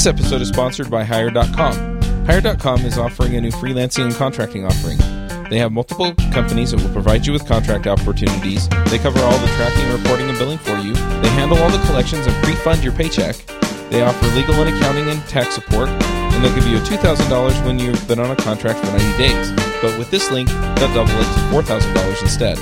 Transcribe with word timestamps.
This 0.00 0.06
episode 0.06 0.40
is 0.40 0.48
sponsored 0.48 0.90
by 0.90 1.04
Hired.com. 1.04 2.00
Hired.com 2.24 2.86
is 2.86 2.96
offering 2.96 3.36
a 3.36 3.40
new 3.42 3.50
freelancing 3.50 4.06
and 4.06 4.14
contracting 4.14 4.64
offering. 4.64 4.96
They 5.50 5.58
have 5.58 5.72
multiple 5.72 6.14
companies 6.32 6.70
that 6.70 6.80
will 6.80 6.88
provide 6.88 7.26
you 7.26 7.34
with 7.34 7.46
contract 7.46 7.86
opportunities. 7.86 8.66
They 8.86 8.96
cover 8.96 9.20
all 9.20 9.38
the 9.38 9.46
tracking, 9.58 9.92
reporting, 9.92 10.30
and 10.30 10.38
billing 10.38 10.56
for 10.56 10.78
you. 10.78 10.94
They 10.94 11.28
handle 11.36 11.58
all 11.58 11.68
the 11.68 11.84
collections 11.84 12.26
and 12.26 12.34
pre 12.42 12.54
fund 12.54 12.82
your 12.82 12.94
paycheck. 12.94 13.36
They 13.90 14.00
offer 14.00 14.26
legal 14.28 14.54
and 14.54 14.74
accounting 14.74 15.06
and 15.06 15.20
tax 15.28 15.56
support, 15.56 15.90
and 15.90 16.42
they'll 16.42 16.54
give 16.54 16.66
you 16.66 16.78
a 16.78 16.80
$2,000 16.80 17.66
when 17.66 17.78
you've 17.78 18.08
been 18.08 18.20
on 18.20 18.30
a 18.30 18.36
contract 18.36 18.78
for 18.78 18.86
90 18.86 19.18
days. 19.18 19.52
But 19.82 19.98
with 19.98 20.10
this 20.10 20.30
link, 20.30 20.48
they'll 20.48 20.94
double 20.94 21.12
it 21.12 21.28
to 21.28 21.74
$4,000 21.74 22.22
instead. 22.22 22.56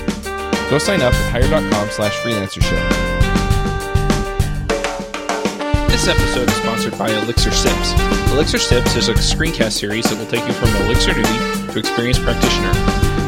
Go 0.71 0.79
sign 0.79 1.03
up 1.03 1.15
at 1.15 1.31
hired.com 1.31 1.89
slash 1.91 2.15
freelancer 2.17 2.65
show. 2.65 3.18
This 5.89 6.07
episode 6.07 6.49
is 6.49 6.55
sponsored 6.57 6.97
by 6.97 7.11
Elixir 7.11 7.51
Sips. 7.51 7.93
Elixir 8.31 8.59
Sips 8.59 8.95
is 8.95 9.09
a 9.09 9.15
screencast 9.15 9.73
series 9.73 10.05
that 10.05 10.19
will 10.19 10.31
take 10.31 10.47
you 10.47 10.53
from 10.53 10.69
Elixir 10.85 11.13
newbie 11.13 11.73
to 11.73 11.79
experienced 11.79 12.23
practitioner. 12.23 12.71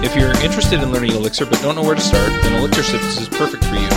If 0.05 0.14
you're 0.14 0.37
interested 0.45 0.80
in 0.80 0.92
learning 0.92 1.12
Elixir 1.12 1.46
but 1.46 1.60
don't 1.62 1.74
know 1.74 1.82
where 1.82 1.96
to 1.96 2.01
start, 2.01 2.28
then 2.45 2.54
Elixir 2.60 2.82
Sips 2.84 3.20
is 3.20 3.28
perfect 3.28 3.65
for 3.65 3.74
you. 3.74 3.88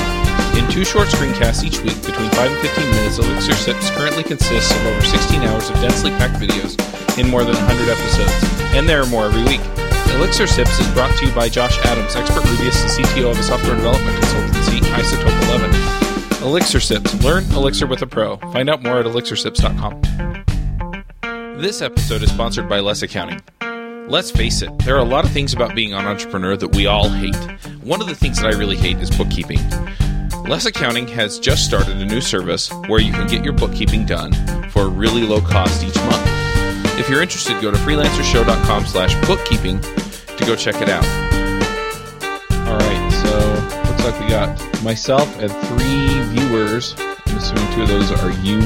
In 0.58 0.66
two 0.72 0.84
short 0.84 1.08
screencasts 1.08 1.64
each 1.64 1.80
week, 1.84 2.00
between 2.08 2.32
5 2.32 2.52
and 2.52 2.62
15 2.62 2.90
minutes, 2.92 3.20
Elixir 3.20 3.54
Sips 3.54 3.90
currently 3.92 4.24
consists 4.24 4.72
of 4.72 4.86
over 4.88 5.06
16 5.06 5.44
hours 5.44 5.70
of 5.70 5.76
densely 5.78 6.12
packed 6.18 6.40
videos 6.42 6.80
in 7.20 7.30
more 7.30 7.44
than 7.44 7.56
100 7.56 7.92
episodes, 7.92 8.34
and 8.74 8.88
there 8.88 9.02
are 9.02 9.08
more 9.08 9.26
every 9.26 9.44
week. 9.44 9.62
Elixir 10.16 10.48
Sips 10.48 10.80
is 10.80 10.88
brought 10.94 11.16
to 11.18 11.26
you 11.26 11.32
by 11.34 11.50
Josh 11.50 11.78
Adams, 11.86 12.16
expert 12.16 12.44
Rubyist 12.44 12.80
and 12.80 13.06
CTO 13.06 13.32
of 13.32 13.40
a 13.40 13.44
software 13.44 13.76
development 13.76 14.18
consultancy, 14.18 14.80
Isotope 14.98 15.36
11. 15.50 16.13
Elixir 16.44 16.82
Sips. 16.82 17.24
Learn 17.24 17.46
Elixir 17.52 17.88
with 17.88 18.02
a 18.02 18.08
pro. 18.08 18.36
Find 18.38 18.70
out 18.70 18.84
more 18.84 19.00
at 19.00 19.06
elixirsips.com. 19.06 20.02
This 21.62 21.82
episode 21.82 22.22
is 22.22 22.32
sponsored 22.32 22.68
by 22.68 22.82
Less 22.82 23.02
Accounting. 23.02 23.42
Let's 24.10 24.30
face 24.30 24.62
it, 24.62 24.78
there 24.80 24.96
are 24.98 25.00
a 25.00 25.06
lot 25.06 25.24
of 25.24 25.32
things 25.32 25.54
about 25.54 25.74
being 25.74 25.94
an 25.94 26.06
entrepreneur 26.06 26.58
that 26.58 26.76
we 26.76 26.88
all 26.88 27.08
hate. 27.08 27.38
One 27.84 28.02
of 28.02 28.08
the 28.08 28.16
things 28.16 28.42
that 28.42 28.54
I 28.54 28.58
really 28.58 28.76
hate 28.76 28.98
is 28.98 29.10
bookkeeping. 29.10 29.60
Less 30.46 30.66
Accounting 30.66 31.08
has 31.08 31.40
just 31.40 31.64
started 31.66 31.96
a 31.96 32.06
new 32.06 32.20
service 32.20 32.70
where 32.88 33.00
you 33.00 33.14
can 33.14 33.28
get 33.28 33.46
your 33.46 33.54
bookkeeping 33.54 34.06
done 34.06 34.34
for 34.70 34.82
a 34.82 34.90
really 34.90 35.26
low 35.26 35.40
cost 35.40 35.86
each 35.86 35.96
month. 35.96 36.28
If 37.00 37.10
you're 37.10 37.22
interested, 37.22 37.62
go 37.62 37.72
to 37.72 37.78
freelancershow.com 37.78 38.86
slash 38.86 39.16
bookkeeping 39.26 39.80
to 39.80 40.46
go 40.46 40.58
check 40.58 40.82
it 40.82 40.90
out. 40.90 41.33
Like 44.04 44.20
we 44.20 44.28
got 44.28 44.84
myself 44.84 45.40
and 45.40 45.50
three 45.68 46.22
viewers. 46.36 46.94
I'm 46.98 47.38
assuming 47.38 47.74
two 47.74 47.84
of 47.84 47.88
those 47.88 48.12
are 48.12 48.32
you 48.42 48.60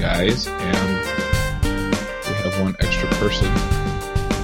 guys, 0.00 0.48
and 0.48 0.98
we 1.62 2.34
have 2.34 2.60
one 2.60 2.74
extra 2.80 3.08
person. 3.10 3.46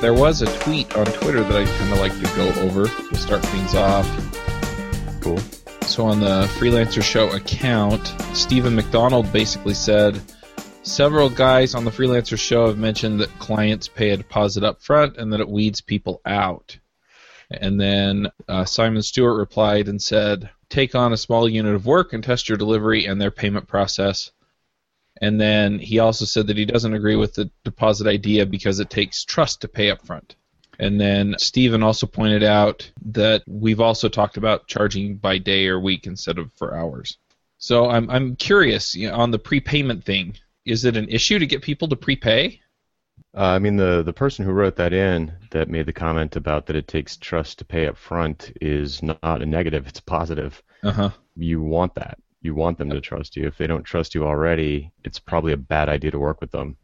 There 0.00 0.14
was 0.14 0.42
a 0.42 0.58
tweet 0.60 0.96
on 0.96 1.06
Twitter 1.06 1.42
that 1.42 1.56
I 1.56 1.64
kind 1.64 1.92
of 1.92 1.98
like 1.98 2.14
to 2.14 2.36
go 2.36 2.48
over 2.60 2.86
to 2.86 3.16
start 3.16 3.44
things 3.46 3.74
off. 3.74 4.06
Cool. 5.20 5.38
So 5.82 6.06
on 6.06 6.20
the 6.20 6.44
Freelancer 6.58 7.02
Show 7.02 7.30
account, 7.30 8.14
Stephen 8.32 8.76
McDonald 8.76 9.32
basically 9.32 9.74
said, 9.74 10.20
Several 10.84 11.28
guys 11.28 11.74
on 11.74 11.84
the 11.84 11.90
Freelancer 11.90 12.38
Show 12.38 12.68
have 12.68 12.78
mentioned 12.78 13.20
that 13.20 13.38
clients 13.40 13.88
pay 13.88 14.10
a 14.10 14.16
deposit 14.16 14.62
up 14.62 14.80
front 14.80 15.16
and 15.16 15.32
that 15.32 15.40
it 15.40 15.48
weeds 15.48 15.80
people 15.80 16.20
out. 16.24 16.78
And 17.50 17.80
then 17.80 18.28
uh, 18.46 18.64
Simon 18.64 19.02
Stewart 19.02 19.38
replied 19.38 19.88
and 19.88 20.00
said, 20.00 20.50
take 20.68 20.94
on 20.94 21.12
a 21.12 21.16
small 21.16 21.48
unit 21.48 21.74
of 21.74 21.86
work 21.86 22.12
and 22.12 22.22
test 22.22 22.48
your 22.48 22.58
delivery 22.58 23.06
and 23.06 23.20
their 23.20 23.30
payment 23.30 23.66
process. 23.66 24.30
And 25.20 25.40
then 25.40 25.78
he 25.78 25.98
also 25.98 26.24
said 26.24 26.46
that 26.46 26.56
he 26.56 26.64
doesn't 26.64 26.94
agree 26.94 27.16
with 27.16 27.34
the 27.34 27.50
deposit 27.64 28.06
idea 28.06 28.46
because 28.46 28.78
it 28.78 28.90
takes 28.90 29.24
trust 29.24 29.62
to 29.62 29.68
pay 29.68 29.90
up 29.90 30.04
front. 30.06 30.36
And 30.78 31.00
then 31.00 31.34
Stephen 31.38 31.82
also 31.82 32.06
pointed 32.06 32.44
out 32.44 32.88
that 33.06 33.42
we've 33.48 33.80
also 33.80 34.08
talked 34.08 34.36
about 34.36 34.68
charging 34.68 35.16
by 35.16 35.38
day 35.38 35.66
or 35.66 35.80
week 35.80 36.06
instead 36.06 36.38
of 36.38 36.52
for 36.52 36.76
hours. 36.76 37.18
So 37.58 37.90
I'm 37.90 38.08
I'm 38.10 38.36
curious 38.36 38.94
you 38.94 39.08
know, 39.08 39.16
on 39.16 39.32
the 39.32 39.40
prepayment 39.40 40.04
thing. 40.04 40.36
Is 40.64 40.84
it 40.84 40.96
an 40.96 41.08
issue 41.08 41.40
to 41.40 41.46
get 41.46 41.62
people 41.62 41.88
to 41.88 41.96
prepay? 41.96 42.60
Uh, 43.36 43.42
I 43.42 43.58
mean, 43.58 43.76
the 43.76 44.02
the 44.02 44.12
person 44.12 44.44
who 44.44 44.52
wrote 44.52 44.76
that 44.76 44.92
in 44.92 45.32
that 45.50 45.68
made 45.68 45.86
the 45.86 45.92
comment 45.92 46.36
about 46.36 46.66
that 46.66 46.76
it 46.76 46.88
takes 46.88 47.16
trust 47.16 47.58
to 47.58 47.64
pay 47.64 47.86
up 47.86 47.96
front 47.96 48.52
is 48.60 49.02
not 49.02 49.18
a 49.22 49.46
negative; 49.46 49.86
it's 49.86 49.98
a 50.00 50.04
positive. 50.04 50.62
Uh-huh. 50.82 51.10
You 51.36 51.62
want 51.62 51.94
that. 51.96 52.18
You 52.40 52.54
want 52.54 52.78
them 52.78 52.90
to 52.90 53.00
trust 53.00 53.36
you. 53.36 53.46
If 53.46 53.58
they 53.58 53.66
don't 53.66 53.84
trust 53.84 54.14
you 54.14 54.24
already, 54.24 54.92
it's 55.04 55.18
probably 55.18 55.52
a 55.52 55.58
bad 55.58 55.88
idea 55.88 56.10
to 56.12 56.18
work 56.18 56.40
with 56.40 56.50
them. 56.52 56.76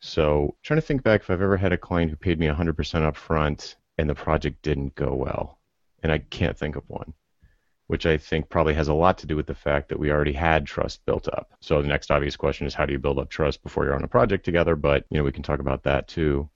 So, 0.00 0.56
trying 0.62 0.78
to 0.78 0.86
think 0.86 1.02
back 1.02 1.22
if 1.22 1.30
I've 1.30 1.42
ever 1.42 1.56
had 1.56 1.72
a 1.72 1.78
client 1.78 2.10
who 2.10 2.16
paid 2.16 2.38
me 2.38 2.46
100% 2.46 3.02
up 3.02 3.16
front 3.16 3.76
and 3.96 4.08
the 4.08 4.14
project 4.14 4.62
didn't 4.62 4.94
go 4.94 5.14
well, 5.14 5.58
and 6.02 6.12
I 6.12 6.18
can't 6.18 6.56
think 6.56 6.76
of 6.76 6.88
one 6.88 7.14
which 7.88 8.06
I 8.06 8.18
think 8.18 8.48
probably 8.48 8.74
has 8.74 8.88
a 8.88 8.94
lot 8.94 9.18
to 9.18 9.26
do 9.26 9.34
with 9.34 9.46
the 9.46 9.54
fact 9.54 9.88
that 9.88 9.98
we 9.98 10.10
already 10.10 10.34
had 10.34 10.66
trust 10.66 11.04
built 11.06 11.26
up. 11.28 11.50
So 11.60 11.82
the 11.82 11.88
next 11.88 12.10
obvious 12.10 12.36
question 12.36 12.66
is 12.66 12.74
how 12.74 12.86
do 12.86 12.92
you 12.92 12.98
build 12.98 13.18
up 13.18 13.30
trust 13.30 13.62
before 13.62 13.84
you're 13.84 13.96
on 13.96 14.04
a 14.04 14.08
project 14.08 14.44
together? 14.44 14.76
But 14.76 15.04
you 15.10 15.18
know 15.18 15.24
we 15.24 15.32
can 15.32 15.42
talk 15.42 15.58
about 15.58 15.82
that 15.84 16.06
too. 16.06 16.48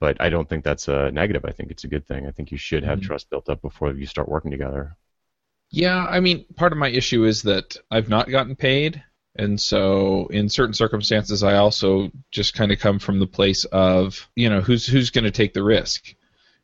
But 0.00 0.20
I 0.20 0.28
don't 0.28 0.48
think 0.48 0.64
that's 0.64 0.88
a 0.88 1.10
negative. 1.12 1.44
I 1.44 1.52
think 1.52 1.70
it's 1.70 1.84
a 1.84 1.88
good 1.88 2.06
thing. 2.06 2.26
I 2.26 2.32
think 2.32 2.50
you 2.50 2.58
should 2.58 2.84
have 2.84 2.98
mm-hmm. 2.98 3.06
trust 3.06 3.30
built 3.30 3.48
up 3.48 3.62
before 3.62 3.92
you 3.92 4.06
start 4.06 4.28
working 4.28 4.50
together. 4.50 4.96
Yeah, 5.70 6.04
I 6.04 6.20
mean, 6.20 6.44
part 6.56 6.72
of 6.72 6.78
my 6.78 6.88
issue 6.88 7.24
is 7.24 7.42
that 7.42 7.76
I've 7.90 8.08
not 8.08 8.28
gotten 8.28 8.56
paid, 8.56 9.02
and 9.36 9.60
so 9.60 10.26
in 10.26 10.48
certain 10.48 10.74
circumstances, 10.74 11.42
I 11.42 11.56
also 11.56 12.10
just 12.32 12.54
kind 12.54 12.72
of 12.72 12.80
come 12.80 12.98
from 12.98 13.20
the 13.20 13.26
place 13.26 13.64
of 13.64 14.28
you 14.34 14.50
know 14.50 14.60
who's 14.60 14.86
who's 14.86 15.10
going 15.10 15.24
to 15.24 15.30
take 15.30 15.54
the 15.54 15.62
risk. 15.62 16.14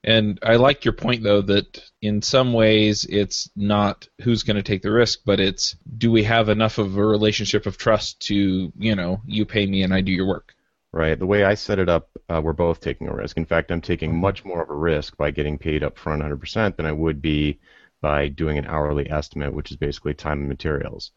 And 0.03 0.39
I 0.43 0.57
like 0.57 0.85
your 0.85 0.95
point, 0.95 1.23
though, 1.23 1.43
that 1.43 1.83
in 2.01 2.23
some 2.23 2.53
ways 2.55 3.05
it's 3.05 3.51
not 3.55 4.09
who's 4.23 4.45
going 4.45 4.57
to 4.57 4.63
take 4.63 4.83
the 4.83 4.91
risk, 4.91 5.21
but 5.27 5.41
it's 5.41 5.77
do 5.99 6.11
we 6.11 6.23
have 6.25 6.49
enough 6.49 6.79
of 6.79 6.97
a 6.97 7.05
relationship 7.05 7.67
of 7.67 7.77
trust 7.77 8.21
to, 8.29 8.73
you 8.79 8.97
know, 8.97 9.21
you 9.27 9.45
pay 9.45 9.67
me 9.67 9.83
and 9.83 9.93
I 9.93 10.01
do 10.01 10.13
your 10.13 10.27
work. 10.27 10.55
Right. 10.93 11.19
The 11.19 11.27
way 11.27 11.45
I 11.45 11.55
set 11.55 11.79
it 11.79 11.89
up, 11.89 12.09
uh, 12.29 12.41
we're 12.43 12.53
both 12.53 12.81
taking 12.81 13.09
a 13.09 13.15
risk. 13.15 13.37
In 13.37 13.45
fact, 13.45 13.71
I'm 13.71 13.83
taking 13.83 14.19
much 14.19 14.45
more 14.45 14.63
of 14.63 14.71
a 14.71 14.75
risk 14.75 15.17
by 15.17 15.31
getting 15.31 15.59
paid 15.59 15.85
up 15.85 15.99
front 15.99 16.23
100% 16.23 16.77
than 16.77 16.87
I 16.87 16.93
would 16.93 17.23
be 17.23 17.61
by 18.01 18.29
doing 18.29 18.59
an 18.59 18.67
hourly 18.67 19.09
estimate, 19.09 19.53
which 19.53 19.71
is 19.71 19.77
basically 19.77 20.15
time 20.15 20.41
and 20.41 20.49
materials. 20.49 21.13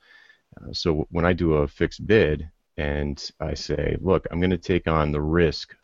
Uh, 0.58 0.74
so 0.74 1.08
when 1.10 1.26
I 1.26 1.34
do 1.34 1.54
a 1.54 1.68
fixed 1.68 2.06
bid 2.06 2.50
and 2.78 3.32
I 3.40 3.54
say, 3.54 3.98
look, 4.00 4.28
I'm 4.30 4.40
going 4.40 4.52
to 4.52 4.58
take 4.58 4.88
on 4.88 5.12
the 5.12 5.22
risk 5.22 5.76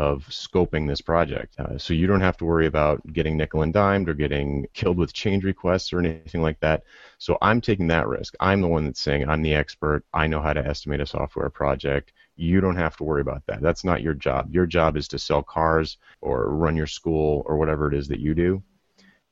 of 0.00 0.26
scoping 0.30 0.88
this 0.88 1.02
project. 1.02 1.60
Uh, 1.60 1.76
so 1.76 1.92
you 1.92 2.06
don't 2.06 2.22
have 2.22 2.38
to 2.38 2.46
worry 2.46 2.66
about 2.66 3.00
getting 3.12 3.36
nickel 3.36 3.60
and 3.60 3.74
dimed 3.74 4.08
or 4.08 4.14
getting 4.14 4.66
killed 4.72 4.96
with 4.96 5.12
change 5.12 5.44
requests 5.44 5.92
or 5.92 5.98
anything 5.98 6.40
like 6.40 6.58
that. 6.60 6.84
So 7.18 7.36
I'm 7.42 7.60
taking 7.60 7.88
that 7.88 8.08
risk. 8.08 8.34
I'm 8.40 8.62
the 8.62 8.68
one 8.68 8.86
that's 8.86 9.00
saying 9.00 9.28
I'm 9.28 9.42
the 9.42 9.54
expert. 9.54 10.02
I 10.14 10.26
know 10.26 10.40
how 10.40 10.54
to 10.54 10.66
estimate 10.66 11.02
a 11.02 11.06
software 11.06 11.50
project. 11.50 12.14
You 12.36 12.62
don't 12.62 12.76
have 12.76 12.96
to 12.96 13.04
worry 13.04 13.20
about 13.20 13.44
that. 13.46 13.60
That's 13.60 13.84
not 13.84 14.00
your 14.00 14.14
job. 14.14 14.48
Your 14.50 14.64
job 14.64 14.96
is 14.96 15.06
to 15.08 15.18
sell 15.18 15.42
cars 15.42 15.98
or 16.22 16.48
run 16.48 16.76
your 16.76 16.86
school 16.86 17.42
or 17.44 17.58
whatever 17.58 17.86
it 17.86 17.94
is 17.94 18.08
that 18.08 18.20
you 18.20 18.34
do. 18.34 18.62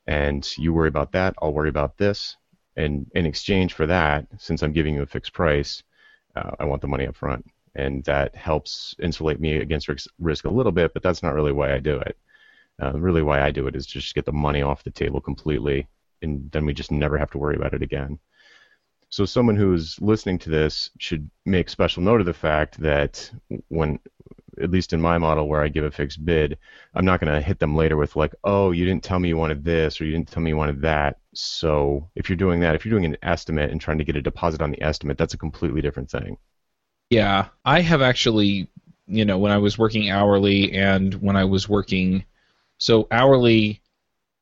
And 0.06 0.46
you 0.58 0.74
worry 0.74 0.88
about 0.88 1.12
that. 1.12 1.34
I'll 1.40 1.54
worry 1.54 1.70
about 1.70 1.96
this. 1.96 2.36
And 2.76 3.10
in 3.14 3.24
exchange 3.24 3.72
for 3.72 3.86
that, 3.86 4.26
since 4.36 4.62
I'm 4.62 4.72
giving 4.72 4.94
you 4.94 5.02
a 5.02 5.06
fixed 5.06 5.32
price, 5.32 5.82
uh, 6.36 6.50
I 6.60 6.66
want 6.66 6.82
the 6.82 6.88
money 6.88 7.06
up 7.06 7.16
front 7.16 7.46
and 7.78 8.04
that 8.04 8.34
helps 8.34 8.94
insulate 9.00 9.40
me 9.40 9.56
against 9.56 9.88
risk 10.18 10.44
a 10.44 10.50
little 10.50 10.72
bit, 10.72 10.92
but 10.92 11.02
that's 11.02 11.22
not 11.22 11.34
really 11.34 11.52
why 11.52 11.72
I 11.72 11.78
do 11.78 11.98
it. 11.98 12.18
Uh, 12.82 12.92
really, 12.98 13.22
why 13.22 13.40
I 13.40 13.50
do 13.50 13.66
it 13.66 13.76
is 13.76 13.86
just 13.86 14.14
get 14.14 14.24
the 14.24 14.32
money 14.32 14.62
off 14.62 14.84
the 14.84 14.90
table 14.90 15.20
completely, 15.20 15.88
and 16.22 16.50
then 16.52 16.66
we 16.66 16.74
just 16.74 16.92
never 16.92 17.16
have 17.18 17.30
to 17.32 17.38
worry 17.38 17.56
about 17.56 17.74
it 17.74 17.82
again. 17.82 18.18
So, 19.10 19.24
someone 19.24 19.56
who's 19.56 20.00
listening 20.00 20.38
to 20.40 20.50
this 20.50 20.90
should 20.98 21.30
make 21.46 21.70
special 21.70 22.02
note 22.02 22.20
of 22.20 22.26
the 22.26 22.34
fact 22.34 22.78
that 22.80 23.30
when, 23.68 23.98
at 24.60 24.70
least 24.70 24.92
in 24.92 25.00
my 25.00 25.18
model 25.18 25.48
where 25.48 25.62
I 25.62 25.68
give 25.68 25.84
a 25.84 25.90
fixed 25.90 26.24
bid, 26.24 26.58
I'm 26.94 27.04
not 27.04 27.20
going 27.20 27.32
to 27.32 27.40
hit 27.40 27.58
them 27.58 27.74
later 27.76 27.96
with, 27.96 28.16
like, 28.16 28.34
oh, 28.44 28.72
you 28.72 28.84
didn't 28.84 29.04
tell 29.04 29.18
me 29.18 29.28
you 29.28 29.36
wanted 29.36 29.64
this 29.64 30.00
or 30.00 30.04
you 30.04 30.12
didn't 30.12 30.30
tell 30.30 30.42
me 30.42 30.50
you 30.50 30.56
wanted 30.56 30.82
that. 30.82 31.18
So, 31.34 32.10
if 32.16 32.28
you're 32.28 32.36
doing 32.36 32.60
that, 32.60 32.74
if 32.74 32.84
you're 32.84 32.92
doing 32.92 33.06
an 33.06 33.16
estimate 33.22 33.70
and 33.70 33.80
trying 33.80 33.98
to 33.98 34.04
get 34.04 34.16
a 34.16 34.22
deposit 34.22 34.62
on 34.62 34.72
the 34.72 34.82
estimate, 34.82 35.16
that's 35.18 35.34
a 35.34 35.38
completely 35.38 35.80
different 35.80 36.10
thing. 36.10 36.38
Yeah, 37.10 37.48
I 37.64 37.80
have 37.80 38.02
actually, 38.02 38.68
you 39.06 39.24
know, 39.24 39.38
when 39.38 39.52
I 39.52 39.58
was 39.58 39.78
working 39.78 40.10
hourly 40.10 40.72
and 40.72 41.14
when 41.14 41.36
I 41.36 41.44
was 41.44 41.68
working, 41.68 42.24
so 42.76 43.08
hourly, 43.10 43.80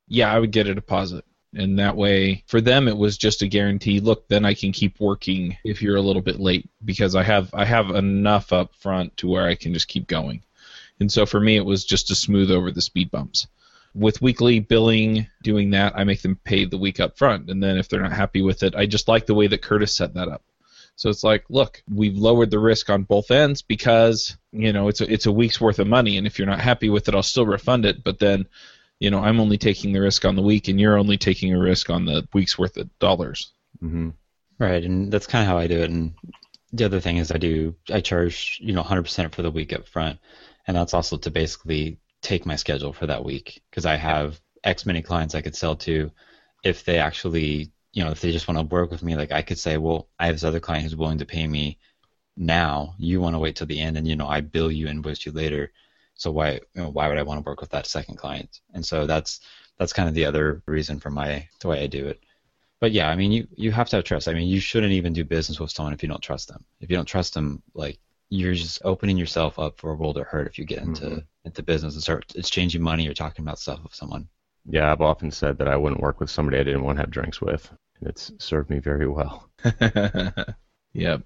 yeah, 0.09 0.33
I 0.33 0.39
would 0.39 0.51
get 0.51 0.67
a 0.67 0.75
deposit. 0.75 1.25
And 1.55 1.79
that 1.79 1.97
way, 1.97 2.43
for 2.49 2.61
them, 2.61 2.87
it 2.89 2.97
was 2.97 3.17
just 3.17 3.41
a 3.41 3.49
guarantee. 3.49 4.01
Look, 4.01 4.29
then 4.29 4.45
I 4.45 4.53
can 4.53 4.73
keep 4.73 5.01
working 5.01 5.57
if 5.65 5.81
you're 5.81 5.97
a 5.97 6.03
little 6.03 6.21
bit 6.21 6.39
late 6.39 6.69
because 6.85 7.15
I 7.15 7.23
have 7.23 7.55
I 7.55 7.65
have 7.65 7.91
enough 7.91 8.53
up 8.53 8.75
front 8.75 9.17
to 9.19 9.29
where 9.29 9.47
I 9.47 9.55
can 9.55 9.73
just 9.73 9.89
keep 9.89 10.07
going. 10.07 10.43
And 11.01 11.11
so 11.11 11.25
for 11.25 11.41
me, 11.41 11.57
it 11.57 11.65
was 11.65 11.85
just 11.85 12.09
to 12.09 12.15
smooth 12.15 12.51
over 12.51 12.71
the 12.71 12.83
speed 12.83 13.11
bumps. 13.11 13.47
With 13.95 14.21
weekly 14.21 14.61
billing, 14.61 15.29
doing 15.43 15.71
that, 15.71 15.95
I 15.97 16.05
make 16.05 16.21
them 16.21 16.37
pay 16.45 16.67
the 16.67 16.77
week 16.77 17.01
up 17.01 17.17
front, 17.17 17.49
and 17.49 17.63
then 17.63 17.79
if 17.79 17.89
they're 17.89 18.03
not 18.03 18.13
happy 18.13 18.43
with 18.43 18.63
it, 18.63 18.75
I 18.75 18.85
just 18.85 19.09
like 19.09 19.25
the 19.25 19.35
way 19.35 19.47
that 19.47 19.63
Curtis 19.63 19.97
set 19.97 20.15
that 20.15 20.29
up. 20.29 20.43
So 20.97 21.11
it's 21.11 21.23
like, 21.23 21.45
look, 21.51 21.83
we've 21.93 22.17
lowered 22.17 22.51
the 22.51 22.59
risk 22.59 22.89
on 22.89 23.05
both 23.05 23.31
ends 23.31 23.61
because 23.61 24.37
you 24.51 24.73
know 24.73 24.89
it's 24.89 25.03
a, 25.03 25.13
it's 25.13 25.27
a 25.27 25.33
week's 25.33 25.61
worth 25.61 25.79
of 25.79 25.87
money, 25.87 26.17
and 26.17 26.27
if 26.27 26.39
you're 26.39 26.49
not 26.49 26.61
happy 26.61 26.89
with 26.89 27.09
it, 27.09 27.15
I'll 27.15 27.23
still 27.23 27.47
refund 27.47 27.85
it. 27.85 28.03
But 28.03 28.19
then, 28.19 28.47
you 28.99 29.11
know, 29.11 29.21
I'm 29.21 29.39
only 29.39 29.59
taking 29.59 29.93
the 29.93 30.01
risk 30.01 30.25
on 30.25 30.37
the 30.37 30.43
week, 30.43 30.69
and 30.69 30.81
you're 30.81 30.99
only 30.99 31.19
taking 31.19 31.55
a 31.55 31.59
risk 31.59 31.91
on 31.91 32.07
the 32.07 32.27
week's 32.33 32.59
worth 32.59 32.79
of 32.79 32.99
dollars. 32.99 33.53
Mm-hmm. 33.83 34.11
Right, 34.59 34.83
and 34.83 35.13
that's 35.13 35.27
kind 35.27 35.43
of 35.43 35.49
how 35.49 35.59
I 35.59 35.67
do 35.67 35.83
it. 35.83 35.91
And 35.91 36.15
the 36.73 36.87
other 36.87 37.01
thing 37.01 37.19
is, 37.19 37.31
I 37.31 37.37
do 37.37 37.75
I 37.93 38.01
charge 38.01 38.59
you 38.63 38.73
know 38.73 38.83
100% 38.83 39.33
for 39.33 39.43
the 39.43 39.51
week 39.51 39.75
up 39.75 39.87
front, 39.87 40.19
and 40.67 40.75
that's 40.77 40.95
also 40.95 41.19
to 41.19 41.31
basically 41.31 41.99
take 42.23 42.47
my 42.47 42.57
schedule 42.57 42.95
for 42.95 43.07
that 43.07 43.25
week 43.25 43.61
because 43.71 43.85
I 43.85 43.97
have 43.97 44.41
X 44.65 44.87
many 44.87 45.03
clients 45.03 45.35
I 45.35 45.43
could 45.43 45.55
sell 45.55 45.77
to. 45.77 46.11
If 46.65 46.85
they 46.85 46.99
actually 46.99 47.71
you 47.97 48.05
know, 48.05 48.11
if 48.11 48.21
they 48.21 48.31
just 48.31 48.47
want 48.47 48.59
to 48.59 48.75
work 48.75 48.91
with 48.91 49.03
me, 49.03 49.17
like 49.17 49.33
I 49.33 49.41
could 49.41 49.59
say, 49.59 49.79
well, 49.79 50.11
I 50.19 50.27
have 50.27 50.35
this 50.35 50.45
other 50.45 50.61
client 50.61 50.85
who's 50.85 50.95
willing 50.95 51.17
to 51.17 51.25
pay 51.25 51.47
me 51.47 51.79
now. 52.37 52.95
You 52.99 53.23
want 53.23 53.35
to 53.35 53.39
wait 53.39 53.57
till 53.57 53.67
the 53.67 53.81
end, 53.81 53.97
and 53.97 54.07
you 54.07 54.17
know, 54.17 54.29
I 54.29 54.43
bill 54.43 54.71
you, 54.71 54.89
and 54.89 54.99
invoice 54.99 55.25
you 55.25 55.33
later. 55.33 55.73
So 56.13 56.31
why, 56.31 56.61
you 56.75 56.83
know, 56.83 56.91
why 56.91 57.09
would 57.09 57.17
I 57.17 57.23
want 57.23 57.43
to 57.43 57.49
work 57.49 57.63
with 57.63 57.71
that 57.71 57.87
second 57.87 58.17
client? 58.17 58.61
And 58.75 58.85
so 58.85 59.07
that's 59.07 59.41
that's 59.79 59.95
kind 59.95 60.11
of 60.11 60.15
the 60.15 60.27
other 60.27 60.63
reason 60.67 61.01
for 61.01 61.09
my 61.09 61.49
the 61.61 61.69
way 61.69 61.83
I 61.83 61.87
do 61.87 62.07
it. 62.07 62.21
But 62.81 62.93
yeah, 62.93 63.09
I 63.09 63.17
mean, 63.17 63.33
you 63.33 63.49
you 63.57 63.73
have 63.73 63.89
to 63.89 63.97
have 63.97 64.05
trust. 64.05 64.29
I 64.29 64.35
mean, 64.35 64.47
you 64.47 64.61
shouldn't 64.61 64.93
even 64.93 65.15
do 65.15 65.25
business 65.25 65.59
with 65.59 65.71
someone 65.71 65.95
if 65.95 66.03
you 66.03 66.09
don't 66.11 66.23
trust 66.23 66.49
them. 66.49 66.67
If 66.83 66.91
you 66.91 66.97
don't 66.97 67.07
trust 67.07 67.33
them, 67.33 67.63
like 67.73 67.99
you're 68.29 68.53
just 68.53 68.83
opening 68.85 69.17
yourself 69.17 69.59
up 69.59 69.81
for 69.81 69.93
a 69.93 69.95
world 69.95 70.19
of 70.19 70.27
hurt 70.27 70.49
if 70.49 70.59
you 70.59 70.67
get 70.67 70.83
into 70.83 71.07
mm-hmm. 71.07 71.19
into 71.47 71.63
business 71.63 71.95
and 71.95 72.03
start 72.03 72.31
exchanging 72.37 72.83
money 72.83 73.09
or 73.09 73.15
talking 73.15 73.43
about 73.43 73.59
stuff 73.59 73.83
with 73.83 73.95
someone. 73.95 74.29
Yeah, 74.69 74.93
I've 74.93 75.01
often 75.01 75.31
said 75.31 75.57
that 75.59 75.69
I 75.69 75.77
wouldn't 75.77 76.03
work 76.03 76.21
with 76.21 76.29
somebody 76.29 76.59
I 76.59 76.65
didn't 76.65 76.83
want 76.83 76.99
to 76.99 77.03
have 77.03 77.11
drinks 77.11 77.41
with 77.41 77.73
and 78.01 78.09
it's 78.09 78.33
served 78.39 78.71
me 78.71 78.79
very 78.79 79.09
well. 79.09 79.49
yep. 80.93 81.23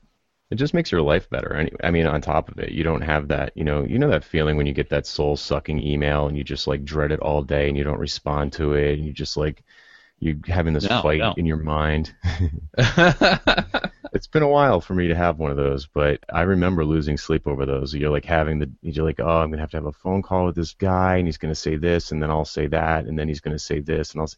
It 0.50 0.56
just 0.56 0.74
makes 0.74 0.90
your 0.90 1.02
life 1.02 1.30
better. 1.30 1.54
Anyway, 1.54 1.76
I 1.84 1.92
mean, 1.92 2.06
on 2.06 2.20
top 2.20 2.48
of 2.48 2.58
it, 2.58 2.72
you 2.72 2.82
don't 2.82 3.02
have 3.02 3.28
that, 3.28 3.56
you 3.56 3.62
know, 3.62 3.84
you 3.84 3.98
know 3.98 4.10
that 4.10 4.24
feeling 4.24 4.56
when 4.56 4.66
you 4.66 4.72
get 4.72 4.90
that 4.90 5.06
soul-sucking 5.06 5.80
email 5.80 6.26
and 6.26 6.36
you 6.36 6.42
just 6.42 6.66
like 6.66 6.84
dread 6.84 7.12
it 7.12 7.20
all 7.20 7.42
day 7.42 7.68
and 7.68 7.78
you 7.78 7.84
don't 7.84 8.00
respond 8.00 8.52
to 8.54 8.74
it 8.74 8.98
and 8.98 9.06
you 9.06 9.12
just 9.12 9.36
like 9.36 9.62
you're 10.20 10.36
having 10.46 10.74
this 10.74 10.88
no, 10.88 11.00
fight 11.00 11.20
no. 11.20 11.34
in 11.36 11.46
your 11.46 11.56
mind. 11.56 12.14
it's 14.12 14.26
been 14.26 14.42
a 14.42 14.48
while 14.48 14.80
for 14.80 14.94
me 14.94 15.08
to 15.08 15.14
have 15.14 15.38
one 15.38 15.50
of 15.50 15.56
those, 15.56 15.86
but 15.86 16.20
I 16.32 16.42
remember 16.42 16.84
losing 16.84 17.16
sleep 17.16 17.46
over 17.46 17.64
those. 17.64 17.94
You're 17.94 18.10
like 18.10 18.26
having 18.26 18.58
the, 18.58 18.70
you're 18.82 19.04
like, 19.04 19.18
oh, 19.18 19.38
I'm 19.38 19.50
gonna 19.50 19.62
have 19.62 19.70
to 19.70 19.78
have 19.78 19.86
a 19.86 19.92
phone 19.92 20.20
call 20.20 20.44
with 20.44 20.56
this 20.56 20.74
guy, 20.74 21.16
and 21.16 21.26
he's 21.26 21.38
gonna 21.38 21.54
say 21.54 21.76
this, 21.76 22.12
and 22.12 22.22
then 22.22 22.30
I'll 22.30 22.44
say 22.44 22.66
that, 22.66 23.06
and 23.06 23.18
then 23.18 23.28
he's 23.28 23.40
gonna 23.40 23.58
say 23.58 23.80
this, 23.80 24.12
and 24.12 24.20
I'll. 24.20 24.30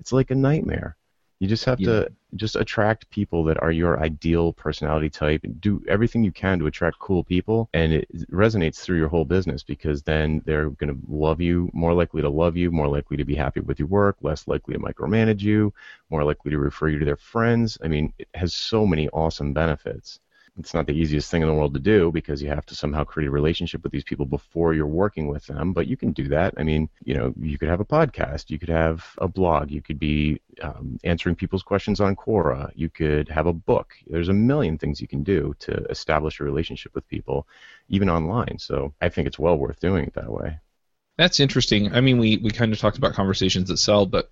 It's 0.00 0.12
like 0.12 0.30
a 0.30 0.34
nightmare. 0.34 0.96
You 1.38 1.48
just 1.48 1.64
have 1.66 1.80
yeah. 1.80 1.86
to 1.86 2.12
just 2.34 2.56
attract 2.56 3.10
people 3.10 3.44
that 3.44 3.62
are 3.62 3.70
your 3.70 4.00
ideal 4.00 4.52
personality 4.52 5.10
type 5.10 5.42
and 5.44 5.60
do 5.60 5.82
everything 5.86 6.24
you 6.24 6.32
can 6.32 6.58
to 6.58 6.66
attract 6.66 6.98
cool 6.98 7.24
people 7.24 7.68
and 7.74 7.92
it 7.92 8.08
resonates 8.30 8.76
through 8.80 8.98
your 8.98 9.08
whole 9.08 9.24
business 9.24 9.62
because 9.62 10.02
then 10.02 10.42
they're 10.46 10.70
going 10.70 10.94
to 10.94 10.98
love 11.08 11.40
you, 11.40 11.70
more 11.72 11.92
likely 11.92 12.22
to 12.22 12.28
love 12.30 12.56
you, 12.56 12.70
more 12.70 12.88
likely 12.88 13.16
to 13.16 13.24
be 13.24 13.34
happy 13.34 13.60
with 13.60 13.78
your 13.78 13.88
work, 13.88 14.16
less 14.22 14.48
likely 14.48 14.74
to 14.74 14.80
micromanage 14.80 15.42
you, 15.42 15.72
more 16.10 16.24
likely 16.24 16.50
to 16.50 16.58
refer 16.58 16.88
you 16.88 16.98
to 16.98 17.04
their 17.04 17.16
friends. 17.16 17.78
I 17.82 17.88
mean, 17.88 18.12
it 18.18 18.28
has 18.34 18.54
so 18.54 18.86
many 18.86 19.08
awesome 19.10 19.52
benefits 19.52 20.20
it's 20.58 20.74
not 20.74 20.86
the 20.86 20.92
easiest 20.92 21.30
thing 21.30 21.42
in 21.42 21.48
the 21.48 21.54
world 21.54 21.74
to 21.74 21.80
do 21.80 22.10
because 22.10 22.42
you 22.42 22.48
have 22.48 22.66
to 22.66 22.74
somehow 22.74 23.04
create 23.04 23.28
a 23.28 23.30
relationship 23.30 23.82
with 23.82 23.92
these 23.92 24.04
people 24.04 24.24
before 24.24 24.74
you're 24.74 24.86
working 24.86 25.28
with 25.28 25.46
them. 25.46 25.72
But 25.72 25.86
you 25.86 25.96
can 25.96 26.12
do 26.12 26.28
that. 26.28 26.54
I 26.56 26.62
mean, 26.62 26.88
you 27.04 27.14
know, 27.14 27.34
you 27.38 27.58
could 27.58 27.68
have 27.68 27.80
a 27.80 27.84
podcast, 27.84 28.50
you 28.50 28.58
could 28.58 28.68
have 28.68 29.04
a 29.18 29.28
blog, 29.28 29.70
you 29.70 29.82
could 29.82 29.98
be 29.98 30.40
um, 30.62 30.98
answering 31.04 31.36
people's 31.36 31.62
questions 31.62 32.00
on 32.00 32.16
Quora, 32.16 32.70
you 32.74 32.88
could 32.88 33.28
have 33.28 33.46
a 33.46 33.52
book. 33.52 33.94
There's 34.06 34.28
a 34.28 34.34
million 34.34 34.78
things 34.78 35.00
you 35.00 35.08
can 35.08 35.22
do 35.22 35.54
to 35.60 35.72
establish 35.90 36.40
a 36.40 36.44
relationship 36.44 36.94
with 36.94 37.08
people, 37.08 37.46
even 37.88 38.08
online. 38.08 38.58
So 38.58 38.94
I 39.00 39.08
think 39.10 39.26
it's 39.26 39.38
well 39.38 39.58
worth 39.58 39.80
doing 39.80 40.04
it 40.04 40.14
that 40.14 40.30
way. 40.30 40.58
That's 41.18 41.40
interesting. 41.40 41.94
I 41.94 42.00
mean, 42.00 42.18
we, 42.18 42.36
we 42.38 42.50
kind 42.50 42.72
of 42.72 42.78
talked 42.78 42.98
about 42.98 43.14
conversations 43.14 43.68
that 43.68 43.78
sell, 43.78 44.06
but 44.06 44.30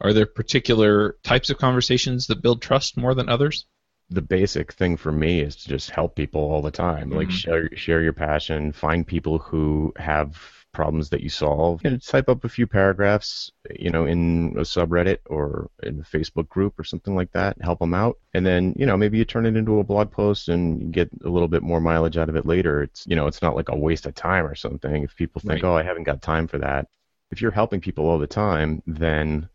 are 0.00 0.12
there 0.12 0.26
particular 0.26 1.16
types 1.22 1.50
of 1.50 1.58
conversations 1.58 2.26
that 2.28 2.42
build 2.42 2.62
trust 2.62 2.96
more 2.96 3.14
than 3.14 3.28
others? 3.28 3.66
The 4.10 4.22
basic 4.22 4.72
thing 4.72 4.96
for 4.96 5.12
me 5.12 5.40
is 5.40 5.56
to 5.56 5.68
just 5.68 5.90
help 5.90 6.16
people 6.16 6.40
all 6.40 6.62
the 6.62 6.70
time. 6.70 7.08
Mm-hmm. 7.08 7.18
Like 7.18 7.30
share 7.30 7.68
share 7.76 8.02
your 8.02 8.12
passion, 8.12 8.72
find 8.72 9.06
people 9.06 9.38
who 9.38 9.92
have 9.96 10.40
problems 10.72 11.10
that 11.10 11.22
you 11.22 11.28
solve. 11.28 11.80
You 11.84 11.90
know, 11.90 11.96
type 11.98 12.28
up 12.28 12.44
a 12.44 12.48
few 12.48 12.66
paragraphs, 12.66 13.50
you 13.78 13.90
know, 13.90 14.06
in 14.06 14.54
a 14.56 14.62
subreddit 14.62 15.18
or 15.26 15.70
in 15.82 16.00
a 16.00 16.02
Facebook 16.02 16.48
group 16.48 16.78
or 16.78 16.84
something 16.84 17.14
like 17.14 17.32
that. 17.32 17.56
Help 17.60 17.80
them 17.80 17.94
out, 17.94 18.18
and 18.32 18.46
then 18.46 18.74
you 18.78 18.86
know 18.86 18.96
maybe 18.96 19.18
you 19.18 19.24
turn 19.24 19.46
it 19.46 19.56
into 19.56 19.80
a 19.80 19.84
blog 19.84 20.10
post 20.10 20.48
and 20.48 20.92
get 20.92 21.10
a 21.24 21.28
little 21.28 21.48
bit 21.48 21.62
more 21.62 21.80
mileage 21.80 22.16
out 22.16 22.28
of 22.28 22.36
it 22.36 22.46
later. 22.46 22.82
It's 22.82 23.06
you 23.06 23.16
know 23.16 23.26
it's 23.26 23.42
not 23.42 23.56
like 23.56 23.68
a 23.68 23.76
waste 23.76 24.06
of 24.06 24.14
time 24.14 24.46
or 24.46 24.54
something. 24.54 25.02
If 25.02 25.16
people 25.16 25.40
think, 25.40 25.62
right. 25.62 25.64
oh, 25.64 25.76
I 25.76 25.82
haven't 25.82 26.04
got 26.04 26.22
time 26.22 26.46
for 26.46 26.58
that. 26.58 26.86
If 27.30 27.42
you're 27.42 27.50
helping 27.50 27.82
people 27.82 28.08
all 28.08 28.18
the 28.18 28.26
time, 28.26 28.82
then 28.86 29.50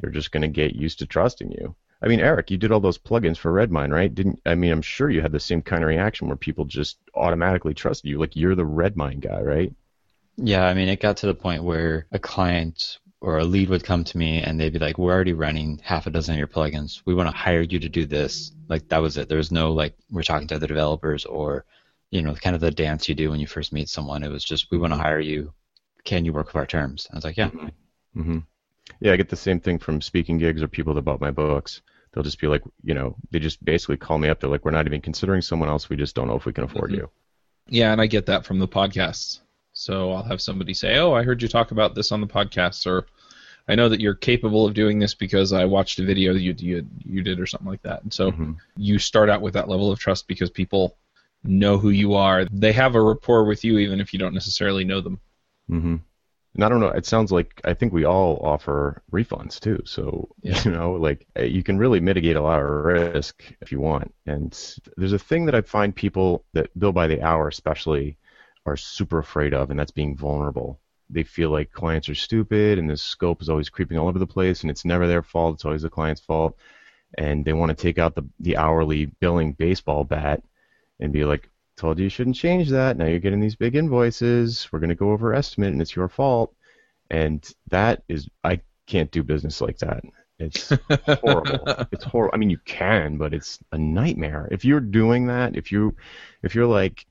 they're 0.00 0.10
just 0.10 0.32
going 0.32 0.42
to 0.42 0.48
get 0.48 0.74
used 0.74 0.98
to 0.98 1.06
trusting 1.06 1.52
you. 1.52 1.76
I 2.04 2.08
mean, 2.08 2.20
Eric, 2.20 2.50
you 2.50 2.58
did 2.58 2.70
all 2.70 2.80
those 2.80 2.98
plugins 2.98 3.38
for 3.38 3.50
Redmine, 3.50 3.90
right? 3.90 4.14
Didn't 4.14 4.38
I 4.44 4.54
mean? 4.54 4.72
I'm 4.72 4.82
sure 4.82 5.08
you 5.08 5.22
had 5.22 5.32
the 5.32 5.40
same 5.40 5.62
kind 5.62 5.82
of 5.82 5.88
reaction 5.88 6.28
where 6.28 6.36
people 6.36 6.66
just 6.66 6.98
automatically 7.14 7.72
trusted 7.72 8.10
you, 8.10 8.18
like 8.18 8.36
you're 8.36 8.54
the 8.54 8.66
Redmine 8.66 9.20
guy, 9.20 9.40
right? 9.40 9.72
Yeah, 10.36 10.66
I 10.66 10.74
mean, 10.74 10.88
it 10.88 11.00
got 11.00 11.16
to 11.18 11.26
the 11.26 11.34
point 11.34 11.64
where 11.64 12.06
a 12.12 12.18
client 12.18 12.98
or 13.22 13.38
a 13.38 13.44
lead 13.44 13.70
would 13.70 13.84
come 13.84 14.04
to 14.04 14.18
me 14.18 14.42
and 14.42 14.60
they'd 14.60 14.74
be 14.74 14.78
like, 14.78 14.98
"We're 14.98 15.14
already 15.14 15.32
running 15.32 15.80
half 15.82 16.06
a 16.06 16.10
dozen 16.10 16.34
of 16.34 16.38
your 16.38 16.46
plugins. 16.46 17.00
We 17.06 17.14
want 17.14 17.30
to 17.30 17.36
hire 17.36 17.62
you 17.62 17.78
to 17.78 17.88
do 17.88 18.04
this." 18.04 18.52
Like 18.68 18.86
that 18.88 19.00
was 19.00 19.16
it. 19.16 19.30
There 19.30 19.38
was 19.38 19.50
no 19.50 19.72
like 19.72 19.94
we're 20.10 20.24
talking 20.24 20.48
to 20.48 20.56
other 20.56 20.66
developers 20.66 21.24
or 21.24 21.64
you 22.10 22.20
know 22.20 22.34
kind 22.34 22.54
of 22.54 22.60
the 22.60 22.70
dance 22.70 23.08
you 23.08 23.14
do 23.14 23.30
when 23.30 23.40
you 23.40 23.46
first 23.46 23.72
meet 23.72 23.88
someone. 23.88 24.22
It 24.22 24.30
was 24.30 24.44
just 24.44 24.70
we 24.70 24.76
want 24.76 24.92
to 24.92 24.98
hire 24.98 25.20
you. 25.20 25.54
Can 26.04 26.26
you 26.26 26.34
work 26.34 26.48
with 26.48 26.56
our 26.56 26.66
terms? 26.66 27.08
I 27.10 27.14
was 27.14 27.24
like, 27.24 27.38
yeah. 27.38 27.48
Mm-hmm. 28.14 28.40
Yeah, 29.00 29.14
I 29.14 29.16
get 29.16 29.30
the 29.30 29.36
same 29.36 29.58
thing 29.58 29.78
from 29.78 30.02
speaking 30.02 30.36
gigs 30.36 30.62
or 30.62 30.68
people 30.68 30.92
that 30.92 31.02
bought 31.02 31.22
my 31.22 31.30
books 31.30 31.80
they'll 32.14 32.24
just 32.24 32.40
be 32.40 32.46
like, 32.46 32.62
you 32.82 32.94
know, 32.94 33.16
they 33.30 33.38
just 33.38 33.64
basically 33.64 33.96
call 33.96 34.18
me 34.18 34.28
up. 34.28 34.40
They're 34.40 34.50
like, 34.50 34.64
we're 34.64 34.70
not 34.70 34.86
even 34.86 35.00
considering 35.00 35.42
someone 35.42 35.68
else. 35.68 35.88
We 35.88 35.96
just 35.96 36.14
don't 36.14 36.28
know 36.28 36.36
if 36.36 36.46
we 36.46 36.52
can 36.52 36.64
afford 36.64 36.90
mm-hmm. 36.90 37.00
you. 37.00 37.10
Yeah, 37.68 37.92
and 37.92 38.00
I 38.00 38.06
get 38.06 38.26
that 38.26 38.44
from 38.44 38.58
the 38.58 38.68
podcasts. 38.68 39.40
So 39.72 40.12
I'll 40.12 40.22
have 40.22 40.40
somebody 40.40 40.74
say, 40.74 40.98
"Oh, 40.98 41.14
I 41.14 41.24
heard 41.24 41.42
you 41.42 41.48
talk 41.48 41.72
about 41.72 41.94
this 41.94 42.12
on 42.12 42.20
the 42.20 42.26
podcast," 42.26 42.86
or 42.86 43.06
"I 43.66 43.74
know 43.74 43.88
that 43.88 44.00
you're 44.00 44.14
capable 44.14 44.66
of 44.66 44.74
doing 44.74 44.98
this 44.98 45.14
because 45.14 45.52
I 45.52 45.64
watched 45.64 45.98
a 45.98 46.04
video 46.04 46.34
you 46.34 46.54
you 46.58 46.86
you 47.04 47.22
did 47.22 47.40
or 47.40 47.46
something 47.46 47.66
like 47.66 47.82
that." 47.82 48.02
And 48.02 48.12
so 48.12 48.30
mm-hmm. 48.30 48.52
you 48.76 48.98
start 48.98 49.30
out 49.30 49.40
with 49.40 49.54
that 49.54 49.68
level 49.68 49.90
of 49.90 49.98
trust 49.98 50.28
because 50.28 50.50
people 50.50 50.96
know 51.42 51.78
who 51.78 51.88
you 51.90 52.14
are. 52.14 52.44
They 52.44 52.72
have 52.72 52.94
a 52.94 53.00
rapport 53.00 53.44
with 53.44 53.64
you 53.64 53.78
even 53.78 54.00
if 54.00 54.12
you 54.12 54.18
don't 54.18 54.34
necessarily 54.34 54.84
know 54.84 55.00
them. 55.00 55.20
Mm-hmm 55.70 55.96
and 56.54 56.62
I 56.62 56.68
don't 56.68 56.80
know. 56.80 56.88
It 56.88 57.04
sounds 57.04 57.32
like 57.32 57.60
I 57.64 57.74
think 57.74 57.92
we 57.92 58.04
all 58.04 58.38
offer 58.42 59.02
refunds 59.12 59.58
too. 59.58 59.82
So 59.84 60.28
yeah. 60.42 60.60
you 60.64 60.70
know, 60.70 60.92
like 60.92 61.26
uh, 61.38 61.42
you 61.42 61.62
can 61.62 61.78
really 61.78 62.00
mitigate 62.00 62.36
a 62.36 62.42
lot 62.42 62.60
of 62.60 62.66
risk 62.66 63.42
if 63.60 63.72
you 63.72 63.80
want. 63.80 64.14
And 64.26 64.56
there's 64.96 65.12
a 65.12 65.18
thing 65.18 65.46
that 65.46 65.54
I 65.54 65.62
find 65.62 65.94
people 65.94 66.44
that 66.52 66.76
bill 66.78 66.92
by 66.92 67.08
the 67.08 67.22
hour, 67.22 67.48
especially, 67.48 68.16
are 68.66 68.76
super 68.76 69.18
afraid 69.18 69.52
of, 69.52 69.70
and 69.70 69.78
that's 69.78 69.90
being 69.90 70.16
vulnerable. 70.16 70.80
They 71.10 71.24
feel 71.24 71.50
like 71.50 71.72
clients 71.72 72.08
are 72.08 72.14
stupid, 72.14 72.78
and 72.78 72.88
the 72.88 72.96
scope 72.96 73.42
is 73.42 73.48
always 73.48 73.68
creeping 73.68 73.98
all 73.98 74.08
over 74.08 74.18
the 74.18 74.26
place, 74.26 74.62
and 74.62 74.70
it's 74.70 74.84
never 74.84 75.06
their 75.06 75.22
fault. 75.22 75.56
It's 75.56 75.64
always 75.64 75.82
the 75.82 75.90
client's 75.90 76.22
fault, 76.22 76.56
and 77.18 77.44
they 77.44 77.52
want 77.52 77.70
to 77.70 77.82
take 77.82 77.98
out 77.98 78.14
the 78.14 78.24
the 78.40 78.56
hourly 78.56 79.06
billing 79.06 79.52
baseball 79.54 80.04
bat 80.04 80.42
and 81.00 81.12
be 81.12 81.24
like, 81.24 81.50
told 81.76 81.98
you 81.98 82.04
you 82.04 82.10
shouldn't 82.10 82.36
change 82.36 82.70
that. 82.70 82.96
Now 82.96 83.06
you're 83.06 83.18
getting 83.20 83.40
these 83.40 83.56
big 83.56 83.76
invoices. 83.76 84.68
We're 84.70 84.78
going 84.78 84.90
to 84.90 84.94
go 84.94 85.10
over 85.10 85.34
estimate, 85.34 85.72
and 85.72 85.82
it's 85.82 85.96
your 85.96 86.08
fault. 86.08 86.54
And 87.10 87.48
that 87.68 88.02
is, 88.08 88.28
I 88.42 88.60
can't 88.86 89.10
do 89.10 89.22
business 89.22 89.60
like 89.60 89.78
that. 89.78 90.02
It's 90.38 90.72
horrible. 91.20 91.86
it's 91.92 92.04
horrible. 92.04 92.34
I 92.34 92.38
mean, 92.38 92.50
you 92.50 92.58
can, 92.64 93.16
but 93.16 93.34
it's 93.34 93.58
a 93.72 93.78
nightmare. 93.78 94.48
If 94.50 94.64
you're 94.64 94.80
doing 94.80 95.26
that, 95.26 95.56
if 95.56 95.70
you, 95.70 95.94
if 96.42 96.54
you're 96.54 96.66
like, 96.66 97.06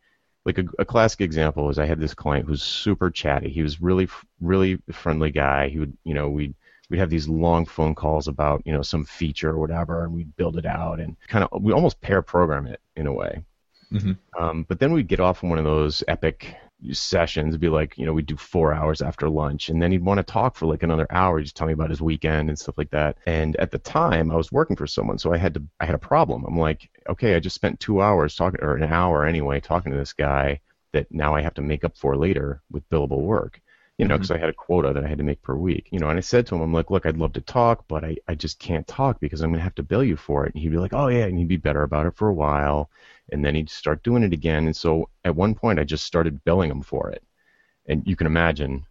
like 0.45 0.57
a, 0.57 0.65
a 0.79 0.85
classic 0.85 1.21
example 1.21 1.69
is 1.69 1.79
I 1.79 1.85
had 1.85 1.99
this 1.99 2.13
client 2.13 2.47
who's 2.47 2.61
super 2.61 3.09
chatty. 3.09 3.49
He 3.49 3.61
was 3.61 3.81
really, 3.81 4.09
really 4.41 4.77
friendly 4.91 5.31
guy. 5.31 5.69
He 5.69 5.79
would, 5.79 5.95
you 6.03 6.13
know, 6.13 6.29
we'd 6.29 6.53
we'd 6.89 6.99
have 6.99 7.09
these 7.09 7.29
long 7.29 7.65
phone 7.65 7.95
calls 7.95 8.27
about 8.27 8.61
you 8.65 8.73
know 8.73 8.81
some 8.81 9.05
feature 9.05 9.51
or 9.51 9.57
whatever, 9.57 10.03
and 10.03 10.13
we'd 10.13 10.35
build 10.35 10.57
it 10.57 10.65
out 10.65 10.99
and 10.99 11.15
kind 11.27 11.47
of 11.49 11.61
we 11.61 11.71
almost 11.71 12.01
pair 12.01 12.21
program 12.21 12.67
it 12.67 12.81
in 12.95 13.07
a 13.07 13.13
way. 13.13 13.43
Mm-hmm. 13.93 14.43
Um, 14.43 14.65
but 14.67 14.79
then 14.79 14.91
we'd 14.93 15.07
get 15.07 15.19
off 15.19 15.43
on 15.43 15.49
one 15.51 15.59
of 15.59 15.65
those 15.65 16.03
epic 16.07 16.55
sessions, 16.91 17.55
be 17.57 17.69
like, 17.69 17.97
you 17.97 18.05
know, 18.05 18.11
we'd 18.13 18.25
do 18.25 18.35
four 18.35 18.73
hours 18.73 19.01
after 19.01 19.29
lunch, 19.29 19.69
and 19.69 19.81
then 19.81 19.91
he'd 19.91 20.03
want 20.03 20.17
to 20.17 20.23
talk 20.23 20.55
for 20.55 20.65
like 20.65 20.83
another 20.83 21.07
hour, 21.11 21.41
just 21.41 21.55
tell 21.55 21.67
me 21.67 21.73
about 21.73 21.89
his 21.89 22.01
weekend 22.01 22.49
and 22.49 22.59
stuff 22.59 22.77
like 22.77 22.89
that. 22.91 23.17
And 23.25 23.55
at 23.57 23.71
the 23.71 23.79
time, 23.79 24.31
I 24.31 24.35
was 24.35 24.51
working 24.51 24.75
for 24.75 24.87
someone, 24.87 25.17
so 25.17 25.33
I 25.33 25.37
had 25.37 25.53
to, 25.53 25.63
I 25.79 25.85
had 25.85 25.95
a 25.95 25.99
problem. 25.99 26.43
I'm 26.45 26.57
like, 26.59 26.89
okay, 27.07 27.35
I 27.35 27.39
just 27.39 27.55
spent 27.55 27.79
two 27.79 28.01
hours 28.01 28.35
talking, 28.35 28.59
or 28.61 28.75
an 28.75 28.83
hour 28.91 29.25
anyway, 29.25 29.61
talking 29.61 29.91
to 29.93 29.97
this 29.97 30.13
guy 30.13 30.59
that 30.91 31.11
now 31.11 31.35
I 31.35 31.41
have 31.41 31.53
to 31.55 31.61
make 31.61 31.85
up 31.85 31.97
for 31.97 32.17
later 32.17 32.61
with 32.71 32.89
billable 32.89 33.21
work. 33.21 33.61
you 33.97 34.07
know, 34.07 34.15
because 34.17 34.31
I 34.31 34.37
had 34.37 34.49
a 34.49 34.53
quota 34.53 34.91
that 34.93 35.03
I 35.03 35.07
had 35.07 35.19
to 35.19 35.23
make 35.23 35.41
per 35.41 35.55
week. 35.55 35.87
You 35.91 35.99
know, 35.99 36.09
and 36.09 36.17
I 36.17 36.21
said 36.21 36.47
to 36.47 36.55
him, 36.55 36.61
I'm 36.61 36.73
like, 36.73 36.89
look, 36.89 37.05
I'd 37.05 37.17
love 37.17 37.33
to 37.33 37.41
talk, 37.41 37.85
but 37.87 38.03
I, 38.03 38.17
I 38.27 38.35
just 38.35 38.59
can't 38.59 38.87
talk 38.87 39.19
because 39.19 39.41
I'm 39.41 39.51
going 39.51 39.59
to 39.59 39.63
have 39.63 39.75
to 39.75 39.83
bill 39.83 40.03
you 40.03 40.17
for 40.17 40.45
it. 40.45 40.53
And 40.53 40.61
he'd 40.61 40.71
be 40.71 40.77
like, 40.77 40.93
oh, 40.93 41.07
yeah, 41.07 41.25
and 41.25 41.37
he'd 41.37 41.47
be 41.47 41.57
better 41.57 41.83
about 41.83 42.07
it 42.07 42.15
for 42.15 42.27
a 42.27 42.33
while. 42.33 42.89
And 43.31 43.43
then 43.43 43.55
he'd 43.55 43.69
start 43.69 44.03
doing 44.03 44.23
it 44.23 44.33
again. 44.33 44.65
And 44.65 44.75
so 44.75 45.09
at 45.23 45.35
one 45.35 45.55
point, 45.55 45.79
I 45.79 45.83
just 45.83 46.03
started 46.05 46.43
billing 46.43 46.69
him 46.69 46.81
for 46.81 47.09
it. 47.09 47.23
And 47.87 48.03
you 48.05 48.15
can 48.15 48.27
imagine 48.27 48.85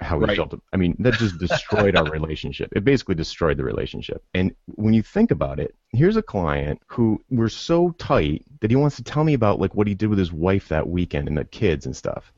how 0.00 0.18
he 0.18 0.26
Right. 0.26 0.36
felt. 0.36 0.60
I 0.72 0.76
mean, 0.76 0.96
that 1.00 1.14
just 1.14 1.38
destroyed 1.38 1.96
our 1.96 2.04
relationship. 2.10 2.72
It 2.74 2.84
basically 2.84 3.14
destroyed 3.14 3.56
the 3.56 3.64
relationship. 3.64 4.22
And 4.34 4.54
when 4.66 4.92
you 4.94 5.02
think 5.02 5.30
about 5.30 5.60
it, 5.60 5.74
here's 5.92 6.16
a 6.16 6.22
client 6.22 6.80
who 6.86 7.22
we're 7.30 7.48
so 7.48 7.90
tight 7.92 8.44
that 8.60 8.70
he 8.70 8.76
wants 8.76 8.96
to 8.96 9.04
tell 9.04 9.24
me 9.24 9.34
about 9.34 9.60
like 9.60 9.74
what 9.74 9.86
he 9.86 9.94
did 9.94 10.08
with 10.08 10.18
his 10.18 10.32
wife 10.32 10.68
that 10.68 10.88
weekend 10.88 11.28
and 11.28 11.38
the 11.38 11.44
kids 11.44 11.86
and 11.86 11.96
stuff. 11.96 12.32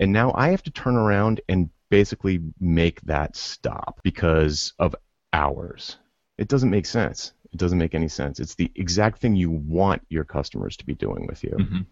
And 0.00 0.12
now 0.12 0.32
I 0.34 0.48
have 0.48 0.62
to 0.64 0.70
turn 0.70 0.96
around 0.96 1.40
and 1.48 1.70
basically 1.90 2.40
make 2.60 3.00
that 3.02 3.36
stop 3.36 4.00
because 4.02 4.72
of 4.78 4.94
hours. 5.32 5.96
It 6.36 6.48
doesn't 6.48 6.70
make 6.70 6.86
sense. 6.86 7.32
It 7.52 7.58
doesn't 7.58 7.78
make 7.78 7.94
any 7.94 8.08
sense. 8.08 8.40
It's 8.40 8.54
the 8.54 8.70
exact 8.74 9.20
thing 9.20 9.36
you 9.36 9.50
want 9.50 10.02
your 10.08 10.24
customers 10.24 10.76
to 10.78 10.86
be 10.86 10.94
doing 10.94 11.26
with 11.26 11.42
you. 11.42 11.56
Mhm. 11.58 11.86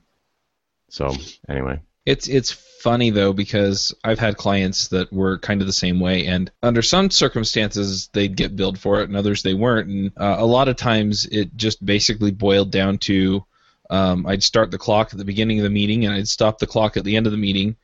So, 0.88 1.14
anyway. 1.48 1.80
It's 2.04 2.28
it's 2.28 2.52
funny 2.52 3.10
though 3.10 3.32
because 3.32 3.92
I've 4.04 4.20
had 4.20 4.36
clients 4.36 4.88
that 4.88 5.12
were 5.12 5.38
kind 5.38 5.60
of 5.60 5.66
the 5.66 5.72
same 5.72 5.98
way, 5.98 6.26
and 6.26 6.50
under 6.62 6.80
some 6.80 7.10
circumstances 7.10 8.08
they'd 8.12 8.36
get 8.36 8.54
billed 8.54 8.78
for 8.78 9.00
it, 9.00 9.08
and 9.08 9.16
others 9.16 9.42
they 9.42 9.54
weren't. 9.54 9.88
And 9.88 10.12
uh, 10.16 10.36
a 10.38 10.46
lot 10.46 10.68
of 10.68 10.76
times 10.76 11.26
it 11.26 11.56
just 11.56 11.84
basically 11.84 12.30
boiled 12.30 12.70
down 12.70 12.98
to 12.98 13.44
um, 13.90 14.24
I'd 14.26 14.44
start 14.44 14.70
the 14.70 14.78
clock 14.78 15.08
at 15.12 15.18
the 15.18 15.24
beginning 15.24 15.58
of 15.58 15.64
the 15.64 15.70
meeting, 15.70 16.04
and 16.04 16.14
I'd 16.14 16.28
stop 16.28 16.58
the 16.58 16.66
clock 16.68 16.96
at 16.96 17.02
the 17.02 17.16
end 17.16 17.26
of 17.26 17.32
the 17.32 17.38
meeting, 17.38 17.74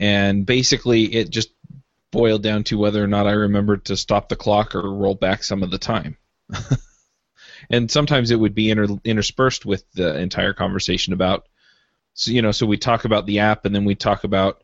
and 0.00 0.44
basically 0.44 1.04
it 1.14 1.30
just 1.30 1.50
boiled 2.10 2.42
down 2.42 2.64
to 2.64 2.78
whether 2.78 3.02
or 3.02 3.06
not 3.06 3.28
I 3.28 3.32
remembered 3.32 3.84
to 3.86 3.96
stop 3.96 4.28
the 4.28 4.36
clock 4.36 4.74
or 4.74 4.92
roll 4.92 5.14
back 5.14 5.44
some 5.44 5.62
of 5.62 5.70
the 5.70 5.78
time. 5.78 6.16
and 7.70 7.90
sometimes 7.90 8.30
it 8.30 8.40
would 8.40 8.54
be 8.54 8.70
inter- 8.70 8.98
interspersed 9.04 9.66
with 9.66 9.84
the 9.92 10.18
entire 10.18 10.52
conversation 10.52 11.12
about 11.12 11.48
so 12.14 12.30
you 12.30 12.42
know 12.42 12.52
so 12.52 12.66
we 12.66 12.76
talk 12.76 13.04
about 13.04 13.26
the 13.26 13.40
app 13.40 13.64
and 13.64 13.74
then 13.74 13.84
we 13.84 13.94
talk 13.94 14.24
about 14.24 14.62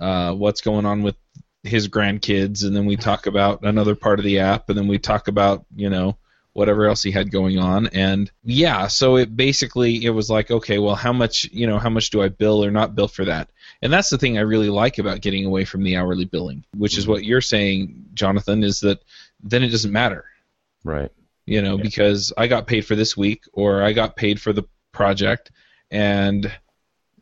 uh, 0.00 0.32
what's 0.32 0.60
going 0.60 0.86
on 0.86 1.02
with 1.02 1.16
his 1.64 1.88
grandkids. 1.88 2.64
And 2.64 2.76
then 2.76 2.86
we 2.86 2.96
talk 2.96 3.26
about 3.26 3.64
another 3.64 3.94
part 3.94 4.18
of 4.18 4.24
the 4.24 4.40
app 4.40 4.68
and 4.68 4.78
then 4.78 4.86
we 4.86 4.98
talk 4.98 5.28
about 5.28 5.64
you 5.74 5.90
know 5.90 6.16
whatever 6.52 6.86
else 6.86 7.02
he 7.02 7.10
had 7.10 7.32
going 7.32 7.58
on. 7.58 7.88
And 7.88 8.30
yeah 8.44 8.86
so 8.86 9.16
it 9.16 9.34
basically 9.34 10.04
it 10.04 10.10
was 10.10 10.30
like 10.30 10.50
okay 10.50 10.78
well 10.78 10.94
how 10.94 11.12
much 11.12 11.48
you 11.52 11.66
know 11.66 11.78
how 11.78 11.90
much 11.90 12.10
do 12.10 12.22
i 12.22 12.28
bill 12.28 12.64
or 12.64 12.70
not 12.70 12.94
bill 12.94 13.08
for 13.08 13.24
that? 13.24 13.50
And 13.82 13.92
that's 13.92 14.10
the 14.10 14.18
thing 14.18 14.38
i 14.38 14.42
really 14.42 14.70
like 14.70 14.98
about 14.98 15.20
getting 15.20 15.46
away 15.46 15.64
from 15.64 15.82
the 15.82 15.96
hourly 15.96 16.26
billing 16.26 16.64
which 16.76 16.96
is 16.96 17.08
what 17.08 17.24
you're 17.24 17.40
saying 17.40 18.04
jonathan 18.14 18.62
is 18.62 18.80
that 18.80 19.02
then 19.42 19.62
it 19.62 19.70
doesn't 19.70 19.92
matter. 19.92 20.26
Right. 20.84 21.10
You 21.46 21.60
know, 21.62 21.76
Yeah. 21.76 21.82
because 21.82 22.32
I 22.36 22.46
got 22.46 22.66
paid 22.66 22.82
for 22.86 22.94
this 22.96 23.16
week 23.16 23.44
or 23.52 23.82
I 23.82 23.92
got 23.92 24.16
paid 24.16 24.40
for 24.40 24.52
the 24.52 24.64
project, 24.92 25.50
and 25.90 26.50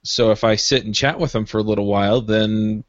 so 0.04 0.30
if 0.30 0.44
I 0.44 0.56
sit 0.56 0.84
and 0.84 0.94
chat 0.94 1.18
with 1.20 1.32
them 1.32 1.46
for 1.46 1.58
a 1.58 1.62
little 1.62 1.86
while, 1.86 2.20
then 2.20 2.84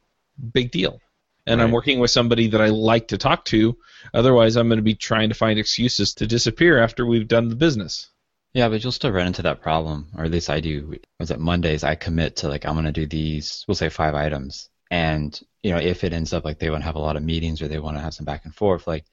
big 0.52 0.70
deal. 0.70 1.00
And 1.46 1.60
I'm 1.60 1.72
working 1.72 1.98
with 2.00 2.10
somebody 2.10 2.48
that 2.48 2.60
I 2.62 2.68
like 2.68 3.08
to 3.08 3.18
talk 3.18 3.44
to. 3.46 3.76
Otherwise, 4.14 4.56
I'm 4.56 4.68
going 4.68 4.78
to 4.78 4.82
be 4.82 4.94
trying 4.94 5.28
to 5.28 5.34
find 5.34 5.58
excuses 5.58 6.14
to 6.14 6.26
disappear 6.26 6.78
after 6.78 7.04
we've 7.04 7.28
done 7.28 7.50
the 7.50 7.54
business. 7.54 8.08
Yeah, 8.54 8.70
but 8.70 8.82
you'll 8.82 8.92
still 8.92 9.10
run 9.12 9.26
into 9.26 9.42
that 9.42 9.60
problem, 9.60 10.08
or 10.16 10.24
at 10.24 10.30
least 10.30 10.48
I 10.48 10.60
do. 10.60 10.94
Was 11.20 11.30
it 11.30 11.38
Mondays? 11.40 11.84
I 11.84 11.96
commit 11.96 12.36
to 12.36 12.48
like 12.48 12.64
I'm 12.64 12.74
gonna 12.76 12.92
do 12.92 13.04
these. 13.06 13.62
We'll 13.68 13.74
say 13.74 13.90
five 13.90 14.14
items, 14.14 14.70
and 14.90 15.38
you 15.62 15.72
know 15.72 15.78
if 15.78 16.02
it 16.02 16.12
ends 16.14 16.32
up 16.32 16.44
like 16.46 16.58
they 16.60 16.70
want 16.70 16.82
to 16.82 16.86
have 16.86 16.94
a 16.96 17.00
lot 17.00 17.16
of 17.16 17.22
meetings 17.22 17.60
or 17.60 17.68
they 17.68 17.78
want 17.80 17.96
to 17.98 18.02
have 18.02 18.14
some 18.14 18.24
back 18.24 18.44
and 18.44 18.54
forth, 18.54 18.86
like 18.86 19.04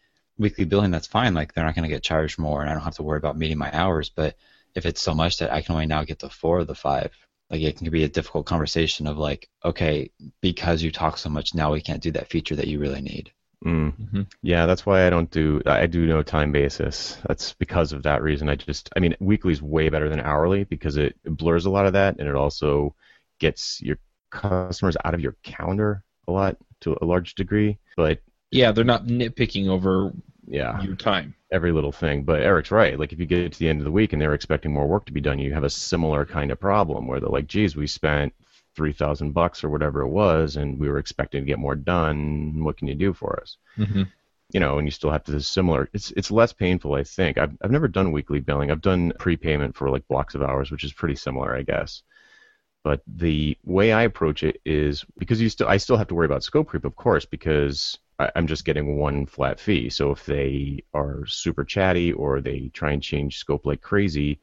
weekly 0.42 0.66
billing, 0.66 0.92
that's 0.92 1.08
fine. 1.08 1.34
Like 1.34 1.54
they're 1.54 1.66
not 1.66 1.76
gonna 1.76 1.88
get 1.88 2.04
charged 2.04 2.40
more, 2.40 2.62
and 2.62 2.70
I 2.70 2.74
don't 2.74 2.84
have 2.84 2.96
to 2.96 3.04
worry 3.04 3.18
about 3.18 3.38
meeting 3.38 3.58
my 3.58 3.72
hours. 3.76 4.10
But 4.10 4.36
if 4.76 4.86
it's 4.86 5.02
so 5.02 5.14
much 5.14 5.38
that 5.40 5.52
I 5.54 5.62
can 5.62 5.74
only 5.74 5.86
now 5.88 6.04
get 6.04 6.20
to 6.20 6.30
four 6.30 6.60
of 6.60 6.68
the 6.68 6.76
five, 6.76 7.12
like 7.50 7.62
it 7.62 7.78
can 7.78 7.90
be 7.92 8.04
a 8.04 8.10
difficult 8.10 8.46
conversation 8.46 9.08
of 9.08 9.18
like, 9.18 9.50
okay, 9.64 10.12
because 10.42 10.82
you 10.84 10.92
talk 10.92 11.18
so 11.18 11.30
much, 11.30 11.54
now 11.56 11.72
we 11.72 11.82
can't 11.82 12.04
do 12.04 12.12
that 12.12 12.30
feature 12.30 12.56
that 12.58 12.68
you 12.68 12.80
really 12.80 13.02
need. 13.02 13.32
Mm. 13.64 13.94
Mhm. 13.96 14.28
Yeah, 14.42 14.66
that's 14.66 14.86
why 14.88 15.06
I 15.06 15.10
don't 15.12 15.30
do 15.30 15.62
I 15.68 15.86
do 15.86 16.08
no 16.08 16.24
time 16.24 16.52
basis. 16.52 17.18
That's 17.28 17.54
because 17.54 17.94
of 17.94 18.04
that 18.04 18.24
reason. 18.24 18.50
I 18.50 18.56
just 18.56 18.90
I 18.96 19.00
mean 19.00 19.16
weekly 19.20 19.54
is 19.54 19.62
way 19.62 19.90
better 19.90 20.10
than 20.10 20.20
hourly 20.20 20.64
because 20.64 20.98
it, 20.98 21.16
it 21.24 21.38
blurs 21.38 21.66
a 21.66 21.70
lot 21.70 21.86
of 21.86 21.94
that 21.94 22.18
and 22.20 22.28
it 22.28 22.36
also 22.36 22.96
gets 23.40 23.80
your 23.82 23.98
customers 24.32 24.98
out 25.06 25.14
of 25.14 25.20
your 25.22 25.36
calendar 25.44 26.04
a 26.28 26.32
lot 26.32 26.58
to 26.82 26.98
a 27.02 27.06
large 27.06 27.36
degree. 27.36 27.78
But 27.96 28.20
Yeah, 28.50 28.72
they're 28.72 28.84
not 28.84 29.06
nitpicking 29.06 29.68
over 29.68 30.12
yeah, 30.48 30.82
your 30.82 30.96
time. 30.96 31.34
every 31.52 31.72
little 31.72 31.92
thing. 31.92 32.24
But 32.24 32.42
Eric's 32.42 32.72
right. 32.72 33.00
Like 33.00 33.14
if 33.14 33.20
you 33.20 33.26
get 33.26 33.52
to 33.54 33.60
the 33.60 33.70
end 33.70 33.80
of 33.80 33.86
the 33.86 33.92
week 33.92 34.14
and 34.14 34.22
they're 34.22 34.34
expecting 34.34 34.72
more 34.74 34.88
work 34.88 35.06
to 35.06 35.14
be 35.14 35.22
done, 35.22 35.40
you 35.40 35.54
have 35.54 35.64
a 35.64 35.70
similar 35.70 36.26
kind 36.26 36.52
of 36.52 36.60
problem 36.60 37.08
where 37.08 37.20
they're 37.20 37.30
like, 37.30 37.48
"Geez, 37.48 37.76
we 37.76 37.88
spent 37.88 38.34
three 38.76 38.94
thousand 38.94 39.34
bucks 39.34 39.64
or 39.64 39.70
whatever 39.70 40.02
it 40.02 40.10
was, 40.10 40.56
and 40.58 40.80
we 40.80 40.90
were 40.90 40.98
expecting 41.00 41.42
to 41.44 41.48
get 41.48 41.60
more 41.60 41.76
done. 41.76 42.64
What 42.64 42.78
can 42.78 42.88
you 42.88 42.96
do 42.96 43.14
for 43.14 43.40
us?" 43.42 43.58
hmm 43.76 44.04
you 44.54 44.60
know, 44.60 44.78
and 44.78 44.86
you 44.88 44.92
still 44.92 45.12
have 45.12 45.24
to 45.24 45.40
similar. 45.42 45.90
It's 45.94 46.12
it's 46.12 46.30
less 46.30 46.52
painful, 46.54 46.94
I 46.94 47.04
think. 47.04 47.38
I've 47.38 47.56
I've 47.62 47.72
never 47.72 47.88
done 47.88 48.12
weekly 48.12 48.42
billing. 48.42 48.70
I've 48.70 48.82
done 48.82 49.14
prepayment 49.18 49.76
for 49.78 49.90
like 49.90 50.08
blocks 50.10 50.36
of 50.36 50.42
hours, 50.42 50.72
which 50.72 50.84
is 50.84 50.94
pretty 50.94 51.16
similar, 51.16 51.56
I 51.56 51.62
guess. 51.64 52.04
But 52.84 53.02
the 53.08 53.58
way 53.64 53.92
I 53.92 54.04
approach 54.04 54.44
it 54.44 54.60
is 54.66 55.06
because 55.18 55.42
you 55.42 55.50
still 55.50 55.68
I 55.68 55.78
still 55.78 55.98
have 55.98 56.08
to 56.10 56.16
worry 56.16 56.26
about 56.26 56.44
scope 56.44 56.68
creep, 56.68 56.86
of 56.86 56.96
course, 56.96 57.26
because 57.26 57.98
I'm 58.36 58.48
just 58.48 58.66
getting 58.66 58.98
one 58.98 59.26
flat 59.26 59.60
fee. 59.60 59.90
So 59.90 60.12
if 60.12 60.26
they 60.26 60.84
are 60.94 61.26
super 61.26 61.64
chatty 61.64 62.12
or 62.14 62.42
they 62.42 62.70
try 62.74 62.92
and 62.92 63.02
change 63.02 63.38
scope 63.38 63.66
like 63.66 63.82
crazy, 63.82 64.40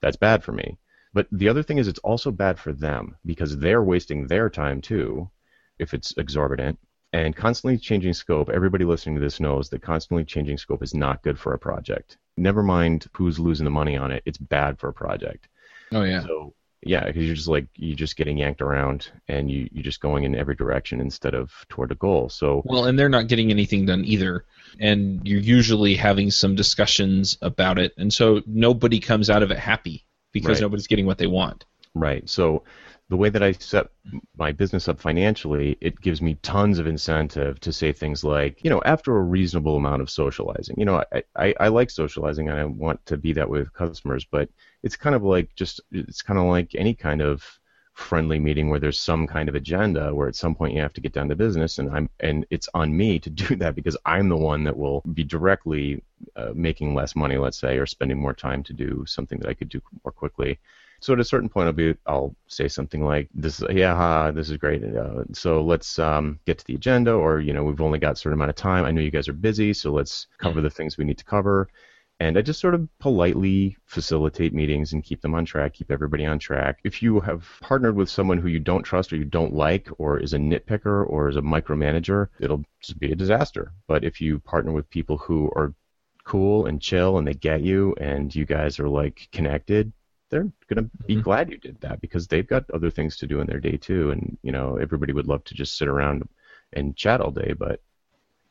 that's 0.00 0.16
bad 0.16 0.44
for 0.44 0.52
me. 0.52 0.78
But 1.12 1.26
the 1.32 1.48
other 1.48 1.62
thing 1.62 1.78
is 1.78 1.88
it's 1.88 1.98
also 2.00 2.30
bad 2.30 2.58
for 2.58 2.72
them 2.72 3.16
because 3.24 3.56
they're 3.56 3.82
wasting 3.82 4.26
their 4.26 4.50
time 4.50 4.80
too 4.80 5.30
if 5.78 5.94
it's 5.94 6.16
exorbitant 6.16 6.78
and 7.12 7.34
constantly 7.34 7.78
changing 7.78 8.12
scope, 8.12 8.50
everybody 8.50 8.84
listening 8.84 9.14
to 9.14 9.20
this 9.20 9.40
knows 9.40 9.70
that 9.70 9.82
constantly 9.82 10.24
changing 10.24 10.58
scope 10.58 10.82
is 10.82 10.94
not 10.94 11.22
good 11.22 11.38
for 11.38 11.54
a 11.54 11.58
project. 11.58 12.18
Never 12.36 12.62
mind 12.62 13.06
who's 13.12 13.38
losing 13.38 13.64
the 13.64 13.70
money 13.70 13.96
on 13.96 14.10
it, 14.10 14.22
it's 14.26 14.38
bad 14.38 14.78
for 14.78 14.88
a 14.88 14.92
project. 14.92 15.48
Oh 15.92 16.02
yeah. 16.02 16.22
So, 16.26 16.54
yeah, 16.82 17.04
because 17.06 17.24
you're 17.24 17.34
just 17.34 17.48
like, 17.48 17.66
you're 17.76 17.96
just 17.96 18.16
getting 18.16 18.38
yanked 18.38 18.60
around 18.62 19.10
and 19.28 19.50
you, 19.50 19.68
you're 19.72 19.82
just 19.82 20.00
going 20.00 20.24
in 20.24 20.34
every 20.34 20.54
direction 20.54 21.00
instead 21.00 21.34
of 21.34 21.52
toward 21.68 21.90
a 21.92 21.94
goal. 21.94 22.28
So, 22.28 22.62
Well, 22.64 22.84
and 22.84 22.98
they're 22.98 23.08
not 23.08 23.28
getting 23.28 23.50
anything 23.50 23.86
done 23.86 24.04
either. 24.04 24.44
And 24.78 25.26
you're 25.26 25.40
usually 25.40 25.96
having 25.96 26.30
some 26.30 26.54
discussions 26.54 27.38
about 27.42 27.78
it. 27.78 27.92
And 27.96 28.12
so 28.12 28.42
nobody 28.46 29.00
comes 29.00 29.30
out 29.30 29.42
of 29.42 29.50
it 29.50 29.58
happy 29.58 30.04
because 30.32 30.56
Right. 30.56 30.60
nobody's 30.60 30.86
getting 30.86 31.06
what 31.06 31.18
they 31.18 31.26
want. 31.26 31.64
Right. 31.94 32.28
So 32.28 32.62
the 33.08 33.16
way 33.16 33.28
that 33.28 33.42
I 33.42 33.52
set 33.52 33.86
my 34.36 34.50
business 34.50 34.88
up 34.88 35.00
financially, 35.00 35.78
it 35.80 36.00
gives 36.00 36.20
me 36.20 36.34
tons 36.42 36.78
of 36.78 36.88
incentive 36.88 37.60
to 37.60 37.72
say 37.72 37.92
things 37.92 38.24
like, 38.24 38.64
you 38.64 38.70
know, 38.70 38.82
after 38.84 39.16
a 39.16 39.22
reasonable 39.22 39.76
amount 39.76 40.02
of 40.02 40.10
socializing. 40.10 40.76
You 40.78 40.86
know, 40.86 41.04
I, 41.12 41.22
I, 41.36 41.54
I 41.60 41.68
like 41.68 41.90
socializing 41.90 42.48
and 42.48 42.58
I 42.58 42.64
want 42.64 43.04
to 43.06 43.16
be 43.16 43.32
that 43.34 43.48
way 43.48 43.60
with 43.60 43.72
customers, 43.72 44.24
but 44.24 44.48
it's 44.82 44.96
kind 44.96 45.14
of 45.14 45.22
like 45.22 45.54
just 45.54 45.80
it's 45.92 46.22
kind 46.22 46.38
of 46.38 46.46
like 46.46 46.74
any 46.74 46.94
kind 46.94 47.22
of 47.22 47.44
friendly 47.96 48.38
meeting 48.38 48.68
where 48.68 48.80
there's 48.80 48.98
some 48.98 49.26
kind 49.26 49.48
of 49.48 49.54
agenda 49.54 50.14
where 50.14 50.28
at 50.28 50.36
some 50.36 50.54
point 50.54 50.74
you 50.74 50.82
have 50.82 50.92
to 50.92 51.00
get 51.00 51.14
down 51.14 51.30
to 51.30 51.34
business 51.34 51.78
and 51.78 51.90
I'm 51.90 52.10
and 52.20 52.44
it's 52.50 52.68
on 52.74 52.94
me 52.94 53.18
to 53.20 53.30
do 53.30 53.56
that 53.56 53.74
because 53.74 53.96
I'm 54.04 54.28
the 54.28 54.36
one 54.36 54.64
that 54.64 54.76
will 54.76 55.00
be 55.14 55.24
directly 55.24 56.02
uh, 56.36 56.52
making 56.54 56.94
less 56.94 57.16
money 57.16 57.38
let's 57.38 57.58
say 57.58 57.78
or 57.78 57.86
spending 57.86 58.18
more 58.18 58.34
time 58.34 58.62
to 58.64 58.74
do 58.74 59.04
something 59.06 59.38
that 59.38 59.48
I 59.48 59.54
could 59.54 59.70
do 59.70 59.80
more 60.04 60.12
quickly 60.12 60.58
so 61.00 61.12
at 61.12 61.20
a 61.20 61.24
certain 61.24 61.48
point, 61.48 61.66
I'll 61.66 61.72
be, 61.72 61.94
I'll 62.06 62.34
say 62.46 62.68
something 62.68 63.04
like, 63.04 63.28
"This, 63.34 63.62
yeah, 63.70 63.94
ha, 63.94 64.30
this 64.32 64.50
is 64.50 64.56
great. 64.56 64.82
Uh, 64.84 65.24
so 65.32 65.62
let's 65.62 65.98
um, 65.98 66.40
get 66.46 66.58
to 66.58 66.66
the 66.66 66.74
agenda, 66.74 67.12
or 67.12 67.40
you 67.40 67.52
know, 67.52 67.64
we've 67.64 67.80
only 67.80 67.98
got 67.98 68.12
a 68.12 68.16
certain 68.16 68.38
amount 68.38 68.50
of 68.50 68.56
time. 68.56 68.84
I 68.84 68.90
know 68.90 69.00
you 69.00 69.10
guys 69.10 69.28
are 69.28 69.32
busy, 69.32 69.72
so 69.72 69.92
let's 69.92 70.26
cover 70.38 70.60
the 70.60 70.70
things 70.70 70.96
we 70.96 71.04
need 71.04 71.18
to 71.18 71.24
cover." 71.24 71.68
And 72.18 72.38
I 72.38 72.42
just 72.42 72.60
sort 72.60 72.74
of 72.74 72.88
politely 72.98 73.76
facilitate 73.84 74.54
meetings 74.54 74.94
and 74.94 75.04
keep 75.04 75.20
them 75.20 75.34
on 75.34 75.44
track, 75.44 75.74
keep 75.74 75.90
everybody 75.90 76.24
on 76.24 76.38
track. 76.38 76.78
If 76.82 77.02
you 77.02 77.20
have 77.20 77.46
partnered 77.60 77.94
with 77.94 78.08
someone 78.08 78.38
who 78.38 78.48
you 78.48 78.58
don't 78.58 78.82
trust 78.84 79.12
or 79.12 79.16
you 79.16 79.26
don't 79.26 79.52
like, 79.52 79.88
or 79.98 80.18
is 80.18 80.32
a 80.32 80.38
nitpicker 80.38 81.06
or 81.06 81.28
is 81.28 81.36
a 81.36 81.42
micromanager, 81.42 82.28
it'll 82.40 82.64
just 82.80 82.98
be 82.98 83.12
a 83.12 83.16
disaster. 83.16 83.72
But 83.86 84.02
if 84.02 84.20
you 84.22 84.38
partner 84.38 84.72
with 84.72 84.88
people 84.88 85.18
who 85.18 85.50
are 85.54 85.74
cool 86.24 86.66
and 86.66 86.80
chill 86.80 87.18
and 87.18 87.26
they 87.26 87.34
get 87.34 87.62
you 87.62 87.94
and 88.00 88.34
you 88.34 88.46
guys 88.46 88.80
are 88.80 88.88
like 88.88 89.28
connected, 89.30 89.92
they're 90.44 90.74
gonna 90.74 90.90
be 91.06 91.16
Mhm. 91.16 91.22
glad 91.22 91.50
you 91.50 91.58
did 91.58 91.80
that 91.80 92.00
because 92.00 92.26
they've 92.26 92.46
got 92.46 92.70
other 92.70 92.90
things 92.90 93.16
to 93.18 93.26
do 93.26 93.40
in 93.40 93.46
their 93.46 93.60
day 93.60 93.76
too. 93.76 94.10
And 94.10 94.36
you 94.42 94.52
know, 94.52 94.76
everybody 94.76 95.12
would 95.12 95.26
love 95.28 95.44
to 95.44 95.54
just 95.54 95.76
sit 95.76 95.88
around 95.88 96.28
and 96.72 96.96
chat 96.96 97.20
all 97.20 97.30
day, 97.30 97.54
but 97.58 97.80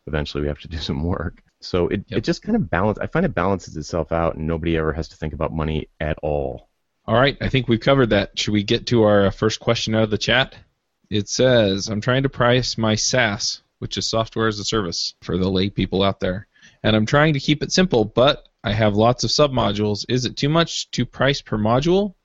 eventually 0.08 0.42
we 0.42 0.48
have 0.48 0.60
to 0.60 0.68
do 0.68 0.78
some 0.90 1.04
work. 1.04 1.42
So 1.62 1.88
it, 1.88 2.04
Yep. 2.08 2.18
it 2.18 2.24
just 2.24 2.44
kind 2.44 2.56
of 2.56 2.70
balance. 2.70 3.00
I 3.00 3.08
find 3.08 3.26
it 3.26 3.34
balances 3.34 3.76
itself 3.78 4.12
out, 4.12 4.36
and 4.36 4.46
nobody 4.48 4.78
ever 4.78 4.94
has 4.94 5.08
to 5.10 5.16
think 5.18 5.34
about 5.34 5.54
money 5.54 5.88
at 6.00 6.18
all. 6.22 6.70
All 7.08 7.16
right, 7.16 7.38
I 7.42 7.50
think 7.50 7.68
we've 7.68 7.80
covered 7.80 8.10
that. 8.12 8.38
Should 8.38 8.54
we 8.54 8.64
get 8.64 8.88
to 8.88 9.04
our 9.04 9.28
uh, 9.28 9.32
first 9.32 9.60
question 9.60 9.94
out 9.96 10.04
of 10.04 10.10
the 10.10 10.18
chat? 10.18 10.56
It 11.10 11.30
says, 11.30 11.88
I'm 11.88 12.02
trying 12.02 12.24
to 12.24 12.30
price 12.30 12.78
my 12.78 12.96
SaaS, 12.96 13.62
which 13.80 13.98
is 13.98 14.10
software 14.10 14.48
as 14.48 14.60
a 14.60 14.64
service 14.64 15.14
for 15.22 15.38
the 15.38 15.50
lay 15.50 15.70
people 15.70 16.02
out 16.02 16.20
there. 16.20 16.48
And 16.84 16.96
I'm 16.96 17.06
trying 17.06 17.34
to 17.34 17.40
keep 17.40 17.62
it 17.62 17.72
simple, 17.72 18.06
but 18.06 18.48
I 18.66 18.74
have 18.74 18.96
lots 18.96 19.24
of 19.24 19.30
submodules. 19.30 20.06
Is 20.10 20.26
it 20.26 20.36
too 20.36 20.50
much 20.50 20.90
to 20.92 21.06
price 21.06 21.40
per 21.40 21.56
module? 21.56 22.16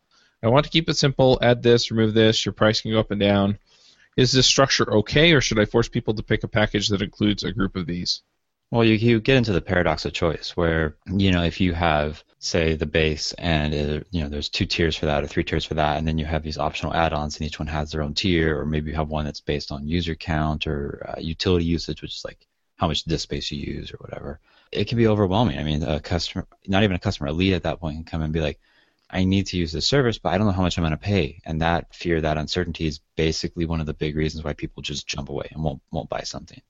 I 0.43 0.49
want 0.49 0.65
to 0.65 0.71
keep 0.71 0.89
it 0.89 0.97
simple. 0.97 1.39
Add 1.43 1.63
this, 1.63 1.91
remove 1.91 2.15
this. 2.15 2.47
Your 2.47 2.55
price 2.55 2.81
can 2.81 2.93
go 2.93 2.99
up 2.99 3.11
and 3.11 3.21
down. 3.21 3.59
Is 4.17 4.33
this 4.33 4.47
structure 4.47 4.91
okay, 4.91 5.33
or 5.33 5.43
should 5.43 5.59
I 5.59 5.67
force 5.67 5.89
people 5.91 6.15
to 6.15 6.23
pick 6.23 6.43
a 6.43 6.49
package 6.49 6.89
that 6.89 7.03
includes 7.03 7.45
a 7.45 7.53
group 7.53 7.77
of 7.77 7.87
these? 7.87 8.23
Well, 8.71 8.85
you, 8.85 8.95
you 8.95 9.21
get 9.21 9.37
into 9.37 9.53
the 9.53 9.61
paradox 9.61 10.07
of 10.07 10.15
choice, 10.15 10.57
where 10.57 10.97
you 11.07 11.31
know 11.31 11.43
if 11.43 11.61
you 11.61 11.75
have 11.75 12.25
say 12.39 12.75
the 12.75 12.87
base 12.87 13.35
and 13.35 13.75
it, 13.75 14.07
you 14.11 14.23
know 14.23 14.31
there's 14.31 14.49
two 14.49 14.65
tiers 14.65 14.97
for 14.97 15.07
that 15.07 15.23
or 15.23 15.27
three 15.27 15.45
tiers 15.45 15.67
for 15.67 15.75
that, 15.75 15.99
and 15.99 16.09
then 16.09 16.17
you 16.17 16.25
have 16.25 16.43
these 16.43 16.57
optional 16.57 16.95
add-ons, 16.95 17.37
and 17.37 17.47
each 17.47 17.59
one 17.59 17.69
has 17.69 17.93
their 17.93 18.03
own 18.03 18.15
tier, 18.15 18.59
or 18.59 18.65
maybe 18.65 18.91
you 18.91 18.97
have 18.97 19.11
one 19.11 19.27
that's 19.27 19.43
based 19.43 19.71
on 19.71 19.87
user 19.87 20.15
count 20.15 20.67
or 20.67 21.05
uh, 21.07 21.21
utility 21.21 21.67
usage, 21.67 22.01
which 22.01 22.17
is 22.17 22.25
like 22.25 22.47
how 22.77 22.89
much 22.89 23.05
disk 23.05 23.25
space 23.25 23.53
you 23.53 23.75
use 23.75 23.93
or 23.93 23.99
whatever. 23.99 24.41
It 24.73 24.89
can 24.89 24.99
be 24.99 25.09
overwhelming. 25.09 25.59
I 25.59 25.65
mean, 25.65 25.83
a 25.83 26.01
customer, 26.01 26.47
not 26.67 26.85
even 26.85 26.97
a 26.97 27.01
customer, 27.01 27.29
a 27.29 27.33
lead 27.33 27.55
at 27.55 27.65
that 27.65 27.81
point 27.81 27.97
can 27.97 28.05
come 28.05 28.23
and 28.23 28.33
be 28.33 28.41
like, 28.41 28.61
I 29.11 29.25
need 29.25 29.47
to 29.49 29.57
use 29.57 29.73
this 29.73 29.89
service, 29.89 30.19
but 30.19 30.29
I 30.31 30.39
don't 30.39 30.47
know 30.47 30.53
how 30.53 30.63
much 30.63 30.79
I'm 30.79 30.83
going 30.83 30.93
to 30.93 30.97
pay. 30.97 31.41
And 31.45 31.61
that 31.61 31.93
fear, 31.95 32.21
that 32.21 32.39
uncertainty 32.39 32.87
is 32.87 33.01
basically 33.17 33.67
one 33.67 33.81
of 33.81 33.87
the 33.87 33.95
big 33.95 34.15
reasons 34.17 34.45
why 34.45 34.53
people 34.53 34.83
just 34.83 35.09
jump 35.09 35.29
away 35.29 35.49
and 35.51 35.65
won't 35.65 35.83
won't 35.91 36.09
buy 36.09 36.21
something. 36.21 36.61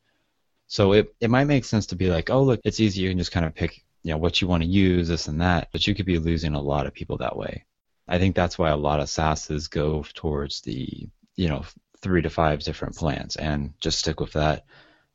So 0.67 0.93
it, 0.93 1.15
it 1.21 1.31
might 1.31 1.45
make 1.45 1.65
sense 1.65 1.87
to 1.87 1.97
be 1.97 2.11
like, 2.11 2.31
oh 2.31 2.43
look, 2.43 2.61
it's 2.65 2.81
easy, 2.81 3.03
you 3.03 3.11
can 3.11 3.19
just 3.19 3.33
kind 3.33 3.45
of 3.45 3.55
pick 3.55 3.85
you 4.03 4.13
know 4.13 4.19
what 4.19 4.41
you 4.41 4.49
want 4.49 4.63
to 4.63 4.69
use, 4.69 5.09
this 5.09 5.29
and 5.29 5.41
that, 5.41 5.69
but 5.73 5.87
you 5.87 5.95
could 5.95 6.07
be 6.07 6.19
losing 6.19 6.55
a 6.55 6.61
lot 6.61 6.87
of 6.87 6.95
people 6.95 7.19
that 7.19 7.37
way. 7.37 7.65
I 8.09 8.19
think 8.19 8.35
that's 8.35 8.59
why 8.59 8.71
a 8.71 8.77
lot 8.77 9.01
of 9.01 9.07
SaaSes 9.09 9.71
go 9.71 10.05
towards 10.15 10.63
the 10.63 11.09
you 11.37 11.49
know 11.49 11.65
three 11.99 12.23
to 12.23 12.31
five 12.31 12.63
different 12.63 12.97
plans 12.97 13.37
and 13.37 13.75
just 13.81 13.99
stick 13.99 14.21
with 14.21 14.33
that. 14.33 14.65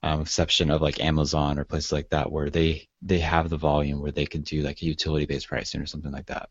Um, 0.05 0.21
exception 0.21 0.69
of 0.69 0.83
like 0.83 1.01
Amazon 1.03 1.57
or 1.57 1.63
places 1.63 1.91
like 1.91 2.09
that 2.09 2.31
where 2.31 2.51
they 2.51 2.87
they 3.01 3.17
have 3.19 3.49
the 3.49 3.57
volume 3.57 4.01
where 4.01 4.11
they 4.11 4.27
can 4.27 4.41
do 4.41 4.61
like 4.61 4.79
a 4.83 4.85
utility 4.85 5.25
based 5.25 5.47
pricing 5.47 5.81
or 5.81 5.87
something 5.87 6.11
like 6.11 6.27
that. 6.27 6.49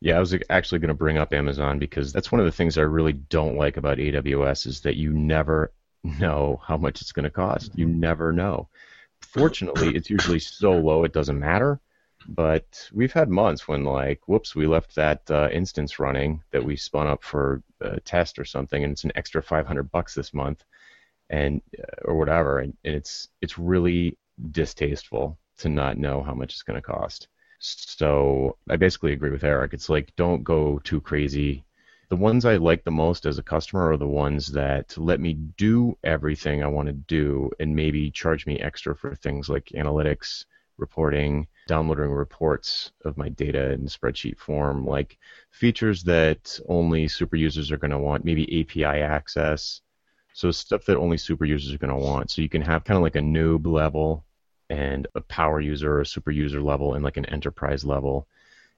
Yeah, 0.00 0.16
I 0.16 0.20
was 0.20 0.34
actually 0.48 0.78
going 0.78 0.88
to 0.88 0.94
bring 0.94 1.18
up 1.18 1.34
Amazon 1.34 1.78
because 1.78 2.10
that's 2.10 2.32
one 2.32 2.40
of 2.40 2.46
the 2.46 2.52
things 2.52 2.78
I 2.78 2.82
really 2.82 3.12
don't 3.12 3.56
like 3.56 3.76
about 3.76 3.98
AWS 3.98 4.66
is 4.66 4.80
that 4.80 4.96
you 4.96 5.12
never 5.12 5.72
know 6.04 6.60
how 6.66 6.78
much 6.78 7.02
it's 7.02 7.12
going 7.12 7.24
to 7.24 7.30
cost. 7.30 7.72
You 7.76 7.86
never 7.86 8.32
know. 8.32 8.68
Fortunately, 9.20 9.94
it's 9.94 10.08
usually 10.08 10.38
so 10.38 10.72
low 10.72 11.04
it 11.04 11.12
doesn't 11.12 11.38
matter. 11.38 11.80
But 12.28 12.88
we've 12.92 13.12
had 13.12 13.28
months 13.28 13.68
when, 13.68 13.84
like, 13.84 14.26
whoops, 14.26 14.54
we 14.54 14.66
left 14.66 14.94
that 14.96 15.30
uh, 15.30 15.48
instance 15.52 15.98
running 15.98 16.42
that 16.50 16.64
we 16.64 16.76
spun 16.76 17.06
up 17.06 17.22
for 17.22 17.62
a 17.80 18.00
test 18.00 18.38
or 18.38 18.44
something, 18.44 18.82
and 18.82 18.92
it's 18.92 19.04
an 19.04 19.12
extra 19.14 19.42
500 19.42 19.92
bucks 19.92 20.14
this 20.14 20.34
month, 20.34 20.64
and 21.30 21.60
or 22.04 22.16
whatever, 22.16 22.60
and, 22.60 22.76
and 22.84 22.94
it's 22.94 23.28
it's 23.40 23.58
really 23.58 24.16
distasteful 24.50 25.38
to 25.58 25.68
not 25.68 25.98
know 25.98 26.22
how 26.22 26.34
much 26.34 26.52
it's 26.52 26.62
going 26.62 26.80
to 26.80 26.86
cost. 26.86 27.28
So 27.58 28.58
I 28.68 28.76
basically 28.76 29.12
agree 29.12 29.30
with 29.30 29.44
Eric. 29.44 29.72
It's 29.72 29.88
like 29.88 30.14
don't 30.16 30.44
go 30.44 30.78
too 30.84 31.00
crazy. 31.00 31.64
The 32.08 32.16
ones 32.16 32.44
I 32.44 32.56
like 32.56 32.84
the 32.84 32.90
most 32.90 33.26
as 33.26 33.38
a 33.38 33.42
customer 33.42 33.90
are 33.90 33.96
the 33.96 34.06
ones 34.06 34.48
that 34.52 34.96
let 34.96 35.18
me 35.18 35.34
do 35.34 35.98
everything 36.04 36.62
I 36.62 36.68
want 36.68 36.86
to 36.86 36.92
do 36.92 37.50
and 37.58 37.74
maybe 37.74 38.10
charge 38.10 38.46
me 38.46 38.60
extra 38.60 38.94
for 38.94 39.14
things 39.16 39.48
like 39.48 39.72
analytics, 39.74 40.44
reporting, 40.78 41.48
downloading 41.66 42.10
reports 42.10 42.92
of 43.04 43.16
my 43.16 43.28
data 43.30 43.72
in 43.72 43.86
spreadsheet 43.86 44.38
form, 44.38 44.86
like 44.86 45.18
features 45.50 46.04
that 46.04 46.60
only 46.68 47.08
super 47.08 47.36
users 47.36 47.72
are 47.72 47.78
going 47.78 47.90
to 47.90 47.98
want, 47.98 48.24
maybe 48.24 48.60
API 48.60 49.00
access. 49.02 49.80
So 50.36 50.50
stuff 50.50 50.84
that 50.84 50.98
only 50.98 51.16
super 51.16 51.46
users 51.46 51.72
are 51.72 51.78
going 51.78 51.98
to 51.98 52.06
want. 52.06 52.30
So 52.30 52.42
you 52.42 52.48
can 52.50 52.60
have 52.60 52.84
kind 52.84 52.98
of 52.98 53.02
like 53.02 53.16
a 53.16 53.20
noob 53.20 53.66
level 53.66 54.22
and 54.68 55.06
a 55.14 55.22
power 55.22 55.62
user 55.62 55.90
or 55.90 56.02
a 56.02 56.06
super 56.06 56.30
user 56.30 56.60
level 56.60 56.92
and 56.92 57.02
like 57.02 57.16
an 57.16 57.24
enterprise 57.24 57.86
level. 57.86 58.28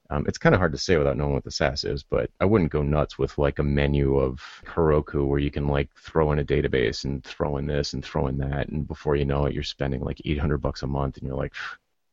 Um, 0.09 0.25
it's 0.29 0.39
kind 0.39 0.55
of 0.55 0.61
hard 0.61 0.71
to 0.71 0.79
say 0.79 0.97
without 0.97 1.17
knowing 1.17 1.33
what 1.33 1.43
the 1.43 1.51
SaaS 1.51 1.83
is, 1.83 2.05
but 2.05 2.31
I 2.39 2.45
wouldn't 2.45 2.71
go 2.71 2.85
nuts 2.85 3.19
with 3.19 3.37
like 3.39 3.59
a 3.59 3.65
menu 3.65 4.19
of 4.19 4.41
Heroku 4.67 5.27
where 5.27 5.41
you 5.41 5.51
can 5.51 5.67
like 5.67 5.91
throw 5.97 6.31
in 6.31 6.39
a 6.39 6.45
database 6.45 7.05
and 7.05 7.25
throw 7.25 7.57
in 7.57 7.67
this 7.67 7.93
and 7.93 8.05
throw 8.05 8.29
in 8.29 8.39
that, 8.39 8.69
and 8.69 8.87
before 8.87 9.17
you 9.17 9.25
know 9.25 9.47
it, 9.47 9.53
you're 9.53 9.65
spending 9.65 10.01
like 10.01 10.23
800 10.25 10.59
bucks 10.59 10.85
a 10.85 10.87
month, 10.87 11.17
and 11.17 11.27
you're 11.27 11.37
like, 11.37 11.55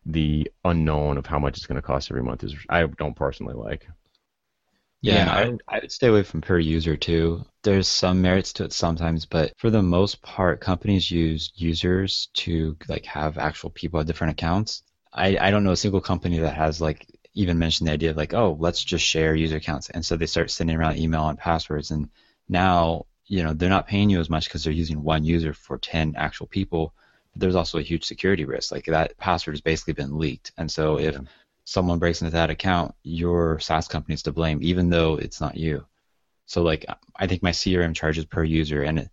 the 0.07 0.51
unknown 0.65 1.19
of 1.19 1.27
how 1.27 1.37
much 1.37 1.57
it's 1.57 1.67
going 1.67 1.75
to 1.75 1.85
cost 1.85 2.09
every 2.09 2.23
month 2.23 2.43
is 2.43 2.55
I 2.67 2.83
don't 2.87 3.15
personally 3.15 3.53
like. 3.53 3.87
Yeah, 5.05 5.31
I, 5.31 5.75
I 5.75 5.79
would 5.79 5.91
stay 5.91 6.07
away 6.07 6.23
from 6.23 6.41
per 6.41 6.59
user 6.59 6.95
too. 6.97 7.45
There's 7.63 7.87
some 7.87 8.21
merits 8.21 8.53
to 8.53 8.65
it 8.65 8.73
sometimes, 8.73 9.25
but 9.25 9.53
for 9.57 9.69
the 9.69 9.81
most 9.81 10.21
part, 10.21 10.61
companies 10.61 11.09
use 11.11 11.51
users 11.55 12.29
to 12.33 12.77
like 12.87 13.05
have 13.05 13.37
actual 13.37 13.69
people 13.69 13.99
at 13.99 14.07
different 14.07 14.31
accounts. 14.31 14.83
I, 15.13 15.37
I 15.37 15.51
don't 15.51 15.63
know 15.63 15.71
a 15.71 15.77
single 15.77 16.01
company 16.01 16.39
that 16.39 16.55
has 16.55 16.81
like 16.81 17.07
even 17.35 17.59
mentioned 17.59 17.87
the 17.87 17.93
idea 17.93 18.11
of 18.11 18.17
like, 18.17 18.33
oh, 18.33 18.57
let's 18.59 18.83
just 18.83 19.05
share 19.05 19.35
user 19.35 19.57
accounts. 19.57 19.89
And 19.89 20.03
so 20.05 20.15
they 20.15 20.25
start 20.25 20.49
sending 20.49 20.75
around 20.75 20.97
email 20.97 21.27
and 21.27 21.37
passwords. 21.37 21.91
And 21.91 22.09
now, 22.49 23.05
you 23.27 23.43
know, 23.43 23.53
they're 23.53 23.69
not 23.69 23.87
paying 23.87 24.09
you 24.09 24.19
as 24.19 24.29
much 24.29 24.45
because 24.45 24.63
they're 24.63 24.73
using 24.73 25.03
one 25.03 25.23
user 25.23 25.53
for 25.53 25.77
10 25.77 26.15
actual 26.15 26.47
people. 26.47 26.93
But 27.33 27.41
there's 27.41 27.55
also 27.55 27.77
a 27.77 27.83
huge 27.83 28.05
security 28.05 28.45
risk. 28.45 28.71
Like 28.71 28.85
that 28.85 29.17
password 29.17 29.55
has 29.55 29.61
basically 29.61 29.93
been 29.93 30.17
leaked. 30.17 30.53
And 30.57 30.71
so 30.71 30.97
if 30.97 31.17
someone 31.65 31.99
breaks 31.99 32.21
into 32.21 32.31
that 32.31 32.51
account, 32.51 32.95
your 33.03 33.59
SaaS 33.59 33.87
company 33.87 34.13
is 34.13 34.23
to 34.23 34.31
blame, 34.31 34.59
even 34.61 34.89
though 34.89 35.15
it's 35.15 35.41
not 35.41 35.57
you. 35.57 35.85
So 36.45 36.61
like 36.61 36.85
I 37.15 37.27
think 37.27 37.43
my 37.43 37.51
CRM 37.51 37.95
charges 37.95 38.25
per 38.25 38.43
user, 38.43 38.83
and 38.83 38.99
it, 38.99 39.09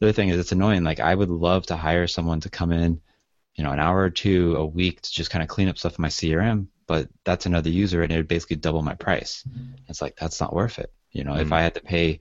the 0.00 0.06
other 0.06 0.12
thing 0.12 0.28
is 0.28 0.38
it's 0.38 0.52
annoying. 0.52 0.82
Like 0.82 1.00
I 1.00 1.14
would 1.14 1.30
love 1.30 1.66
to 1.66 1.76
hire 1.76 2.08
someone 2.08 2.40
to 2.40 2.50
come 2.50 2.72
in, 2.72 3.00
you 3.54 3.62
know, 3.62 3.70
an 3.70 3.78
hour 3.78 4.00
or 4.00 4.10
two 4.10 4.56
a 4.56 4.66
week 4.66 5.00
to 5.00 5.12
just 5.12 5.30
kind 5.30 5.42
of 5.42 5.48
clean 5.48 5.68
up 5.68 5.78
stuff 5.78 5.98
in 5.98 6.02
my 6.02 6.08
CRM, 6.08 6.66
but 6.88 7.08
that's 7.24 7.46
another 7.46 7.70
user, 7.70 8.02
and 8.02 8.12
it 8.12 8.16
would 8.16 8.28
basically 8.28 8.56
double 8.56 8.82
my 8.82 8.94
price. 8.94 9.44
Mm-hmm. 9.48 9.74
It's 9.88 10.02
like 10.02 10.16
that's 10.16 10.40
not 10.40 10.52
worth 10.52 10.80
it. 10.80 10.92
You 11.12 11.22
know, 11.22 11.32
mm-hmm. 11.32 11.42
if 11.42 11.52
I 11.52 11.62
had 11.62 11.74
to 11.74 11.80
pay, 11.80 12.20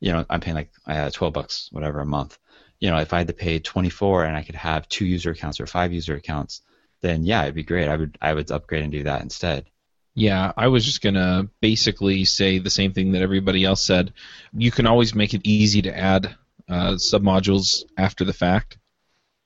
you 0.00 0.12
know, 0.12 0.24
I'm 0.30 0.40
paying 0.40 0.56
like 0.56 0.72
uh, 0.86 1.10
12 1.10 1.34
bucks, 1.34 1.68
whatever, 1.70 2.00
a 2.00 2.06
month. 2.06 2.38
You 2.80 2.90
know, 2.90 2.98
if 2.98 3.12
I 3.12 3.18
had 3.18 3.26
to 3.26 3.34
pay 3.34 3.58
24 3.58 4.24
and 4.24 4.36
I 4.36 4.42
could 4.42 4.54
have 4.54 4.88
two 4.88 5.04
user 5.04 5.32
accounts 5.32 5.60
or 5.60 5.66
five 5.66 5.92
user 5.92 6.14
accounts, 6.14 6.62
then 7.00 7.24
yeah, 7.24 7.42
it'd 7.42 7.54
be 7.54 7.62
great. 7.62 7.88
I 7.88 7.96
would 7.96 8.18
I 8.20 8.34
would 8.34 8.50
upgrade 8.50 8.82
and 8.82 8.92
do 8.92 9.04
that 9.04 9.22
instead. 9.22 9.66
Yeah, 10.14 10.52
I 10.56 10.68
was 10.68 10.84
just 10.84 11.00
gonna 11.00 11.48
basically 11.60 12.24
say 12.24 12.58
the 12.58 12.70
same 12.70 12.92
thing 12.92 13.12
that 13.12 13.22
everybody 13.22 13.64
else 13.64 13.84
said. 13.84 14.12
You 14.52 14.70
can 14.70 14.86
always 14.86 15.14
make 15.14 15.34
it 15.34 15.42
easy 15.44 15.82
to 15.82 15.96
add 15.96 16.34
uh, 16.68 16.92
submodules 16.92 17.84
after 17.96 18.24
the 18.24 18.32
fact. 18.32 18.78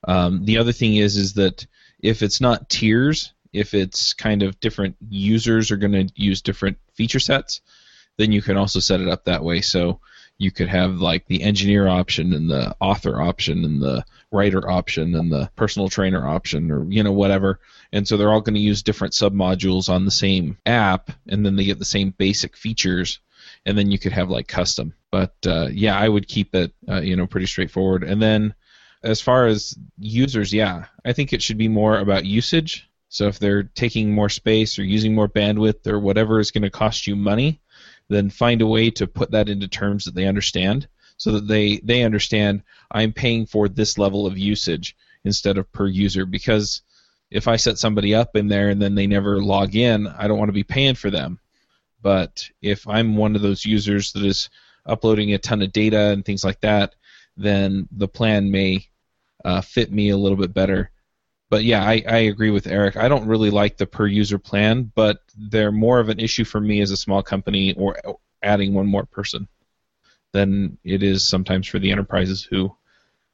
Um, 0.04 0.44
the 0.44 0.58
other 0.58 0.72
thing 0.72 0.96
is 0.96 1.16
is 1.16 1.34
that 1.34 1.66
if 2.02 2.22
it's 2.22 2.40
not 2.40 2.68
tiers, 2.68 3.32
if 3.52 3.74
it's 3.74 4.14
kind 4.14 4.42
of 4.42 4.58
different 4.60 4.96
users 5.08 5.70
are 5.70 5.76
going 5.76 5.92
to 5.92 6.08
use 6.16 6.42
different 6.42 6.78
feature 6.94 7.20
sets, 7.20 7.60
then 8.16 8.32
you 8.32 8.42
can 8.42 8.56
also 8.56 8.80
set 8.80 9.00
it 9.00 9.08
up 9.08 9.24
that 9.24 9.44
way. 9.44 9.60
So 9.60 10.00
you 10.38 10.50
could 10.50 10.68
have 10.68 10.96
like 10.96 11.26
the 11.26 11.42
engineer 11.42 11.86
option 11.86 12.32
and 12.32 12.50
the 12.50 12.74
author 12.80 13.20
option 13.20 13.64
and 13.64 13.80
the 13.80 14.04
writer 14.32 14.68
option 14.68 15.14
and 15.14 15.30
the 15.30 15.50
personal 15.56 15.88
trainer 15.88 16.26
option 16.26 16.70
or 16.70 16.90
you 16.90 17.02
know 17.02 17.12
whatever. 17.12 17.60
And 17.92 18.06
so 18.08 18.16
they're 18.16 18.32
all 18.32 18.40
going 18.40 18.54
to 18.54 18.60
use 18.60 18.82
different 18.82 19.14
submodules 19.14 19.88
on 19.88 20.04
the 20.04 20.10
same 20.10 20.58
app 20.66 21.10
and 21.28 21.44
then 21.44 21.56
they 21.56 21.64
get 21.64 21.78
the 21.78 21.84
same 21.84 22.10
basic 22.10 22.56
features 22.56 23.20
and 23.66 23.76
then 23.76 23.90
you 23.90 23.98
could 23.98 24.12
have 24.12 24.30
like 24.30 24.48
custom. 24.48 24.94
But 25.10 25.34
uh, 25.46 25.68
yeah 25.70 25.98
i 25.98 26.08
would 26.08 26.26
keep 26.26 26.54
it 26.54 26.72
uh, 26.88 27.00
you 27.00 27.16
know 27.16 27.26
pretty 27.26 27.46
straightforward. 27.46 28.02
And 28.02 28.20
then 28.20 28.54
as 29.02 29.20
far 29.20 29.46
as 29.46 29.76
users 29.98 30.52
yeah 30.52 30.86
i 31.04 31.12
think 31.12 31.32
it 31.32 31.42
should 31.42 31.58
be 31.58 31.68
more 31.68 31.98
about 31.98 32.24
usage. 32.24 32.88
So 33.08 33.26
if 33.28 33.38
they're 33.38 33.64
taking 33.64 34.10
more 34.10 34.30
space 34.30 34.78
or 34.78 34.84
using 34.84 35.14
more 35.14 35.28
bandwidth 35.28 35.86
or 35.86 35.98
whatever 35.98 36.40
is 36.40 36.50
going 36.50 36.62
to 36.62 36.70
cost 36.70 37.06
you 37.06 37.14
money 37.14 37.60
then 38.08 38.30
find 38.30 38.62
a 38.62 38.66
way 38.66 38.90
to 38.90 39.06
put 39.06 39.30
that 39.32 39.48
into 39.48 39.68
terms 39.68 40.04
that 40.04 40.14
they 40.14 40.26
understand 40.26 40.86
so 41.22 41.30
that 41.30 41.46
they, 41.46 41.76
they 41.84 42.02
understand 42.02 42.64
I'm 42.90 43.12
paying 43.12 43.46
for 43.46 43.68
this 43.68 43.96
level 43.96 44.26
of 44.26 44.36
usage 44.36 44.96
instead 45.24 45.56
of 45.56 45.70
per 45.70 45.86
user 45.86 46.26
because 46.26 46.82
if 47.30 47.46
I 47.46 47.54
set 47.54 47.78
somebody 47.78 48.12
up 48.12 48.34
in 48.34 48.48
there 48.48 48.70
and 48.70 48.82
then 48.82 48.96
they 48.96 49.06
never 49.06 49.40
log 49.40 49.76
in, 49.76 50.08
I 50.08 50.26
don't 50.26 50.38
want 50.38 50.48
to 50.48 50.52
be 50.52 50.64
paying 50.64 50.96
for 50.96 51.10
them. 51.10 51.38
But 52.02 52.50
if 52.60 52.88
I'm 52.88 53.14
one 53.16 53.36
of 53.36 53.42
those 53.42 53.64
users 53.64 54.10
that 54.14 54.24
is 54.24 54.50
uploading 54.84 55.32
a 55.32 55.38
ton 55.38 55.62
of 55.62 55.70
data 55.70 56.10
and 56.10 56.24
things 56.24 56.44
like 56.44 56.60
that, 56.62 56.96
then 57.36 57.86
the 57.92 58.08
plan 58.08 58.50
may 58.50 58.88
uh, 59.44 59.60
fit 59.60 59.92
me 59.92 60.08
a 60.08 60.16
little 60.16 60.36
bit 60.36 60.52
better 60.52 60.90
but 61.50 61.64
yeah, 61.64 61.84
I, 61.84 62.02
I 62.08 62.16
agree 62.16 62.48
with 62.48 62.66
Eric. 62.66 62.96
I 62.96 63.08
don't 63.08 63.26
really 63.26 63.50
like 63.50 63.76
the 63.76 63.86
per 63.86 64.06
user 64.06 64.38
plan, 64.38 64.90
but 64.94 65.18
they're 65.36 65.70
more 65.70 66.00
of 66.00 66.08
an 66.08 66.18
issue 66.18 66.44
for 66.44 66.58
me 66.58 66.80
as 66.80 66.90
a 66.90 66.96
small 66.96 67.22
company 67.22 67.74
or 67.74 67.94
adding 68.42 68.72
one 68.72 68.86
more 68.86 69.04
person 69.04 69.46
than 70.32 70.78
it 70.84 71.02
is 71.02 71.22
sometimes 71.28 71.66
for 71.66 71.78
the 71.78 71.90
enterprises 71.92 72.42
who 72.42 72.74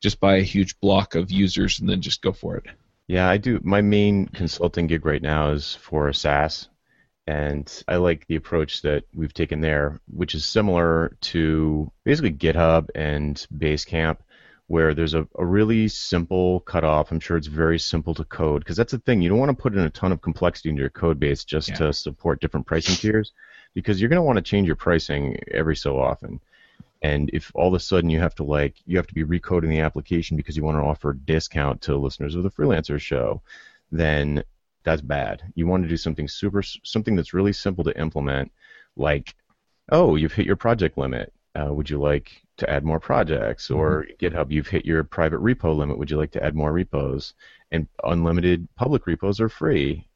just 0.01 0.21
buy 0.21 0.37
a 0.37 0.43
huge 0.43 0.79
block 0.81 1.15
of 1.15 1.31
users 1.31 1.81
and 1.81 1.89
then 1.89 2.01
just 2.01 2.23
go 2.23 2.33
for 2.33 2.57
it. 2.57 2.67
Yeah, 3.07 3.29
I 3.29 3.39
do. 3.39 3.61
My 3.63 3.81
main 3.81 4.27
consulting 4.29 4.87
gig 4.87 5.07
right 5.07 5.23
now 5.23 5.51
is 5.53 5.75
for 5.75 6.13
SaaS, 6.13 6.69
And 7.27 7.71
I 7.89 7.97
like 7.97 8.27
the 8.27 8.37
approach 8.37 8.83
that 8.83 9.05
we've 9.15 9.35
taken 9.35 9.61
there, 9.61 10.01
which 10.09 10.35
is 10.35 10.45
similar 10.45 11.17
to 11.23 11.91
basically 12.05 12.33
GitHub 12.33 12.89
and 12.95 13.35
Basecamp, 13.57 14.19
where 14.67 14.93
there's 14.95 15.15
a, 15.15 15.27
a 15.39 15.45
really 15.45 15.89
simple 15.89 16.61
cutoff. 16.61 17.11
I'm 17.11 17.21
sure 17.21 17.37
it's 17.39 17.47
very 17.47 17.79
simple 17.79 18.15
to 18.15 18.25
code 18.25 18.61
because 18.63 18.77
that's 18.77 18.93
the 18.93 18.99
thing. 18.99 19.23
You 19.23 19.31
don't 19.31 19.39
want 19.39 19.51
to 19.57 19.63
put 19.63 19.73
in 19.75 19.81
a 19.81 19.91
ton 19.91 20.13
of 20.13 20.21
complexity 20.23 20.69
into 20.71 20.81
your 20.81 20.91
code 20.91 21.19
base 21.19 21.45
just 21.45 21.71
Yeah. 21.71 21.77
to 21.77 21.93
support 21.93 22.41
different 22.41 22.67
pricing 22.67 22.95
tiers 22.97 23.33
because 23.75 24.01
you're 24.01 24.11
going 24.11 24.17
to 24.19 24.23
want 24.23 24.37
to 24.37 24.43
change 24.43 24.67
your 24.67 24.77
pricing 24.77 25.39
every 25.51 25.77
so 25.77 25.99
often. 25.99 26.41
And 27.03 27.31
if 27.33 27.53
all 27.55 27.69
of 27.69 27.75
a 27.75 27.81
sudden 27.81 28.11
you 28.11 28.19
have 28.19 28.35
to 28.37 28.45
like 28.45 28.77
you 28.85 28.97
have 28.97 29.07
to 29.07 29.15
be 29.15 29.25
recoding 29.25 29.69
the 29.69 29.81
application 29.81 30.37
because 30.37 30.57
you 30.57 30.65
want 30.65 30.79
to 30.79 30.83
offer 30.83 31.11
a 31.11 31.17
discount 31.17 31.81
to 31.83 31.97
listeners 31.97 32.35
of 32.35 32.43
the 32.43 32.51
freelancer 32.51 33.01
show, 33.01 33.43
then 33.93 34.43
that's 34.85 35.03
bad. 35.03 35.43
You 35.55 35.67
want 35.67 35.85
to 35.85 35.89
do 35.89 35.97
something 35.97 36.29
super 36.29 36.63
something 36.63 37.15
that's 37.15 37.35
really 37.35 37.53
simple 37.53 37.85
to 37.85 37.99
implement, 37.99 38.51
like, 38.97 39.35
oh, 39.91 40.17
you've 40.17 40.33
hit 40.33 40.47
your 40.47 40.57
project 40.57 40.99
limit. 40.99 41.33
Uh, 41.55 41.73
would 41.73 41.91
you 41.91 41.99
like 42.01 42.43
to 42.57 42.69
add 42.69 42.85
more 42.85 43.01
projects? 43.01 43.71
Or 43.71 44.07
GitHub, 44.21 44.51
you've 44.51 44.69
hit 44.69 44.85
your 44.85 45.05
private 45.05 45.41
repo 45.41 45.77
limit. 45.77 45.99
Would 45.99 46.11
you 46.11 46.17
like 46.17 46.33
to 46.33 46.45
add 46.45 46.55
more 46.55 46.73
repos? 46.73 47.35
And 47.71 47.87
unlimited 48.05 48.69
public 48.77 49.07
repos 49.07 49.41
are 49.41 49.49
free. 49.49 50.07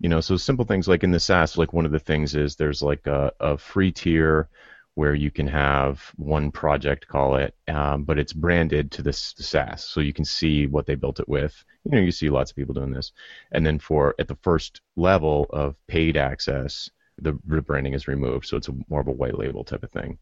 You 0.00 0.08
know, 0.08 0.20
so 0.20 0.36
simple 0.36 0.64
things 0.64 0.88
like 0.88 1.04
in 1.04 1.10
the 1.10 1.20
SaaS, 1.20 1.58
like 1.58 1.72
one 1.72 1.86
of 1.86 1.92
the 1.92 1.98
things 1.98 2.34
is 2.34 2.56
there's 2.56 2.82
like 2.82 3.06
a, 3.06 3.32
a 3.38 3.58
free 3.58 3.92
tier 3.92 4.48
where 4.94 5.14
you 5.14 5.30
can 5.30 5.46
have 5.46 6.02
one 6.16 6.50
project, 6.50 7.08
call 7.08 7.36
it, 7.36 7.54
um, 7.68 8.04
but 8.04 8.18
it's 8.18 8.32
branded 8.32 8.90
to 8.92 9.02
this 9.02 9.32
the 9.34 9.42
SaaS, 9.42 9.84
so 9.84 10.00
you 10.00 10.12
can 10.12 10.24
see 10.24 10.66
what 10.66 10.86
they 10.86 10.94
built 10.94 11.20
it 11.20 11.28
with. 11.28 11.64
You 11.84 11.92
know, 11.92 12.02
you 12.02 12.12
see 12.12 12.28
lots 12.28 12.50
of 12.50 12.56
people 12.56 12.74
doing 12.74 12.90
this, 12.90 13.12
and 13.52 13.64
then 13.64 13.78
for 13.78 14.14
at 14.18 14.28
the 14.28 14.38
first 14.42 14.80
level 14.96 15.46
of 15.50 15.76
paid 15.86 16.16
access, 16.16 16.90
the, 17.18 17.38
the 17.46 17.62
branding 17.62 17.94
is 17.94 18.08
removed, 18.08 18.46
so 18.46 18.56
it's 18.56 18.68
a, 18.68 18.74
more 18.88 19.00
of 19.00 19.08
a 19.08 19.12
white 19.12 19.38
label 19.38 19.64
type 19.64 19.82
of 19.82 19.90
thing. 19.90 20.18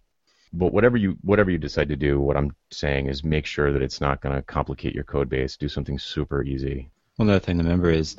But 0.52 0.72
whatever 0.72 0.96
you 0.96 1.18
whatever 1.22 1.50
you 1.50 1.58
decide 1.58 1.88
to 1.88 1.96
do, 1.96 2.20
what 2.20 2.36
I'm 2.36 2.54
saying 2.70 3.06
is 3.06 3.22
make 3.22 3.46
sure 3.46 3.72
that 3.72 3.82
it's 3.82 4.00
not 4.00 4.22
going 4.22 4.34
to 4.34 4.42
complicate 4.42 4.94
your 4.94 5.04
code 5.04 5.28
base. 5.28 5.56
Do 5.56 5.68
something 5.68 5.98
super 5.98 6.42
easy. 6.42 6.90
One 7.16 7.28
other 7.28 7.38
thing 7.38 7.58
to 7.58 7.64
remember 7.64 7.90
is, 7.90 8.16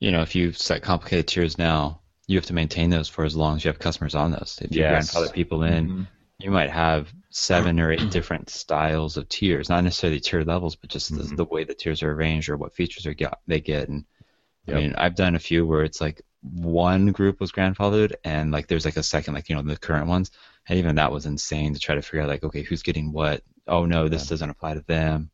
you 0.00 0.10
know, 0.10 0.22
if 0.22 0.34
you 0.34 0.52
set 0.52 0.82
complicated 0.82 1.28
tiers 1.28 1.58
now, 1.58 2.00
you 2.28 2.36
have 2.36 2.46
to 2.46 2.54
maintain 2.54 2.90
those 2.90 3.08
for 3.08 3.24
as 3.24 3.34
long 3.34 3.56
as 3.56 3.64
you 3.64 3.68
have 3.70 3.80
customers 3.80 4.14
on 4.14 4.30
those. 4.30 4.58
If 4.62 4.70
you 4.76 4.82
Yes. 4.82 5.10
grandfather 5.12 5.32
people 5.34 5.64
in, 5.64 5.88
Mhm. 5.88 6.06
you 6.38 6.50
might 6.52 6.70
have 6.70 7.12
seven 7.30 7.80
or 7.80 7.90
eight 7.90 8.10
different 8.10 8.50
styles 8.50 9.16
of 9.16 9.28
tiers, 9.28 9.68
not 9.68 9.82
necessarily 9.82 10.20
tier 10.20 10.44
levels, 10.44 10.76
but 10.76 10.90
just 10.90 11.16
the, 11.16 11.24
Mhm. 11.24 11.36
the 11.36 11.44
way 11.46 11.64
the 11.64 11.74
tiers 11.74 12.02
are 12.02 12.12
arranged 12.12 12.48
or 12.48 12.56
what 12.56 12.74
features 12.74 13.06
are 13.06 13.16
they 13.46 13.60
get. 13.60 13.88
And 13.88 14.04
Yep. 14.66 14.76
I 14.76 14.80
mean, 14.80 14.94
I've 14.96 15.14
done 15.14 15.34
a 15.34 15.38
few 15.40 15.66
where 15.66 15.82
it's 15.82 16.00
like 16.00 16.22
one 16.42 17.06
group 17.12 17.40
was 17.40 17.50
grandfathered, 17.50 18.12
and 18.24 18.52
like 18.52 18.66
there's 18.68 18.84
like 18.84 18.98
a 18.98 19.02
second, 19.02 19.34
like 19.34 19.48
you 19.48 19.56
know, 19.56 19.62
the 19.62 19.76
current 19.76 20.06
ones, 20.06 20.30
and 20.68 20.78
even 20.78 20.96
that 20.96 21.10
was 21.10 21.26
insane 21.26 21.72
to 21.74 21.80
try 21.80 21.94
to 21.94 22.02
figure 22.02 22.20
out 22.20 22.28
like, 22.28 22.44
okay, 22.44 22.62
who's 22.62 22.82
getting 22.82 23.10
what? 23.12 23.42
Oh 23.66 23.86
no, 23.86 24.08
this 24.08 24.28
doesn't 24.28 24.50
apply 24.50 24.74
to 24.74 24.82
them. 24.82 25.30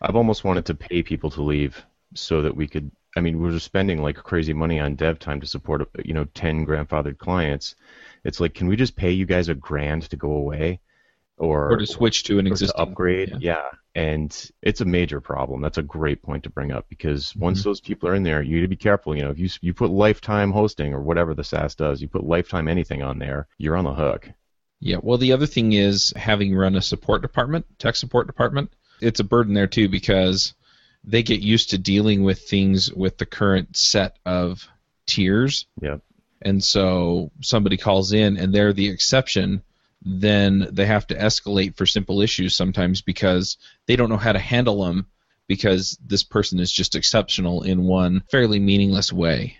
I've 0.00 0.16
almost 0.16 0.42
wanted 0.44 0.66
to 0.66 0.74
pay 0.74 1.02
people 1.02 1.30
to 1.30 1.42
leave 1.42 1.84
so 2.14 2.42
that 2.42 2.56
we 2.56 2.66
could. 2.66 2.90
I 3.16 3.20
mean, 3.20 3.38
we're 3.40 3.50
just 3.52 3.66
spending 3.66 4.02
like 4.02 4.16
crazy 4.16 4.52
money 4.54 4.80
on 4.80 4.94
dev 4.96 5.18
time 5.18 5.40
to 5.40 5.46
support, 5.46 5.88
you 6.04 6.14
know, 6.14 6.24
ten 6.34 6.66
grandfathered 6.66 7.18
clients. 7.18 7.74
It's 8.24 8.40
like, 8.40 8.54
can 8.54 8.66
we 8.68 8.76
just 8.76 8.96
pay 8.96 9.10
you 9.12 9.26
guys 9.26 9.48
a 9.48 9.54
grand 9.54 10.02
to 10.10 10.16
go 10.16 10.32
away, 10.32 10.80
or 11.36 11.72
Or 11.72 11.76
to 11.76 11.86
switch 11.86 12.24
to 12.24 12.38
an 12.38 12.46
or 12.50 12.56
to 12.56 12.64
existing 12.64 12.74
upgrade? 12.82 13.34
yeah. 13.38 13.38
Yeah. 13.38 13.70
and 13.94 14.50
it's 14.62 14.80
a 14.80 14.84
major 14.86 15.20
problem. 15.20 15.60
That's 15.60 15.78
a 15.78 15.82
great 15.82 16.22
point 16.22 16.44
to 16.44 16.50
bring 16.50 16.72
up 16.72 16.88
because 16.88 17.34
once 17.36 17.60
Mm-hmm. 17.60 17.68
those 17.68 17.80
people 17.80 18.08
are 18.08 18.14
in 18.14 18.22
there, 18.22 18.40
you 18.42 18.56
need 18.56 18.62
to 18.62 18.68
be 18.68 18.76
careful. 18.76 19.14
You 19.16 19.24
know, 19.24 19.30
if 19.30 19.38
you 19.38 19.48
you 19.60 19.74
put 19.74 19.90
lifetime 19.90 20.50
hosting 20.52 20.94
or 20.94 21.00
whatever 21.02 21.34
the 21.34 21.44
SaaS 21.44 21.74
does, 21.74 22.00
you 22.02 22.08
put 22.08 22.24
lifetime 22.24 22.68
anything 22.68 23.02
on 23.02 23.18
there, 23.18 23.48
you're 23.58 23.76
on 23.76 23.84
the 23.84 23.94
hook. 23.94 24.30
Yeah, 24.80 24.96
well, 25.02 25.18
the 25.18 25.32
other 25.32 25.46
thing 25.46 25.72
is 25.72 26.12
having 26.16 26.54
run 26.56 26.74
a 26.76 26.82
support 26.82 27.22
department, 27.22 27.66
tech 27.78 27.94
support 27.96 28.26
department, 28.26 28.72
it's 29.00 29.20
a 29.20 29.24
burden 29.24 29.54
there 29.54 29.66
too 29.68 29.88
because 29.88 30.54
they 31.04 31.22
get 31.22 31.40
used 31.40 31.70
to 31.70 31.78
dealing 31.78 32.22
with 32.22 32.48
things 32.48 32.92
with 32.92 33.18
the 33.18 33.26
current 33.26 33.76
set 33.76 34.18
of 34.24 34.66
tiers. 35.06 35.66
Yep. 35.80 36.00
And 36.40 36.62
so 36.62 37.30
somebody 37.40 37.76
calls 37.76 38.12
in 38.12 38.36
and 38.36 38.54
they're 38.54 38.72
the 38.72 38.88
exception, 38.88 39.62
then 40.02 40.68
they 40.72 40.86
have 40.86 41.06
to 41.08 41.14
escalate 41.14 41.76
for 41.76 41.86
simple 41.86 42.20
issues 42.20 42.56
sometimes 42.56 43.02
because 43.02 43.56
they 43.86 43.96
don't 43.96 44.08
know 44.08 44.16
how 44.16 44.32
to 44.32 44.38
handle 44.38 44.84
them 44.84 45.06
because 45.46 45.98
this 46.04 46.24
person 46.24 46.58
is 46.60 46.72
just 46.72 46.96
exceptional 46.96 47.62
in 47.62 47.84
one 47.84 48.22
fairly 48.30 48.58
meaningless 48.58 49.12
way. 49.12 49.56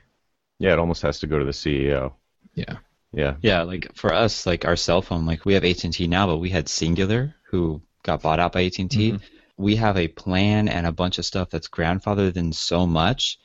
Yeah, 0.58 0.72
it 0.72 0.78
almost 0.78 1.02
has 1.02 1.20
to 1.20 1.26
go 1.26 1.38
to 1.38 1.44
the 1.44 1.52
CEO. 1.52 2.12
Yeah. 2.54 2.76
Yeah. 3.12 3.34
Yeah, 3.42 3.62
like 3.62 3.94
for 3.94 4.12
us, 4.12 4.46
like 4.46 4.64
our 4.64 4.76
cell 4.76 5.02
phone, 5.02 5.26
like 5.26 5.44
we 5.44 5.54
have 5.54 5.64
AT 5.64 5.84
and 5.84 5.92
T 5.92 6.06
now, 6.06 6.26
but 6.26 6.38
we 6.38 6.50
had 6.50 6.66
Cingular 6.66 7.34
who 7.50 7.82
got 8.02 8.22
bought 8.22 8.40
out 8.40 8.52
by 8.52 8.64
AT 8.64 8.78
and 8.78 8.90
T. 8.90 9.12
Mm-hmm. 9.12 9.24
We 9.62 9.76
have 9.76 9.96
a 9.96 10.08
plan 10.08 10.68
and 10.68 10.86
a 10.86 10.92
bunch 10.92 11.18
of 11.18 11.24
stuff 11.24 11.50
that's 11.50 11.68
grandfathered 11.68 12.36
in 12.36 12.52
so 12.52 12.86
much 12.86 13.38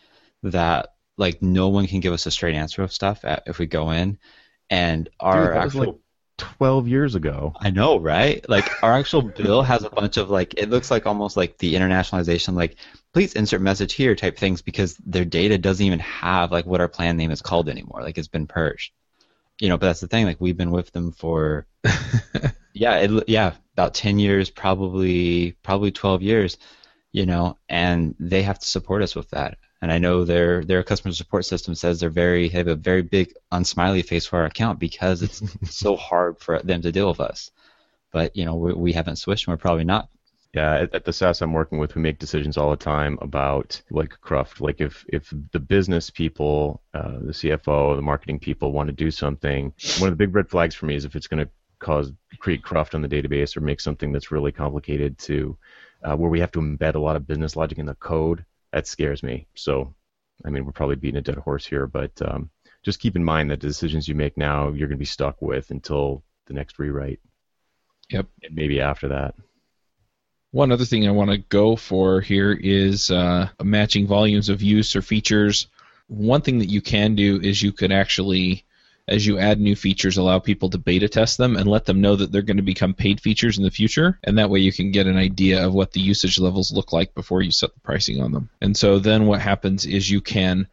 that 0.43 0.89
like 1.17 1.41
no 1.41 1.69
one 1.69 1.87
can 1.87 1.99
give 1.99 2.13
us 2.13 2.25
a 2.25 2.31
straight 2.31 2.55
answer 2.55 2.83
of 2.83 2.91
stuff 2.91 3.21
if 3.45 3.59
we 3.59 3.67
go 3.67 3.91
in, 3.91 4.17
and 4.69 5.09
our 5.19 5.45
Dude, 5.45 5.55
that 5.55 5.63
was 5.65 5.75
actual 5.75 5.93
like 5.93 6.01
12 6.37 6.87
years 6.87 7.15
ago. 7.15 7.53
I 7.59 7.69
know, 7.69 7.97
right? 7.97 8.47
Like 8.49 8.83
our 8.83 8.93
actual 8.93 9.21
bill 9.21 9.61
has 9.61 9.83
a 9.83 9.89
bunch 9.89 10.17
of 10.17 10.29
like 10.29 10.53
it 10.55 10.69
looks 10.69 10.91
like 10.91 11.05
almost 11.05 11.37
like 11.37 11.57
the 11.57 11.75
internationalization, 11.75 12.53
like 12.53 12.77
please 13.13 13.33
insert 13.33 13.61
message 13.61 13.93
here 13.93 14.15
type 14.15 14.37
things 14.37 14.61
because 14.61 14.95
their 15.05 15.25
data 15.25 15.57
doesn't 15.57 15.85
even 15.85 15.99
have 15.99 16.51
like 16.51 16.65
what 16.65 16.81
our 16.81 16.87
plan 16.87 17.17
name 17.17 17.31
is 17.31 17.41
called 17.41 17.69
anymore. 17.69 18.01
Like 18.01 18.17
it's 18.17 18.27
been 18.27 18.47
purged. 18.47 18.91
You 19.59 19.69
know, 19.69 19.77
but 19.77 19.87
that's 19.87 20.01
the 20.01 20.07
thing. 20.07 20.25
Like 20.25 20.39
we've 20.39 20.57
been 20.57 20.71
with 20.71 20.91
them 20.91 21.11
for 21.11 21.65
yeah, 22.73 22.97
it, 22.97 23.29
yeah, 23.29 23.53
about 23.73 23.93
ten 23.93 24.19
years, 24.19 24.49
probably 24.49 25.53
probably 25.63 25.91
twelve 25.91 26.21
years. 26.21 26.57
You 27.11 27.25
know, 27.25 27.57
and 27.67 28.15
they 28.19 28.43
have 28.43 28.59
to 28.59 28.67
support 28.67 29.01
us 29.01 29.15
with 29.15 29.29
that. 29.31 29.57
And 29.81 29.91
I 29.91 29.97
know 29.99 30.23
their 30.23 30.63
their 30.63 30.83
customer 30.83 31.13
support 31.13 31.45
system 31.45 31.75
says 31.75 31.99
they're 31.99 32.09
very 32.09 32.49
have 32.49 32.67
a 32.67 32.75
very 32.75 33.01
big 33.01 33.33
unsmiley 33.51 34.05
face 34.05 34.25
for 34.25 34.39
our 34.39 34.45
account 34.45 34.79
because 34.79 35.21
it's 35.21 35.41
so 35.75 35.95
hard 35.95 36.39
for 36.39 36.59
them 36.59 36.81
to 36.81 36.91
deal 36.91 37.07
with 37.09 37.19
us. 37.19 37.51
But 38.11 38.35
you 38.35 38.45
know, 38.45 38.55
we, 38.55 38.73
we 38.73 38.93
haven't 38.93 39.17
switched, 39.17 39.47
and 39.47 39.53
we're 39.53 39.57
probably 39.57 39.83
not. 39.83 40.09
Yeah, 40.53 40.75
at, 40.75 40.95
at 40.95 41.05
the 41.05 41.13
SaaS 41.13 41.41
I'm 41.41 41.53
working 41.53 41.77
with, 41.77 41.95
we 41.95 42.01
make 42.01 42.19
decisions 42.19 42.57
all 42.57 42.69
the 42.69 42.77
time 42.77 43.17
about 43.21 43.81
like 43.91 44.19
Cruft. 44.21 44.61
Like 44.61 44.81
if 44.81 45.05
if 45.09 45.31
the 45.51 45.59
business 45.59 46.09
people, 46.09 46.81
uh, 46.93 47.19
the 47.19 47.33
CFO, 47.33 47.95
the 47.95 48.01
marketing 48.01 48.39
people 48.39 48.71
want 48.71 48.87
to 48.87 48.93
do 48.93 49.11
something, 49.11 49.73
one 49.99 50.07
of 50.07 50.17
the 50.17 50.23
big 50.25 50.33
red 50.33 50.49
flags 50.49 50.73
for 50.73 50.85
me 50.85 50.95
is 50.95 51.05
if 51.05 51.15
it's 51.15 51.27
going 51.27 51.45
to 51.45 51.51
cause 51.79 52.11
create 52.39 52.63
Cruft 52.63 52.95
on 52.95 53.01
the 53.01 53.07
database 53.09 53.55
or 53.55 53.61
make 53.61 53.79
something 53.79 54.11
that's 54.11 54.31
really 54.31 54.51
complicated 54.51 55.17
to 55.19 55.57
uh, 56.03 56.15
where 56.15 56.29
we 56.29 56.39
have 56.39 56.51
to 56.51 56.59
embed 56.59 56.95
a 56.95 56.99
lot 56.99 57.15
of 57.15 57.27
business 57.27 57.55
logic 57.55 57.77
in 57.77 57.85
the 57.85 57.95
code. 57.95 58.45
That 58.71 58.87
scares 58.87 59.23
me. 59.23 59.47
So, 59.55 59.95
I 60.45 60.49
mean, 60.49 60.65
we're 60.65 60.71
probably 60.71 60.95
beating 60.95 61.17
a 61.17 61.21
dead 61.21 61.37
horse 61.37 61.65
here, 61.65 61.87
but 61.87 62.11
um, 62.21 62.49
just 62.83 62.99
keep 62.99 63.15
in 63.15 63.23
mind 63.23 63.49
that 63.51 63.59
the 63.59 63.67
decisions 63.67 64.07
you 64.07 64.15
make 64.15 64.37
now, 64.37 64.69
you're 64.69 64.87
going 64.87 64.91
to 64.91 64.97
be 64.97 65.05
stuck 65.05 65.41
with 65.41 65.71
until 65.71 66.23
the 66.45 66.53
next 66.53 66.79
rewrite. 66.79 67.19
Yep. 68.09 68.27
And 68.43 68.55
maybe 68.55 68.81
after 68.81 69.09
that. 69.09 69.35
One 70.57 70.71
other 70.71 70.85
thing 70.85 71.07
I 71.07 71.11
want 71.11 71.29
to 71.29 71.37
go 71.37 71.75
for 71.75 72.19
here 72.19 72.51
is 72.51 73.11
uh, 73.11 73.47
matching 73.61 74.07
volumes 74.07 74.49
of 74.49 74.63
use 74.63 74.95
or 74.95 75.03
features. 75.03 75.67
One 76.07 76.41
thing 76.41 76.57
that 76.57 76.71
you 76.71 76.81
can 76.81 77.13
do 77.13 77.39
is 77.39 77.61
you 77.61 77.71
could 77.71 77.91
actually, 77.91 78.65
as 79.07 79.23
you 79.23 79.37
add 79.37 79.61
new 79.61 79.75
features, 79.75 80.17
allow 80.17 80.39
people 80.39 80.71
to 80.71 80.79
beta 80.79 81.09
test 81.09 81.37
them 81.37 81.57
and 81.57 81.69
let 81.69 81.85
them 81.85 82.01
know 82.01 82.15
that 82.15 82.31
they're 82.31 82.41
going 82.41 82.57
to 82.57 82.63
become 82.63 82.95
paid 82.95 83.21
features 83.21 83.59
in 83.59 83.63
the 83.65 83.69
future. 83.69 84.17
And 84.23 84.39
that 84.39 84.49
way 84.49 84.59
you 84.59 84.73
can 84.73 84.89
get 84.89 85.05
an 85.05 85.15
idea 85.15 85.63
of 85.63 85.75
what 85.75 85.91
the 85.91 85.99
usage 85.99 86.39
levels 86.39 86.71
look 86.71 86.91
like 86.91 87.13
before 87.13 87.43
you 87.43 87.51
set 87.51 87.75
the 87.75 87.79
pricing 87.81 88.19
on 88.19 88.31
them. 88.31 88.49
And 88.59 88.75
so 88.75 88.97
then 88.97 89.27
what 89.27 89.41
happens 89.41 89.85
is 89.85 90.09
you 90.09 90.21
can 90.21 90.67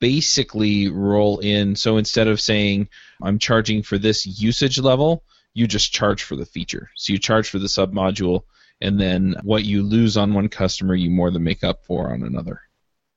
basically 0.00 0.88
roll 0.88 1.38
in. 1.38 1.76
So 1.76 1.98
instead 1.98 2.26
of 2.26 2.40
saying, 2.40 2.88
I'm 3.22 3.38
charging 3.38 3.84
for 3.84 3.96
this 3.96 4.26
usage 4.26 4.80
level, 4.80 5.22
you 5.54 5.68
just 5.68 5.92
charge 5.92 6.24
for 6.24 6.34
the 6.34 6.46
feature. 6.46 6.90
So 6.96 7.12
you 7.12 7.20
charge 7.20 7.48
for 7.48 7.60
the 7.60 7.68
submodule 7.68 8.42
and 8.80 9.00
then 9.00 9.34
what 9.42 9.64
you 9.64 9.82
lose 9.82 10.16
on 10.16 10.34
one 10.34 10.48
customer, 10.48 10.94
you 10.94 11.10
more 11.10 11.30
than 11.30 11.44
make 11.44 11.64
up 11.64 11.84
for 11.84 12.12
on 12.12 12.22
another. 12.22 12.60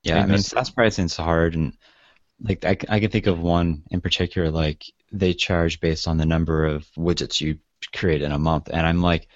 Yeah, 0.02 0.20
I 0.20 0.26
I 0.26 0.26
mean, 0.26 0.38
SaaS 0.38 0.70
pricing's 0.70 1.16
hard, 1.16 1.54
and 1.54 1.76
like 2.42 2.64
I, 2.64 2.76
I 2.88 3.00
can 3.00 3.10
think 3.10 3.26
of 3.26 3.40
one 3.40 3.84
in 3.90 4.00
particular. 4.00 4.50
Like 4.50 4.84
they 5.12 5.34
charge 5.34 5.80
based 5.80 6.08
on 6.08 6.18
the 6.18 6.26
number 6.26 6.66
of 6.66 6.86
widgets 6.98 7.40
you 7.40 7.58
create 7.94 8.22
in 8.22 8.32
a 8.32 8.38
month, 8.38 8.70
and 8.72 8.86
I'm 8.86 9.02
like, 9.02 9.28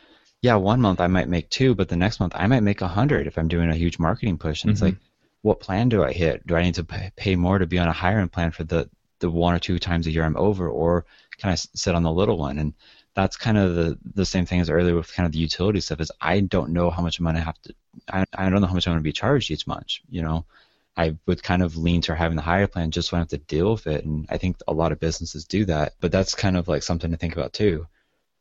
yeah, 0.42 0.56
one 0.56 0.80
month 0.80 1.00
I 1.00 1.08
might 1.08 1.28
make 1.28 1.50
two, 1.50 1.74
but 1.74 1.88
the 1.88 1.96
next 1.96 2.20
month 2.20 2.34
I 2.36 2.46
might 2.48 2.62
make 2.62 2.82
a 2.82 2.88
hundred 2.88 3.26
if 3.26 3.38
I'm 3.38 3.48
doing 3.48 3.70
a 3.70 3.76
huge 3.76 3.98
marketing 3.98 4.38
push. 4.38 4.64
And 4.64 4.70
it's 4.72 4.82
Mhm. 4.82 4.82
like, 4.82 4.98
what 5.42 5.60
plan 5.60 5.88
do 5.88 6.04
I 6.04 6.12
hit? 6.12 6.46
Do 6.46 6.56
I 6.56 6.62
need 6.62 6.74
to 6.76 6.84
pay, 6.84 7.10
pay 7.16 7.36
more 7.36 7.58
to 7.58 7.66
be 7.66 7.78
on 7.78 7.88
a 7.88 7.92
higher 7.92 8.20
end 8.20 8.32
plan 8.32 8.52
for 8.52 8.64
the 8.64 8.90
the 9.20 9.30
one 9.30 9.54
or 9.54 9.58
two 9.60 9.78
times 9.80 10.06
a 10.06 10.12
year 10.12 10.24
I'm 10.24 10.36
over, 10.36 10.68
or 10.68 11.06
can 11.38 11.50
I 11.50 11.56
sit 11.56 11.94
on 11.94 12.04
the 12.04 12.12
little 12.12 12.38
one? 12.38 12.58
And 12.58 12.74
that's 13.18 13.36
kind 13.36 13.58
of 13.58 13.74
the 13.74 13.98
the 14.14 14.24
same 14.24 14.46
thing 14.46 14.60
as 14.60 14.70
earlier 14.70 14.94
with 14.94 15.12
kind 15.12 15.26
of 15.26 15.32
the 15.32 15.40
utility 15.40 15.80
stuff. 15.80 16.00
Is 16.00 16.12
I 16.20 16.38
don't 16.38 16.70
know 16.70 16.88
how 16.88 17.02
much 17.02 17.20
money 17.20 17.40
I 17.40 17.42
have 17.42 17.60
to. 17.62 17.74
I, 18.08 18.24
I 18.32 18.48
don't 18.48 18.60
know 18.60 18.68
how 18.68 18.74
much 18.74 18.86
I'm 18.86 18.92
going 18.92 19.02
to 19.02 19.10
be 19.12 19.12
charged 19.12 19.50
each 19.50 19.66
month. 19.66 19.94
You 20.08 20.22
know, 20.22 20.44
I 20.96 21.16
would 21.26 21.42
kind 21.42 21.64
of 21.64 21.76
lean 21.76 22.00
to 22.02 22.14
having 22.14 22.36
the 22.36 22.42
higher 22.42 22.68
plan 22.68 22.92
just 22.92 23.08
so 23.08 23.16
I 23.16 23.20
have 23.20 23.28
to 23.28 23.38
deal 23.38 23.72
with 23.72 23.88
it. 23.88 24.04
And 24.04 24.26
I 24.30 24.38
think 24.38 24.58
a 24.68 24.72
lot 24.72 24.92
of 24.92 25.00
businesses 25.00 25.44
do 25.44 25.64
that, 25.64 25.94
but 26.00 26.12
that's 26.12 26.34
kind 26.36 26.56
of 26.56 26.68
like 26.68 26.84
something 26.84 27.10
to 27.10 27.16
think 27.16 27.34
about 27.34 27.52
too. 27.52 27.88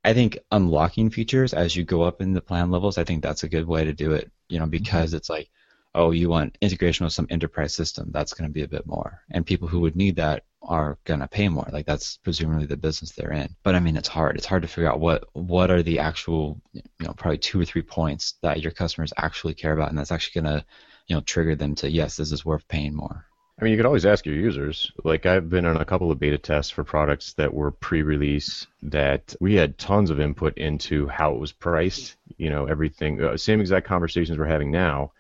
I 0.06 0.14
think 0.14 0.38
unlocking 0.52 1.10
features 1.10 1.56
as 1.56 1.76
you 1.76 1.84
go 1.84 2.04
up 2.04 2.22
in 2.22 2.34
the 2.34 2.42
plan 2.42 2.70
levels, 2.70 3.00
I 3.00 3.04
think 3.04 3.24
that's 3.24 3.44
a 3.44 3.50
good 3.50 3.68
way 3.68 3.84
to 3.86 3.94
do 3.94 4.12
it, 4.12 4.32
you 4.48 4.60
know, 4.60 4.68
because 4.68 5.10
mm-hmm. 5.10 5.18
it's 5.18 5.30
like, 5.30 5.50
oh, 5.98 6.12
you 6.12 6.30
want 6.30 6.58
integration 6.62 7.04
with 7.04 7.14
some 7.14 7.28
enterprise 7.30 7.74
system, 7.74 8.10
that's 8.12 8.34
going 8.34 8.50
to 8.50 8.54
be 8.54 8.64
a 8.64 8.68
bit 8.68 8.86
more. 8.86 9.22
And 9.32 9.46
people 9.46 9.68
who 9.68 9.82
would 9.82 9.96
need 9.96 10.16
that 10.18 10.44
are 10.62 10.98
going 11.06 11.20
to 11.20 11.28
pay 11.28 11.50
more. 11.50 11.68
Like 11.72 11.86
that's 11.86 12.18
presumably 12.18 12.66
the 12.66 12.78
business 12.78 13.12
they're 13.12 13.32
in. 13.32 13.56
But 13.64 13.76
I 13.76 13.80
mean, 13.80 13.98
it's 13.98 14.08
hard. 14.08 14.38
It's 14.38 14.46
hard 14.46 14.62
to 14.62 14.68
figure 14.68 14.92
out 14.92 15.00
what 15.00 15.26
what 15.34 15.72
are 15.72 15.84
the 15.84 16.00
actual, 16.00 16.62
you 16.74 16.84
know, 17.00 17.14
probably 17.14 17.38
two 17.38 17.60
or 17.60 17.66
three 17.66 17.82
points 17.82 18.36
that 18.42 18.62
your 18.62 18.72
customers 18.72 19.14
actually 19.18 19.54
care 19.54 19.74
about, 19.74 19.90
and 19.90 19.98
that's 19.98 20.12
actually 20.12 20.42
going 20.42 20.60
to 20.60 20.66
you 21.08 21.16
know 21.16 21.22
trigger 21.22 21.56
them 21.56 21.76
to 21.76 21.90
yes, 21.90 22.18
this 22.18 22.32
is 22.32 22.46
worth 22.46 22.68
paying 22.68 22.96
more. 22.96 23.26
I 23.60 23.64
mean, 23.64 23.72
you 23.72 23.78
could 23.78 23.88
always 23.88 24.06
ask 24.06 24.24
your 24.26 24.36
users. 24.36 24.92
Like 25.04 25.26
I've 25.26 25.50
been 25.50 25.66
on 25.66 25.78
a 25.78 25.86
couple 25.86 26.12
of 26.12 26.20
beta 26.20 26.38
tests 26.38 26.72
for 26.72 26.84
products 26.84 27.34
that 27.34 27.52
were 27.52 27.72
pre-release 27.72 28.68
that 28.84 29.36
we 29.40 29.56
had 29.56 29.80
tons 29.80 30.12
of 30.12 30.20
input 30.20 30.60
into 30.60 31.08
how 31.08 31.34
it 31.34 31.40
was 31.40 31.54
priced. 31.54 32.18
You 32.38 32.52
know, 32.52 32.66
everything. 32.66 33.24
Uh, 33.24 33.38
same 33.38 33.60
exact 33.60 33.88
conversations 33.88 34.38
we're 34.38 34.46
having 34.46 34.70
now, 34.70 35.12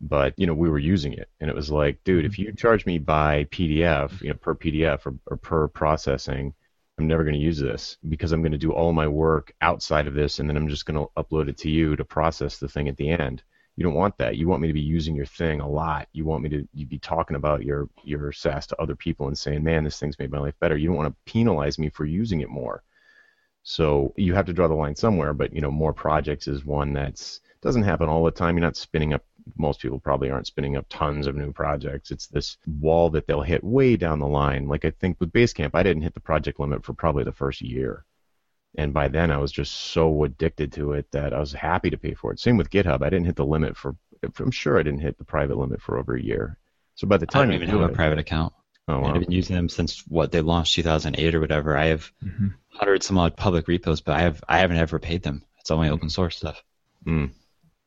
but 0.00 0.34
you 0.36 0.46
know, 0.46 0.54
we 0.54 0.70
were 0.70 0.78
using 0.78 1.12
it, 1.12 1.28
and 1.40 1.50
it 1.50 1.56
was 1.56 1.70
like, 1.70 2.02
dude, 2.04 2.24
if 2.24 2.32
mm-hmm. 2.32 2.42
you 2.42 2.52
charge 2.52 2.86
me 2.86 2.98
by 2.98 3.44
PDF, 3.44 4.20
you 4.20 4.28
know, 4.28 4.34
per 4.34 4.54
PDF 4.54 5.06
or, 5.06 5.14
or 5.26 5.36
per 5.36 5.68
processing, 5.68 6.54
I'm 6.98 7.06
never 7.06 7.24
going 7.24 7.34
to 7.34 7.40
use 7.40 7.58
this 7.58 7.96
because 8.08 8.32
I'm 8.32 8.42
going 8.42 8.52
to 8.52 8.58
do 8.58 8.72
all 8.72 8.92
my 8.92 9.08
work 9.08 9.52
outside 9.60 10.06
of 10.06 10.14
this, 10.14 10.38
and 10.38 10.48
then 10.48 10.56
I'm 10.56 10.68
just 10.68 10.86
going 10.86 10.98
to 10.98 11.10
upload 11.16 11.48
it 11.48 11.58
to 11.58 11.70
you 11.70 11.96
to 11.96 12.04
process 12.04 12.58
the 12.58 12.68
thing 12.68 12.88
at 12.88 12.96
the 12.96 13.08
end 13.08 13.42
you 13.78 13.84
don't 13.84 13.94
want 13.94 14.18
that. 14.18 14.36
You 14.36 14.48
want 14.48 14.60
me 14.60 14.66
to 14.66 14.74
be 14.74 14.80
using 14.80 15.14
your 15.14 15.24
thing 15.24 15.60
a 15.60 15.68
lot. 15.68 16.08
You 16.12 16.24
want 16.24 16.42
me 16.42 16.48
to 16.48 16.68
you 16.74 16.84
be 16.84 16.98
talking 16.98 17.36
about 17.36 17.62
your 17.62 17.88
your 18.02 18.32
SaaS 18.32 18.66
to 18.66 18.82
other 18.82 18.96
people 18.96 19.28
and 19.28 19.38
saying, 19.38 19.62
"Man, 19.62 19.84
this 19.84 20.00
thing's 20.00 20.18
made 20.18 20.32
my 20.32 20.40
life 20.40 20.58
better." 20.58 20.76
You 20.76 20.88
don't 20.88 20.96
want 20.96 21.14
to 21.14 21.32
penalize 21.32 21.78
me 21.78 21.88
for 21.88 22.04
using 22.04 22.40
it 22.40 22.48
more. 22.48 22.82
So 23.62 24.14
you 24.16 24.34
have 24.34 24.46
to 24.46 24.52
draw 24.52 24.66
the 24.66 24.74
line 24.74 24.96
somewhere. 24.96 25.32
But 25.32 25.52
you 25.52 25.60
know, 25.60 25.70
more 25.70 25.92
projects 25.92 26.48
is 26.48 26.64
one 26.64 26.92
that's 26.92 27.38
doesn't 27.62 27.84
happen 27.84 28.08
all 28.08 28.24
the 28.24 28.32
time. 28.32 28.56
You're 28.56 28.66
not 28.66 28.76
spinning 28.76 29.14
up. 29.14 29.24
Most 29.56 29.80
people 29.80 29.98
probably 29.98 30.30
aren't 30.30 30.46
spinning 30.46 30.76
up 30.76 30.86
tons 30.88 31.26
of 31.26 31.36
new 31.36 31.52
projects. 31.52 32.10
It's 32.10 32.26
this 32.26 32.56
wall 32.66 33.10
that 33.10 33.26
they'll 33.26 33.42
hit 33.42 33.64
way 33.64 33.96
down 33.96 34.18
the 34.18 34.26
line. 34.26 34.68
Like 34.68 34.84
I 34.84 34.90
think 34.90 35.18
with 35.20 35.32
Basecamp, 35.32 35.70
I 35.74 35.82
didn't 35.82 36.02
hit 36.02 36.14
the 36.14 36.20
project 36.20 36.60
limit 36.60 36.84
for 36.84 36.92
probably 36.92 37.24
the 37.24 37.32
first 37.32 37.60
year 37.60 38.04
and 38.76 38.92
by 38.92 39.08
then 39.08 39.30
I 39.30 39.38
was 39.38 39.52
just 39.52 39.72
so 39.72 40.24
addicted 40.24 40.72
to 40.74 40.92
it 40.92 41.10
that 41.12 41.32
I 41.32 41.40
was 41.40 41.52
happy 41.52 41.90
to 41.90 41.96
pay 41.96 42.14
for 42.14 42.32
it. 42.32 42.40
Same 42.40 42.56
with 42.56 42.70
GitHub. 42.70 43.02
I 43.02 43.10
didn't 43.10 43.26
hit 43.26 43.36
the 43.36 43.46
limit 43.46 43.76
for. 43.76 43.96
I'm 44.38 44.50
sure 44.50 44.78
I 44.78 44.82
didn't 44.82 45.00
hit 45.00 45.16
the 45.16 45.24
private 45.24 45.56
limit 45.56 45.80
for 45.80 45.98
over 45.98 46.14
a 46.14 46.22
year. 46.22 46.58
So 46.96 47.06
by 47.06 47.16
the 47.16 47.26
time 47.26 47.42
I 47.42 47.44
don't 47.46 47.54
even 47.54 47.68
have 47.68 47.80
it, 47.82 47.90
a 47.90 47.94
private 47.94 48.18
account. 48.18 48.52
Oh, 48.88 49.00
wow. 49.00 49.14
I've 49.14 49.20
been 49.20 49.30
using 49.32 49.54
them 49.54 49.68
since 49.68 50.00
what 50.08 50.32
they 50.32 50.40
launched 50.40 50.74
2008 50.74 51.34
or 51.34 51.40
whatever. 51.40 51.76
I 51.76 51.86
have 51.86 52.10
mm-hmm. 52.24 52.48
hundred 52.70 53.02
some 53.02 53.18
odd 53.18 53.36
public 53.36 53.68
repos, 53.68 54.00
but 54.00 54.16
I 54.16 54.22
have 54.22 54.42
I 54.48 54.58
haven't 54.58 54.78
ever 54.78 54.98
paid 54.98 55.22
them. 55.22 55.44
It's 55.60 55.70
all 55.70 55.78
my 55.78 55.90
open 55.90 56.10
source 56.10 56.36
stuff. 56.36 56.62
Mm. 57.06 57.30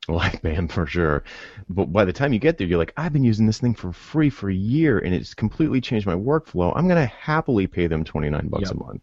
Like 0.08 0.42
man, 0.42 0.66
for 0.66 0.86
sure. 0.86 1.22
But 1.68 1.92
by 1.92 2.04
the 2.04 2.12
time 2.12 2.32
you 2.32 2.40
get 2.40 2.58
there, 2.58 2.66
you're 2.66 2.78
like, 2.78 2.92
I've 2.96 3.12
been 3.12 3.24
using 3.24 3.46
this 3.46 3.58
thing 3.58 3.74
for 3.74 3.92
free 3.92 4.30
for 4.30 4.50
a 4.50 4.54
year, 4.54 4.98
and 4.98 5.14
it's 5.14 5.32
completely 5.32 5.80
changed 5.80 6.06
my 6.06 6.14
workflow. 6.14 6.72
I'm 6.74 6.88
gonna 6.88 7.06
happily 7.06 7.66
pay 7.68 7.86
them 7.86 8.04
29 8.04 8.48
bucks 8.48 8.62
yep. 8.64 8.72
a 8.72 8.84
month. 8.84 9.02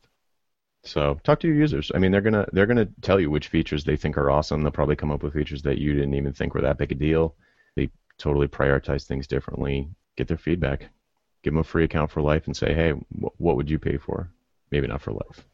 So 0.84 1.20
talk 1.24 1.40
to 1.42 1.48
your 1.48 1.58
users. 1.58 1.92
I 1.94 2.00
mean, 2.00 2.12
they're 2.12 2.22
gonna 2.22 2.48
they're 2.52 2.66
gonna 2.66 2.88
tell 3.02 3.20
you 3.20 3.30
which 3.30 3.48
features 3.48 3.84
they 3.84 3.96
think 3.96 4.18
are 4.18 4.32
awesome. 4.32 4.62
They'll 4.62 4.72
probably 4.72 4.96
come 4.96 5.12
up 5.12 5.24
with 5.24 5.34
features 5.34 5.62
that 5.64 5.78
you 5.78 5.94
didn't 5.94 6.14
even 6.14 6.34
think 6.34 6.54
were 6.54 6.62
that 6.62 6.78
big 6.78 6.92
a 6.92 6.96
deal. 6.96 7.36
They 7.76 7.90
totally 8.18 8.48
prioritize 8.48 9.06
things 9.06 9.28
differently. 9.28 9.90
Get 10.16 10.28
their 10.28 10.38
feedback. 10.38 10.90
Give 11.44 11.54
them 11.54 11.60
a 11.60 11.64
free 11.64 11.86
account 11.86 12.12
for 12.12 12.22
life 12.22 12.46
and 12.46 12.56
say, 12.56 12.74
hey, 12.74 12.92
wh- 12.92 13.40
what 13.40 13.56
would 13.56 13.70
you 13.70 13.80
pay 13.80 13.98
for? 13.98 14.30
Maybe 14.72 14.88
not 14.88 15.02
for 15.02 15.14
life. 15.14 15.46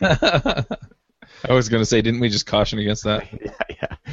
I 1.48 1.52
was 1.52 1.68
gonna 1.68 1.84
say, 1.84 2.02
didn't 2.02 2.20
we 2.20 2.28
just 2.28 2.46
caution 2.46 2.78
against 2.78 3.04
that? 3.04 3.26
yeah, 3.44 3.76
yeah. 3.82 4.12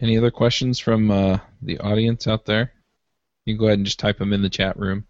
Any 0.00 0.16
other 0.16 0.30
questions 0.30 0.78
from 0.78 1.10
uh, 1.10 1.38
the 1.62 1.78
audience 1.78 2.26
out 2.26 2.46
there? 2.46 2.72
You 3.44 3.54
can 3.54 3.60
go 3.60 3.66
ahead 3.66 3.78
and 3.78 3.86
just 3.86 3.98
type 3.98 4.18
them 4.18 4.32
in 4.32 4.42
the 4.42 4.48
chat 4.48 4.78
room 4.78 5.06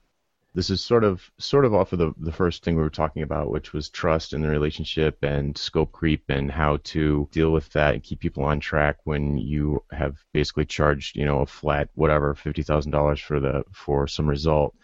this 0.55 0.71
is 0.71 0.81
sort 0.81 1.05
of 1.05 1.31
sort 1.39 1.65
of 1.65 1.75
off 1.75 1.93
of 1.93 1.99
the, 1.99 2.13
the 2.19 2.33
first 2.33 2.65
thing 2.65 2.75
we 2.75 2.83
were 2.83 2.91
talking 2.91 3.23
about, 3.23 3.51
which 3.51 3.73
was 3.73 3.89
trust 3.89 4.33
in 4.33 4.43
the 4.43 4.49
relationship 4.49 5.23
and 5.23 5.57
scope 5.57 5.93
creep 5.93 6.25
and 6.29 6.51
how 6.51 6.79
to 6.83 7.29
deal 7.31 7.53
with 7.53 7.69
that 7.71 7.95
and 7.95 8.03
keep 8.03 8.19
people 8.19 8.45
on 8.45 8.59
track 8.59 8.97
when 9.05 9.39
you 9.39 9.83
have 9.93 10.17
basically 10.33 10.65
charged, 10.65 11.17
you 11.17 11.25
know, 11.25 11.41
a 11.41 11.47
flat 11.47 11.89
whatever, 11.95 12.35
fifty 12.35 12.63
thousand 12.63 12.91
dollars 12.91 13.21
for 13.21 13.39
the 13.39 13.63
for 13.73 14.09
some 14.09 14.29
result. 14.29 14.75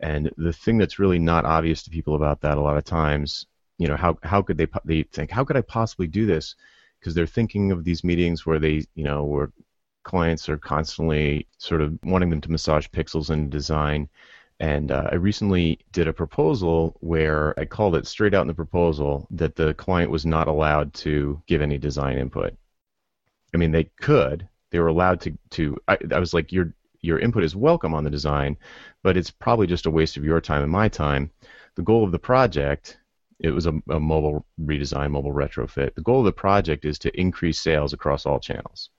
And 0.00 0.30
the 0.36 0.52
thing 0.52 0.76
that's 0.76 0.98
really 0.98 1.18
not 1.18 1.46
obvious 1.46 1.82
to 1.84 1.90
people 1.90 2.14
about 2.14 2.42
that 2.42 2.58
a 2.58 2.60
lot 2.60 2.76
of 2.76 2.84
times, 2.84 3.46
you 3.78 3.88
know, 3.88 3.96
how 3.96 4.18
how 4.22 4.42
could 4.42 4.58
they 4.58 4.68
they 4.84 5.02
think 5.02 5.30
how 5.30 5.44
could 5.44 5.56
I 5.56 5.62
possibly 5.62 6.08
do 6.08 6.26
this? 6.26 6.56
Because 7.06 7.14
they're 7.14 7.26
thinking 7.26 7.70
of 7.70 7.84
these 7.84 8.02
meetings 8.02 8.44
where 8.44 8.58
they, 8.58 8.84
you 8.96 9.04
know, 9.04 9.22
where 9.22 9.52
clients 10.02 10.48
are 10.48 10.58
constantly 10.58 11.46
sort 11.58 11.80
of 11.80 11.96
wanting 12.02 12.30
them 12.30 12.40
to 12.40 12.50
massage 12.50 12.88
pixels 12.88 13.30
in 13.30 13.48
design 13.48 14.08
and 14.58 14.90
uh, 14.90 15.08
I 15.12 15.16
recently 15.16 15.80
did 15.92 16.08
a 16.08 16.12
proposal 16.12 16.96
where 17.00 17.58
I 17.60 17.66
called 17.66 17.94
it 17.94 18.06
straight 18.06 18.32
out 18.32 18.42
in 18.42 18.46
the 18.48 18.54
proposal 18.54 19.26
that 19.30 19.54
the 19.54 19.74
client 19.74 20.10
was 20.10 20.24
not 20.24 20.48
allowed 20.48 20.94
to 20.94 21.42
give 21.46 21.60
any 21.60 21.76
design 21.76 22.16
input. 22.16 22.56
I 23.54 23.58
mean, 23.58 23.72
they 23.72 23.84
could. 24.00 24.48
They 24.70 24.78
were 24.78 24.88
allowed 24.88 25.20
to. 25.22 25.38
to 25.50 25.76
I, 25.88 25.98
I 26.10 26.18
was 26.18 26.32
like, 26.32 26.52
your 26.52 26.72
your 27.02 27.18
input 27.18 27.44
is 27.44 27.54
welcome 27.54 27.94
on 27.94 28.04
the 28.04 28.10
design, 28.10 28.56
but 29.02 29.16
it's 29.16 29.30
probably 29.30 29.66
just 29.66 29.86
a 29.86 29.90
waste 29.90 30.16
of 30.16 30.24
your 30.24 30.40
time 30.40 30.62
and 30.62 30.72
my 30.72 30.88
time. 30.88 31.30
The 31.74 31.82
goal 31.82 32.04
of 32.04 32.12
the 32.12 32.18
project, 32.18 32.98
it 33.38 33.50
was 33.50 33.66
a, 33.66 33.72
a 33.90 34.00
mobile 34.00 34.46
redesign, 34.60 35.10
mobile 35.10 35.32
retrofit. 35.32 35.94
The 35.94 36.02
goal 36.02 36.20
of 36.20 36.24
the 36.26 36.32
project 36.32 36.84
is 36.84 36.98
to 37.00 37.20
increase 37.20 37.60
sales 37.60 37.92
across 37.92 38.26
all 38.26 38.40
channels. 38.40 38.90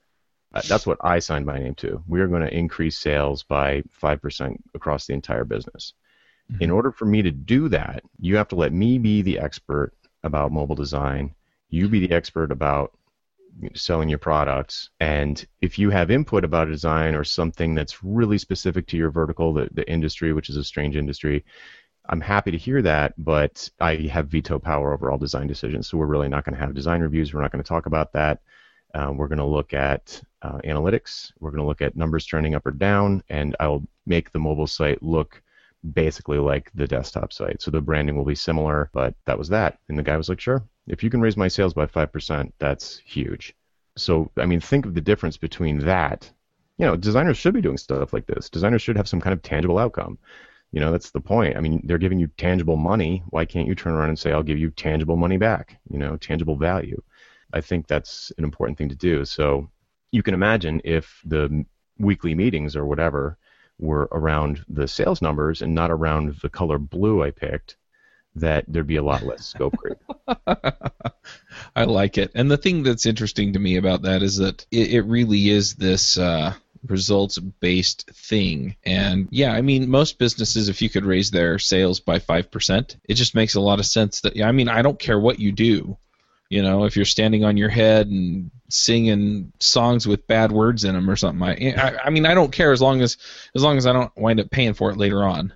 Uh, 0.54 0.62
that's 0.66 0.86
what 0.86 0.98
I 1.02 1.18
signed 1.18 1.44
my 1.44 1.58
name 1.58 1.74
to. 1.76 2.02
We 2.06 2.20
are 2.20 2.28
going 2.28 2.42
to 2.42 2.56
increase 2.56 2.98
sales 2.98 3.42
by 3.42 3.82
5% 4.02 4.56
across 4.74 5.06
the 5.06 5.12
entire 5.12 5.44
business. 5.44 5.92
Mm-hmm. 6.50 6.62
In 6.62 6.70
order 6.70 6.90
for 6.90 7.04
me 7.04 7.22
to 7.22 7.30
do 7.30 7.68
that, 7.68 8.02
you 8.18 8.36
have 8.36 8.48
to 8.48 8.56
let 8.56 8.72
me 8.72 8.98
be 8.98 9.22
the 9.22 9.38
expert 9.38 9.92
about 10.22 10.52
mobile 10.52 10.74
design. 10.74 11.34
You 11.68 11.88
be 11.88 12.06
the 12.06 12.14
expert 12.14 12.50
about 12.50 12.92
selling 13.74 14.08
your 14.08 14.18
products. 14.18 14.90
And 15.00 15.44
if 15.60 15.78
you 15.78 15.90
have 15.90 16.10
input 16.10 16.44
about 16.44 16.68
a 16.68 16.72
design 16.72 17.14
or 17.14 17.24
something 17.24 17.74
that's 17.74 18.02
really 18.02 18.38
specific 18.38 18.86
to 18.88 18.96
your 18.96 19.10
vertical, 19.10 19.52
the, 19.52 19.68
the 19.72 19.88
industry, 19.90 20.32
which 20.32 20.48
is 20.48 20.56
a 20.56 20.64
strange 20.64 20.96
industry, 20.96 21.44
I'm 22.08 22.20
happy 22.20 22.50
to 22.50 22.58
hear 22.58 22.80
that, 22.82 23.14
but 23.18 23.68
I 23.80 23.96
have 24.10 24.28
veto 24.28 24.58
power 24.58 24.92
over 24.92 25.10
all 25.10 25.18
design 25.18 25.46
decisions. 25.46 25.88
So 25.88 25.98
we're 25.98 26.06
really 26.06 26.28
not 26.28 26.44
going 26.44 26.54
to 26.54 26.60
have 26.60 26.74
design 26.74 27.02
reviews. 27.02 27.34
We're 27.34 27.42
not 27.42 27.52
going 27.52 27.62
to 27.62 27.68
talk 27.68 27.86
about 27.86 28.12
that. 28.14 28.40
Uh, 28.94 29.12
we're 29.14 29.28
going 29.28 29.38
to 29.38 29.44
look 29.44 29.74
at 29.74 30.20
uh, 30.40 30.58
analytics. 30.64 31.32
We're 31.40 31.50
going 31.50 31.62
to 31.62 31.66
look 31.66 31.82
at 31.82 31.96
numbers 31.96 32.26
turning 32.26 32.54
up 32.54 32.66
or 32.66 32.70
down, 32.70 33.22
and 33.28 33.54
I'll 33.60 33.84
make 34.06 34.32
the 34.32 34.38
mobile 34.38 34.66
site 34.66 35.02
look 35.02 35.42
basically 35.92 36.38
like 36.38 36.70
the 36.74 36.86
desktop 36.86 37.32
site. 37.32 37.60
So 37.60 37.70
the 37.70 37.80
branding 37.80 38.16
will 38.16 38.24
be 38.24 38.34
similar, 38.34 38.90
but 38.94 39.14
that 39.26 39.38
was 39.38 39.48
that. 39.50 39.78
And 39.88 39.98
the 39.98 40.02
guy 40.02 40.16
was 40.16 40.28
like, 40.28 40.40
sure, 40.40 40.64
if 40.86 41.02
you 41.02 41.10
can 41.10 41.20
raise 41.20 41.36
my 41.36 41.48
sales 41.48 41.74
by 41.74 41.86
5%, 41.86 42.52
that's 42.58 42.98
huge. 42.98 43.54
So, 43.96 44.30
I 44.36 44.46
mean, 44.46 44.60
think 44.60 44.86
of 44.86 44.94
the 44.94 45.00
difference 45.00 45.36
between 45.36 45.80
that. 45.80 46.30
You 46.78 46.86
know, 46.86 46.96
designers 46.96 47.36
should 47.36 47.54
be 47.54 47.60
doing 47.60 47.76
stuff 47.76 48.12
like 48.12 48.26
this. 48.26 48.48
Designers 48.48 48.82
should 48.82 48.96
have 48.96 49.08
some 49.08 49.20
kind 49.20 49.34
of 49.34 49.42
tangible 49.42 49.78
outcome. 49.78 50.18
You 50.70 50.80
know, 50.80 50.92
that's 50.92 51.10
the 51.10 51.20
point. 51.20 51.56
I 51.56 51.60
mean, 51.60 51.80
they're 51.84 51.98
giving 51.98 52.18
you 52.18 52.28
tangible 52.36 52.76
money. 52.76 53.22
Why 53.30 53.44
can't 53.44 53.66
you 53.66 53.74
turn 53.74 53.94
around 53.94 54.10
and 54.10 54.18
say, 54.18 54.32
I'll 54.32 54.42
give 54.42 54.58
you 54.58 54.70
tangible 54.70 55.16
money 55.16 55.38
back? 55.38 55.78
You 55.90 55.98
know, 55.98 56.16
tangible 56.16 56.56
value. 56.56 57.02
I 57.52 57.62
think 57.62 57.86
that's 57.86 58.30
an 58.36 58.44
important 58.44 58.76
thing 58.76 58.90
to 58.90 58.94
do. 58.94 59.24
So 59.24 59.70
you 60.10 60.22
can 60.22 60.34
imagine 60.34 60.82
if 60.84 61.22
the 61.24 61.64
weekly 61.98 62.34
meetings 62.34 62.76
or 62.76 62.84
whatever 62.84 63.38
were 63.78 64.08
around 64.12 64.64
the 64.68 64.88
sales 64.88 65.22
numbers 65.22 65.62
and 65.62 65.74
not 65.74 65.90
around 65.90 66.34
the 66.42 66.48
color 66.50 66.78
blue 66.78 67.22
I 67.22 67.30
picked, 67.30 67.76
that 68.34 68.64
there'd 68.68 68.86
be 68.86 68.96
a 68.96 69.02
lot 69.02 69.22
less 69.22 69.46
scope 69.46 69.76
creep. 69.76 69.98
I 71.76 71.84
like 71.84 72.18
it. 72.18 72.32
And 72.34 72.50
the 72.50 72.56
thing 72.56 72.82
that's 72.82 73.06
interesting 73.06 73.52
to 73.52 73.58
me 73.58 73.76
about 73.76 74.02
that 74.02 74.22
is 74.22 74.36
that 74.36 74.66
it, 74.70 74.92
it 74.92 75.02
really 75.02 75.48
is 75.48 75.74
this 75.74 76.18
uh, 76.18 76.54
results 76.90 77.38
based 77.38 78.10
thing. 78.10 78.76
And 78.84 79.28
yeah, 79.30 79.52
I 79.52 79.62
mean, 79.62 79.90
most 79.90 80.18
businesses, 80.18 80.68
if 80.68 80.82
you 80.82 80.90
could 80.90 81.04
raise 81.04 81.30
their 81.30 81.58
sales 81.58 82.00
by 82.00 82.18
5%, 82.18 82.96
it 83.08 83.14
just 83.14 83.34
makes 83.34 83.54
a 83.54 83.60
lot 83.60 83.78
of 83.78 83.86
sense 83.86 84.22
that, 84.22 84.40
I 84.40 84.52
mean, 84.52 84.68
I 84.68 84.82
don't 84.82 84.98
care 84.98 85.18
what 85.18 85.38
you 85.38 85.52
do. 85.52 85.96
You 86.50 86.62
know, 86.62 86.84
if 86.84 86.96
you're 86.96 87.04
standing 87.04 87.44
on 87.44 87.58
your 87.58 87.68
head 87.68 88.06
and 88.06 88.50
singing 88.70 89.52
songs 89.60 90.08
with 90.08 90.26
bad 90.26 90.50
words 90.50 90.84
in 90.84 90.94
them 90.94 91.10
or 91.10 91.16
something, 91.16 91.42
I, 91.42 91.74
I, 91.76 91.98
I 92.04 92.10
mean, 92.10 92.24
I 92.24 92.32
don't 92.32 92.52
care 92.52 92.72
as 92.72 92.80
long 92.80 93.02
as 93.02 93.18
as 93.54 93.62
long 93.62 93.76
as 93.76 93.86
I 93.86 93.92
don't 93.92 94.16
wind 94.16 94.40
up 94.40 94.50
paying 94.50 94.72
for 94.72 94.90
it 94.90 94.96
later 94.96 95.24
on. 95.24 95.52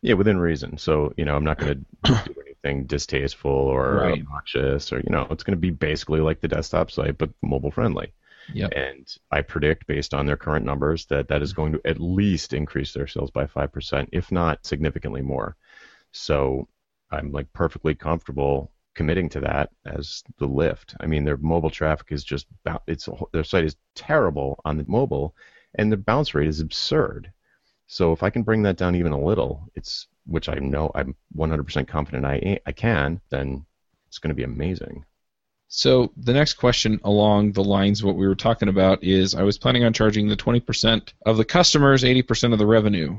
Yeah, 0.00 0.14
within 0.14 0.38
reason. 0.38 0.78
So 0.78 1.12
you 1.18 1.26
know, 1.26 1.36
I'm 1.36 1.44
not 1.44 1.58
going 1.58 1.84
to 2.04 2.22
do 2.24 2.34
anything 2.46 2.84
distasteful 2.84 3.50
or 3.50 3.96
right. 3.96 4.22
obnoxious, 4.22 4.90
or 4.90 5.00
you 5.00 5.10
know, 5.10 5.26
it's 5.30 5.44
going 5.44 5.56
to 5.56 5.60
be 5.60 5.70
basically 5.70 6.20
like 6.20 6.40
the 6.40 6.48
desktop 6.48 6.90
site 6.90 7.18
but 7.18 7.28
mobile 7.42 7.70
friendly. 7.70 8.12
Yep. 8.54 8.72
And 8.74 9.16
I 9.30 9.42
predict, 9.42 9.86
based 9.86 10.14
on 10.14 10.26
their 10.26 10.36
current 10.36 10.66
numbers, 10.66 11.06
that 11.06 11.28
that 11.28 11.42
is 11.42 11.52
going 11.52 11.72
to 11.72 11.80
at 11.84 12.00
least 12.00 12.52
increase 12.52 12.92
their 12.92 13.06
sales 13.06 13.30
by 13.30 13.46
5%, 13.46 14.08
if 14.12 14.32
not 14.32 14.66
significantly 14.66 15.22
more. 15.22 15.56
So 16.12 16.68
I'm 17.10 17.32
like 17.32 17.52
perfectly 17.52 17.94
comfortable 17.94 18.72
committing 18.94 19.28
to 19.30 19.40
that 19.40 19.70
as 19.86 20.22
the 20.38 20.46
lift. 20.46 20.94
I 21.00 21.06
mean, 21.06 21.24
their 21.24 21.38
mobile 21.38 21.70
traffic 21.70 22.08
is 22.10 22.24
just, 22.24 22.46
it's 22.86 23.08
their 23.32 23.44
site 23.44 23.64
is 23.64 23.76
terrible 23.94 24.60
on 24.64 24.76
the 24.76 24.84
mobile, 24.86 25.34
and 25.76 25.90
the 25.90 25.96
bounce 25.96 26.34
rate 26.34 26.48
is 26.48 26.60
absurd. 26.60 27.32
So 27.86 28.12
if 28.12 28.22
I 28.22 28.30
can 28.30 28.42
bring 28.42 28.62
that 28.62 28.76
down 28.76 28.94
even 28.94 29.12
a 29.12 29.20
little, 29.20 29.68
it's 29.74 30.08
which 30.26 30.48
I 30.48 30.54
know 30.54 30.90
I'm 30.94 31.14
100% 31.36 31.88
confident 31.88 32.24
I 32.24 32.58
I 32.66 32.72
can, 32.72 33.20
then 33.30 33.64
it's 34.06 34.18
going 34.18 34.28
to 34.30 34.34
be 34.34 34.44
amazing. 34.44 35.04
So 35.74 36.12
the 36.18 36.34
next 36.34 36.54
question 36.54 37.00
along 37.02 37.52
the 37.52 37.64
lines 37.64 38.00
of 38.00 38.06
what 38.06 38.16
we 38.16 38.28
were 38.28 38.34
talking 38.34 38.68
about 38.68 39.02
is 39.02 39.34
I 39.34 39.42
was 39.42 39.56
planning 39.56 39.84
on 39.84 39.94
charging 39.94 40.28
the 40.28 40.36
20% 40.36 41.14
of 41.24 41.38
the 41.38 41.46
customers 41.46 42.04
80% 42.04 42.52
of 42.52 42.58
the 42.58 42.66
revenue. 42.66 43.18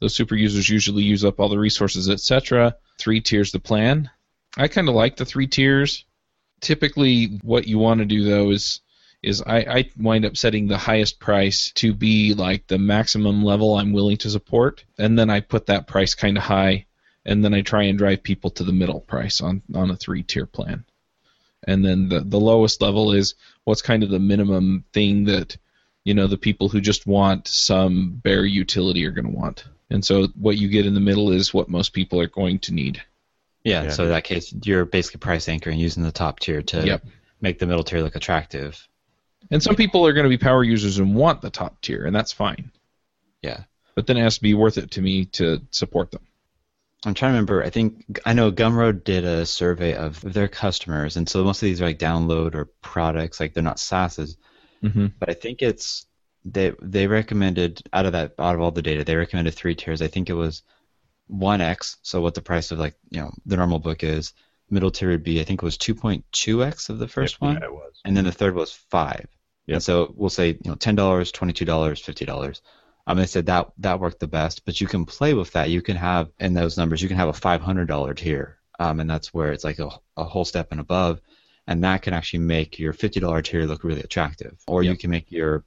Those 0.00 0.14
super 0.14 0.34
users 0.34 0.70
usually 0.70 1.02
use 1.02 1.26
up 1.26 1.38
all 1.38 1.50
the 1.50 1.58
resources, 1.58 2.08
etc. 2.08 2.74
Three 2.98 3.20
tiers 3.20 3.52
the 3.52 3.60
plan. 3.60 4.08
I 4.56 4.68
kind 4.68 4.88
of 4.88 4.94
like 4.94 5.16
the 5.16 5.26
three 5.26 5.46
tiers. 5.46 6.06
Typically, 6.62 7.38
what 7.42 7.68
you 7.68 7.78
want 7.78 7.98
to 7.98 8.06
do 8.06 8.24
though 8.24 8.50
is 8.50 8.80
is 9.22 9.42
I, 9.42 9.58
I 9.58 9.90
wind 9.98 10.24
up 10.24 10.38
setting 10.38 10.68
the 10.68 10.78
highest 10.78 11.20
price 11.20 11.70
to 11.72 11.92
be 11.92 12.32
like 12.32 12.66
the 12.66 12.78
maximum 12.78 13.44
level 13.44 13.74
I'm 13.76 13.92
willing 13.92 14.16
to 14.18 14.30
support, 14.30 14.84
and 14.96 15.18
then 15.18 15.28
I 15.28 15.40
put 15.40 15.66
that 15.66 15.86
price 15.86 16.14
kind 16.14 16.38
of 16.38 16.44
high, 16.44 16.86
and 17.26 17.44
then 17.44 17.52
I 17.52 17.60
try 17.60 17.82
and 17.82 17.98
drive 17.98 18.22
people 18.22 18.48
to 18.52 18.64
the 18.64 18.72
middle 18.72 19.00
price 19.00 19.42
on 19.42 19.60
on 19.74 19.90
a 19.90 19.96
three 19.96 20.22
tier 20.22 20.46
plan 20.46 20.86
and 21.66 21.84
then 21.84 22.08
the 22.08 22.20
the 22.20 22.40
lowest 22.40 22.80
level 22.80 23.12
is 23.12 23.34
what's 23.64 23.82
kind 23.82 24.02
of 24.02 24.10
the 24.10 24.18
minimum 24.18 24.84
thing 24.92 25.24
that 25.24 25.56
you 26.04 26.14
know 26.14 26.26
the 26.26 26.38
people 26.38 26.68
who 26.68 26.80
just 26.80 27.06
want 27.06 27.48
some 27.48 28.20
bare 28.22 28.44
utility 28.44 29.06
are 29.06 29.10
going 29.10 29.26
to 29.30 29.36
want. 29.36 29.64
And 29.90 30.04
so 30.04 30.28
what 30.36 30.56
you 30.56 30.68
get 30.68 30.86
in 30.86 30.94
the 30.94 31.00
middle 31.00 31.32
is 31.32 31.52
what 31.52 31.68
most 31.68 31.92
people 31.92 32.20
are 32.20 32.28
going 32.28 32.60
to 32.60 32.74
need. 32.74 33.02
Yeah, 33.64 33.84
yeah. 33.84 33.90
so 33.90 34.04
in 34.04 34.10
that 34.10 34.24
case, 34.24 34.54
you're 34.62 34.84
basically 34.84 35.18
price 35.18 35.48
anchoring 35.48 35.78
using 35.78 36.02
the 36.02 36.12
top 36.12 36.40
tier 36.40 36.62
to 36.62 36.86
yep. 36.86 37.04
make 37.40 37.58
the 37.58 37.66
middle 37.66 37.84
tier 37.84 38.00
look 38.00 38.16
attractive. 38.16 38.86
And 39.50 39.62
some 39.62 39.74
people 39.74 40.06
are 40.06 40.12
going 40.12 40.24
to 40.24 40.30
be 40.30 40.38
power 40.38 40.62
users 40.62 40.98
and 40.98 41.14
want 41.14 41.42
the 41.42 41.50
top 41.50 41.80
tier, 41.80 42.06
and 42.06 42.14
that's 42.14 42.32
fine. 42.32 42.70
Yeah. 43.42 43.64
But 43.94 44.06
then 44.06 44.16
it 44.16 44.22
has 44.22 44.36
to 44.36 44.42
be 44.42 44.54
worth 44.54 44.78
it 44.78 44.92
to 44.92 45.02
me 45.02 45.26
to 45.26 45.60
support 45.70 46.10
them. 46.12 46.22
I'm 47.04 47.14
trying 47.14 47.30
to 47.30 47.34
remember. 47.34 47.64
I 47.64 47.70
think 47.70 48.20
I 48.26 48.34
know 48.34 48.52
Gumroad 48.52 49.04
did 49.04 49.24
a 49.24 49.46
survey 49.46 49.94
of 49.94 50.20
their 50.20 50.48
customers, 50.48 51.16
and 51.16 51.28
so 51.28 51.42
most 51.42 51.62
of 51.62 51.66
these 51.66 51.80
are 51.80 51.86
like 51.86 51.98
download 51.98 52.54
or 52.54 52.66
products, 52.82 53.40
like 53.40 53.54
they're 53.54 53.62
not 53.62 53.78
SaaSes. 53.78 54.36
Mm-hmm. 54.82 55.06
But 55.18 55.30
I 55.30 55.34
think 55.34 55.62
it's 55.62 56.06
they 56.44 56.72
they 56.82 57.06
recommended 57.06 57.82
out 57.92 58.06
of 58.06 58.12
that 58.12 58.34
out 58.38 58.54
of 58.54 58.60
all 58.60 58.70
the 58.70 58.82
data, 58.82 59.04
they 59.04 59.16
recommended 59.16 59.54
three 59.54 59.74
tiers. 59.74 60.02
I 60.02 60.08
think 60.08 60.28
it 60.28 60.34
was 60.34 60.62
one 61.26 61.60
X, 61.60 61.96
so 62.02 62.20
what 62.20 62.34
the 62.34 62.42
price 62.42 62.70
of 62.70 62.78
like 62.78 62.94
you 63.10 63.20
know 63.20 63.32
the 63.46 63.56
normal 63.56 63.78
book 63.78 64.04
is. 64.04 64.32
Middle 64.72 64.90
tier 64.90 65.10
would 65.10 65.24
be 65.24 65.40
I 65.40 65.44
think 65.44 65.62
it 65.62 65.64
was 65.64 65.78
2.2x 65.78 66.90
of 66.90 67.00
the 67.00 67.08
first 67.08 67.34
yep, 67.34 67.40
one, 67.40 67.54
yeah, 67.54 67.64
it 67.64 67.72
was. 67.72 68.00
and 68.04 68.16
then 68.16 68.24
the 68.24 68.30
third 68.30 68.54
was 68.54 68.70
five. 68.72 69.26
Yep. 69.66 69.74
And 69.74 69.82
so 69.82 70.14
we'll 70.16 70.30
say 70.30 70.48
you 70.48 70.70
know 70.70 70.74
ten 70.74 70.96
dollars, 70.96 71.32
twenty 71.32 71.54
two 71.54 71.64
dollars, 71.64 71.98
fifty 72.00 72.24
dollars. 72.24 72.60
Um, 73.06 73.18
they 73.18 73.26
said 73.26 73.46
that 73.46 73.70
that 73.78 74.00
worked 74.00 74.20
the 74.20 74.28
best, 74.28 74.64
but 74.64 74.80
you 74.80 74.86
can 74.86 75.06
play 75.06 75.34
with 75.34 75.52
that. 75.52 75.70
You 75.70 75.82
can 75.82 75.96
have 75.96 76.30
in 76.38 76.54
those 76.54 76.76
numbers, 76.76 77.02
you 77.02 77.08
can 77.08 77.16
have 77.16 77.28
a 77.28 77.32
five 77.32 77.60
hundred 77.60 77.88
dollar 77.88 78.14
tier, 78.14 78.58
um, 78.78 79.00
and 79.00 79.10
that's 79.10 79.32
where 79.34 79.52
it's 79.52 79.64
like 79.64 79.78
a, 79.78 79.90
a 80.16 80.24
whole 80.24 80.44
step 80.44 80.68
and 80.70 80.80
above, 80.80 81.20
and 81.66 81.82
that 81.84 82.02
can 82.02 82.14
actually 82.14 82.40
make 82.40 82.78
your 82.78 82.92
fifty 82.92 83.20
dollar 83.20 83.42
tier 83.42 83.64
look 83.64 83.84
really 83.84 84.02
attractive. 84.02 84.58
Or 84.66 84.82
yep. 84.82 84.92
you 84.92 84.98
can 84.98 85.10
make 85.10 85.32
your 85.32 85.64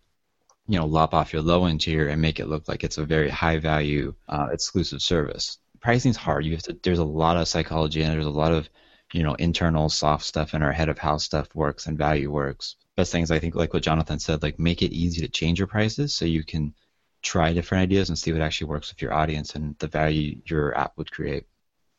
you 0.67 0.79
know 0.79 0.85
lop 0.85 1.13
off 1.13 1.33
your 1.33 1.41
low 1.41 1.65
end 1.65 1.81
tier 1.81 2.07
and 2.07 2.21
make 2.21 2.39
it 2.39 2.47
look 2.47 2.67
like 2.67 2.83
it's 2.83 2.97
a 2.97 3.05
very 3.05 3.29
high 3.29 3.57
value 3.57 4.13
uh, 4.29 4.47
exclusive 4.51 5.01
service. 5.01 5.57
Pricing's 5.81 6.17
hard. 6.17 6.45
You 6.45 6.53
have 6.53 6.63
to. 6.63 6.77
There's 6.81 6.99
a 6.99 7.03
lot 7.03 7.37
of 7.37 7.47
psychology 7.47 8.01
and 8.01 8.13
there's 8.13 8.25
a 8.25 8.29
lot 8.29 8.53
of 8.53 8.69
you 9.11 9.23
know 9.23 9.33
internal 9.35 9.89
soft 9.89 10.25
stuff 10.25 10.53
in 10.53 10.63
our 10.63 10.71
head 10.71 10.89
of 10.89 10.97
how 10.97 11.17
stuff 11.17 11.53
works 11.53 11.87
and 11.87 11.97
value 11.97 12.31
works. 12.31 12.75
Best 12.95 13.11
things 13.11 13.31
I 13.31 13.39
think 13.39 13.55
like 13.55 13.73
what 13.73 13.83
Jonathan 13.83 14.19
said, 14.19 14.43
like 14.43 14.59
make 14.59 14.81
it 14.81 14.93
easy 14.93 15.21
to 15.21 15.27
change 15.27 15.59
your 15.59 15.67
prices 15.67 16.15
so 16.15 16.25
you 16.25 16.43
can 16.43 16.73
try 17.23 17.53
different 17.53 17.81
ideas 17.81 18.09
and 18.09 18.19
see 18.19 18.31
what 18.31 18.41
actually 18.41 18.67
works 18.67 18.91
with 18.91 19.01
your 19.01 19.13
audience 19.13 19.55
and 19.55 19.75
the 19.79 19.87
value 19.87 20.39
your 20.45 20.77
app 20.77 20.93
would 20.97 21.11
create. 21.11 21.45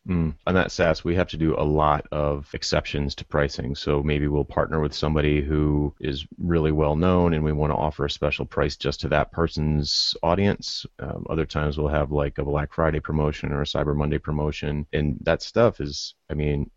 Mm. 0.06 0.34
On 0.46 0.54
that 0.54 0.70
SaaS, 0.70 1.02
we 1.02 1.14
have 1.14 1.28
to 1.28 1.38
do 1.38 1.54
a 1.56 1.64
lot 1.64 2.06
of 2.12 2.50
exceptions 2.52 3.14
to 3.14 3.24
pricing. 3.24 3.74
So 3.74 4.02
maybe 4.02 4.28
we'll 4.28 4.44
partner 4.44 4.80
with 4.80 4.94
somebody 4.94 5.40
who 5.40 5.94
is 5.98 6.26
really 6.38 6.72
well 6.72 6.94
known 6.94 7.32
and 7.32 7.42
we 7.42 7.52
want 7.52 7.72
to 7.72 7.76
offer 7.76 8.04
a 8.04 8.10
special 8.10 8.44
price 8.44 8.76
just 8.76 9.00
to 9.00 9.08
that 9.08 9.32
person's 9.32 10.14
audience. 10.22 10.84
Um, 10.98 11.26
other 11.30 11.46
times 11.46 11.78
we'll 11.78 11.88
have 11.88 12.12
like 12.12 12.36
a 12.36 12.44
Black 12.44 12.74
Friday 12.74 13.00
promotion 13.00 13.50
or 13.50 13.62
a 13.62 13.66
Cyber 13.66 13.96
Monday 13.96 14.18
promotion. 14.18 14.86
And 14.92 15.16
that 15.22 15.40
stuff 15.40 15.80
is, 15.80 16.14
I 16.30 16.34
mean, 16.34 16.70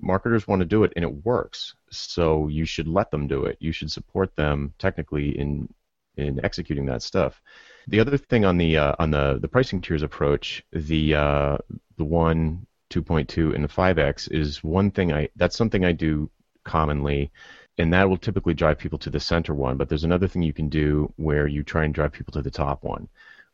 marketers 0.00 0.48
want 0.48 0.60
to 0.60 0.66
do 0.66 0.84
it 0.84 0.92
and 0.96 1.04
it 1.04 1.24
works. 1.24 1.74
So 1.90 2.48
you 2.48 2.64
should 2.64 2.88
let 2.88 3.10
them 3.10 3.26
do 3.26 3.44
it. 3.44 3.58
You 3.60 3.72
should 3.72 3.92
support 3.92 4.34
them 4.36 4.72
technically 4.78 5.38
in 5.38 5.68
in 6.16 6.44
executing 6.44 6.86
that 6.86 7.02
stuff. 7.02 7.40
The 7.88 8.00
other 8.00 8.16
thing 8.16 8.44
on 8.44 8.56
the 8.56 8.76
uh, 8.76 8.94
on 8.98 9.10
the 9.10 9.38
the 9.40 9.48
pricing 9.48 9.80
tiers 9.80 10.02
approach, 10.02 10.64
the 10.72 11.14
uh, 11.14 11.58
the 11.96 12.04
one, 12.04 12.66
2.2, 12.90 13.54
and 13.54 13.64
the 13.64 13.68
5x 13.68 14.30
is 14.32 14.64
one 14.64 14.90
thing 14.90 15.12
I 15.12 15.28
that's 15.36 15.56
something 15.56 15.84
I 15.84 15.92
do 15.92 16.30
commonly, 16.64 17.30
and 17.78 17.92
that 17.92 18.08
will 18.08 18.16
typically 18.16 18.54
drive 18.54 18.78
people 18.78 18.98
to 19.00 19.10
the 19.10 19.20
center 19.20 19.54
one. 19.54 19.76
But 19.76 19.88
there's 19.88 20.04
another 20.04 20.28
thing 20.28 20.42
you 20.42 20.52
can 20.52 20.68
do 20.68 21.12
where 21.16 21.46
you 21.46 21.62
try 21.62 21.84
and 21.84 21.92
drive 21.92 22.12
people 22.12 22.32
to 22.32 22.42
the 22.42 22.50
top 22.50 22.84
one, 22.84 23.08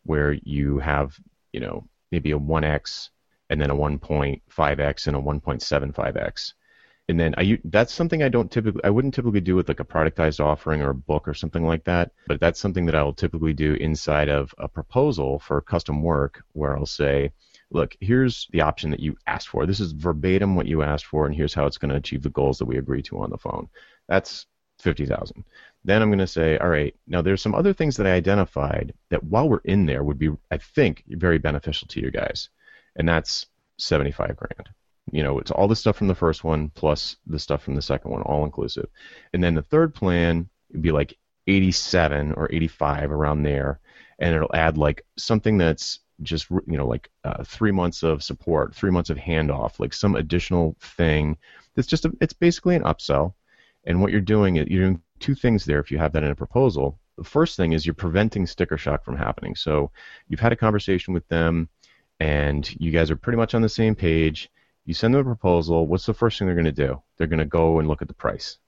where 0.05 0.33
you 0.33 0.79
have 0.79 1.19
you 1.53 1.61
know 1.61 1.89
maybe 2.13 2.33
a 2.33 2.39
1x 2.39 3.11
and 3.51 3.61
then 3.61 3.71
a 3.71 3.75
1.5x 3.75 5.07
and 5.09 5.17
a 5.17 5.21
1.75x 5.21 6.53
and 7.11 7.19
then 7.19 7.35
I 7.37 7.59
that's 7.65 7.93
something 7.93 8.23
I 8.23 8.29
don't 8.29 8.51
typically 8.51 8.81
I 8.85 8.91
wouldn't 8.91 9.15
typically 9.15 9.41
do 9.41 9.57
with 9.57 9.69
like 9.69 9.81
a 9.81 9.85
productized 9.85 10.39
offering 10.39 10.81
or 10.81 10.91
a 10.91 10.95
book 10.95 11.27
or 11.27 11.35
something 11.35 11.67
like 11.67 11.85
that. 11.85 12.13
But 12.29 12.39
that's 12.39 12.61
something 12.61 12.87
that 12.87 12.95
I 12.95 13.03
will 13.03 13.13
typically 13.13 13.53
do 13.53 13.75
inside 13.75 14.29
of 14.29 14.55
a 14.59 14.69
proposal 14.69 15.41
for 15.41 15.61
custom 15.61 16.03
work 16.03 16.45
where 16.53 16.77
I'll 16.77 16.87
say, 16.87 17.33
look, 17.71 17.97
here's 18.01 18.47
the 18.53 18.61
option 18.61 18.91
that 18.93 19.01
you 19.01 19.17
asked 19.27 19.49
for. 19.49 19.67
This 19.67 19.81
is 19.81 19.93
verbatim 19.93 20.55
what 20.55 20.67
you 20.67 20.83
asked 20.83 21.07
for, 21.07 21.27
and 21.27 21.35
here's 21.35 21.53
how 21.53 21.67
it's 21.67 21.79
going 21.79 21.91
to 21.91 21.97
achieve 21.97 22.23
the 22.23 22.31
goals 22.31 22.59
that 22.59 22.67
we 22.67 22.79
agree 22.79 23.03
to 23.03 23.21
on 23.21 23.31
the 23.31 23.39
phone. 23.39 23.69
That's 24.09 24.47
fifty 24.79 25.05
thousand. 25.05 25.45
Then 25.85 26.03
I'm 26.03 26.11
going 26.11 26.21
to 26.21 26.27
say, 26.29 26.59
all 26.59 26.69
right, 26.69 26.95
now 27.09 27.23
there's 27.23 27.43
some 27.43 27.57
other 27.57 27.73
things 27.73 27.97
that 27.97 28.07
I 28.07 28.13
identified 28.13 28.95
that 29.09 29.25
while 29.25 29.49
we're 29.49 29.59
in 29.65 29.85
there 29.85 30.05
would 30.05 30.19
be, 30.19 30.31
I 30.51 30.59
think, 30.59 31.05
very 31.09 31.39
beneficial 31.39 31.89
to 31.89 32.01
you 32.01 32.13
guys, 32.13 32.51
and 32.95 33.09
that's 33.09 33.47
seventy-five 33.79 34.37
grand 34.37 34.71
you 35.13 35.23
know, 35.23 35.39
it's 35.39 35.51
all 35.51 35.69
the 35.69 35.77
stuff 35.77 35.97
from 35.97 36.09
the 36.09 36.15
first 36.15 36.45
one 36.45 36.69
plus 36.71 37.17
the 37.27 37.39
stuff 37.39 37.63
from 37.63 37.75
the 37.75 37.83
second 37.83 38.11
one, 38.11 38.23
all 38.23 38.45
inclusive. 38.45 38.89
And 39.33 39.43
then 39.43 39.55
the 39.55 39.63
third 39.63 39.95
plan 39.95 40.49
would 40.73 40.83
be 40.83 40.93
like 40.93 41.17
87 41.47 42.33
or 42.33 42.49
85 42.53 43.11
around 43.11 43.43
there, 43.43 43.81
and 44.19 44.35
it'll 44.35 44.55
add 44.55 44.79
like 44.79 45.05
something 45.17 45.59
that's 45.59 46.01
just 46.23 46.51
you 46.51 46.77
know 46.77 46.87
like 46.87 47.11
uh, 47.25 47.43
three 47.45 47.73
months 47.73 48.03
of 48.03 48.23
support, 48.23 48.75
three 48.75 48.91
months 48.91 49.11
of 49.11 49.17
handoff, 49.17 49.81
like 49.81 49.93
some 49.93 50.15
additional 50.17 50.77
thing 50.81 51.37
that's 51.75 51.89
just 51.89 52.05
a, 52.05 52.13
it's 52.21 52.33
basically 52.33 52.77
an 52.77 52.83
upsell. 52.83 53.35
And 53.85 54.01
what 54.01 54.13
you're 54.13 54.21
doing 54.21 54.57
is 54.57 54.69
you're 54.69 54.83
doing 54.83 55.03
two 55.19 55.35
things 55.35 55.65
there. 55.65 55.81
If 55.81 55.91
you 55.91 55.99
have 55.99 56.13
that 56.13 56.23
in 56.23 56.31
a 56.31 56.37
proposal, 56.37 56.99
the 57.17 57.25
first 57.25 57.57
thing 57.57 57.73
is 57.73 57.87
you're 57.87 57.95
preventing 57.95 58.47
sticker 58.47 58.77
shock 58.77 59.05
from 59.05 59.17
happening. 59.17 59.55
So 59.55 59.91
you've 60.29 60.41
had 60.41 60.53
a 60.53 60.57
conversation 60.57 61.15
with 61.15 61.27
them, 61.29 61.69
and 62.19 62.71
you 62.79 62.91
guys 62.91 63.11
are 63.11 63.17
pretty 63.17 63.39
much 63.39 63.55
on 63.55 63.63
the 63.63 63.69
same 63.69 63.95
page 63.95 64.51
you 64.91 64.95
send 64.95 65.15
them 65.15 65.21
a 65.21 65.25
proposal. 65.25 65.87
What's 65.87 66.07
the 66.07 66.13
first 66.13 66.37
thing 66.37 66.47
they're 66.47 66.57
going 66.57 66.65
to 66.65 66.73
do? 66.73 67.01
They're 67.17 67.29
going 67.29 67.39
to 67.39 67.45
go 67.45 67.79
and 67.79 67.87
look 67.87 68.03
at 68.03 68.09
the 68.09 68.15
price. 68.15 68.59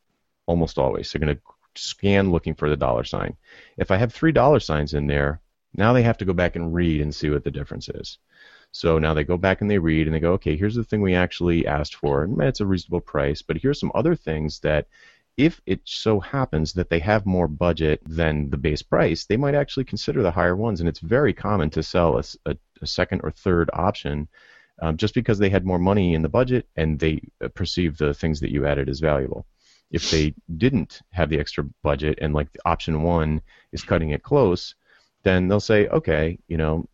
Almost 0.47 0.79
always. 0.79 1.11
They're 1.11 1.19
going 1.19 1.35
to 1.35 1.43
scan 1.75 2.31
looking 2.31 2.55
for 2.55 2.71
the 2.71 2.77
dollar 2.77 3.03
sign. 3.03 3.37
If 3.77 3.91
I 3.91 3.97
have 3.97 4.15
three 4.15 4.31
dollar 4.31 4.61
signs 4.61 4.95
in 4.95 5.09
there, 5.09 5.41
now 5.75 5.93
they 5.93 6.05
have 6.05 6.19
to 6.19 6.25
go 6.25 6.33
back 6.33 6.55
and 6.55 6.73
read 6.73 7.01
and 7.01 7.13
see 7.13 7.29
what 7.29 7.43
the 7.43 7.51
difference 7.51 7.89
is. 7.89 8.19
So 8.71 9.01
now 9.01 9.15
they 9.15 9.25
go 9.25 9.37
back 9.37 9.63
and 9.63 9.69
they 9.69 9.79
read 9.79 10.07
and 10.07 10.15
they 10.15 10.21
go, 10.21 10.35
okay, 10.35 10.57
here's 10.57 10.77
the 10.77 10.85
thing 10.85 11.03
we 11.03 11.17
actually 11.17 11.67
asked 11.67 11.97
for, 11.97 12.23
and 12.23 12.41
it's 12.41 12.61
a 12.61 12.67
reasonable 12.67 13.01
price, 13.01 13.43
but 13.43 13.57
here's 13.57 13.81
some 13.81 13.91
other 13.93 14.15
things 14.15 14.61
that 14.61 14.87
if 15.37 15.61
it 15.67 15.81
so 15.85 16.21
happens 16.21 16.73
that 16.75 16.89
they 16.89 17.01
have 17.01 17.27
more 17.27 17.49
budget 17.49 18.01
than 18.07 18.49
the 18.51 18.57
base 18.57 18.83
price, 18.83 19.25
they 19.25 19.37
might 19.37 19.57
actually 19.57 19.87
consider 19.87 20.23
the 20.23 20.31
higher 20.31 20.55
ones. 20.55 20.79
And 20.79 20.89
it's 20.89 21.01
very 21.01 21.33
common 21.33 21.69
to 21.71 21.83
sell 21.83 22.17
a, 22.17 22.23
a, 22.47 22.57
a 22.81 22.87
second 22.87 23.23
or 23.25 23.33
third 23.33 23.71
option 23.73 24.29
um, 24.83 24.97
just 24.97 25.15
because 25.15 25.39
they 25.39 25.49
had 25.49 25.65
more 25.65 25.79
money 25.79 26.13
in 26.13 26.23
the 26.23 26.29
budget 26.29 26.67
and 26.77 26.99
they 26.99 27.23
uh, 27.43 27.49
perceived 27.49 27.99
the 27.99 28.13
things 28.13 28.41
that 28.41 28.51
you 28.51 28.67
added 28.67 28.89
as 28.89 28.99
valuable. 29.01 29.47
If 29.93 30.11
they 30.11 30.35
didn't 30.57 31.01
have 31.13 31.31
the 31.31 31.39
extra 31.39 31.65
budget 31.83 32.19
and 32.21 32.35
like 32.35 32.49
option 32.65 33.03
one 33.03 33.41
is 33.73 33.85
cutting 33.85 34.11
it 34.11 34.23
close, 34.23 34.75
then 35.23 35.47
they'll 35.47 35.61
say, 35.61 35.87
okay, 35.89 36.39
you 36.49 36.57
know, 36.57 36.89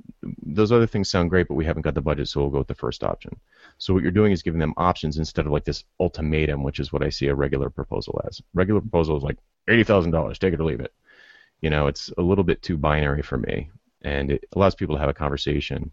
those 0.45 0.71
other 0.71 0.87
things 0.87 1.09
sound 1.09 1.31
great, 1.31 1.49
but 1.49 1.55
we 1.55 1.65
haven't 1.65 1.83
got 1.83 1.95
the 1.95 2.03
budget, 2.03 2.29
so 2.29 2.41
we'll 2.41 2.51
go 2.51 2.59
with 2.59 2.69
the 2.69 2.75
first 2.75 3.03
option. 3.03 3.41
So 3.79 3.95
what 3.95 4.03
you're 4.03 4.13
doing 4.13 4.33
is 4.33 4.43
giving 4.43 4.61
them 4.61 4.75
options 4.77 5.17
instead 5.17 5.47
of 5.47 5.53
like 5.53 5.65
this 5.65 5.85
ultimatum, 5.99 6.63
which 6.63 6.81
is 6.81 6.93
what 6.93 7.03
I 7.03 7.09
see 7.09 7.29
a 7.29 7.35
regular 7.35 7.71
proposal 7.71 8.21
as. 8.27 8.43
Regular 8.53 8.83
proposal 8.83 9.17
is 9.17 9.23
like 9.23 9.39
eighty 9.69 9.85
thousand 9.85 10.11
dollars, 10.11 10.39
take 10.39 10.53
it 10.53 10.61
or 10.61 10.65
leave 10.65 10.81
it. 10.81 10.93
You 11.63 11.71
know, 11.71 11.87
it's 11.87 12.13
a 12.19 12.23
little 12.23 12.45
bit 12.45 12.61
too 12.61 12.77
binary 12.77 13.23
for 13.23 13.39
me, 13.39 13.71
and 14.03 14.33
it 14.33 14.45
allows 14.55 14.75
people 14.75 14.97
to 14.97 15.01
have 15.01 15.09
a 15.09 15.15
conversation 15.15 15.91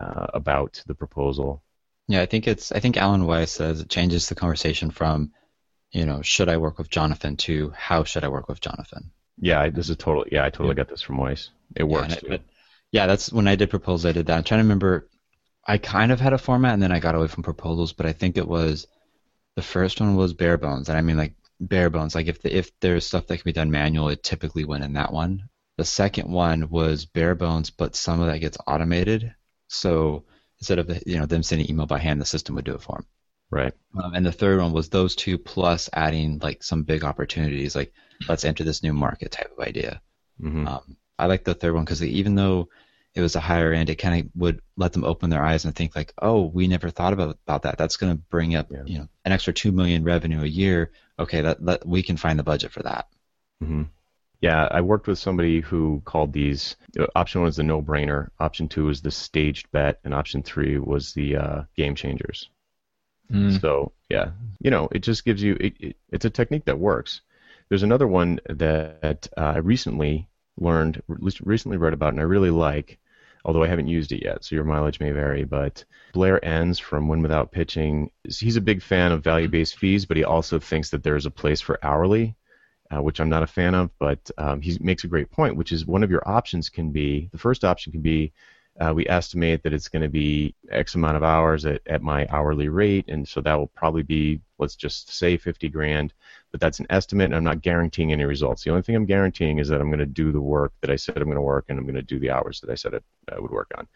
uh, 0.00 0.26
about 0.34 0.82
the 0.86 0.94
proposal. 0.94 1.62
Yeah, 2.06 2.22
I 2.22 2.26
think 2.26 2.46
it's. 2.46 2.72
I 2.72 2.80
think 2.80 2.96
Alan 2.96 3.26
Weiss 3.26 3.52
says 3.52 3.80
it 3.80 3.90
changes 3.90 4.28
the 4.28 4.34
conversation 4.34 4.90
from, 4.90 5.32
you 5.90 6.06
know, 6.06 6.22
should 6.22 6.48
I 6.48 6.56
work 6.56 6.78
with 6.78 6.88
Jonathan 6.88 7.36
to 7.38 7.70
how 7.76 8.04
should 8.04 8.24
I 8.24 8.28
work 8.28 8.48
with 8.48 8.60
Jonathan. 8.60 9.10
Yeah, 9.40 9.60
I, 9.60 9.70
this 9.70 9.90
is 9.90 9.96
totally. 9.96 10.30
Yeah, 10.32 10.44
I 10.44 10.50
totally 10.50 10.70
yeah. 10.70 10.74
got 10.74 10.88
this 10.88 11.02
from 11.02 11.18
Weiss. 11.18 11.50
It 11.76 11.84
works. 11.84 12.16
Yeah, 12.22 12.34
it, 12.34 12.42
yeah, 12.92 13.06
that's 13.06 13.32
when 13.32 13.46
I 13.46 13.56
did 13.56 13.70
proposals. 13.70 14.06
I 14.06 14.12
did 14.12 14.26
that. 14.26 14.38
I'm 14.38 14.44
trying 14.44 14.60
to 14.60 14.64
remember. 14.64 15.08
I 15.66 15.76
kind 15.76 16.10
of 16.12 16.18
had 16.18 16.32
a 16.32 16.38
format, 16.38 16.72
and 16.72 16.82
then 16.82 16.92
I 16.92 17.00
got 17.00 17.14
away 17.14 17.28
from 17.28 17.42
proposals. 17.42 17.92
But 17.92 18.06
I 18.06 18.12
think 18.12 18.38
it 18.38 18.48
was 18.48 18.86
the 19.54 19.62
first 19.62 20.00
one 20.00 20.16
was 20.16 20.32
bare 20.32 20.56
bones, 20.56 20.88
and 20.88 20.96
I 20.96 21.02
mean 21.02 21.18
like 21.18 21.34
bare 21.60 21.90
bones. 21.90 22.14
Like 22.14 22.26
if 22.26 22.40
the, 22.40 22.56
if 22.56 22.70
there's 22.80 23.06
stuff 23.06 23.26
that 23.26 23.36
can 23.36 23.44
be 23.44 23.52
done 23.52 23.70
manual, 23.70 24.08
it 24.08 24.22
typically 24.22 24.64
went 24.64 24.84
in 24.84 24.94
that 24.94 25.12
one. 25.12 25.48
The 25.76 25.84
second 25.84 26.30
one 26.30 26.70
was 26.70 27.04
bare 27.04 27.34
bones, 27.34 27.70
but 27.70 27.94
some 27.94 28.20
of 28.20 28.26
that 28.28 28.38
gets 28.38 28.58
automated. 28.66 29.34
So 29.68 30.24
instead 30.58 30.78
of 30.78 30.90
you 31.06 31.18
know 31.18 31.26
them 31.26 31.42
sending 31.42 31.70
email 31.70 31.86
by 31.86 31.98
hand, 31.98 32.20
the 32.20 32.26
system 32.26 32.54
would 32.56 32.64
do 32.64 32.74
it 32.74 32.82
for 32.82 32.96
them. 32.96 33.06
Right. 33.50 33.72
Um, 34.02 34.14
and 34.14 34.26
the 34.26 34.32
third 34.32 34.60
one 34.60 34.72
was 34.72 34.88
those 34.88 35.16
two 35.16 35.38
plus 35.38 35.88
adding 35.92 36.38
like 36.42 36.62
some 36.62 36.82
big 36.82 37.04
opportunities, 37.04 37.74
like 37.74 37.92
let's 38.28 38.44
enter 38.44 38.62
this 38.62 38.82
new 38.82 38.92
market 38.92 39.30
type 39.30 39.50
of 39.56 39.66
idea. 39.66 40.02
Mm-hmm. 40.40 40.68
Um, 40.68 40.96
I 41.18 41.26
like 41.26 41.44
the 41.44 41.54
third 41.54 41.74
one 41.74 41.84
because 41.84 42.02
even 42.04 42.34
though 42.34 42.68
it 43.14 43.22
was 43.22 43.36
a 43.36 43.40
higher 43.40 43.72
end, 43.72 43.88
it 43.90 43.96
kind 43.96 44.20
of 44.20 44.30
would 44.36 44.60
let 44.76 44.92
them 44.92 45.04
open 45.04 45.30
their 45.30 45.42
eyes 45.42 45.64
and 45.64 45.74
think 45.74 45.96
like, 45.96 46.12
oh, 46.20 46.44
we 46.44 46.68
never 46.68 46.90
thought 46.90 47.12
about 47.12 47.38
about 47.46 47.62
that. 47.62 47.78
That's 47.78 47.96
going 47.96 48.14
to 48.14 48.22
bring 48.30 48.54
up 48.54 48.70
yeah. 48.70 48.82
you 48.84 48.98
know 48.98 49.08
an 49.24 49.32
extra 49.32 49.52
two 49.52 49.72
million 49.72 50.04
revenue 50.04 50.42
a 50.42 50.46
year. 50.46 50.92
Okay, 51.18 51.40
that, 51.40 51.64
that 51.64 51.86
we 51.86 52.02
can 52.02 52.16
find 52.16 52.38
the 52.38 52.44
budget 52.44 52.70
for 52.70 52.82
that. 52.82 53.08
Mm-hmm. 53.62 53.84
Yeah, 54.40 54.68
I 54.70 54.82
worked 54.82 55.08
with 55.08 55.18
somebody 55.18 55.60
who 55.60 56.00
called 56.04 56.32
these. 56.32 56.76
Option 57.16 57.40
one 57.40 57.48
is 57.48 57.56
the 57.56 57.64
no-brainer. 57.64 58.28
Option 58.38 58.68
two 58.68 58.88
is 58.88 59.02
the 59.02 59.10
staged 59.10 59.70
bet, 59.72 59.98
and 60.04 60.14
option 60.14 60.42
three 60.42 60.78
was 60.78 61.12
the 61.12 61.36
uh, 61.36 61.62
game 61.76 61.96
changers. 61.96 62.48
Mm. 63.32 63.60
So 63.60 63.92
yeah, 64.08 64.30
you 64.60 64.70
know, 64.70 64.88
it 64.92 65.00
just 65.00 65.24
gives 65.24 65.42
you. 65.42 65.56
It, 65.58 65.74
it, 65.80 65.96
it's 66.10 66.24
a 66.24 66.30
technique 66.30 66.66
that 66.66 66.78
works. 66.78 67.20
There's 67.68 67.82
another 67.82 68.06
one 68.06 68.38
that 68.48 69.28
uh, 69.36 69.40
I 69.40 69.58
recently 69.58 70.28
learned, 70.56 71.02
recently 71.06 71.76
read 71.76 71.92
about, 71.92 72.12
and 72.12 72.20
I 72.20 72.24
really 72.24 72.50
like, 72.50 72.98
although 73.44 73.62
I 73.62 73.68
haven't 73.68 73.88
used 73.88 74.12
it 74.12 74.24
yet, 74.24 74.44
so 74.44 74.54
your 74.54 74.64
mileage 74.64 75.00
may 75.00 75.10
vary. 75.10 75.44
But 75.44 75.84
Blair 76.14 76.42
Enns 76.42 76.78
from 76.78 77.08
Win 77.08 77.22
Without 77.22 77.52
Pitching, 77.52 78.10
he's 78.24 78.56
a 78.56 78.62
big 78.62 78.82
fan 78.82 79.12
of 79.12 79.22
value-based 79.22 79.76
fees, 79.76 80.06
but 80.06 80.16
he 80.16 80.24
also 80.24 80.58
thinks 80.58 80.90
that 80.90 81.02
there's 81.02 81.26
a 81.26 81.30
place 81.30 81.60
for 81.60 81.78
hourly, 81.82 82.36
uh, 82.90 83.02
which 83.02 83.20
I'm 83.20 83.28
not 83.28 83.42
a 83.42 83.46
fan 83.46 83.74
of. 83.74 83.90
But 83.98 84.30
um, 84.38 84.60
he 84.60 84.76
makes 84.80 85.04
a 85.04 85.08
great 85.08 85.30
point, 85.30 85.56
which 85.56 85.72
is 85.72 85.86
one 85.86 86.02
of 86.02 86.10
your 86.10 86.26
options 86.28 86.68
can 86.68 86.90
be 86.90 87.28
the 87.32 87.38
first 87.38 87.64
option 87.64 87.92
can 87.92 88.02
be 88.02 88.32
uh, 88.80 88.92
we 88.94 89.08
estimate 89.08 89.64
that 89.64 89.72
it's 89.72 89.88
going 89.88 90.02
to 90.02 90.08
be 90.08 90.54
X 90.70 90.94
amount 90.94 91.16
of 91.16 91.24
hours 91.24 91.66
at, 91.66 91.80
at 91.86 92.00
my 92.00 92.28
hourly 92.30 92.68
rate, 92.68 93.06
and 93.08 93.26
so 93.26 93.40
that 93.40 93.58
will 93.58 93.66
probably 93.66 94.04
be, 94.04 94.40
let's 94.58 94.76
just 94.76 95.10
say, 95.12 95.36
50 95.36 95.68
grand 95.68 96.12
but 96.50 96.60
that's 96.60 96.80
an 96.80 96.86
estimate, 96.90 97.26
and 97.26 97.34
I'm 97.34 97.44
not 97.44 97.62
guaranteeing 97.62 98.12
any 98.12 98.24
results. 98.24 98.64
The 98.64 98.70
only 98.70 98.82
thing 98.82 98.96
I'm 98.96 99.06
guaranteeing 99.06 99.58
is 99.58 99.68
that 99.68 99.80
I'm 99.80 99.88
going 99.88 99.98
to 99.98 100.06
do 100.06 100.32
the 100.32 100.40
work 100.40 100.72
that 100.80 100.90
I 100.90 100.96
said 100.96 101.16
I'm 101.18 101.24
going 101.24 101.36
to 101.36 101.42
work, 101.42 101.66
and 101.68 101.78
I'm 101.78 101.84
going 101.84 101.94
to 101.94 102.02
do 102.02 102.18
the 102.18 102.30
hours 102.30 102.60
that 102.60 102.70
I 102.70 102.74
said 102.74 102.94
I 103.30 103.38
would 103.38 103.50
work 103.50 103.70
on. 103.76 103.86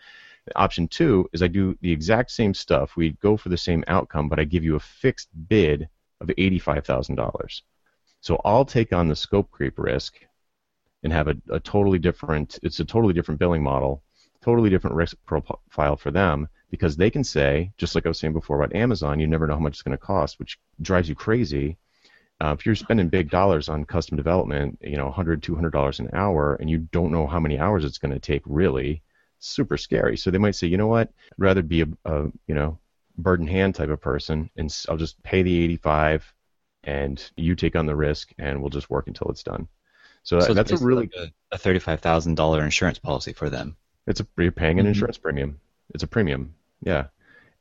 Option 0.57 0.89
two 0.89 1.29
is 1.33 1.43
I 1.43 1.49
do 1.49 1.79
the 1.81 1.93
exact 1.93 2.31
same 2.31 2.53
stuff. 2.53 2.97
We 2.97 3.11
go 3.23 3.37
for 3.37 3.49
the 3.49 3.57
same 3.57 3.85
outcome, 3.87 4.29
but 4.29 4.41
I 4.41 4.45
give 4.45 4.65
you 4.65 4.77
a 4.77 4.81
fixed 4.81 5.29
bid 5.49 5.89
of 6.21 6.29
$85,000. 6.29 7.63
So 8.23 8.41
I'll 8.45 8.65
take 8.65 8.95
on 8.95 9.09
the 9.09 9.17
scope 9.17 9.51
creep 9.51 9.79
risk 9.79 10.15
and 11.03 11.13
have 11.13 11.29
a, 11.29 11.37
a 11.51 11.61
totally 11.61 11.99
different, 11.99 12.59
it's 12.63 12.81
a 12.81 12.85
totally 12.85 13.13
different 13.13 13.39
billing 13.39 13.63
model, 13.63 14.03
totally 14.41 14.71
different 14.71 14.97
risk 14.97 15.17
profile 15.27 15.97
for 15.97 16.11
them 16.11 16.49
because 16.71 16.97
they 16.97 17.11
can 17.11 17.25
say, 17.25 17.71
just 17.77 17.95
like 17.95 18.07
I 18.07 18.09
was 18.09 18.19
saying 18.19 18.33
before 18.33 18.57
about 18.57 18.75
Amazon, 18.75 19.21
you 19.21 19.27
never 19.27 19.47
know 19.47 19.55
how 19.55 19.61
much 19.61 19.75
it's 19.75 19.83
going 19.83 19.99
to 19.99 20.03
cost, 20.03 20.39
which 20.39 20.59
drives 20.81 21.11
you 21.11 21.15
crazy 21.15 21.77
uh, 22.43 22.57
if 22.59 22.67
you're 22.67 22.75
spending 22.75 23.09
big 23.09 23.31
dollars 23.31 23.69
on 23.69 23.85
custom 23.85 24.17
development, 24.17 24.77
you 24.83 24.97
know, 24.97 25.05
100, 25.05 25.43
200 25.43 25.71
dollars 25.71 26.01
an 26.01 26.11
hour, 26.13 26.57
and 26.57 26.69
you 26.69 26.79
don't 26.91 27.13
know 27.13 27.27
how 27.27 27.39
many 27.39 27.57
hours 27.57 27.85
it's 27.85 27.99
going 27.99 28.13
to 28.13 28.19
take, 28.19 28.43
really, 28.47 29.01
super 29.39 29.77
scary. 29.77 30.17
So 30.17 30.31
they 30.31 30.39
might 30.39 30.57
say, 30.57 30.67
you 30.67 30.77
know 30.77 30.89
what, 30.89 31.09
I'd 31.09 31.43
rather 31.43 31.63
be 31.63 31.83
a, 31.83 31.87
a 32.05 32.25
you 32.49 32.55
know, 32.55 32.79
bird 33.17 33.41
in 33.41 33.47
hand 33.47 33.77
type 33.77 33.91
of 33.91 34.01
person, 34.01 34.51
and 34.57 34.75
I'll 34.89 34.97
just 34.97 35.23
pay 35.23 35.43
the 35.43 35.63
85, 35.63 36.35
and 36.85 37.31
you 37.37 37.55
take 37.55 37.77
on 37.77 37.87
the 37.87 37.97
risk, 37.97 38.33
and 38.39 38.61
we'll 38.61 38.71
just 38.71 38.91
work 38.91 39.07
until 39.07 39.29
it's 39.29 39.43
done. 39.43 39.69
So, 40.23 40.41
so 40.41 40.55
that's 40.55 40.71
a 40.71 40.79
really 40.79 41.11
like 41.13 41.15
a, 41.17 41.33
a 41.53 41.59
thirty-five 41.59 42.01
thousand 42.01 42.37
dollar 42.37 42.65
insurance 42.65 42.99
policy 42.99 43.33
for 43.33 43.51
them. 43.51 43.77
It's 44.07 44.21
a 44.21 44.27
you're 44.37 44.53
paying 44.53 44.79
an 44.79 44.85
mm-hmm. 44.85 44.91
insurance 44.91 45.19
premium. 45.19 45.61
It's 45.95 46.03
a 46.03 46.09
premium, 46.09 46.55
yeah. 46.83 47.07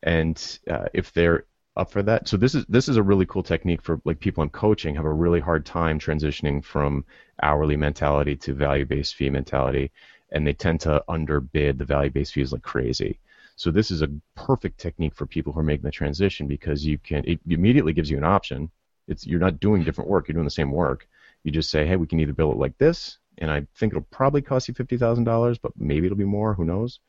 And 0.04 0.60
uh, 0.70 0.86
if 0.94 1.12
they're 1.14 1.46
up 1.78 1.92
for 1.92 2.04
that. 2.04 2.28
So 2.28 2.38
this 2.38 2.56
is 2.56 2.66
this 2.68 2.90
is 2.90 2.98
a 2.98 3.04
really 3.04 3.26
cool 3.26 3.44
technique 3.44 3.82
for 3.82 4.02
like 4.04 4.20
people 4.20 4.44
in 4.44 4.50
coaching 4.50 4.96
have 4.96 5.06
a 5.06 5.14
really 5.14 5.40
hard 5.40 5.66
time 5.66 6.00
transitioning 6.00 6.64
from 6.64 7.06
hourly 7.42 7.78
mentality 7.78 8.36
to 8.38 8.54
value-based 8.54 9.16
fee 9.16 9.30
mentality, 9.30 9.92
and 10.32 10.46
they 10.46 10.54
tend 10.54 10.82
to 10.82 11.04
underbid 11.08 11.78
the 11.78 11.86
value-based 11.86 12.34
fees 12.34 12.52
like 12.52 12.62
crazy. 12.62 13.20
So 13.56 13.72
this 13.72 13.92
is 13.92 14.02
a 14.02 14.10
perfect 14.36 14.80
technique 14.80 15.16
for 15.16 15.26
people 15.26 15.54
who 15.54 15.60
are 15.60 15.64
making 15.64 15.86
the 15.86 15.92
transition 15.92 16.48
because 16.48 16.86
you 16.86 16.98
can 16.98 17.24
it 17.26 17.40
immediately 17.48 17.94
gives 17.94 18.10
you 18.10 18.18
an 18.18 18.24
option. 18.24 18.70
It's 19.08 19.26
you're 19.26 19.40
not 19.40 19.60
doing 19.60 19.84
different 19.84 20.10
work, 20.10 20.28
you're 20.28 20.34
doing 20.34 20.46
the 20.46 20.52
same 20.52 20.72
work. 20.72 21.08
You 21.44 21.52
just 21.52 21.72
say, 21.72 21.86
hey, 21.86 21.96
we 21.96 22.08
can 22.08 22.20
either 22.20 22.34
bill 22.34 22.52
it 22.52 22.58
like 22.58 22.78
this, 22.78 23.18
and 23.38 23.50
I 23.50 23.66
think 23.76 23.94
it'll 23.94 24.04
probably 24.12 24.42
cost 24.42 24.68
you 24.68 24.74
fifty 24.74 24.98
thousand 24.98 25.24
dollars, 25.24 25.58
but 25.58 25.72
maybe 25.78 26.06
it'll 26.06 26.18
be 26.18 26.24
more. 26.24 26.54
Who 26.54 26.66
knows? 26.66 27.00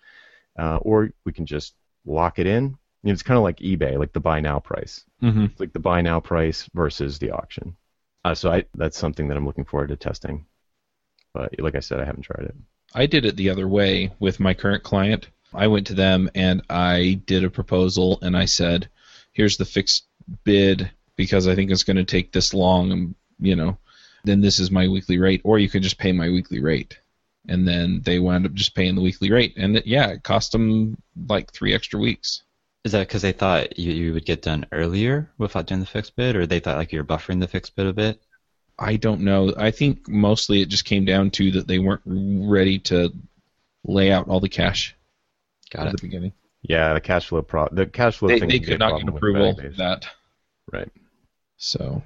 Uh, 0.58 0.76
or 0.76 1.10
we 1.24 1.32
can 1.32 1.46
just 1.46 1.74
lock 2.04 2.38
it 2.38 2.46
in, 2.46 2.76
you 3.02 3.08
know, 3.08 3.12
it's 3.12 3.22
kind 3.22 3.38
of 3.38 3.44
like 3.44 3.58
eBay, 3.58 3.98
like 3.98 4.12
the 4.12 4.20
buy 4.20 4.40
now 4.40 4.58
price. 4.60 5.04
Mm-hmm. 5.22 5.44
It's 5.44 5.60
like 5.60 5.72
the 5.72 5.80
buy 5.80 6.02
now 6.02 6.20
price 6.20 6.68
versus 6.74 7.18
the 7.18 7.30
auction. 7.32 7.76
Uh, 8.24 8.34
so 8.34 8.52
I, 8.52 8.64
that's 8.74 8.98
something 8.98 9.28
that 9.28 9.36
I'm 9.36 9.46
looking 9.46 9.64
forward 9.64 9.88
to 9.88 9.96
testing. 9.96 10.46
But 11.34 11.58
like 11.58 11.74
I 11.74 11.80
said, 11.80 11.98
I 11.98 12.04
haven't 12.04 12.22
tried 12.22 12.46
it. 12.46 12.54
I 12.94 13.06
did 13.06 13.24
it 13.24 13.36
the 13.36 13.50
other 13.50 13.66
way 13.66 14.12
with 14.20 14.38
my 14.38 14.54
current 14.54 14.82
client. 14.82 15.28
I 15.54 15.66
went 15.66 15.88
to 15.88 15.94
them 15.94 16.30
and 16.34 16.62
I 16.70 17.20
did 17.26 17.44
a 17.44 17.50
proposal 17.50 18.18
and 18.22 18.36
I 18.36 18.44
said, 18.44 18.88
"Here's 19.32 19.56
the 19.56 19.64
fixed 19.64 20.06
bid 20.44 20.90
because 21.22 21.46
I 21.46 21.54
think 21.54 21.70
it's 21.70 21.84
going 21.84 21.96
to 21.96 22.04
take 22.04 22.32
this 22.32 22.52
long, 22.52 22.92
and 22.92 23.14
you 23.38 23.56
know, 23.56 23.78
then 24.24 24.40
this 24.40 24.58
is 24.58 24.70
my 24.70 24.88
weekly 24.88 25.18
rate, 25.18 25.40
or 25.44 25.58
you 25.58 25.68
can 25.68 25.82
just 25.82 25.98
pay 25.98 26.12
my 26.12 26.28
weekly 26.28 26.60
rate." 26.60 26.98
And 27.48 27.66
then 27.66 28.02
they 28.04 28.18
wound 28.18 28.46
up 28.46 28.54
just 28.54 28.74
paying 28.74 28.94
the 28.94 29.02
weekly 29.02 29.30
rate, 29.30 29.54
and 29.56 29.76
it, 29.76 29.86
yeah, 29.86 30.08
it 30.08 30.22
cost 30.22 30.52
them 30.52 30.96
like 31.28 31.52
three 31.52 31.74
extra 31.74 31.98
weeks. 31.98 32.42
Is 32.84 32.92
that 32.92 33.06
because 33.06 33.22
they 33.22 33.32
thought 33.32 33.78
you, 33.78 33.92
you 33.92 34.12
would 34.12 34.26
get 34.26 34.42
done 34.42 34.66
earlier 34.72 35.30
without 35.38 35.66
doing 35.66 35.80
the 35.80 35.86
fixed 35.86 36.16
bid, 36.16 36.36
or 36.36 36.46
they 36.46 36.60
thought 36.60 36.76
like 36.76 36.92
you're 36.92 37.04
buffering 37.04 37.40
the 37.40 37.48
fixed 37.48 37.76
bid 37.76 37.86
a 37.86 37.92
bit? 37.92 38.20
I 38.78 38.96
don't 38.96 39.20
know. 39.20 39.52
I 39.56 39.70
think 39.70 40.08
mostly 40.08 40.60
it 40.60 40.68
just 40.68 40.84
came 40.84 41.04
down 41.04 41.30
to 41.32 41.52
that 41.52 41.68
they 41.68 41.78
weren't 41.78 42.02
ready 42.04 42.78
to 42.80 43.12
lay 43.84 44.10
out 44.10 44.28
all 44.28 44.40
the 44.40 44.48
cash 44.48 44.96
Got 45.70 45.86
at 45.86 45.94
it. 45.94 46.00
the 46.00 46.06
beginning. 46.06 46.32
Yeah, 46.62 46.94
the 46.94 47.00
cash 47.00 47.26
flow 47.26 47.42
pro 47.42 47.68
the 47.72 47.86
cash 47.86 48.18
flow 48.18 48.28
they, 48.28 48.40
thing. 48.40 48.48
They 48.48 48.60
could 48.60 48.78
not 48.78 49.00
get 49.00 49.08
approval 49.08 49.50
of 49.50 49.76
that. 49.76 50.06
Right. 50.72 50.88
So 51.64 52.02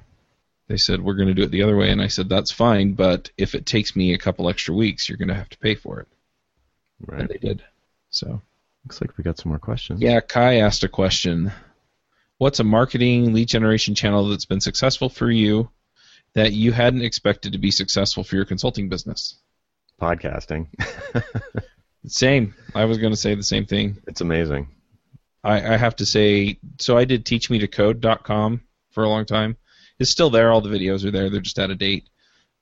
they 0.69 0.77
said 0.77 1.01
we're 1.01 1.15
going 1.15 1.29
to 1.29 1.35
do 1.35 1.43
it 1.43 1.51
the 1.51 1.63
other 1.63 1.77
way, 1.77 1.91
and 1.91 2.03
I 2.03 2.09
said 2.09 2.29
that's 2.29 2.51
fine, 2.51 2.93
but 2.93 3.31
if 3.39 3.55
it 3.55 3.65
takes 3.65 3.97
me 3.97 4.13
a 4.13 4.19
couple 4.19 4.49
extra 4.49 4.75
weeks, 4.75 5.09
you're 5.09 5.19
going 5.19 5.29
to 5.29 5.35
have 5.35 5.49
to 5.49 5.59
pay 5.59 5.75
for 5.75 6.01
it. 6.01 6.09
Right. 7.07 7.21
And 7.21 7.29
they 7.29 7.39
did. 7.39 7.63
So 8.11 8.43
Looks 8.87 9.01
like 9.01 9.19
we 9.19 9.25
got 9.25 9.37
some 9.37 9.49
more 9.49 9.59
questions. 9.59 10.01
Yeah, 10.01 10.21
Kai 10.21 10.59
asked 10.59 10.85
a 10.85 10.89
question. 10.89 11.51
What's 12.39 12.61
a 12.61 12.65
marketing 12.65 13.33
lead 13.33 13.49
generation 13.49 13.97
channel 13.97 14.29
that's 14.29 14.45
been 14.45 14.61
successful 14.61 15.09
for 15.09 15.29
you 15.29 15.71
that 16.35 16.53
you 16.53 16.71
hadn't 16.71 17.03
expected 17.03 17.51
to 17.53 17.59
be 17.59 17.73
successful 17.73 18.23
for 18.23 18.37
your 18.37 18.45
consulting 18.45 18.89
business? 18.89 19.35
Podcasting. 20.01 20.69
same. 22.07 22.55
I 22.77 22.85
was 22.85 22.99
going 22.99 23.13
to 23.13 23.17
say 23.17 23.35
the 23.35 23.43
same 23.43 23.67
thing. 23.67 23.97
It's 24.07 24.21
amazing. 24.21 24.69
I, 25.43 25.75
I 25.75 25.77
have 25.77 25.97
to 25.97 26.07
say, 26.07 26.61
so 26.79 26.97
I 26.97 27.07
did 27.07 27.25
teachmetocode.com 27.25 28.61
for 28.97 29.05
a 29.05 29.11
long 29.11 29.27
time. 29.27 29.59
It's 29.99 30.11
still 30.11 30.31
there. 30.31 30.51
All 30.51 30.63
the 30.63 30.71
videos 30.71 31.05
are 31.05 31.11
there. 31.11 31.29
They're 31.29 31.43
just 31.43 31.59
out 31.59 31.71
of 31.71 31.77
date. 31.77 32.09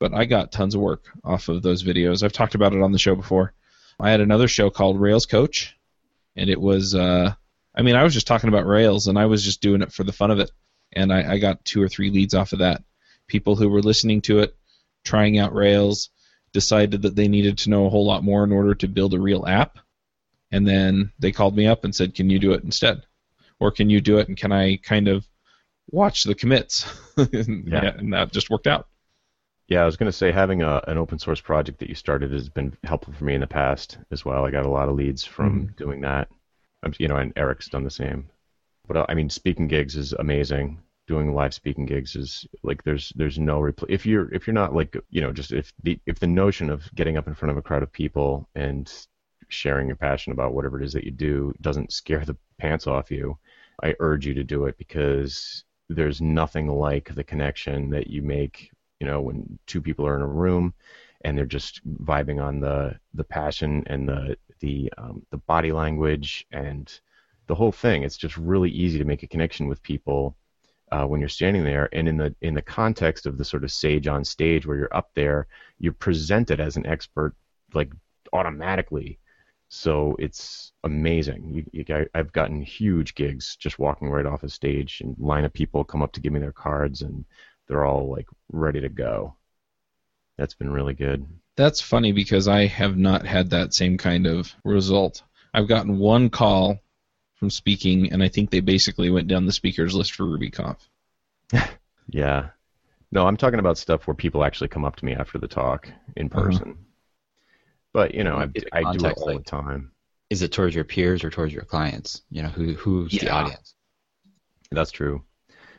But 0.00 0.12
I 0.12 0.24
got 0.24 0.50
tons 0.50 0.74
of 0.74 0.80
work 0.80 1.04
off 1.22 1.48
of 1.48 1.62
those 1.62 1.84
videos. 1.84 2.24
I've 2.24 2.32
talked 2.32 2.56
about 2.56 2.74
it 2.74 2.82
on 2.82 2.90
the 2.90 2.98
show 2.98 3.14
before. 3.14 3.52
I 4.00 4.10
had 4.10 4.20
another 4.20 4.48
show 4.48 4.68
called 4.68 5.00
Rails 5.00 5.26
Coach, 5.26 5.76
and 6.34 6.50
it 6.50 6.60
was 6.60 6.96
uh, 6.96 7.32
I 7.72 7.82
mean 7.82 7.94
I 7.94 8.02
was 8.02 8.12
just 8.12 8.26
talking 8.26 8.48
about 8.48 8.66
Rails 8.66 9.06
and 9.06 9.16
I 9.16 9.26
was 9.26 9.44
just 9.44 9.62
doing 9.62 9.80
it 9.80 9.92
for 9.92 10.02
the 10.02 10.12
fun 10.12 10.32
of 10.32 10.40
it, 10.40 10.50
and 10.92 11.12
I, 11.12 11.34
I 11.34 11.38
got 11.38 11.64
two 11.64 11.80
or 11.80 11.88
three 11.88 12.10
leads 12.10 12.34
off 12.34 12.52
of 12.52 12.58
that. 12.58 12.82
People 13.28 13.54
who 13.54 13.68
were 13.68 13.80
listening 13.80 14.20
to 14.22 14.40
it, 14.40 14.56
trying 15.04 15.38
out 15.38 15.54
Rails, 15.54 16.10
decided 16.52 17.02
that 17.02 17.14
they 17.14 17.28
needed 17.28 17.58
to 17.58 17.70
know 17.70 17.86
a 17.86 17.90
whole 17.90 18.04
lot 18.04 18.24
more 18.24 18.42
in 18.42 18.50
order 18.50 18.74
to 18.74 18.88
build 18.88 19.14
a 19.14 19.20
real 19.20 19.46
app. 19.46 19.78
And 20.50 20.66
then 20.66 21.12
they 21.20 21.30
called 21.30 21.56
me 21.56 21.68
up 21.68 21.84
and 21.84 21.94
said, 21.94 22.16
"Can 22.16 22.28
you 22.28 22.40
do 22.40 22.54
it 22.54 22.64
instead, 22.64 23.04
or 23.60 23.70
can 23.70 23.88
you 23.88 24.00
do 24.00 24.18
it 24.18 24.26
and 24.26 24.36
can 24.36 24.50
I 24.50 24.78
kind 24.78 25.06
of 25.06 25.24
watch 25.94 26.24
the 26.24 26.34
commits?" 26.34 26.86
and, 27.16 27.66
Yeah. 27.68 27.84
yeah, 27.84 27.94
and 27.96 28.12
that 28.12 28.32
just 28.32 28.50
worked 28.50 28.66
out. 28.66 28.88
Yeah, 29.68 29.82
I 29.82 29.86
was 29.86 29.96
going 29.96 30.08
to 30.10 30.16
say 30.16 30.30
having 30.30 30.60
a, 30.62 30.82
an 30.88 30.98
open 30.98 31.18
source 31.18 31.40
project 31.40 31.78
that 31.78 31.88
you 31.88 31.94
started 31.94 32.32
has 32.32 32.50
been 32.50 32.76
helpful 32.84 33.14
for 33.14 33.24
me 33.24 33.34
in 33.34 33.40
the 33.40 33.46
past 33.46 33.96
as 34.10 34.24
well. 34.24 34.44
I 34.44 34.50
got 34.50 34.66
a 34.66 34.70
lot 34.70 34.90
of 34.90 34.94
leads 34.94 35.24
from 35.24 35.68
doing 35.78 36.02
that. 36.02 36.28
Um, 36.82 36.92
you 36.98 37.08
know, 37.08 37.16
and 37.16 37.32
Eric's 37.36 37.68
done 37.68 37.84
the 37.84 37.90
same. 37.90 38.28
But 38.86 38.96
uh, 38.98 39.06
I 39.08 39.14
mean, 39.14 39.30
speaking 39.30 39.66
gigs 39.68 39.96
is 39.96 40.12
amazing. 40.12 40.82
Doing 41.06 41.34
live 41.34 41.54
speaking 41.54 41.86
gigs 41.86 42.16
is 42.16 42.46
like 42.62 42.82
there's 42.84 43.12
there's 43.16 43.38
no 43.38 43.60
repl- 43.60 43.90
if 43.90 44.04
you're 44.06 44.32
if 44.34 44.46
you're 44.46 44.54
not 44.54 44.74
like 44.74 44.96
you 45.10 45.20
know 45.20 45.32
just 45.32 45.52
if 45.52 45.72
the 45.82 45.98
if 46.06 46.18
the 46.18 46.26
notion 46.26 46.70
of 46.70 46.82
getting 46.94 47.16
up 47.16 47.26
in 47.26 47.34
front 47.34 47.50
of 47.50 47.56
a 47.58 47.62
crowd 47.62 47.82
of 47.82 47.92
people 47.92 48.48
and 48.54 48.90
sharing 49.48 49.86
your 49.86 49.96
passion 49.96 50.32
about 50.32 50.54
whatever 50.54 50.80
it 50.80 50.84
is 50.84 50.92
that 50.94 51.04
you 51.04 51.10
do 51.10 51.54
doesn't 51.60 51.92
scare 51.92 52.24
the 52.24 52.36
pants 52.58 52.86
off 52.86 53.10
you, 53.10 53.38
I 53.82 53.94
urge 54.00 54.26
you 54.26 54.34
to 54.34 54.44
do 54.44 54.64
it 54.66 54.78
because 54.78 55.64
there's 55.94 56.20
nothing 56.20 56.68
like 56.68 57.14
the 57.14 57.24
connection 57.24 57.90
that 57.90 58.08
you 58.08 58.22
make 58.22 58.70
you 59.00 59.06
know 59.06 59.20
when 59.20 59.58
two 59.66 59.80
people 59.80 60.06
are 60.06 60.16
in 60.16 60.22
a 60.22 60.26
room 60.26 60.74
and 61.24 61.36
they're 61.36 61.46
just 61.46 61.80
vibing 62.04 62.42
on 62.42 62.60
the 62.60 62.94
the 63.14 63.24
passion 63.24 63.82
and 63.86 64.08
the 64.08 64.36
the 64.60 64.92
um, 64.98 65.24
the 65.30 65.38
body 65.38 65.72
language 65.72 66.46
and 66.52 67.00
the 67.46 67.54
whole 67.54 67.72
thing. 67.72 68.02
It's 68.02 68.16
just 68.16 68.36
really 68.36 68.70
easy 68.70 68.98
to 68.98 69.04
make 69.04 69.22
a 69.22 69.26
connection 69.26 69.68
with 69.68 69.82
people 69.82 70.36
uh, 70.92 71.04
when 71.04 71.20
you're 71.20 71.28
standing 71.28 71.64
there. 71.64 71.88
And 71.92 72.08
in 72.08 72.16
the 72.16 72.34
in 72.40 72.54
the 72.54 72.62
context 72.62 73.26
of 73.26 73.38
the 73.38 73.44
sort 73.44 73.64
of 73.64 73.70
sage 73.70 74.06
on 74.06 74.24
stage 74.24 74.66
where 74.66 74.76
you're 74.76 74.96
up 74.96 75.10
there 75.14 75.46
you're 75.78 75.92
presented 75.92 76.60
as 76.60 76.76
an 76.76 76.86
expert 76.86 77.34
like 77.74 77.92
automatically 78.32 79.18
so 79.74 80.16
it's 80.18 80.72
amazing 80.84 81.50
you, 81.50 81.64
you, 81.72 82.06
i've 82.14 82.32
gotten 82.32 82.60
huge 82.62 83.14
gigs 83.14 83.56
just 83.56 83.78
walking 83.78 84.08
right 84.08 84.26
off 84.26 84.42
a 84.42 84.48
stage 84.48 85.00
and 85.00 85.16
line 85.18 85.44
of 85.44 85.52
people 85.52 85.84
come 85.84 86.02
up 86.02 86.12
to 86.12 86.20
give 86.20 86.32
me 86.32 86.40
their 86.40 86.52
cards 86.52 87.02
and 87.02 87.24
they're 87.66 87.84
all 87.84 88.10
like 88.10 88.26
ready 88.52 88.80
to 88.80 88.88
go 88.88 89.34
that's 90.38 90.54
been 90.54 90.70
really 90.70 90.94
good 90.94 91.26
That's 91.56 91.80
funny 91.80 92.12
because 92.12 92.48
I 92.48 92.66
have 92.66 92.96
not 92.96 93.26
had 93.26 93.50
that 93.50 93.74
same 93.74 93.96
kind 93.96 94.26
of 94.26 94.52
result. 94.64 95.22
I've 95.52 95.68
gotten 95.68 95.98
one 95.98 96.28
call 96.30 96.80
from 97.36 97.50
speaking, 97.50 98.12
and 98.12 98.22
I 98.22 98.28
think 98.28 98.50
they 98.50 98.60
basically 98.60 99.10
went 99.10 99.28
down 99.28 99.46
the 99.46 99.52
speakers 99.52 99.94
list 99.94 100.12
for 100.12 100.24
RubyConf. 100.24 100.78
Yeah. 102.08 102.48
No, 103.12 103.26
I'm 103.26 103.36
talking 103.36 103.60
about 103.60 103.78
stuff 103.78 104.06
where 104.06 104.14
people 104.14 104.44
actually 104.44 104.68
come 104.68 104.84
up 104.84 104.96
to 104.96 105.04
me 105.04 105.14
after 105.14 105.38
the 105.38 105.48
talk 105.48 105.88
in 106.16 106.28
Uh-huh. 106.34 106.74
But 107.94 108.12
you 108.12 108.24
know, 108.24 108.36
I, 108.36 108.48
I 108.72 108.92
do 108.92 109.06
it 109.06 109.16
all 109.16 109.38
the 109.38 109.44
time. 109.44 109.92
Is 110.28 110.42
it 110.42 110.52
towards 110.52 110.74
your 110.74 110.84
peers 110.84 111.24
or 111.24 111.30
towards 111.30 111.54
your 111.54 111.62
clients? 111.62 112.22
You 112.28 112.42
know, 112.42 112.48
who 112.48 112.74
who's 112.74 113.12
the 113.12 113.30
audience? 113.30 113.74
That's 114.72 114.90
true. 114.90 115.22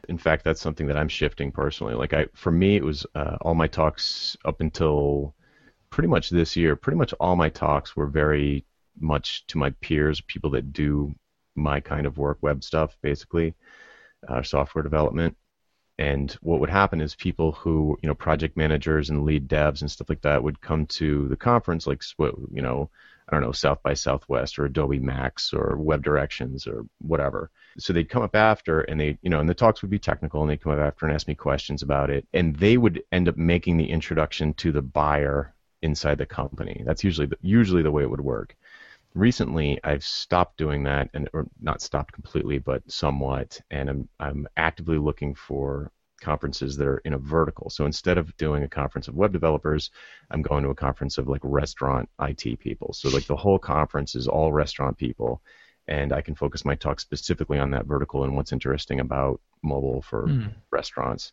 In 0.07 0.17
fact, 0.17 0.43
that's 0.45 0.61
something 0.61 0.87
that 0.87 0.97
I'm 0.97 1.09
shifting 1.09 1.51
personally. 1.51 1.93
Like 1.93 2.13
I, 2.13 2.27
for 2.33 2.51
me, 2.51 2.77
it 2.77 2.83
was 2.83 3.05
uh, 3.15 3.37
all 3.41 3.53
my 3.53 3.67
talks 3.67 4.37
up 4.45 4.61
until 4.61 5.35
pretty 5.89 6.07
much 6.07 6.29
this 6.29 6.55
year. 6.55 6.75
Pretty 6.75 6.97
much 6.97 7.13
all 7.19 7.35
my 7.35 7.49
talks 7.49 7.95
were 7.95 8.07
very 8.07 8.65
much 8.97 9.45
to 9.47 9.57
my 9.57 9.71
peers, 9.81 10.21
people 10.21 10.51
that 10.51 10.71
do 10.71 11.13
my 11.55 11.81
kind 11.81 12.05
of 12.05 12.17
work, 12.17 12.37
web 12.41 12.63
stuff, 12.63 12.97
basically, 13.01 13.53
uh, 14.29 14.41
software 14.41 14.83
development. 14.83 15.35
And 15.97 16.31
what 16.41 16.59
would 16.59 16.69
happen 16.69 16.99
is 16.99 17.15
people 17.15 17.53
who, 17.53 17.97
you 18.01 18.07
know, 18.07 18.15
project 18.15 18.57
managers 18.57 19.09
and 19.09 19.23
lead 19.23 19.47
devs 19.47 19.81
and 19.81 19.89
stuff 19.89 20.09
like 20.09 20.21
that 20.21 20.43
would 20.43 20.59
come 20.61 20.85
to 20.87 21.27
the 21.29 21.37
conference, 21.37 21.87
like, 21.87 22.03
you 22.19 22.61
know, 22.61 22.89
I 23.27 23.31
don't 23.31 23.41
know, 23.41 23.53
South 23.53 23.81
by 23.81 23.93
Southwest 23.93 24.59
or 24.59 24.65
Adobe 24.65 24.99
Max 24.99 25.51
or 25.53 25.77
Web 25.77 26.03
Directions 26.03 26.67
or 26.67 26.85
whatever. 26.99 27.49
So 27.79 27.91
they'd 27.91 28.09
come 28.09 28.21
up 28.21 28.35
after 28.35 28.81
and 28.81 28.99
they, 28.99 29.17
you 29.21 29.29
know, 29.29 29.39
and 29.39 29.49
the 29.49 29.55
talks 29.55 29.81
would 29.81 29.89
be 29.89 29.97
technical 29.97 30.41
and 30.41 30.51
they'd 30.51 30.61
come 30.61 30.73
up 30.73 30.79
after 30.79 31.05
and 31.05 31.15
ask 31.15 31.27
me 31.27 31.33
questions 31.33 31.81
about 31.81 32.09
it. 32.09 32.27
And 32.33 32.55
they 32.57 32.77
would 32.77 33.01
end 33.11 33.27
up 33.27 33.37
making 33.37 33.77
the 33.77 33.89
introduction 33.89 34.53
to 34.55 34.71
the 34.71 34.81
buyer 34.81 35.55
inside 35.81 36.17
the 36.17 36.25
company. 36.25 36.83
That's 36.85 37.03
usually 37.03 37.27
the, 37.27 37.37
usually 37.41 37.81
the 37.81 37.91
way 37.91 38.03
it 38.03 38.09
would 38.09 38.21
work. 38.21 38.55
Recently, 39.15 39.79
I've 39.83 40.03
stopped 40.03 40.57
doing 40.57 40.83
that, 40.83 41.09
and 41.13 41.29
or 41.33 41.47
not 41.61 41.81
stopped 41.81 42.13
completely, 42.13 42.59
but 42.59 42.83
somewhat, 42.91 43.59
and 43.71 43.89
I'm 43.89 44.09
I'm 44.19 44.47
actively 44.57 44.97
looking 44.99 45.33
for 45.33 45.91
conferences 46.21 46.75
that 46.77 46.87
are 46.87 46.97
in 46.99 47.13
a 47.13 47.17
vertical. 47.17 47.69
So 47.69 47.85
instead 47.85 48.17
of 48.17 48.35
doing 48.37 48.63
a 48.63 48.67
conference 48.67 49.07
of 49.07 49.15
web 49.15 49.31
developers, 49.33 49.89
I'm 50.31 50.41
going 50.41 50.63
to 50.63 50.69
a 50.69 50.75
conference 50.75 51.17
of 51.17 51.27
like 51.29 51.41
restaurant 51.43 52.09
IT 52.21 52.59
people. 52.59 52.93
So 52.93 53.09
like 53.09 53.25
the 53.27 53.35
whole 53.37 53.59
conference 53.59 54.15
is 54.15 54.27
all 54.27 54.51
restaurant 54.53 54.97
people, 54.97 55.41
and 55.87 56.11
I 56.13 56.21
can 56.21 56.35
focus 56.35 56.65
my 56.65 56.75
talk 56.75 56.99
specifically 56.99 57.59
on 57.59 57.71
that 57.71 57.85
vertical 57.87 58.23
and 58.25 58.35
what's 58.35 58.51
interesting 58.53 58.99
about 58.99 59.39
mobile 59.63 60.01
for 60.01 60.31
Hmm. 60.31 60.47
restaurants. 60.71 61.31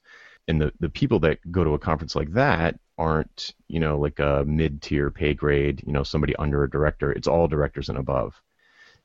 And 0.48 0.60
the, 0.60 0.72
the 0.80 0.88
people 0.88 1.18
that 1.20 1.38
go 1.50 1.64
to 1.64 1.74
a 1.74 1.78
conference 1.78 2.14
like 2.16 2.30
that 2.32 2.78
aren't, 2.98 3.54
you 3.68 3.80
know, 3.80 3.98
like 3.98 4.18
a 4.18 4.44
mid 4.46 4.82
tier 4.82 5.10
pay 5.10 5.34
grade, 5.34 5.82
you 5.86 5.92
know, 5.92 6.02
somebody 6.02 6.34
under 6.36 6.64
a 6.64 6.70
director. 6.70 7.12
It's 7.12 7.28
all 7.28 7.48
directors 7.48 7.88
and 7.88 7.98
above. 7.98 8.40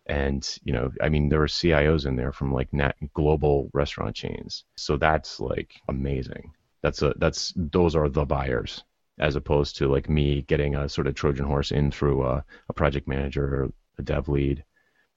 And, 0.06 0.48
you 0.64 0.74
know, 0.74 0.92
I 1.02 1.10
mean, 1.10 1.30
there 1.30 1.42
are 1.42 1.48
CIOs 1.48 2.06
in 2.06 2.16
there 2.16 2.32
from 2.32 2.54
like 2.54 2.72
nat- 2.74 2.96
global 3.14 3.70
restaurant 3.74 4.16
chains. 4.16 4.64
So 4.76 4.98
that's 4.98 5.40
like 5.40 5.74
amazing. 5.90 6.54
That's 6.82 7.02
a, 7.02 7.14
that's, 7.18 7.54
those 7.56 7.96
are 7.96 8.08
the 8.08 8.26
buyers 8.26 8.84
as 9.20 9.36
opposed 9.36 9.78
to 9.78 9.88
like 9.88 10.10
me 10.10 10.44
getting 10.44 10.76
a 10.76 10.88
sort 10.88 11.08
of 11.08 11.16
Trojan 11.16 11.46
horse 11.46 11.72
in 11.72 11.92
through 11.92 12.26
a, 12.26 12.44
a 12.70 12.74
project 12.74 13.08
manager 13.08 13.44
or 13.44 13.72
a 13.98 14.02
dev 14.04 14.30
lead, 14.30 14.64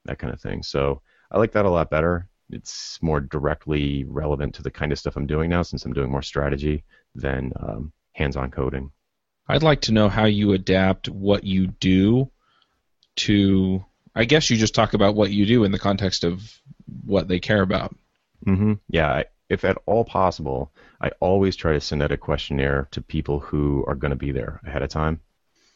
that 0.06 0.18
kind 0.18 0.32
of 0.32 0.40
thing. 0.40 0.62
So 0.62 1.02
I 1.30 1.38
like 1.38 1.52
that 1.52 1.66
a 1.66 1.70
lot 1.70 1.90
better. 1.90 2.28
It's 2.50 2.98
more 3.02 3.20
directly 3.20 4.04
relevant 4.04 4.54
to 4.56 4.62
the 4.62 4.70
kind 4.70 4.90
of 4.90 4.98
stuff 4.98 5.16
I'm 5.16 5.26
doing 5.26 5.50
now 5.50 5.62
since 5.62 5.84
I'm 5.84 5.92
doing 5.92 6.10
more 6.10 6.22
strategy 6.22 6.84
than 7.14 7.52
um, 7.60 7.92
hands-on 8.20 8.50
coding. 8.50 8.92
I'd 9.48 9.62
like 9.62 9.80
to 9.82 9.92
know 9.92 10.08
how 10.08 10.26
you 10.26 10.52
adapt 10.52 11.08
what 11.08 11.44
you 11.44 11.66
do 11.66 12.30
to. 13.16 13.84
I 14.14 14.24
guess 14.24 14.50
you 14.50 14.56
just 14.56 14.74
talk 14.74 14.94
about 14.94 15.14
what 15.14 15.30
you 15.30 15.46
do 15.46 15.64
in 15.64 15.72
the 15.72 15.78
context 15.78 16.24
of 16.24 16.60
what 17.04 17.28
they 17.28 17.40
care 17.40 17.62
about. 17.62 17.96
hmm 18.44 18.74
Yeah, 18.88 19.08
I, 19.08 19.24
if 19.48 19.64
at 19.64 19.78
all 19.86 20.04
possible, 20.04 20.72
I 21.00 21.10
always 21.20 21.56
try 21.56 21.72
to 21.72 21.80
send 21.80 22.02
out 22.02 22.12
a 22.12 22.16
questionnaire 22.16 22.88
to 22.92 23.00
people 23.00 23.40
who 23.40 23.84
are 23.86 23.94
going 23.94 24.10
to 24.10 24.16
be 24.16 24.32
there 24.32 24.60
ahead 24.66 24.82
of 24.82 24.90
time. 24.90 25.20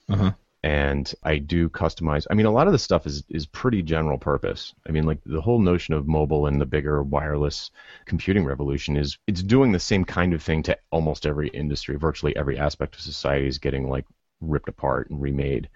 Uh-huh. 0.08 0.32
And 0.64 1.14
I 1.22 1.36
do 1.36 1.68
customize. 1.68 2.26
I 2.30 2.34
mean, 2.34 2.46
a 2.46 2.50
lot 2.50 2.66
of 2.66 2.72
the 2.72 2.78
stuff 2.78 3.06
is 3.06 3.22
is 3.28 3.44
pretty 3.44 3.82
general 3.82 4.16
purpose. 4.16 4.72
I 4.88 4.92
mean, 4.92 5.04
like 5.04 5.18
the 5.26 5.42
whole 5.42 5.58
notion 5.58 5.92
of 5.92 6.08
mobile 6.08 6.46
and 6.46 6.58
the 6.58 6.64
bigger 6.64 7.02
wireless 7.02 7.70
computing 8.06 8.46
revolution 8.46 8.96
is 8.96 9.18
it's 9.26 9.42
doing 9.42 9.72
the 9.72 9.78
same 9.78 10.06
kind 10.06 10.32
of 10.32 10.42
thing 10.42 10.62
to 10.62 10.78
almost 10.90 11.26
every 11.26 11.48
industry. 11.48 11.96
Virtually 11.96 12.34
every 12.34 12.56
aspect 12.58 12.94
of 12.94 13.02
society 13.02 13.46
is 13.46 13.58
getting 13.58 13.90
like 13.90 14.06
ripped 14.40 14.70
apart 14.70 15.10
and 15.10 15.20
remade. 15.20 15.68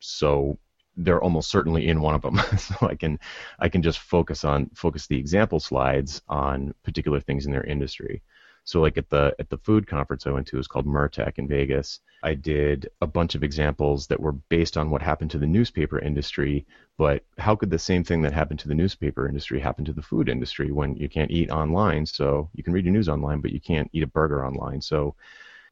So 0.00 0.58
they're 0.98 1.22
almost 1.22 1.50
certainly 1.50 1.88
in 1.88 2.02
one 2.02 2.14
of 2.14 2.20
them. 2.20 2.38
so 2.58 2.74
I 2.82 2.96
can 2.96 3.18
I 3.58 3.70
can 3.70 3.80
just 3.80 3.98
focus 3.98 4.44
on 4.44 4.68
focus 4.74 5.06
the 5.06 5.18
example 5.18 5.58
slides 5.58 6.20
on 6.28 6.74
particular 6.82 7.18
things 7.18 7.46
in 7.46 7.52
their 7.52 7.64
industry. 7.64 8.20
So 8.64 8.80
like 8.80 8.96
at 8.98 9.10
the 9.10 9.34
at 9.38 9.50
the 9.50 9.58
food 9.58 9.86
conference 9.86 10.26
I 10.26 10.30
went 10.30 10.46
to, 10.48 10.56
it 10.56 10.58
was 10.58 10.66
called 10.68 10.86
MURTEC 10.86 11.38
in 11.38 11.48
Vegas. 11.48 12.00
I 12.22 12.34
did 12.34 12.88
a 13.02 13.06
bunch 13.06 13.34
of 13.34 13.42
examples 13.42 14.06
that 14.08 14.20
were 14.20 14.32
based 14.32 14.76
on 14.76 14.90
what 14.90 15.02
happened 15.02 15.30
to 15.32 15.38
the 15.38 15.46
newspaper 15.46 15.98
industry, 15.98 16.66
but 16.96 17.24
how 17.38 17.54
could 17.56 17.70
the 17.70 17.78
same 17.78 18.02
thing 18.04 18.22
that 18.22 18.32
happened 18.32 18.60
to 18.60 18.68
the 18.68 18.74
newspaper 18.74 19.28
industry 19.28 19.60
happen 19.60 19.84
to 19.84 19.92
the 19.92 20.02
food 20.02 20.28
industry 20.28 20.72
when 20.72 20.96
you 20.96 21.08
can't 21.08 21.30
eat 21.30 21.50
online? 21.50 22.06
So 22.06 22.50
you 22.54 22.62
can 22.64 22.72
read 22.72 22.84
your 22.86 22.94
news 22.94 23.08
online, 23.08 23.40
but 23.40 23.52
you 23.52 23.60
can't 23.60 23.90
eat 23.92 24.02
a 24.02 24.06
burger 24.06 24.44
online. 24.46 24.80
So 24.80 25.14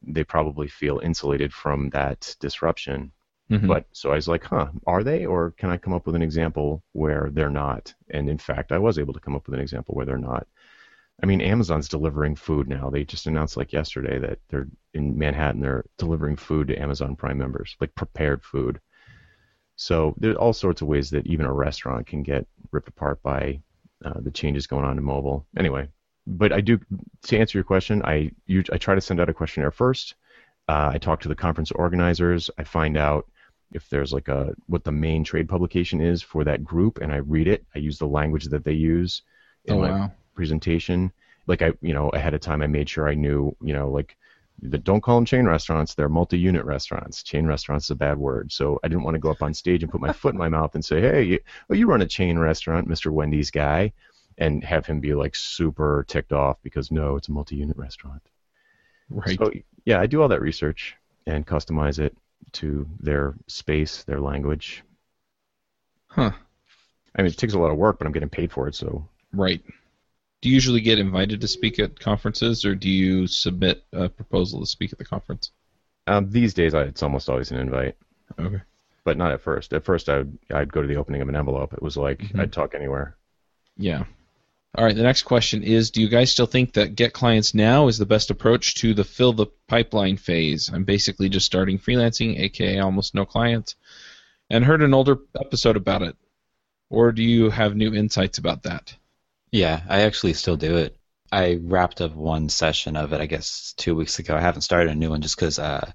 they 0.03 0.23
probably 0.23 0.67
feel 0.67 0.99
insulated 0.99 1.53
from 1.53 1.89
that 1.91 2.35
disruption. 2.39 3.11
Mhm. 3.51 3.67
But 3.67 3.85
so 3.91 4.11
I 4.11 4.15
was 4.15 4.27
like, 4.27 4.43
huh, 4.43 4.71
are 4.87 5.03
they? 5.03 5.25
Or 5.25 5.51
can 5.51 5.69
I 5.69 5.77
come 5.77 5.93
up 5.93 6.05
with 6.05 6.15
an 6.15 6.21
example 6.21 6.83
where 6.93 7.29
they're 7.31 7.49
not? 7.49 7.93
And 8.09 8.29
in 8.29 8.37
fact, 8.37 8.71
I 8.71 8.77
was 8.79 8.99
able 8.99 9.13
to 9.13 9.19
come 9.19 9.35
up 9.35 9.47
with 9.47 9.55
an 9.55 9.61
example 9.61 9.95
where 9.95 10.05
they're 10.05 10.17
not. 10.17 10.47
I 11.21 11.25
mean, 11.25 11.41
Amazon's 11.41 11.87
delivering 11.87 12.35
food 12.35 12.67
now. 12.67 12.89
They 12.89 13.03
just 13.05 13.27
announced 13.27 13.55
like 13.55 13.71
yesterday 13.71 14.19
that 14.19 14.39
they're 14.49 14.67
in 14.93 15.17
Manhattan. 15.17 15.61
They're 15.61 15.85
delivering 15.97 16.35
food 16.35 16.67
to 16.67 16.77
Amazon 16.77 17.15
Prime 17.15 17.37
members, 17.37 17.75
like 17.79 17.93
prepared 17.95 18.43
food. 18.43 18.79
So 19.75 20.15
there's 20.17 20.35
all 20.35 20.53
sorts 20.53 20.81
of 20.81 20.87
ways 20.87 21.09
that 21.11 21.27
even 21.27 21.45
a 21.45 21.53
restaurant 21.53 22.07
can 22.07 22.23
get 22.23 22.47
ripped 22.71 22.87
apart 22.87 23.21
by 23.21 23.61
uh, 24.03 24.19
the 24.19 24.31
changes 24.31 24.67
going 24.67 24.85
on 24.85 24.97
in 24.97 25.03
mobile. 25.03 25.45
Anyway, 25.57 25.87
but 26.27 26.51
I 26.51 26.61
do 26.61 26.79
to 27.23 27.37
answer 27.37 27.57
your 27.57 27.63
question. 27.63 28.01
I 28.03 28.31
us- 28.47 28.69
I 28.71 28.77
try 28.77 28.95
to 28.95 29.01
send 29.01 29.19
out 29.19 29.29
a 29.29 29.33
questionnaire 29.33 29.71
first. 29.71 30.15
Uh, 30.67 30.91
I 30.93 30.97
talk 30.97 31.21
to 31.21 31.27
the 31.27 31.35
conference 31.35 31.71
organizers. 31.71 32.49
I 32.57 32.63
find 32.63 32.97
out 32.97 33.29
if 33.71 33.89
there's 33.89 34.13
like 34.13 34.27
a 34.27 34.53
what 34.67 34.83
the 34.83 34.91
main 34.91 35.23
trade 35.23 35.49
publication 35.49 36.01
is 36.01 36.21
for 36.21 36.43
that 36.43 36.63
group, 36.63 36.99
and 37.01 37.11
I 37.11 37.17
read 37.17 37.47
it. 37.47 37.65
I 37.75 37.79
use 37.79 37.97
the 37.97 38.07
language 38.07 38.45
that 38.45 38.63
they 38.63 38.73
use 38.73 39.23
in 39.65 39.75
Oh 39.75 39.77
wow. 39.79 40.11
Presentation. 40.33 41.11
Like 41.47 41.61
I, 41.61 41.73
you 41.81 41.93
know, 41.93 42.09
ahead 42.09 42.33
of 42.33 42.41
time, 42.41 42.61
I 42.61 42.67
made 42.67 42.89
sure 42.89 43.07
I 43.07 43.15
knew, 43.15 43.55
you 43.61 43.73
know, 43.73 43.89
like 43.89 44.15
don't 44.83 45.01
call 45.01 45.15
them 45.15 45.25
chain 45.25 45.45
restaurants. 45.45 45.93
They're 45.93 46.09
multi-unit 46.09 46.63
restaurants. 46.63 47.23
Chain 47.23 47.45
restaurants 47.45 47.85
is 47.85 47.91
a 47.91 47.95
bad 47.95 48.17
word. 48.17 48.51
So 48.51 48.79
I 48.83 48.87
didn't 48.87 49.03
want 49.03 49.15
to 49.15 49.19
go 49.19 49.31
up 49.31 49.41
on 49.41 49.53
stage 49.53 49.83
and 49.83 49.91
put 49.91 50.01
my 50.01 50.13
foot 50.13 50.33
in 50.33 50.39
my 50.39 50.49
mouth 50.49 50.75
and 50.75 50.85
say, 50.85 51.01
"Hey, 51.01 51.23
you, 51.23 51.39
oh, 51.69 51.73
you 51.73 51.87
run 51.87 52.01
a 52.01 52.07
chain 52.07 52.37
restaurant, 52.39 52.87
Mr. 52.87 53.11
Wendy's 53.11 53.51
guy," 53.51 53.91
and 54.37 54.63
have 54.63 54.85
him 54.85 54.99
be 54.99 55.13
like 55.13 55.35
super 55.35 56.05
ticked 56.07 56.31
off 56.31 56.57
because 56.63 56.91
no, 56.91 57.15
it's 57.15 57.27
a 57.27 57.31
multi-unit 57.31 57.77
restaurant. 57.77 58.21
Right. 59.09 59.37
So 59.37 59.51
yeah, 59.85 59.99
I 59.99 60.07
do 60.07 60.21
all 60.21 60.29
that 60.29 60.41
research 60.41 60.95
and 61.25 61.45
customize 61.45 61.99
it 61.99 62.15
to 62.53 62.87
their 62.99 63.35
space, 63.47 64.03
their 64.03 64.19
language. 64.19 64.83
Huh. 66.07 66.31
I 67.15 67.21
mean, 67.21 67.31
it 67.31 67.37
takes 67.37 67.53
a 67.53 67.59
lot 67.59 67.71
of 67.71 67.77
work, 67.77 67.97
but 67.97 68.07
I'm 68.07 68.13
getting 68.13 68.29
paid 68.29 68.51
for 68.51 68.67
it, 68.67 68.75
so 68.75 69.07
Right. 69.33 69.61
Do 70.43 70.49
you 70.49 70.55
usually 70.55 70.81
get 70.81 70.99
invited 70.99 71.39
to 71.39 71.47
speak 71.47 71.79
at 71.79 71.97
conferences, 71.97 72.65
or 72.65 72.75
do 72.75 72.89
you 72.89 73.27
submit 73.27 73.85
a 73.93 74.09
proposal 74.09 74.59
to 74.59 74.65
speak 74.65 74.91
at 74.91 74.99
the 74.99 75.05
conference? 75.05 75.51
um, 76.05 76.29
these 76.29 76.53
days 76.53 76.73
I, 76.73 76.81
it's 76.81 77.01
almost 77.01 77.29
always 77.29 77.49
an 77.51 77.59
invite. 77.61 77.95
Okay. 78.37 78.61
but 79.05 79.15
not 79.17 79.31
at 79.31 79.39
first. 79.39 79.71
At 79.71 79.85
first, 79.85 80.09
I 80.09 80.17
would 80.17 80.37
I'd 80.53 80.73
go 80.73 80.81
to 80.81 80.87
the 80.87 80.97
opening 80.97 81.21
of 81.21 81.29
an 81.29 81.35
envelope. 81.37 81.71
It 81.73 81.81
was 81.81 81.95
like 81.95 82.19
Mhm. 82.19 82.39
I'd 82.41 82.51
talk 82.51 82.75
anywhere. 82.75 83.15
Yeah. 83.77 84.03
All 84.75 84.83
right. 84.83 84.95
The 84.95 85.03
next 85.03 85.23
question 85.23 85.63
is: 85.63 85.91
Do 85.91 86.01
you 86.01 86.09
guys 86.09 86.29
still 86.29 86.45
think 86.45 86.73
that 86.73 86.95
get 86.95 87.13
clients 87.13 87.53
now 87.53 87.87
is 87.87 87.97
the 87.97 88.05
best 88.05 88.29
approach 88.29 88.75
to 88.81 88.93
the 88.93 89.05
fill 89.05 89.31
the 89.31 89.45
pipeline 89.69 90.17
phase? 90.17 90.69
I'm 90.73 90.83
basically 90.83 91.29
just 91.29 91.45
starting 91.45 91.79
freelancing, 91.79 92.37
aka 92.37 92.79
almost 92.79 93.15
no 93.15 93.25
clients, 93.25 93.75
and 94.49 94.65
heard 94.65 94.81
an 94.81 94.93
older 94.93 95.19
episode 95.39 95.77
about 95.77 96.01
it. 96.01 96.17
Or 96.89 97.13
do 97.13 97.23
you 97.23 97.49
have 97.49 97.77
new 97.77 97.93
insights 97.93 98.39
about 98.39 98.63
that? 98.63 98.93
Yeah, 99.53 99.83
I 99.87 100.01
actually 100.01 100.33
still 100.33 100.57
do 100.57 100.77
it. 100.77 100.97
I 101.31 101.59
wrapped 101.61 102.01
up 102.01 102.15
one 102.15 102.49
session 102.49 102.95
of 102.95 103.13
it, 103.13 103.21
I 103.21 103.27
guess, 103.27 103.75
two 103.77 103.93
weeks 103.95 104.17
ago. 104.17 104.35
I 104.35 104.41
haven't 104.41 104.61
started 104.63 104.89
a 104.89 104.95
new 104.95 105.11
one 105.11 105.21
just 105.21 105.35
because 105.35 105.59
uh, 105.59 105.91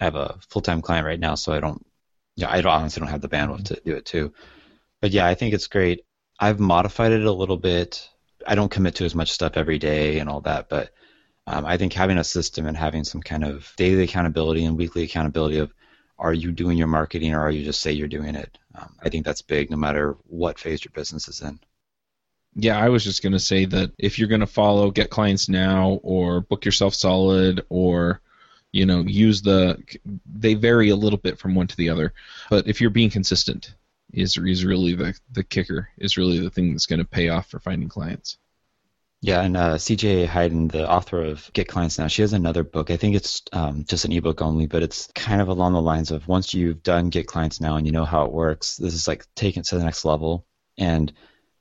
I 0.00 0.04
have 0.04 0.16
a 0.16 0.40
full 0.50 0.60
time 0.60 0.82
client 0.82 1.06
right 1.06 1.20
now, 1.20 1.36
so 1.36 1.52
I 1.52 1.60
don't. 1.60 1.86
Yeah, 2.34 2.50
I 2.50 2.60
don't, 2.60 2.72
honestly 2.72 2.98
don't 3.00 3.10
have 3.10 3.20
the 3.20 3.28
bandwidth 3.28 3.66
to 3.66 3.80
do 3.84 3.94
it 3.94 4.06
too. 4.06 4.32
But 5.00 5.12
yeah, 5.12 5.24
I 5.24 5.34
think 5.34 5.54
it's 5.54 5.68
great. 5.68 6.00
I've 6.40 6.58
modified 6.58 7.12
it 7.12 7.24
a 7.24 7.32
little 7.32 7.56
bit. 7.56 8.08
I 8.44 8.56
don't 8.56 8.72
commit 8.72 8.96
to 8.96 9.04
as 9.04 9.14
much 9.14 9.30
stuff 9.30 9.52
every 9.56 9.78
day 9.78 10.18
and 10.18 10.28
all 10.28 10.40
that, 10.40 10.68
but 10.68 10.90
um, 11.46 11.64
I 11.64 11.76
think 11.76 11.92
having 11.92 12.18
a 12.18 12.24
system 12.24 12.66
and 12.66 12.76
having 12.76 13.04
some 13.04 13.22
kind 13.22 13.44
of 13.44 13.72
daily 13.76 14.02
accountability 14.02 14.64
and 14.64 14.76
weekly 14.76 15.04
accountability 15.04 15.58
of 15.58 15.72
are 16.18 16.34
you 16.34 16.50
doing 16.50 16.76
your 16.76 16.88
marketing 16.88 17.34
or 17.34 17.40
are 17.40 17.52
you 17.52 17.64
just 17.64 17.80
say 17.80 17.92
you're 17.92 18.08
doing 18.08 18.34
it? 18.34 18.58
Um, 18.74 18.96
I 19.00 19.10
think 19.10 19.24
that's 19.24 19.42
big 19.42 19.70
no 19.70 19.76
matter 19.76 20.16
what 20.26 20.58
phase 20.58 20.84
your 20.84 20.92
business 20.92 21.28
is 21.28 21.40
in. 21.40 21.60
Yeah, 22.58 22.78
I 22.78 22.88
was 22.88 23.04
just 23.04 23.22
going 23.22 23.34
to 23.34 23.38
say 23.38 23.66
that 23.66 23.92
if 23.98 24.18
you're 24.18 24.28
going 24.28 24.40
to 24.40 24.46
follow 24.46 24.90
Get 24.90 25.10
Clients 25.10 25.48
Now 25.48 26.00
or 26.02 26.40
Book 26.40 26.64
Yourself 26.64 26.94
Solid 26.94 27.64
or 27.68 28.22
you 28.72 28.86
know 28.86 29.00
use 29.00 29.42
the 29.42 29.82
they 30.26 30.54
vary 30.54 30.88
a 30.88 30.96
little 30.96 31.18
bit 31.18 31.38
from 31.38 31.54
one 31.54 31.66
to 31.66 31.76
the 31.76 31.90
other, 31.90 32.14
but 32.50 32.66
if 32.66 32.80
you're 32.80 32.90
being 32.90 33.10
consistent 33.10 33.74
is 34.12 34.38
is 34.38 34.64
really 34.64 34.94
the 34.94 35.18
the 35.32 35.44
kicker 35.44 35.90
is 35.98 36.16
really 36.16 36.38
the 36.38 36.50
thing 36.50 36.72
that's 36.72 36.86
going 36.86 36.98
to 36.98 37.04
pay 37.04 37.28
off 37.28 37.50
for 37.50 37.60
finding 37.60 37.88
clients. 37.88 38.38
Yeah, 39.22 39.42
and 39.42 39.56
uh, 39.56 39.74
CJ 39.74 40.26
Hayden, 40.26 40.68
the 40.68 40.88
author 40.88 41.22
of 41.22 41.50
Get 41.52 41.68
Clients 41.68 41.98
Now, 41.98 42.06
she 42.06 42.22
has 42.22 42.32
another 42.32 42.62
book. 42.62 42.90
I 42.90 42.96
think 42.96 43.16
it's 43.16 43.42
um, 43.52 43.84
just 43.84 44.04
an 44.04 44.12
ebook 44.12 44.42
only, 44.42 44.66
but 44.66 44.82
it's 44.82 45.08
kind 45.14 45.40
of 45.40 45.48
along 45.48 45.72
the 45.72 45.80
lines 45.80 46.10
of 46.10 46.28
once 46.28 46.52
you've 46.52 46.82
done 46.82 47.08
Get 47.08 47.26
Clients 47.26 47.60
Now 47.60 47.76
and 47.76 47.86
you 47.86 47.92
know 47.92 48.04
how 48.04 48.24
it 48.24 48.32
works, 48.32 48.76
this 48.76 48.94
is 48.94 49.08
like 49.08 49.26
taking 49.34 49.62
it 49.62 49.66
to 49.66 49.78
the 49.78 49.84
next 49.84 50.04
level. 50.04 50.46
And 50.78 51.12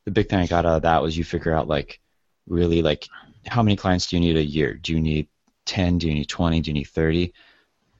the 0.05 0.11
big 0.11 0.29
thing 0.29 0.39
I 0.39 0.47
got 0.47 0.65
out 0.65 0.77
of 0.77 0.81
that 0.83 1.01
was 1.01 1.17
you 1.17 1.23
figure 1.23 1.53
out 1.53 1.67
like 1.67 1.99
really 2.47 2.81
like 2.81 3.07
how 3.45 3.61
many 3.61 3.75
clients 3.75 4.07
do 4.07 4.15
you 4.15 4.21
need 4.21 4.37
a 4.37 4.43
year? 4.43 4.73
Do 4.73 4.93
you 4.93 5.01
need 5.01 5.27
10? 5.65 5.97
Do 5.97 6.07
you 6.07 6.13
need 6.13 6.29
20? 6.29 6.61
Do 6.61 6.69
you 6.69 6.73
need 6.73 6.85
30? 6.85 7.33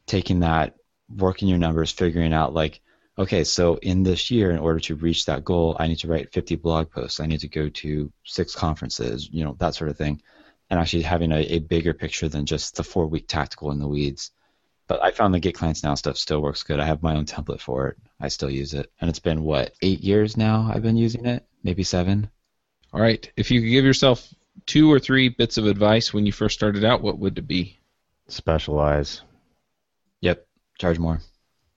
Taking 0.06 0.39
that, 0.41 0.76
working 1.10 1.47
your 1.47 1.58
numbers, 1.58 1.91
figuring 1.91 2.34
out 2.34 2.53
like 2.53 2.82
okay, 3.18 3.43
so 3.43 3.76
in 3.76 4.03
this 4.03 4.30
year, 4.30 4.51
in 4.51 4.60
order 4.60 4.80
to 4.80 4.95
reach 4.95 5.26
that 5.26 5.43
goal, 5.43 5.76
I 5.80 5.88
need 5.88 5.99
to 5.99 6.08
write 6.08 6.34
50 6.34 6.56
blog 6.58 6.91
posts. 6.91 7.20
I 7.20 7.26
need 7.26 7.39
to 7.41 7.47
go 7.47 7.70
to 7.70 8.12
six 8.24 8.56
conferences, 8.56 9.30
you 9.32 9.43
know, 9.43 9.56
that 9.60 9.76
sort 9.76 9.89
of 9.89 9.97
thing. 9.97 10.22
And 10.70 10.80
actually 10.80 11.03
having 11.03 11.32
a, 11.32 11.39
a 11.41 11.60
bigger 11.60 11.93
picture 11.93 12.28
than 12.28 12.45
just 12.45 12.76
the 12.76 12.84
four 12.84 13.08
week 13.08 13.28
tactical 13.28 13.72
in 13.72 13.80
the 13.80 13.88
weeds. 13.88 14.32
But 14.88 15.01
I 15.01 15.12
found 15.12 15.34
the 15.34 15.39
Get 15.39 15.56
Clients 15.56 15.84
Now 15.84 15.95
stuff 15.95 16.18
still 16.18 16.41
works 16.41 16.64
good. 16.64 16.80
I 16.80 16.86
have 16.86 17.01
my 17.01 17.16
own 17.16 17.26
template 17.26 17.60
for 17.60 17.88
it. 17.88 17.97
I 18.20 18.28
still 18.28 18.49
use 18.49 18.74
it. 18.74 18.91
And 18.99 19.10
it's 19.10 19.20
been, 19.20 19.43
what, 19.43 19.74
eight 19.82 20.01
years 20.01 20.38
now 20.38 20.70
I've 20.72 20.84
been 20.84 20.97
using 20.97 21.26
it? 21.26 21.45
Maybe 21.66 21.84
seven? 21.84 22.32
All 22.93 23.01
right, 23.01 23.30
if 23.36 23.51
you 23.51 23.59
could 23.59 23.70
give 23.72 23.84
yourself 23.84 24.34
two 24.66 24.89
or 24.91 24.99
three 24.99 25.28
bits 25.30 25.57
of 25.57 25.68
advice 25.68 26.13
when 26.13 26.26
you 26.26 26.32
first 26.32 26.55
started 26.55 26.86
out, 26.86 27.01
what 27.01 27.20
would 27.20 27.38
it 27.38 27.47
be? 27.47 27.78
Specialize. 28.28 29.22
Yep, 30.22 30.45
charge 30.78 30.99
more. 30.99 31.22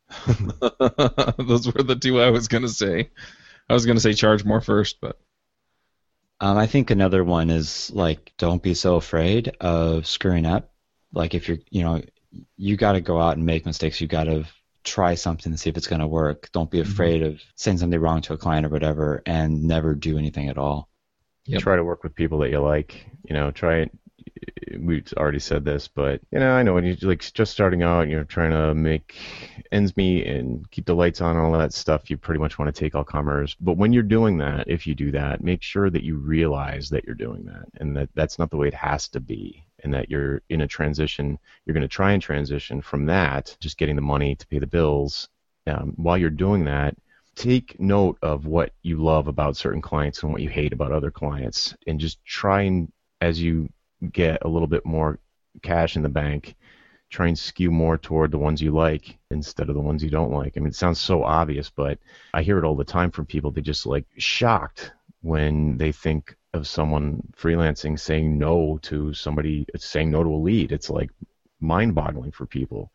Those 0.26 1.66
were 1.72 1.82
the 1.82 1.98
two 2.00 2.20
I 2.20 2.30
was 2.30 2.48
going 2.48 2.62
to 2.62 2.68
say. 2.68 3.10
I 3.68 3.74
was 3.74 3.86
going 3.86 3.96
to 3.96 4.02
say 4.02 4.14
charge 4.14 4.44
more 4.44 4.60
first, 4.60 5.00
but 5.00 5.18
Um, 6.40 6.56
I 6.56 6.66
think 6.66 6.90
another 6.90 7.24
one 7.24 7.50
is 7.50 7.90
like 7.92 8.32
don't 8.38 8.62
be 8.62 8.74
so 8.74 8.96
afraid 8.96 9.48
of 9.60 10.06
screwing 10.06 10.46
up. 10.46 10.72
Like 11.12 11.34
if 11.34 11.48
you're, 11.48 11.58
you 11.70 11.82
know, 11.82 12.02
you 12.56 12.76
got 12.76 12.92
to 12.92 13.00
go 13.00 13.20
out 13.20 13.36
and 13.36 13.46
make 13.46 13.66
mistakes. 13.66 14.00
You 14.00 14.06
got 14.06 14.24
to 14.24 14.46
try 14.84 15.14
something 15.14 15.52
and 15.52 15.60
see 15.60 15.70
if 15.70 15.76
it's 15.76 15.86
going 15.86 16.00
to 16.00 16.06
work. 16.06 16.50
Don't 16.52 16.70
be 16.70 16.78
mm-hmm. 16.80 16.90
afraid 16.90 17.22
of 17.22 17.40
saying 17.54 17.78
something 17.78 18.00
wrong 18.00 18.20
to 18.22 18.32
a 18.32 18.38
client 18.38 18.66
or 18.66 18.70
whatever, 18.70 19.22
and 19.26 19.64
never 19.64 19.94
do 19.94 20.18
anything 20.18 20.48
at 20.48 20.58
all. 20.58 20.88
Yep. 21.46 21.62
Try 21.62 21.76
to 21.76 21.84
work 21.84 22.02
with 22.02 22.14
people 22.14 22.38
that 22.40 22.50
you 22.50 22.60
like. 22.60 23.06
You 23.24 23.34
know, 23.34 23.50
try 23.50 23.78
it. 23.78 23.90
We've 24.78 25.10
already 25.16 25.38
said 25.38 25.64
this, 25.64 25.88
but 25.88 26.20
you 26.30 26.38
know, 26.38 26.52
I 26.52 26.62
know 26.62 26.74
when 26.74 26.84
you're 26.84 26.96
like 27.02 27.20
just 27.32 27.52
starting 27.52 27.82
out, 27.82 28.08
you're 28.08 28.24
trying 28.24 28.50
to 28.50 28.74
make 28.74 29.14
ends 29.72 29.96
meet 29.96 30.26
and 30.26 30.70
keep 30.70 30.84
the 30.84 30.94
lights 30.94 31.20
on 31.20 31.36
and 31.36 31.44
all 31.44 31.58
that 31.58 31.72
stuff. 31.72 32.10
You 32.10 32.18
pretty 32.18 32.38
much 32.38 32.58
want 32.58 32.72
to 32.74 32.78
take 32.78 32.94
all 32.94 33.04
comers. 33.04 33.56
But 33.60 33.78
when 33.78 33.92
you're 33.92 34.02
doing 34.02 34.38
that, 34.38 34.68
if 34.68 34.86
you 34.86 34.94
do 34.94 35.10
that, 35.12 35.42
make 35.42 35.62
sure 35.62 35.88
that 35.88 36.04
you 36.04 36.16
realize 36.18 36.90
that 36.90 37.04
you're 37.04 37.14
doing 37.14 37.44
that 37.46 37.64
and 37.80 37.96
that 37.96 38.10
that's 38.14 38.38
not 38.38 38.50
the 38.50 38.56
way 38.58 38.68
it 38.68 38.74
has 38.74 39.08
to 39.08 39.20
be, 39.20 39.64
and 39.84 39.94
that 39.94 40.10
you're 40.10 40.42
in 40.48 40.62
a 40.62 40.66
transition. 40.66 41.38
You're 41.64 41.74
going 41.74 41.82
to 41.82 41.88
try 41.88 42.12
and 42.12 42.22
transition 42.22 42.80
from 42.80 43.06
that, 43.06 43.56
just 43.60 43.78
getting 43.78 43.96
the 43.96 44.02
money 44.02 44.34
to 44.34 44.46
pay 44.46 44.58
the 44.58 44.66
bills. 44.66 45.28
Um, 45.66 45.92
while 45.96 46.16
you're 46.16 46.30
doing 46.30 46.64
that, 46.64 46.96
take 47.38 47.78
note 47.78 48.18
of 48.20 48.46
what 48.46 48.72
you 48.82 48.96
love 48.96 49.28
about 49.28 49.56
certain 49.56 49.80
clients 49.80 50.22
and 50.22 50.32
what 50.32 50.42
you 50.42 50.48
hate 50.48 50.72
about 50.72 50.90
other 50.90 51.10
clients 51.10 51.72
and 51.86 52.00
just 52.00 52.22
try 52.24 52.62
and 52.62 52.90
as 53.20 53.40
you 53.40 53.68
get 54.10 54.42
a 54.42 54.48
little 54.48 54.66
bit 54.66 54.84
more 54.84 55.20
cash 55.62 55.94
in 55.94 56.02
the 56.02 56.08
bank 56.08 56.56
try 57.10 57.28
and 57.28 57.38
skew 57.38 57.70
more 57.70 57.96
toward 57.96 58.32
the 58.32 58.38
ones 58.38 58.60
you 58.60 58.72
like 58.72 59.18
instead 59.30 59.68
of 59.68 59.76
the 59.76 59.80
ones 59.80 60.02
you 60.02 60.10
don't 60.10 60.32
like 60.32 60.54
i 60.56 60.60
mean 60.60 60.68
it 60.68 60.74
sounds 60.74 60.98
so 60.98 61.22
obvious 61.22 61.70
but 61.70 61.98
i 62.34 62.42
hear 62.42 62.58
it 62.58 62.64
all 62.64 62.74
the 62.74 62.82
time 62.82 63.10
from 63.10 63.24
people 63.24 63.52
they 63.52 63.60
just 63.60 63.86
like 63.86 64.04
shocked 64.16 64.92
when 65.22 65.76
they 65.78 65.92
think 65.92 66.36
of 66.58 66.66
someone 66.66 67.22
freelancing 67.36 67.98
saying 67.98 68.38
no 68.38 68.78
to 68.82 69.14
somebody 69.14 69.66
saying 69.76 70.10
no 70.10 70.22
to 70.22 70.30
a 70.30 70.44
lead 70.48 70.72
it's 70.72 70.90
like 70.90 71.10
mind 71.60 71.94
boggling 71.94 72.32
for 72.32 72.46
people 72.46 72.90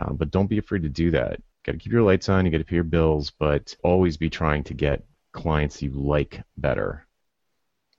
uh, 0.00 0.12
but 0.12 0.30
don't 0.30 0.48
be 0.48 0.58
afraid 0.58 0.82
to 0.82 0.88
do 0.88 1.10
that 1.10 1.40
got 1.64 1.72
to 1.72 1.78
keep 1.78 1.92
your 1.92 2.02
lights 2.02 2.28
on. 2.28 2.44
You 2.44 2.52
got 2.52 2.58
to 2.58 2.64
pay 2.64 2.76
your 2.76 2.84
bills, 2.84 3.30
but 3.30 3.74
always 3.82 4.16
be 4.16 4.30
trying 4.30 4.64
to 4.64 4.74
get 4.74 5.04
clients 5.32 5.82
you 5.82 5.90
like 5.90 6.42
better. 6.56 7.06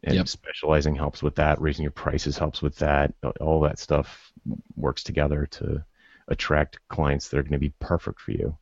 And 0.03 0.15
Yep. 0.15 0.27
specializing 0.27 0.95
helps 0.95 1.23
with 1.23 1.35
that. 1.35 1.61
Raising 1.61 1.83
your 1.83 1.91
prices 1.91 2.37
helps 2.37 2.61
with 2.61 2.75
that. 2.77 3.13
All 3.39 3.61
that 3.61 3.79
stuff 3.79 4.31
works 4.75 5.03
together 5.03 5.45
to 5.51 5.83
attract 6.27 6.79
clients 6.89 7.29
that 7.29 7.37
are 7.37 7.43
going 7.43 7.53
to 7.53 7.57
be 7.57 7.73
perfect 7.79 8.19
for 8.19 8.31
you. 8.31 8.57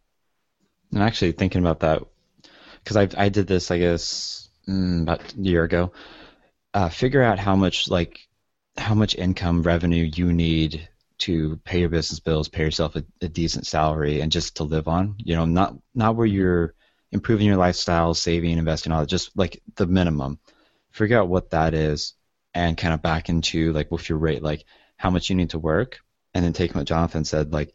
And 0.94 1.02
actually 1.02 1.32
thinking 1.32 1.62
about 1.62 1.80
that, 1.80 2.04
because 2.84 2.98
I 2.98 3.08
I 3.18 3.30
did 3.30 3.48
this 3.48 3.72
I 3.72 3.80
guess 3.80 4.50
mm, 4.68 5.02
about 5.02 5.34
a 5.34 5.42
year 5.42 5.64
ago. 5.64 5.94
Uh, 6.74 6.90
figure 6.90 7.22
out 7.22 7.40
how 7.40 7.56
much 7.56 7.90
like 7.90 8.28
how 8.78 8.94
much 8.94 9.16
income 9.16 9.62
revenue 9.62 10.10
you 10.14 10.32
need 10.32 10.88
to 11.18 11.58
pay 11.66 11.82
your 11.82 11.90
business 11.90 12.20
bills, 12.20 12.48
pay 12.50 12.64
yourself 12.64 12.96
a, 12.96 13.04
a 13.22 13.28
decent 13.28 13.68
salary, 13.68 14.22
and 14.22 14.32
just 14.32 14.58
to 14.58 14.64
live 14.64 14.88
on. 14.88 15.16
You 15.18 15.36
know, 15.36 15.46
not 15.46 15.76
not 15.94 16.16
where 16.16 16.26
you're 16.28 16.74
improving 17.12 17.48
your 17.48 17.58
lifestyle, 17.58 18.14
saving, 18.14 18.58
investing, 18.58 18.92
all 18.92 19.02
that. 19.02 19.10
Just 19.10 19.38
like 19.38 19.62
the 19.76 19.86
minimum. 19.86 20.40
Figure 20.92 21.20
out 21.20 21.30
what 21.30 21.52
that 21.52 21.74
is, 21.74 22.14
and 22.54 22.78
kind 22.78 22.94
of 22.94 23.02
back 23.02 23.30
into 23.30 23.74
like 23.74 23.92
with 23.92 24.08
your 24.10 24.18
rate, 24.18 24.44
like 24.44 24.66
how 24.98 25.10
much 25.10 25.30
you 25.30 25.36
need 25.36 25.52
to 25.52 25.60
work, 25.60 26.00
and 26.34 26.44
then 26.44 26.54
taking 26.54 26.78
what 26.78 26.88
Jonathan 26.88 27.26
said, 27.26 27.54
like 27.54 27.74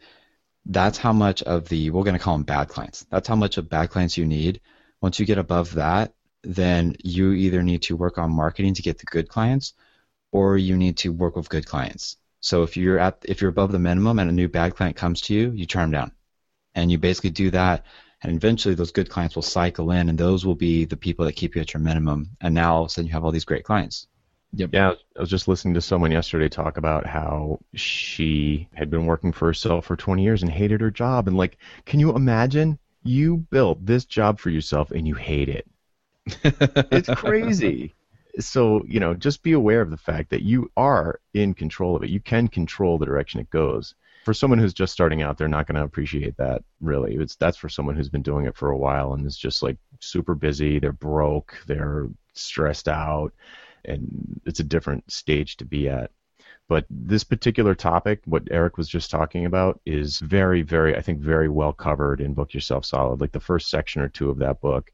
that's 0.67 0.99
how 0.99 1.13
much 1.13 1.43
of 1.43 1.69
the 1.69 1.91
we're 1.91 2.03
going 2.03 2.17
to 2.17 2.23
call 2.23 2.35
them 2.35 2.45
bad 2.45 2.69
clients. 2.69 3.07
That's 3.11 3.29
how 3.29 3.37
much 3.37 3.57
of 3.57 3.69
bad 3.69 3.91
clients 3.91 4.17
you 4.17 4.27
need. 4.27 4.61
Once 5.01 5.21
you 5.21 5.27
get 5.27 5.39
above 5.39 5.75
that, 5.75 6.13
then 6.43 6.97
you 7.03 7.33
either 7.33 7.63
need 7.63 7.83
to 7.83 7.97
work 7.97 8.19
on 8.19 8.31
marketing 8.31 8.75
to 8.75 8.83
get 8.83 8.99
the 8.99 9.07
good 9.07 9.29
clients, 9.29 9.75
or 10.33 10.57
you 10.57 10.77
need 10.77 10.97
to 10.99 11.13
work 11.13 11.37
with 11.37 11.49
good 11.49 11.67
clients. 11.67 12.17
So 12.41 12.63
if 12.63 12.77
you're 12.77 12.99
at 12.99 13.25
if 13.27 13.41
you're 13.41 13.51
above 13.51 13.73
the 13.73 13.79
minimum 13.79 14.19
and 14.19 14.31
a 14.31 14.33
new 14.33 14.49
bad 14.49 14.77
client 14.77 14.97
comes 14.97 15.21
to 15.23 15.35
you, 15.35 15.53
you 15.53 15.67
turn 15.67 15.91
them 15.91 16.01
down, 16.01 16.13
and 16.75 16.91
you 16.91 16.99
basically 16.99 17.31
do 17.31 17.51
that. 17.51 17.85
And 18.23 18.35
eventually, 18.35 18.75
those 18.75 18.93
good 18.93 19.11
clients 19.11 19.35
will 19.35 19.43
cycle 19.43 19.91
in, 19.91 20.09
and 20.09 20.19
those 20.19 20.47
will 20.47 20.55
be 20.55 20.85
the 20.85 20.97
people 20.97 21.27
that 21.27 21.35
keep 21.35 21.55
you 21.55 21.61
at 21.61 21.75
your 21.75 21.83
minimum. 21.83 22.31
And 22.41 22.55
now, 22.55 22.77
all 22.77 22.83
of 22.85 22.87
a 22.87 22.91
sudden, 22.91 23.07
you 23.07 23.13
have 23.13 23.25
all 23.25 23.31
these 23.31 23.45
great 23.45 23.65
clients. 23.65 24.09
Yep. 24.53 24.71
Yeah, 24.73 24.95
I 25.17 25.21
was 25.21 25.29
just 25.29 25.49
listening 25.49 25.75
to 25.75 25.83
someone 25.83 26.13
yesterday 26.13 26.49
talk 26.49 26.79
about 26.79 27.05
how 27.07 27.61
she 27.75 28.69
had 28.73 28.89
been 28.89 29.05
working 29.05 29.33
for 29.33 29.47
herself 29.47 29.85
for 29.87 29.97
20 29.97 30.23
years 30.23 30.43
and 30.43 30.51
hated 30.51 30.81
her 30.81 30.91
job. 30.91 31.29
And 31.29 31.37
like, 31.37 31.59
can 31.85 32.01
you 32.01 32.15
imagine? 32.15 32.79
You 33.03 33.37
built 33.37 33.85
this 33.85 34.05
job 34.05 34.41
for 34.41 34.51
yourself 34.51 34.91
and 34.91 35.07
you 35.07 35.15
hate 35.15 35.49
it. 35.49 35.69
It's 36.27 37.09
crazy. 37.09 37.95
So, 38.39 38.85
you 38.87 39.01
know, 39.01 39.15
just 39.15 39.43
be 39.43 39.53
aware 39.53 39.81
of 39.81 39.91
the 39.91 39.97
fact 39.97 40.31
that 40.31 40.43
you 40.43 40.71
are 40.77 41.21
in 41.33 41.55
control 41.55 41.97
of 41.97 42.03
it. 42.03 42.11
You 42.11 42.21
can 42.21 42.49
control 42.49 42.99
the 42.99 43.07
direction 43.07 43.41
it 43.41 43.51
goes. 43.51 43.95
For 44.25 44.35
someone 44.35 44.59
who's 44.59 44.75
just 44.75 44.93
starting 44.93 45.23
out, 45.23 45.39
they're 45.39 45.49
not 45.49 45.67
going 45.67 45.77
to 45.77 45.85
appreciate 45.85 46.37
that, 46.37 46.63
really. 46.81 47.15
It's 47.15 47.37
that's 47.37 47.57
for 47.57 47.69
someone 47.69 47.95
who's 47.95 48.09
been 48.09 48.23
doing 48.23 48.47
it 48.47 48.57
for 48.57 48.71
a 48.71 48.77
while 48.77 49.15
and 49.15 49.25
is 49.25 49.39
just 49.39 49.63
like 49.63 49.77
super 50.01 50.35
busy, 50.35 50.79
they're 50.79 50.93
broke, 50.93 51.57
they're 51.67 52.09
stressed 52.35 52.89
out, 52.89 53.33
and 53.85 54.41
it's 54.45 54.61
a 54.61 54.65
different 54.65 55.11
stage 55.11 55.57
to 55.59 55.65
be 55.65 55.89
at. 55.89 56.11
But 56.69 56.85
this 56.91 57.23
particular 57.23 57.77
topic, 57.77 58.21
what 58.25 58.49
Eric 58.51 58.77
was 58.77 58.89
just 58.89 59.11
talking 59.13 59.47
about, 59.47 59.81
is 59.87 60.19
very, 60.19 60.63
very, 60.63 60.97
I 60.97 61.01
think, 61.01 61.21
very 61.21 61.49
well 61.49 61.73
covered 61.73 62.21
in 62.21 62.35
Book 62.35 62.53
Yourself 62.53 62.85
Solid. 62.85 63.21
Like 63.21 63.31
the 63.31 63.39
first 63.39 63.71
section 63.71 64.03
or 64.03 64.09
two 64.09 64.29
of 64.29 64.39
that 64.39 64.61
book 64.61 64.91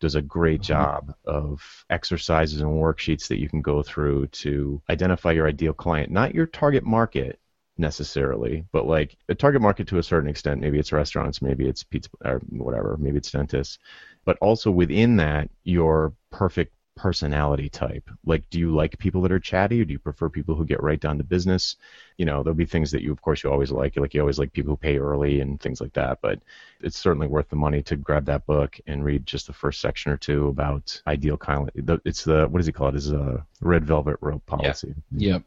does 0.00 0.14
a 0.16 0.22
great 0.22 0.60
Mm-hmm. 0.60 0.84
job 0.84 1.14
of 1.26 1.84
exercises 1.90 2.60
and 2.60 2.70
worksheets 2.70 3.28
that 3.28 3.38
you 3.40 3.48
can 3.48 3.62
go 3.62 3.82
through 3.82 4.26
to 4.28 4.82
identify 4.90 5.32
your 5.32 5.46
ideal 5.48 5.72
client, 5.72 6.10
not 6.10 6.34
your 6.34 6.46
target 6.46 6.84
market 6.84 7.38
necessarily, 7.78 8.64
but 8.72 8.86
like 8.86 9.16
a 9.28 9.34
target 9.34 9.62
market 9.62 9.86
to 9.88 9.98
a 9.98 10.02
certain 10.02 10.28
extent. 10.28 10.60
Maybe 10.60 10.78
it's 10.78 10.92
restaurants, 10.92 11.40
maybe 11.42 11.66
it's 11.68 11.84
pizza 11.84 12.10
or 12.24 12.40
whatever, 12.50 12.96
maybe 12.98 13.18
it's 13.18 13.30
dentists, 13.30 13.78
but 14.24 14.36
also 14.40 14.70
within 14.70 15.16
that, 15.16 15.50
your 15.64 16.12
perfect 16.30 16.74
personality 16.96 17.68
type. 17.68 18.08
Like, 18.24 18.48
do 18.50 18.58
you 18.58 18.74
like 18.74 18.98
people 18.98 19.22
that 19.22 19.32
are 19.32 19.38
chatty, 19.40 19.80
or 19.80 19.84
do 19.84 19.92
you 19.92 19.98
prefer 19.98 20.28
people 20.28 20.54
who 20.54 20.64
get 20.64 20.82
right 20.82 21.00
down 21.00 21.18
to 21.18 21.24
business? 21.24 21.76
You 22.18 22.26
know, 22.26 22.42
there'll 22.42 22.54
be 22.54 22.66
things 22.66 22.90
that 22.90 23.02
you, 23.02 23.12
of 23.12 23.22
course, 23.22 23.42
you 23.42 23.50
always 23.50 23.70
like. 23.70 23.96
Like, 23.96 24.14
you 24.14 24.20
always 24.20 24.38
like 24.38 24.52
people 24.52 24.72
who 24.72 24.76
pay 24.76 24.98
early 24.98 25.40
and 25.40 25.60
things 25.60 25.80
like 25.80 25.92
that. 25.94 26.20
But 26.20 26.40
it's 26.80 26.98
certainly 26.98 27.26
worth 27.26 27.48
the 27.48 27.56
money 27.56 27.82
to 27.84 27.96
grab 27.96 28.26
that 28.26 28.46
book 28.46 28.78
and 28.86 29.04
read 29.04 29.26
just 29.26 29.46
the 29.46 29.52
first 29.52 29.80
section 29.80 30.12
or 30.12 30.16
two 30.16 30.48
about 30.48 31.00
ideal 31.06 31.36
client. 31.36 31.70
It's 32.04 32.24
the 32.24 32.46
what 32.48 32.58
does 32.58 32.66
he 32.66 32.72
call 32.72 32.88
it? 32.88 32.96
Is 32.96 33.12
a 33.12 33.46
red 33.60 33.84
velvet 33.84 34.18
rope 34.20 34.44
policy. 34.46 34.94
Yep. 35.12 35.42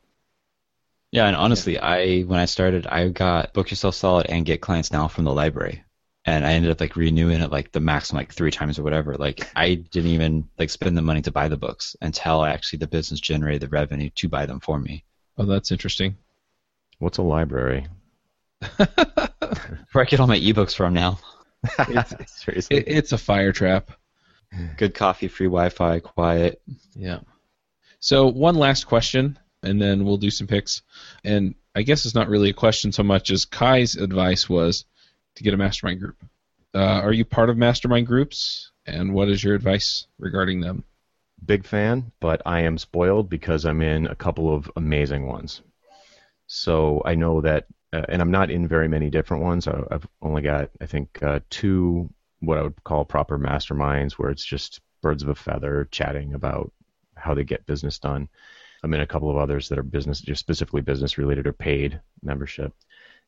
Yeah, 1.12 1.28
and 1.28 1.36
honestly, 1.36 1.78
I 1.78 2.22
when 2.22 2.40
I 2.40 2.46
started, 2.46 2.88
I 2.88 3.10
got 3.10 3.54
Book 3.54 3.70
Yourself 3.70 3.94
Solid 3.94 4.26
and 4.26 4.48
Get 4.48 4.62
Clients 4.62 4.92
Now 4.92 5.08
from 5.08 5.26
the 5.26 5.34
library, 5.34 5.84
and 6.26 6.46
I 6.46 6.54
ended 6.54 6.72
up 6.72 6.80
like 6.80 6.96
renewing 6.96 7.42
it 7.42 7.52
like 7.52 7.72
the 7.72 7.80
maximum 7.80 8.20
like 8.20 8.34
three 8.34 8.52
times 8.52 8.80
or 8.80 8.84
whatever. 8.84 9.16
Like 9.16 9.50
I 9.56 9.76
didn't 9.76 10.12
even 10.12 10.48
like 10.58 10.70
spend 10.70 10.98
the 10.98 11.02
money 11.02 11.22
to 11.24 11.32
buy 11.32 11.50
the 11.50 11.58
books 11.58 11.96
until 12.02 12.46
actually 12.46 12.80
the 12.80 12.88
business 12.88 13.20
generated 13.20 13.62
the 13.62 13.68
revenue 13.68 14.10
to 14.16 14.30
buy 14.30 14.46
them 14.46 14.60
for 14.60 14.80
me. 14.80 15.04
Oh, 15.38 15.46
that's 15.46 15.72
interesting. 15.72 16.16
What's 17.00 17.18
a 17.18 17.24
library? 17.24 17.88
Where 18.78 18.88
I 19.96 20.04
get 20.06 20.20
all 20.20 20.28
my 20.28 20.40
ebooks 20.40 20.76
from 20.76 20.94
now. 20.94 21.20
Seriously. 22.28 22.78
It, 22.78 22.84
it's 22.88 23.12
a 23.12 23.18
fire 23.18 23.52
trap. 23.52 23.92
Good 24.78 24.94
coffee, 24.94 25.28
free 25.28 25.48
Wi-Fi, 25.48 26.00
quiet. 26.00 26.62
Yeah. 26.94 27.22
So 28.00 28.28
one 28.28 28.56
last 28.56 28.86
question, 28.86 29.40
and 29.64 29.82
then 29.82 30.06
we'll 30.06 30.18
do 30.18 30.30
some 30.30 30.46
picks. 30.46 30.84
And 31.24 31.56
I 31.76 31.82
guess 31.82 32.06
it's 32.06 32.14
not 32.14 32.30
really 32.30 32.52
a 32.52 32.54
question 32.54 32.92
so 32.92 33.02
much 33.02 33.32
as 33.32 33.46
Kai's 33.46 33.96
advice 33.96 34.48
was 34.48 34.86
to 35.36 35.44
get 35.44 35.54
a 35.54 35.58
mastermind 35.58 36.00
group. 36.00 36.18
Uh, 36.74 37.02
are 37.02 37.14
you 37.14 37.26
part 37.26 37.50
of 37.50 37.58
mastermind 37.58 38.08
groups? 38.08 38.72
And 38.86 39.14
what 39.14 39.30
is 39.30 39.44
your 39.44 39.56
advice 39.56 40.08
regarding 40.18 40.60
them? 40.62 40.84
big 41.46 41.66
fan, 41.66 42.12
but 42.20 42.42
I 42.46 42.62
am 42.62 42.78
spoiled 42.78 43.30
because 43.30 43.66
I'm 43.66 43.82
in 43.82 44.08
a 44.08 44.16
couple 44.16 44.54
of 44.54 44.72
amazing 44.76 45.28
ones. 45.28 45.62
So 46.48 47.02
I 47.06 47.16
know 47.16 47.42
that, 47.42 47.68
uh, 47.92 48.04
and 48.10 48.22
I'm 48.22 48.32
not 48.32 48.52
in 48.52 48.68
very 48.68 48.88
many 48.88 49.10
different 49.10 49.44
ones. 49.44 49.68
I, 49.68 49.82
I've 49.92 50.08
only 50.22 50.42
got, 50.42 50.70
I 50.82 50.86
think, 50.86 51.22
uh, 51.22 51.40
two 51.50 52.10
what 52.40 52.58
I 52.58 52.64
would 52.64 52.84
call 52.84 53.06
proper 53.06 53.38
masterminds 53.38 54.14
where 54.14 54.30
it's 54.30 54.44
just 54.44 54.82
birds 55.02 55.24
of 55.24 55.30
a 55.30 55.36
feather 55.36 55.88
chatting 55.92 56.34
about 56.34 56.72
how 57.16 57.34
they 57.34 57.44
get 57.44 57.66
business 57.66 58.00
done. 58.00 58.28
I'm 58.84 58.94
in 58.94 59.00
a 59.00 59.08
couple 59.08 59.30
of 59.30 59.38
others 59.38 59.70
that 59.70 59.80
are 59.80 59.84
business, 59.84 60.20
just 60.20 60.42
specifically 60.42 60.82
business 60.82 61.18
related 61.18 61.48
or 61.48 61.54
paid 61.54 62.02
membership. 62.22 62.74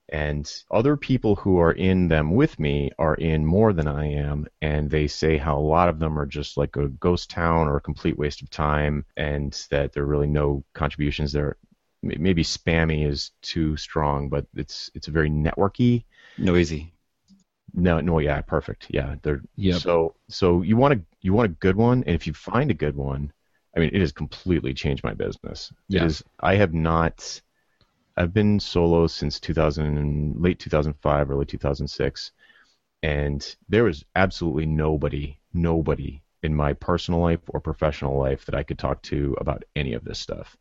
And 0.10 0.52
other 0.70 0.96
people 0.98 1.36
who 1.36 1.58
are 1.58 1.72
in 1.72 2.08
them 2.08 2.32
with 2.36 2.60
me 2.60 2.92
are 3.00 3.16
in 3.16 3.46
more 3.46 3.74
than 3.74 3.88
I 3.88 4.06
am, 4.06 4.48
and 4.62 4.90
they 4.90 5.08
say 5.08 5.38
how 5.38 5.58
a 5.58 5.60
lot 5.60 5.90
of 5.90 6.00
them 6.00 6.18
are 6.20 6.28
just 6.28 6.58
like 6.58 6.76
a 6.76 6.90
ghost 6.90 7.30
town 7.30 7.68
or 7.68 7.78
a 7.78 7.82
complete 7.82 8.18
waste 8.18 8.42
of 8.44 8.50
time, 8.50 9.06
and 9.18 9.52
that 9.72 9.94
there 9.94 10.04
are 10.04 10.08
really 10.08 10.28
no 10.28 10.64
contributions 10.74 11.32
there. 11.32 11.58
Maybe 12.04 12.44
spammy 12.44 13.08
is 13.08 13.32
too 13.42 13.78
strong, 13.78 14.30
but 14.30 14.46
it's 14.56 14.92
it's 14.94 15.08
very 15.08 15.30
networky. 15.30 16.06
Noisy. 16.38 16.94
No, 17.74 18.00
no, 18.00 18.20
yeah, 18.20 18.42
perfect. 18.42 18.88
Yeah, 18.90 19.16
they're 19.24 19.42
Yep. 19.56 19.82
so 19.82 20.16
so 20.30 20.62
you 20.62 20.78
want 20.78 20.94
a 20.94 21.02
you 21.22 21.34
want 21.34 21.52
a 21.52 21.56
good 21.56 21.76
one, 21.76 22.04
and 22.06 22.16
if 22.16 22.28
you 22.28 22.34
find 22.34 22.72
a 22.72 22.76
good 22.76 22.96
one, 22.96 23.34
I 23.76 23.80
mean, 23.80 23.90
it 23.92 24.00
has 24.00 24.12
completely 24.12 24.74
changed 24.74 25.04
my 25.04 25.14
business. 25.14 25.74
Yeah. 25.90 26.04
It 26.04 26.08
is. 26.08 26.24
I 26.40 26.56
have 26.56 26.74
not. 26.74 27.42
I've 28.18 28.34
been 28.34 28.60
solo 28.60 29.08
since 29.08 29.40
2000, 29.40 30.36
late 30.42 30.60
2005, 30.60 31.32
early 31.32 31.46
2006, 31.46 32.32
and 33.04 33.56
there 33.68 33.84
was 33.84 34.06
absolutely 34.16 34.66
nobody, 34.66 35.40
nobody 35.54 36.22
in 36.42 36.56
my 36.56 36.74
personal 36.74 37.20
life 37.20 37.42
or 37.50 37.60
professional 37.60 38.18
life 38.18 38.46
that 38.46 38.56
I 38.56 38.64
could 38.64 38.80
talk 38.80 39.02
to 39.04 39.36
about 39.40 39.64
any 39.76 39.94
of 39.94 40.04
this 40.04 40.20
stuff. 40.20 40.56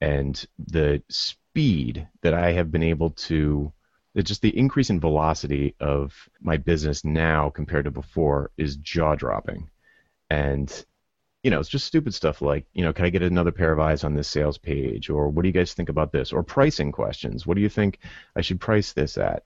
And 0.00 0.42
the 0.58 1.02
speed 1.08 2.08
that 2.22 2.34
I 2.34 2.52
have 2.52 2.70
been 2.70 2.82
able 2.82 3.10
to 3.10 3.72
just 4.22 4.40
the 4.40 4.56
increase 4.56 4.88
in 4.88 4.98
velocity 4.98 5.74
of 5.78 6.28
my 6.40 6.56
business 6.56 7.04
now 7.04 7.50
compared 7.50 7.84
to 7.84 7.90
before 7.90 8.50
is 8.56 8.76
jaw 8.76 9.14
dropping. 9.14 9.68
And 10.30 10.72
you 11.46 11.50
know, 11.50 11.60
it's 11.60 11.68
just 11.68 11.86
stupid 11.86 12.12
stuff 12.12 12.42
like, 12.42 12.66
you 12.72 12.82
know, 12.82 12.92
can 12.92 13.04
I 13.04 13.10
get 13.10 13.22
another 13.22 13.52
pair 13.52 13.70
of 13.70 13.78
eyes 13.78 14.02
on 14.02 14.14
this 14.14 14.26
sales 14.26 14.58
page? 14.58 15.08
Or 15.08 15.28
what 15.28 15.42
do 15.42 15.48
you 15.48 15.52
guys 15.52 15.74
think 15.74 15.88
about 15.88 16.10
this? 16.10 16.32
Or 16.32 16.42
pricing 16.42 16.90
questions. 16.90 17.46
What 17.46 17.54
do 17.54 17.60
you 17.60 17.68
think 17.68 18.00
I 18.34 18.40
should 18.40 18.58
price 18.60 18.92
this 18.92 19.16
at? 19.16 19.44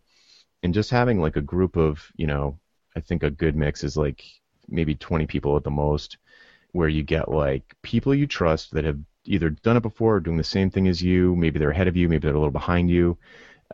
And 0.63 0.73
just 0.73 0.89
having 0.89 1.21
like 1.21 1.37
a 1.37 1.43
group 1.43 1.77
of, 1.77 2.03
you 2.17 2.27
know, 2.27 2.59
I 2.97 3.01
think 3.01 3.23
a 3.23 3.29
good 3.29 3.55
mix 3.55 3.85
is 3.85 3.99
like 3.99 4.25
maybe 4.67 4.95
20 4.95 5.27
people 5.27 5.59
at 5.59 5.63
the 5.63 5.71
most, 5.71 6.17
where 6.73 6.89
you 6.89 7.03
get 7.03 7.31
like 7.31 7.77
people 7.83 8.15
you 8.15 8.27
trust 8.27 8.73
that 8.73 8.87
have 8.87 8.99
either 9.27 9.51
done 9.51 9.77
it 9.77 9.83
before 9.83 10.17
or 10.17 10.21
doing 10.21 10.39
the 10.39 10.43
same 10.43 10.71
thing 10.71 10.89
as 10.89 11.03
you. 11.03 11.37
Maybe 11.37 11.59
they're 11.59 11.71
ahead 11.71 11.87
of 11.87 11.99
you, 11.99 12.09
maybe 12.09 12.23
they're 12.23 12.35
a 12.35 12.39
little 12.39 12.51
behind 12.51 12.89
you. 12.89 13.19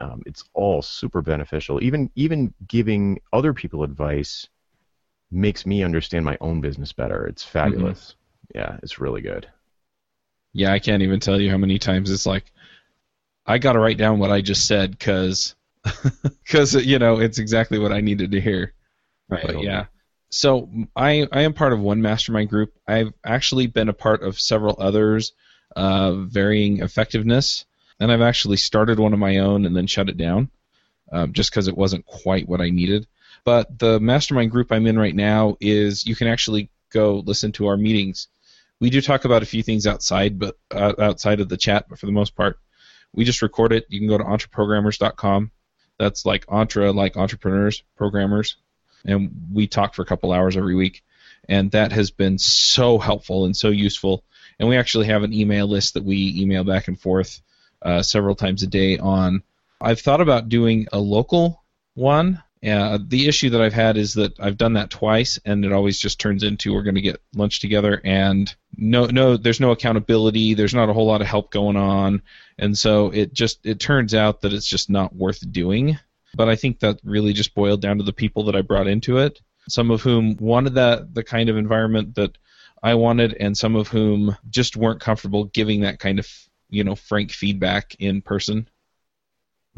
Um, 0.00 0.24
it's 0.26 0.42
all 0.52 0.82
super 0.82 1.22
beneficial. 1.22 1.80
Even 1.80 2.10
even 2.16 2.52
giving 2.66 3.20
other 3.32 3.54
people 3.54 3.84
advice 3.84 4.48
makes 5.36 5.66
me 5.66 5.84
understand 5.84 6.24
my 6.24 6.36
own 6.40 6.60
business 6.60 6.92
better. 6.92 7.26
It's 7.26 7.44
fabulous. 7.44 8.16
Yeah, 8.54 8.78
it's 8.82 8.98
really 8.98 9.20
good. 9.20 9.48
Yeah, 10.52 10.72
I 10.72 10.78
can't 10.78 11.02
even 11.02 11.20
tell 11.20 11.40
you 11.40 11.50
how 11.50 11.58
many 11.58 11.78
times 11.78 12.10
it's 12.10 12.26
like, 12.26 12.50
I 13.44 13.58
got 13.58 13.74
to 13.74 13.78
write 13.78 13.98
down 13.98 14.18
what 14.18 14.30
I 14.30 14.40
just 14.40 14.66
said 14.66 14.90
because, 14.90 15.54
because 16.42 16.74
you 16.86 16.98
know 16.98 17.20
it's 17.20 17.38
exactly 17.38 17.78
what 17.78 17.92
I 17.92 18.00
needed 18.00 18.32
to 18.32 18.40
hear. 18.40 18.72
Right. 19.28 19.46
But 19.46 19.62
yeah. 19.62 19.86
So 20.30 20.68
I 20.96 21.28
I 21.30 21.42
am 21.42 21.52
part 21.52 21.72
of 21.72 21.80
one 21.80 22.02
mastermind 22.02 22.50
group. 22.50 22.74
I've 22.88 23.12
actually 23.24 23.68
been 23.68 23.88
a 23.88 23.92
part 23.92 24.22
of 24.22 24.40
several 24.40 24.76
others, 24.78 25.32
uh, 25.76 26.12
varying 26.12 26.80
effectiveness, 26.80 27.64
and 28.00 28.10
I've 28.10 28.22
actually 28.22 28.56
started 28.56 28.98
one 28.98 29.12
of 29.12 29.18
my 29.18 29.38
own 29.38 29.66
and 29.66 29.76
then 29.76 29.86
shut 29.86 30.08
it 30.08 30.16
down, 30.16 30.50
um, 31.12 31.32
just 31.32 31.50
because 31.50 31.68
it 31.68 31.76
wasn't 31.76 32.06
quite 32.06 32.48
what 32.48 32.60
I 32.60 32.70
needed. 32.70 33.06
But 33.46 33.78
the 33.78 34.00
mastermind 34.00 34.50
group 34.50 34.72
I'm 34.72 34.88
in 34.88 34.98
right 34.98 35.14
now 35.14 35.56
is 35.60 36.04
you 36.04 36.16
can 36.16 36.26
actually 36.26 36.68
go 36.92 37.22
listen 37.24 37.52
to 37.52 37.68
our 37.68 37.76
meetings. 37.76 38.26
We 38.80 38.90
do 38.90 39.00
talk 39.00 39.24
about 39.24 39.44
a 39.44 39.46
few 39.46 39.62
things 39.62 39.86
outside, 39.86 40.36
but 40.40 40.58
uh, 40.72 40.94
outside 40.98 41.38
of 41.38 41.48
the 41.48 41.56
chat, 41.56 41.86
but 41.88 42.00
for 42.00 42.06
the 42.06 42.12
most 42.12 42.34
part, 42.34 42.58
we 43.12 43.24
just 43.24 43.42
record 43.42 43.72
it. 43.72 43.86
You 43.88 44.00
can 44.00 44.08
go 44.08 44.18
to 44.18 44.24
entreprogrammers.com. 44.24 45.52
That's 45.96 46.26
like 46.26 46.44
entre, 46.48 46.92
like 46.92 47.16
entrepreneurs, 47.16 47.84
programmers, 47.96 48.56
and 49.04 49.30
we 49.52 49.68
talk 49.68 49.94
for 49.94 50.02
a 50.02 50.06
couple 50.06 50.32
hours 50.32 50.56
every 50.56 50.74
week. 50.74 51.04
And 51.48 51.70
that 51.70 51.92
has 51.92 52.10
been 52.10 52.38
so 52.38 52.98
helpful 52.98 53.44
and 53.44 53.56
so 53.56 53.68
useful. 53.68 54.24
And 54.58 54.68
we 54.68 54.76
actually 54.76 55.06
have 55.06 55.22
an 55.22 55.32
email 55.32 55.68
list 55.68 55.94
that 55.94 56.04
we 56.04 56.34
email 56.36 56.64
back 56.64 56.88
and 56.88 57.00
forth 57.00 57.40
uh, 57.80 58.02
several 58.02 58.34
times 58.34 58.64
a 58.64 58.66
day 58.66 58.98
on. 58.98 59.44
I've 59.80 60.00
thought 60.00 60.20
about 60.20 60.48
doing 60.48 60.88
a 60.92 60.98
local 60.98 61.62
one. 61.94 62.42
Uh, 62.66 62.98
the 63.06 63.28
issue 63.28 63.50
that 63.50 63.60
I've 63.60 63.72
had 63.72 63.96
is 63.96 64.14
that 64.14 64.40
I've 64.40 64.56
done 64.56 64.72
that 64.72 64.90
twice, 64.90 65.38
and 65.44 65.64
it 65.64 65.72
always 65.72 65.98
just 65.98 66.18
turns 66.18 66.42
into 66.42 66.74
we're 66.74 66.82
going 66.82 66.96
to 66.96 67.00
get 67.00 67.22
lunch 67.34 67.60
together, 67.60 68.00
and 68.04 68.52
no, 68.76 69.06
no, 69.06 69.36
there's 69.36 69.60
no 69.60 69.70
accountability. 69.70 70.54
There's 70.54 70.74
not 70.74 70.88
a 70.88 70.92
whole 70.92 71.06
lot 71.06 71.20
of 71.20 71.28
help 71.28 71.52
going 71.52 71.76
on, 71.76 72.22
and 72.58 72.76
so 72.76 73.10
it 73.10 73.32
just 73.32 73.64
it 73.64 73.78
turns 73.78 74.14
out 74.14 74.40
that 74.40 74.52
it's 74.52 74.66
just 74.66 74.90
not 74.90 75.14
worth 75.14 75.40
doing. 75.52 75.98
But 76.34 76.48
I 76.48 76.56
think 76.56 76.80
that 76.80 76.98
really 77.04 77.32
just 77.32 77.54
boiled 77.54 77.82
down 77.82 77.98
to 77.98 78.04
the 78.04 78.12
people 78.12 78.44
that 78.44 78.56
I 78.56 78.62
brought 78.62 78.88
into 78.88 79.18
it. 79.18 79.40
Some 79.68 79.90
of 79.90 80.02
whom 80.02 80.36
wanted 80.36 80.74
that 80.74 81.14
the 81.14 81.24
kind 81.24 81.48
of 81.48 81.56
environment 81.56 82.16
that 82.16 82.36
I 82.82 82.94
wanted, 82.94 83.34
and 83.34 83.56
some 83.56 83.76
of 83.76 83.88
whom 83.88 84.36
just 84.50 84.76
weren't 84.76 85.00
comfortable 85.00 85.44
giving 85.44 85.82
that 85.82 86.00
kind 86.00 86.18
of 86.18 86.28
you 86.68 86.82
know 86.82 86.96
frank 86.96 87.30
feedback 87.30 87.94
in 88.00 88.22
person. 88.22 88.68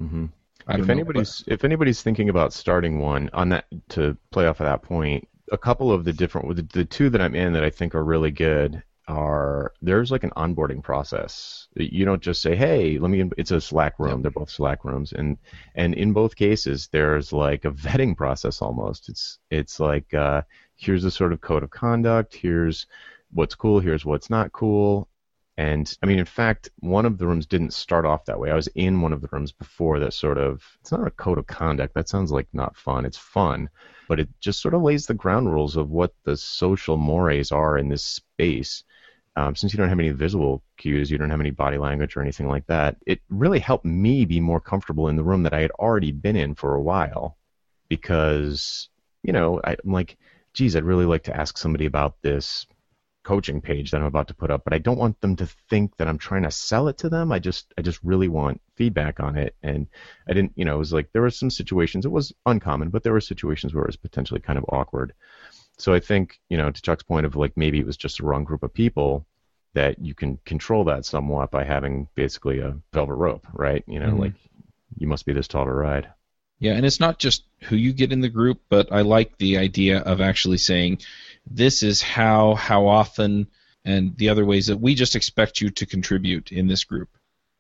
Mm-hmm. 0.01 0.27
I 0.69 0.79
if 0.79 0.91
anybody's 0.91 1.43
if 1.47 1.65
anybody's 1.65 2.03
thinking 2.03 2.29
about 2.29 2.53
starting 2.53 2.99
one 2.99 3.31
on 3.33 3.49
that 3.51 3.67
to 3.91 4.17
play 4.31 4.47
off 4.47 4.61
of 4.61 4.67
that 4.67 4.83
point, 4.83 5.27
a 5.51 5.59
couple 5.59 5.91
of 5.91 6.05
the 6.05 6.13
different 6.13 6.55
the, 6.55 6.63
the 6.63 6.85
two 6.85 7.11
that 7.11 7.21
I'm 7.21 7.35
in 7.35 7.55
that 7.55 7.65
I 7.65 7.71
think 7.71 7.95
are 7.95 8.05
really 8.05 8.31
good 8.31 8.83
are 9.09 9.73
there's 9.81 10.11
like 10.11 10.23
an 10.23 10.31
onboarding 10.37 10.83
process. 10.83 11.69
You 11.75 12.05
don't 12.05 12.23
just 12.23 12.43
say, 12.43 12.55
"Hey, 12.55 12.99
let 12.99 13.11
me." 13.11 13.29
It's 13.39 13.51
a 13.51 13.61
Slack 13.61 13.99
room. 13.99 14.19
Yep. 14.19 14.23
They're 14.23 14.31
both 14.43 14.51
Slack 14.51 14.85
rooms, 14.85 15.13
and 15.13 15.39
and 15.75 15.95
in 15.95 16.13
both 16.13 16.37
cases, 16.37 16.89
there's 16.93 17.33
like 17.33 17.65
a 17.65 17.71
vetting 17.87 18.17
process 18.17 18.61
almost. 18.61 19.09
It's 19.09 19.39
it's 19.51 19.81
like 19.81 20.13
uh, 20.13 20.43
here's 20.77 21.05
a 21.05 21.11
sort 21.11 21.33
of 21.33 21.41
code 21.41 21.63
of 21.63 21.71
conduct. 21.71 22.35
Here's 22.35 22.87
what's 23.33 23.55
cool. 23.55 23.81
Here's 23.81 24.05
what's 24.05 24.31
not 24.31 24.53
cool. 24.53 25.08
And 25.59 25.93
I 26.05 26.07
mean, 26.07 26.21
in 26.21 26.25
fact, 26.25 26.71
one 26.79 27.05
of 27.05 27.19
the 27.19 27.27
rooms 27.27 27.45
didn't 27.45 27.75
start 27.75 28.07
off 28.07 28.27
that 28.27 28.39
way. 28.39 28.53
I 28.53 28.55
was 28.55 28.69
in 28.77 29.01
one 29.01 29.13
of 29.13 29.21
the 29.21 29.29
rooms 29.33 29.51
before 29.51 29.99
that 29.99 30.15
sort 30.15 30.39
of. 30.39 30.63
It's 30.81 30.93
not 30.93 31.05
a 31.05 31.11
code 31.11 31.37
of 31.37 31.49
conduct. 31.49 31.95
That 31.95 32.09
sounds 32.09 32.31
like 32.31 32.47
not 32.53 32.77
fun. 32.77 33.05
It's 33.05 33.19
fun, 33.19 33.69
but 34.07 34.21
it 34.21 34.29
just 34.39 34.63
sort 34.63 34.75
of 34.75 34.83
lays 34.83 35.07
the 35.07 35.15
ground 35.15 35.53
rules 35.53 35.75
of 35.75 35.91
what 35.91 36.15
the 36.23 36.37
social 36.37 36.97
mores 36.97 37.51
are 37.51 37.77
in 37.77 37.89
this 37.89 38.05
space. 38.05 38.85
Um, 39.35 39.57
since 39.57 39.73
you 39.73 39.79
don't 39.79 39.89
have 39.89 39.99
any 39.99 40.11
visual 40.11 40.63
cues, 40.77 41.11
you 41.11 41.19
don't 41.19 41.31
have 41.31 41.41
any 41.41 41.51
body 41.51 41.77
language 41.77 42.17
or 42.17 42.23
anything 42.23 42.47
like 42.47 42.69
that, 42.69 42.97
it 43.05 43.21
really 43.29 43.59
helped 43.59 43.85
me 43.85 44.27
be 44.27 44.39
more 44.39 44.61
comfortable 44.61 45.09
in 45.09 45.17
the 45.17 45.25
room 45.25 45.43
that 45.43 45.55
I 45.55 45.61
had 45.61 45.73
already 45.73 46.13
been 46.13 46.37
in 46.37 46.55
for 46.55 46.77
a 46.77 46.83
while. 46.83 47.37
Because, 47.89 48.91
you 49.25 49.33
know, 49.33 49.61
I, 49.65 49.73
I'm 49.73 49.93
like, 49.93 50.19
geez, 50.53 50.77
I'd 50.77 50.85
really 50.85 51.05
like 51.05 51.25
to 51.25 51.37
ask 51.37 51.59
somebody 51.59 51.87
about 51.87 52.23
this 52.23 52.65
coaching 53.29 53.61
page 53.61 53.91
that 53.91 54.01
I'm 54.01 54.07
about 54.07 54.29
to 54.29 54.35
put 54.35 54.51
up, 54.51 54.65
but 54.65 54.73
I 54.73 54.79
don't 54.79 54.97
want 54.97 55.21
them 55.21 55.37
to 55.37 55.47
think 55.69 55.95
that 55.99 56.09
I'm 56.09 56.17
trying 56.17 56.45
to 56.45 56.51
sell 56.51 56.89
it 56.89 56.97
to 56.99 57.11
them. 57.11 57.31
I 57.31 57.39
just 57.39 57.75
I 57.77 57.83
just 57.83 58.01
really 58.03 58.29
want 58.29 58.63
feedback 58.75 59.21
on 59.21 59.37
it. 59.37 59.55
And 59.63 59.87
I 60.27 60.33
didn't, 60.33 60.53
you 60.57 60.65
know, 60.65 60.77
it 60.77 60.79
was 60.79 60.95
like 60.95 61.13
there 61.13 61.21
were 61.21 61.31
some 61.31 61.51
situations, 61.51 62.07
it 62.07 62.11
was 62.11 62.33
uncommon, 62.47 62.89
but 62.89 63.03
there 63.03 63.13
were 63.13 63.21
situations 63.21 63.75
where 63.75 63.85
it 63.85 63.89
was 63.89 63.97
potentially 63.97 64.41
kind 64.41 64.59
of 64.59 64.65
awkward. 64.71 65.13
So 65.77 65.93
I 65.93 66.01
think, 66.01 66.41
you 66.49 66.57
know, 66.57 66.71
to 66.71 66.83
Chuck's 66.83 67.03
point 67.03 67.27
of 67.27 67.37
like 67.37 67.55
maybe 67.55 67.79
it 67.79 67.87
was 67.87 67.99
just 67.99 68.17
the 68.17 68.25
wrong 68.25 68.45
group 68.45 68.63
of 68.63 68.73
people 68.73 69.27
that 69.75 69.99
you 69.99 70.15
can 70.15 70.39
control 70.47 70.85
that 70.85 71.05
somewhat 71.05 71.51
by 71.51 71.65
having 71.65 72.09
basically 72.15 72.61
a 72.61 72.79
velvet 72.95 73.15
rope, 73.15 73.47
right? 73.53 73.85
You 73.87 74.01
know, 74.01 74.13
Mhm. 74.13 74.21
like 74.21 74.37
you 74.97 75.07
must 75.07 75.27
be 75.27 75.35
this 75.35 75.49
tall 75.49 75.67
to 75.67 75.71
ride. 75.71 76.09
Yeah, 76.61 76.73
and 76.73 76.85
it's 76.85 76.99
not 76.99 77.19
just 77.19 77.45
who 77.69 77.77
you 77.77 77.93
get 77.93 78.11
in 78.11 78.21
the 78.21 78.29
group, 78.29 78.63
but 78.69 78.91
I 78.91 79.03
like 79.03 79.37
the 79.39 79.59
idea 79.59 79.99
of 79.99 80.21
actually 80.21 80.59
saying, 80.59 80.99
this 81.51 81.83
is 81.83 82.03
how, 82.03 82.55
how 82.55 82.87
often, 82.87 83.47
and 83.85 84.17
the 84.17 84.29
other 84.29 84.45
ways 84.45 84.67
that 84.67 84.79
we 84.79 84.95
just 84.95 85.17
expect 85.17 85.61
you 85.61 85.71
to 85.71 85.87
contribute 85.87 86.53
in 86.53 86.67
this 86.67 86.85
group. 86.85 87.09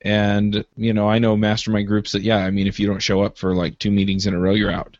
And, 0.01 0.64
you 0.76 0.93
know, 0.93 1.09
I 1.09 1.18
know 1.18 1.36
mastermind 1.36 1.89
groups 1.89 2.12
that, 2.12 2.22
yeah, 2.22 2.39
I 2.39 2.51
mean, 2.51 2.66
if 2.66 2.78
you 2.78 2.86
don't 2.86 3.03
show 3.03 3.22
up 3.22 3.39
for 3.39 3.55
like 3.55 3.78
two 3.78 3.91
meetings 3.91 4.26
in 4.26 4.34
a 4.34 4.39
row, 4.39 4.55
you're 4.55 4.70
out, 4.70 4.97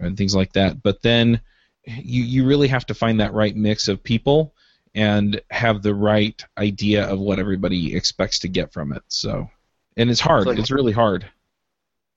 and 0.00 0.16
things 0.16 0.34
like 0.34 0.54
that. 0.54 0.82
But 0.82 1.02
then 1.02 1.40
you, 1.86 2.24
you 2.24 2.46
really 2.46 2.68
have 2.68 2.86
to 2.86 2.94
find 2.94 3.20
that 3.20 3.34
right 3.34 3.54
mix 3.54 3.88
of 3.88 4.02
people 4.02 4.54
and 4.94 5.40
have 5.50 5.82
the 5.82 5.94
right 5.94 6.44
idea 6.56 7.04
of 7.06 7.18
what 7.18 7.38
everybody 7.38 7.94
expects 7.94 8.40
to 8.40 8.48
get 8.48 8.72
from 8.72 8.92
it. 8.92 9.02
So, 9.08 9.50
and 9.96 10.10
it's 10.10 10.20
hard. 10.20 10.48
It's 10.48 10.70
really 10.70 10.92
hard. 10.92 11.26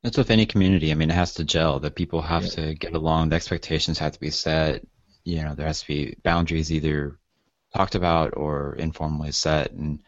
It's 0.04 0.18
with 0.18 0.32
any 0.32 0.46
community. 0.46 0.92
I 0.92 0.96
mean, 0.96 1.10
it 1.10 1.16
has 1.16 1.34
to 1.36 1.44
gel. 1.44 1.80
The 1.80 1.92
people 1.92 2.22
have 2.22 2.44
Yeah. 2.44 2.50
to 2.50 2.74
get 2.76 2.94
along. 2.94 3.30
The 3.30 3.36
expectations 3.36 4.00
have 4.00 4.14
to 4.14 4.20
be 4.20 4.30
set. 4.30 4.86
You 5.28 5.44
know, 5.44 5.56
there 5.56 5.68
has 5.68 5.82
to 5.82 5.88
be 5.88 6.16
boundaries 6.24 6.72
either 6.72 7.20
talked 7.76 7.96
about 7.96 8.38
or 8.38 8.76
informally 8.76 9.34
set, 9.34 9.72
and 9.72 10.00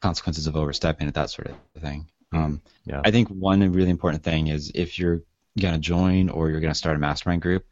consequences 0.00 0.48
of 0.48 0.56
overstepping 0.56 1.06
it, 1.06 1.14
that 1.14 1.30
sort 1.30 1.48
of 1.48 1.56
thing. 1.80 2.10
Um, 2.32 2.60
Yeah. 2.84 3.00
I 3.04 3.12
think 3.12 3.28
one 3.28 3.60
really 3.72 3.90
important 3.90 4.24
thing 4.24 4.48
is 4.48 4.72
if 4.74 4.98
you're 4.98 5.22
gonna 5.56 5.78
join 5.78 6.28
or 6.30 6.50
you're 6.50 6.60
gonna 6.60 6.74
start 6.74 6.96
a 6.96 6.98
mastermind 6.98 7.42
group, 7.42 7.64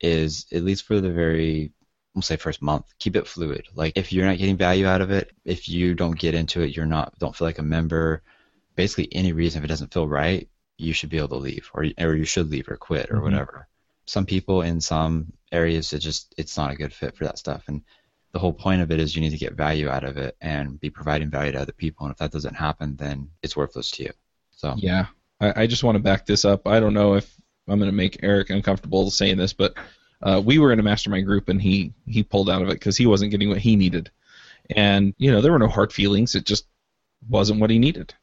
is 0.00 0.46
at 0.50 0.64
least 0.64 0.84
for 0.84 0.98
the 1.02 1.12
very 1.12 1.72
we'll 2.14 2.22
say 2.22 2.36
first 2.36 2.62
month, 2.62 2.86
keep 2.98 3.16
it 3.16 3.26
fluid. 3.28 3.66
Like 3.74 3.92
if 3.96 4.10
you're 4.10 4.26
not 4.26 4.38
getting 4.38 4.56
value 4.56 4.86
out 4.86 5.02
of 5.02 5.10
it, 5.10 5.32
if 5.44 5.68
you 5.68 5.94
don't 5.94 6.18
get 6.18 6.34
into 6.34 6.62
it, 6.62 6.74
you're 6.74 6.86
not 6.86 7.18
don't 7.18 7.36
feel 7.36 7.48
like 7.48 7.58
a 7.58 7.62
member. 7.76 8.22
Basically, 8.76 9.08
any 9.12 9.32
reason 9.34 9.58
if 9.58 9.64
it 9.64 9.68
doesn't 9.74 9.92
feel 9.92 10.08
right, 10.08 10.48
you 10.78 10.94
should 10.94 11.10
be 11.10 11.18
able 11.18 11.28
to 11.28 11.36
leave, 11.36 11.70
or 11.74 11.84
or 11.98 12.16
you 12.16 12.24
should 12.24 12.48
leave 12.50 12.68
or 12.70 12.78
quit 12.78 13.10
or 13.10 13.18
Mhm. 13.18 13.22
whatever. 13.24 13.68
Some 14.06 14.24
people 14.24 14.62
in 14.62 14.80
some 14.80 15.34
areas, 15.52 15.92
it 15.92 16.00
just 16.00 16.34
it's 16.36 16.56
not 16.56 16.70
a 16.70 16.76
good 16.76 16.92
fit 16.92 17.16
for 17.16 17.24
that 17.24 17.38
stuff, 17.38 17.64
and 17.68 17.82
the 18.32 18.38
whole 18.38 18.52
point 18.52 18.80
of 18.80 18.90
it 18.90 19.00
is 19.00 19.14
you 19.14 19.22
need 19.22 19.30
to 19.30 19.38
get 19.38 19.54
value 19.54 19.88
out 19.88 20.04
of 20.04 20.16
it 20.16 20.36
and 20.40 20.78
be 20.78 20.90
providing 20.90 21.30
value 21.30 21.52
to 21.52 21.60
other 21.60 21.72
people. 21.72 22.06
And 22.06 22.12
if 22.12 22.18
that 22.18 22.30
doesn't 22.30 22.54
happen, 22.54 22.96
then 22.96 23.28
it's 23.42 23.56
worthless 23.56 23.90
to 23.92 24.04
you. 24.04 24.12
So 24.52 24.74
Yeah, 24.76 25.06
I, 25.40 25.62
I 25.62 25.66
just 25.66 25.82
want 25.82 25.96
to 25.96 26.02
back 26.02 26.26
this 26.26 26.44
up. 26.44 26.66
I 26.66 26.78
don't 26.78 26.94
know 26.94 27.14
if 27.14 27.34
I'm 27.66 27.78
going 27.78 27.90
to 27.90 27.96
make 27.96 28.20
Eric 28.22 28.50
uncomfortable 28.50 29.10
saying 29.10 29.36
this, 29.36 29.52
but 29.52 29.74
uh, 30.22 30.40
we 30.44 30.58
were 30.58 30.72
in 30.72 30.78
a 30.78 30.82
mastermind 30.82 31.26
group 31.26 31.48
and 31.48 31.60
he 31.60 31.92
he 32.06 32.22
pulled 32.22 32.50
out 32.50 32.62
of 32.62 32.68
it 32.68 32.74
because 32.74 32.96
he 32.96 33.06
wasn't 33.06 33.30
getting 33.30 33.48
what 33.48 33.58
he 33.58 33.74
needed, 33.76 34.10
and 34.76 35.14
you 35.18 35.32
know 35.32 35.40
there 35.40 35.52
were 35.52 35.58
no 35.58 35.68
hard 35.68 35.92
feelings. 35.92 36.34
It 36.34 36.44
just 36.44 36.66
wasn't 37.28 37.60
what 37.60 37.70
he 37.70 37.78
needed, 37.78 38.14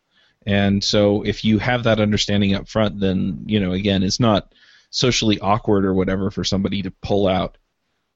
and 0.45 0.83
so 0.83 1.23
if 1.23 1.43
you 1.43 1.57
have 1.57 1.83
that 1.83 1.99
understanding 1.99 2.53
up 2.53 2.67
front, 2.67 2.99
then 2.99 3.43
you 3.47 3.59
know 3.59 3.71
again 3.71 4.03
it's 4.03 4.19
not 4.19 4.53
socially 4.89 5.39
awkward 5.39 5.85
or 5.85 5.93
whatever 5.93 6.31
for 6.31 6.43
somebody 6.43 6.81
to 6.83 6.91
pull 7.01 7.27
out. 7.27 7.57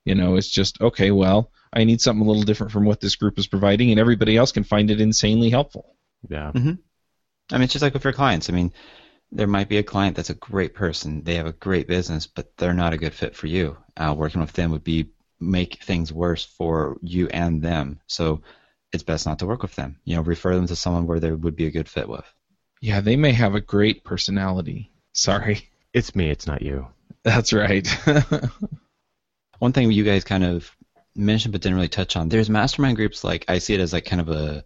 You 0.05 0.15
know, 0.15 0.35
it's 0.35 0.49
just 0.49 0.81
okay. 0.81 1.11
Well, 1.11 1.51
I 1.71 1.83
need 1.83 2.01
something 2.01 2.25
a 2.25 2.27
little 2.27 2.43
different 2.43 2.71
from 2.71 2.85
what 2.85 2.99
this 2.99 3.15
group 3.15 3.37
is 3.37 3.47
providing, 3.47 3.91
and 3.91 3.99
everybody 3.99 4.35
else 4.35 4.51
can 4.51 4.63
find 4.63 4.89
it 4.89 5.01
insanely 5.01 5.49
helpful. 5.49 5.95
Yeah. 6.27 6.51
I 7.51 7.55
mean, 7.55 7.63
it's 7.63 7.73
just 7.73 7.83
like 7.83 7.93
with 7.93 8.03
your 8.03 8.13
clients. 8.13 8.49
I 8.49 8.53
mean, 8.53 8.73
there 9.31 9.47
might 9.47 9.69
be 9.69 9.77
a 9.77 9.83
client 9.83 10.15
that's 10.15 10.29
a 10.29 10.35
great 10.35 10.73
person. 10.73 11.23
They 11.23 11.35
have 11.35 11.45
a 11.45 11.53
great 11.53 11.87
business, 11.87 12.27
but 12.27 12.55
they're 12.57 12.73
not 12.73 12.93
a 12.93 12.97
good 12.97 13.13
fit 13.13 13.35
for 13.35 13.47
you. 13.47 13.77
Uh, 13.95 14.13
working 14.17 14.41
with 14.41 14.53
them 14.53 14.71
would 14.71 14.83
be 14.83 15.11
make 15.39 15.83
things 15.83 16.11
worse 16.13 16.43
for 16.43 16.97
you 17.01 17.27
and 17.29 17.61
them. 17.61 17.99
So 18.07 18.41
it's 18.91 19.03
best 19.03 19.25
not 19.25 19.39
to 19.39 19.45
work 19.45 19.61
with 19.61 19.75
them. 19.75 19.97
You 20.03 20.15
know, 20.15 20.21
refer 20.21 20.55
them 20.55 20.67
to 20.67 20.75
someone 20.75 21.07
where 21.07 21.19
they 21.19 21.31
would 21.31 21.55
be 21.55 21.65
a 21.65 21.71
good 21.71 21.89
fit 21.89 22.09
with. 22.09 22.25
Yeah, 22.81 23.01
they 23.01 23.15
may 23.15 23.31
have 23.31 23.55
a 23.55 23.61
great 23.61 24.03
personality. 24.03 24.91
Sorry. 25.13 25.69
It's 25.93 26.15
me, 26.15 26.29
it's 26.29 26.47
not 26.47 26.61
you. 26.61 26.87
That's 27.23 27.53
right. 27.53 27.87
One 29.59 29.73
thing 29.73 29.91
you 29.91 30.03
guys 30.03 30.23
kind 30.23 30.43
of 30.43 30.71
mentioned 31.15 31.51
but 31.51 31.61
didn't 31.61 31.75
really 31.75 31.87
touch 31.87 32.15
on. 32.15 32.29
There's 32.29 32.49
mastermind 32.49 32.95
groups 32.95 33.23
like 33.23 33.45
I 33.47 33.59
see 33.59 33.73
it 33.73 33.79
as 33.79 33.93
like 33.93 34.05
kind 34.05 34.21
of 34.21 34.29
a 34.29 34.63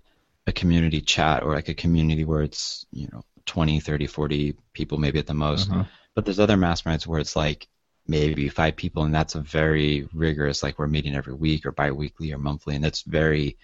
a 0.48 0.52
community 0.52 1.02
chat 1.02 1.44
or 1.44 1.56
like 1.56 1.70
a 1.70 1.74
community 1.74 2.24
where 2.24 2.42
it's, 2.42 2.86
you 2.92 3.08
know, 3.12 3.24
20, 3.46 3.80
30, 3.80 4.08
40 4.08 4.56
people 4.74 4.98
maybe 4.98 5.20
at 5.20 5.28
the 5.28 5.34
most. 5.34 5.70
Uh-huh. 5.70 5.84
But 6.14 6.26
there's 6.26 6.40
other 6.40 6.56
masterminds 6.56 7.08
where 7.08 7.20
it's 7.20 7.36
like 7.36 7.68
maybe 8.08 8.50
five 8.50 8.76
people, 8.76 9.04
and 9.04 9.14
that's 9.14 9.36
a 9.36 9.42
very 9.42 10.08
rigorous, 10.14 10.64
like 10.64 10.78
we're 10.78 10.88
meeting 10.88 11.16
every 11.16 11.34
week 11.34 11.66
or 11.66 11.72
bi-weekly 11.72 12.32
or 12.32 12.38
monthly, 12.38 12.76
and 12.76 12.84
that's 12.84 13.02
very 13.02 13.58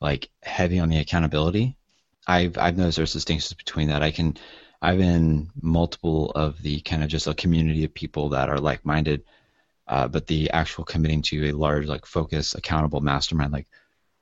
like 0.00 0.28
heavy 0.42 0.78
on 0.78 0.88
the 0.88 0.98
accountability. 0.98 1.76
I've 2.26 2.58
I've 2.58 2.76
noticed 2.76 2.96
there's 2.96 3.12
distinctions 3.12 3.54
between 3.54 3.88
that. 3.88 4.02
I 4.02 4.10
can 4.10 4.36
I've 4.80 5.00
in 5.00 5.50
multiple 5.60 6.30
of 6.32 6.60
the 6.62 6.80
kind 6.80 7.02
of 7.02 7.08
just 7.08 7.26
a 7.26 7.34
community 7.34 7.84
of 7.84 7.94
people 7.94 8.30
that 8.30 8.48
are 8.48 8.60
like-minded, 8.60 9.24
uh, 9.88 10.08
but 10.08 10.26
the 10.26 10.50
actual 10.50 10.84
committing 10.84 11.22
to 11.22 11.48
a 11.48 11.52
large 11.52 11.86
like 11.86 12.06
focus 12.06 12.54
accountable 12.54 13.00
mastermind, 13.00 13.52
like 13.52 13.68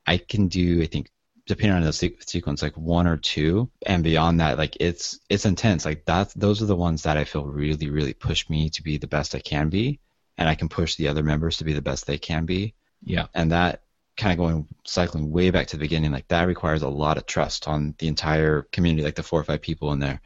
I 0.06 0.18
can 0.18 0.48
do 0.48 0.82
I 0.82 0.86
think 0.86 1.10
depending 1.46 1.76
on 1.76 1.82
the 1.82 1.92
se- 1.92 2.16
sequence, 2.20 2.62
like 2.62 2.76
one 2.76 3.06
or 3.06 3.16
two, 3.16 3.70
and 3.84 4.02
beyond 4.02 4.40
that, 4.40 4.58
like 4.58 4.76
it's 4.80 5.20
it's 5.28 5.44
intense. 5.44 5.84
Like 5.84 6.04
that's 6.04 6.34
those 6.34 6.62
are 6.62 6.66
the 6.66 6.76
ones 6.76 7.02
that 7.02 7.16
I 7.16 7.24
feel 7.24 7.44
really 7.44 7.90
really 7.90 8.14
push 8.14 8.48
me 8.48 8.70
to 8.70 8.82
be 8.82 8.98
the 8.98 9.06
best 9.06 9.34
I 9.34 9.40
can 9.40 9.68
be, 9.68 10.00
and 10.38 10.48
I 10.48 10.54
can 10.54 10.68
push 10.68 10.96
the 10.96 11.08
other 11.08 11.22
members 11.22 11.58
to 11.58 11.64
be 11.64 11.72
the 11.72 11.82
best 11.82 12.06
they 12.06 12.18
can 12.18 12.46
be, 12.46 12.74
yeah. 13.02 13.26
and 13.34 13.52
that 13.52 13.82
kind 14.16 14.32
of 14.32 14.38
going 14.38 14.66
cycling 14.84 15.30
way 15.30 15.50
back 15.50 15.66
to 15.68 15.76
the 15.76 15.80
beginning, 15.80 16.12
like 16.12 16.28
that 16.28 16.46
requires 16.46 16.82
a 16.82 16.88
lot 16.88 17.18
of 17.18 17.26
trust 17.26 17.66
on 17.66 17.94
the 17.98 18.08
entire 18.08 18.62
community, 18.70 19.04
like 19.04 19.16
the 19.16 19.22
four 19.22 19.40
or 19.40 19.44
five 19.44 19.60
people 19.60 19.92
in 19.92 19.98
there, 19.98 20.20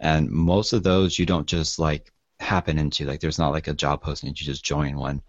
and 0.00 0.30
most 0.30 0.72
of 0.72 0.82
those 0.82 1.18
you 1.18 1.26
don't 1.26 1.46
just 1.46 1.78
like 1.78 2.12
happen 2.40 2.78
into. 2.78 3.04
Like 3.04 3.20
there's 3.20 3.38
not 3.38 3.52
like 3.52 3.68
a 3.68 3.74
job 3.74 4.02
posting, 4.02 4.28
you 4.28 4.34
just 4.34 4.64
join 4.64 4.96
one 4.96 5.22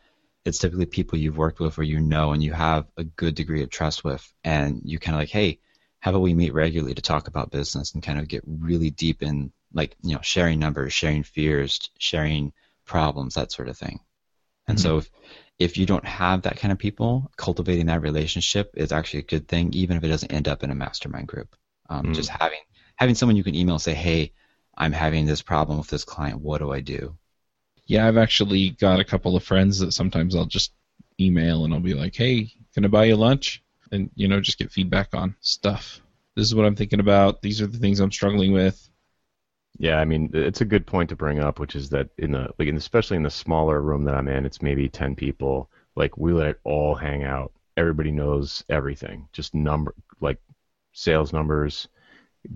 it's 0.46 0.58
typically 0.58 0.86
people 0.86 1.18
you've 1.18 1.38
worked 1.38 1.60
with 1.60 1.78
or 1.78 1.84
you 1.84 2.00
know 2.00 2.32
and 2.32 2.44
you 2.44 2.54
have 2.54 2.86
a 2.98 3.04
good 3.04 3.36
degree 3.36 3.62
of 3.64 3.70
trust 3.70 4.04
with 4.04 4.34
and 4.44 4.82
you 4.84 5.00
kind 5.00 5.16
of 5.16 5.22
like 5.22 5.30
hey 5.30 5.60
how 6.00 6.12
about 6.12 6.22
we 6.22 6.34
meet 6.34 6.54
regularly 6.54 6.94
to 6.94 7.02
talk 7.02 7.28
about 7.28 7.52
business 7.52 7.94
and 7.94 8.04
kind 8.04 8.20
of 8.20 8.28
get 8.28 8.42
really 8.46 8.90
deep 8.90 9.22
in 9.22 9.52
like 9.74 9.96
you 10.02 10.16
know 10.16 10.22
sharing 10.22 10.60
numbers 10.60 10.94
sharing 10.94 11.24
fears 11.24 11.90
sharing 11.98 12.52
problems 12.86 13.36
that 13.36 13.52
sort 13.52 13.68
of 13.68 13.78
thing 13.78 14.00
and 14.68 14.80
so 14.80 14.98
if, 14.98 15.10
if 15.58 15.78
you 15.78 15.86
don't 15.86 16.06
have 16.06 16.44
that 16.44 16.58
kind 16.58 16.72
of 16.72 16.78
people 16.78 17.30
cultivating 17.38 17.88
that 17.88 18.02
relationship 18.02 18.72
is 18.76 18.92
actually 18.92 19.20
a 19.20 19.24
good 19.24 19.48
thing 19.48 19.72
even 19.74 19.98
if 19.98 20.04
it 20.04 20.08
doesn't 20.08 20.32
end 20.32 20.48
up 20.48 20.64
in 20.64 20.72
a 20.72 20.76
mastermind 20.76 21.28
group 21.28 21.56
um, 21.90 22.08
Mm. 22.08 22.14
just 22.14 22.30
having 22.30 22.60
having 22.96 23.16
someone 23.16 23.36
you 23.36 23.44
can 23.44 23.56
email 23.56 23.76
and 23.76 23.82
say 23.82 23.94
hey 23.94 24.32
i'm 24.80 24.92
having 24.94 25.26
this 25.26 25.42
problem 25.42 25.78
with 25.78 25.88
this 25.90 26.04
client 26.06 26.42
what 26.42 26.60
do 26.60 26.72
i 26.72 26.80
do 26.80 27.18
Yeah, 27.88 28.08
I've 28.08 28.18
actually 28.18 28.72
got 28.72 29.00
a 29.02 29.04
couple 29.06 29.36
of 29.36 29.44
friends 29.44 29.80
that 29.80 29.92
sometimes 29.94 30.36
I'll 30.36 30.46
just 30.46 30.74
email 31.20 31.66
and 31.66 31.74
I'll 31.74 31.80
be 31.82 31.94
like, 31.94 32.16
"Hey, 32.16 32.52
Can 32.74 32.86
I 32.86 32.88
buy 32.88 33.06
you 33.06 33.16
lunch? 33.18 33.64
And 33.92 34.12
you 34.16 34.28
know, 34.28 34.40
just 34.42 34.60
get 34.60 34.72
feedback 34.72 35.14
on 35.14 35.36
stuff. 35.42 36.02
This 36.36 36.46
is 36.48 36.56
what 36.56 36.66
I'm 36.66 36.76
thinking 36.76 37.00
about. 37.02 37.42
These 37.42 37.62
are 37.62 37.68
the 37.68 37.80
things 37.80 38.00
I'm 38.00 38.12
struggling 38.12 38.54
with. 38.54 38.90
Yeah, 39.78 39.98
I 40.00 40.06
mean, 40.06 40.30
it's 40.34 40.62
a 40.62 40.66
good 40.66 40.86
point 40.86 41.10
to 41.10 41.16
bring 41.16 41.40
up, 41.40 41.60
which 41.60 41.76
is 41.76 41.90
that 41.90 42.10
in 42.18 42.32
the 42.32 42.50
like, 42.60 42.68
in, 42.68 42.76
especially 42.78 43.18
in 43.18 43.24
the 43.24 43.30
smaller 43.30 43.82
room 43.82 44.04
that 44.06 44.16
I'm 44.16 44.28
in, 44.28 44.46
it's 44.46 44.62
maybe 44.62 44.90
ten 44.90 45.16
people. 45.16 45.70
Like 45.96 46.18
we 46.18 46.34
let 46.34 46.48
it 46.50 46.60
all 46.64 46.96
hang 46.96 47.24
out. 47.24 47.54
Everybody 47.78 48.12
knows 48.12 48.64
everything. 48.70 49.28
Just 49.32 49.56
number 49.56 49.96
like 50.20 50.40
sales 50.94 51.32
numbers. 51.34 51.88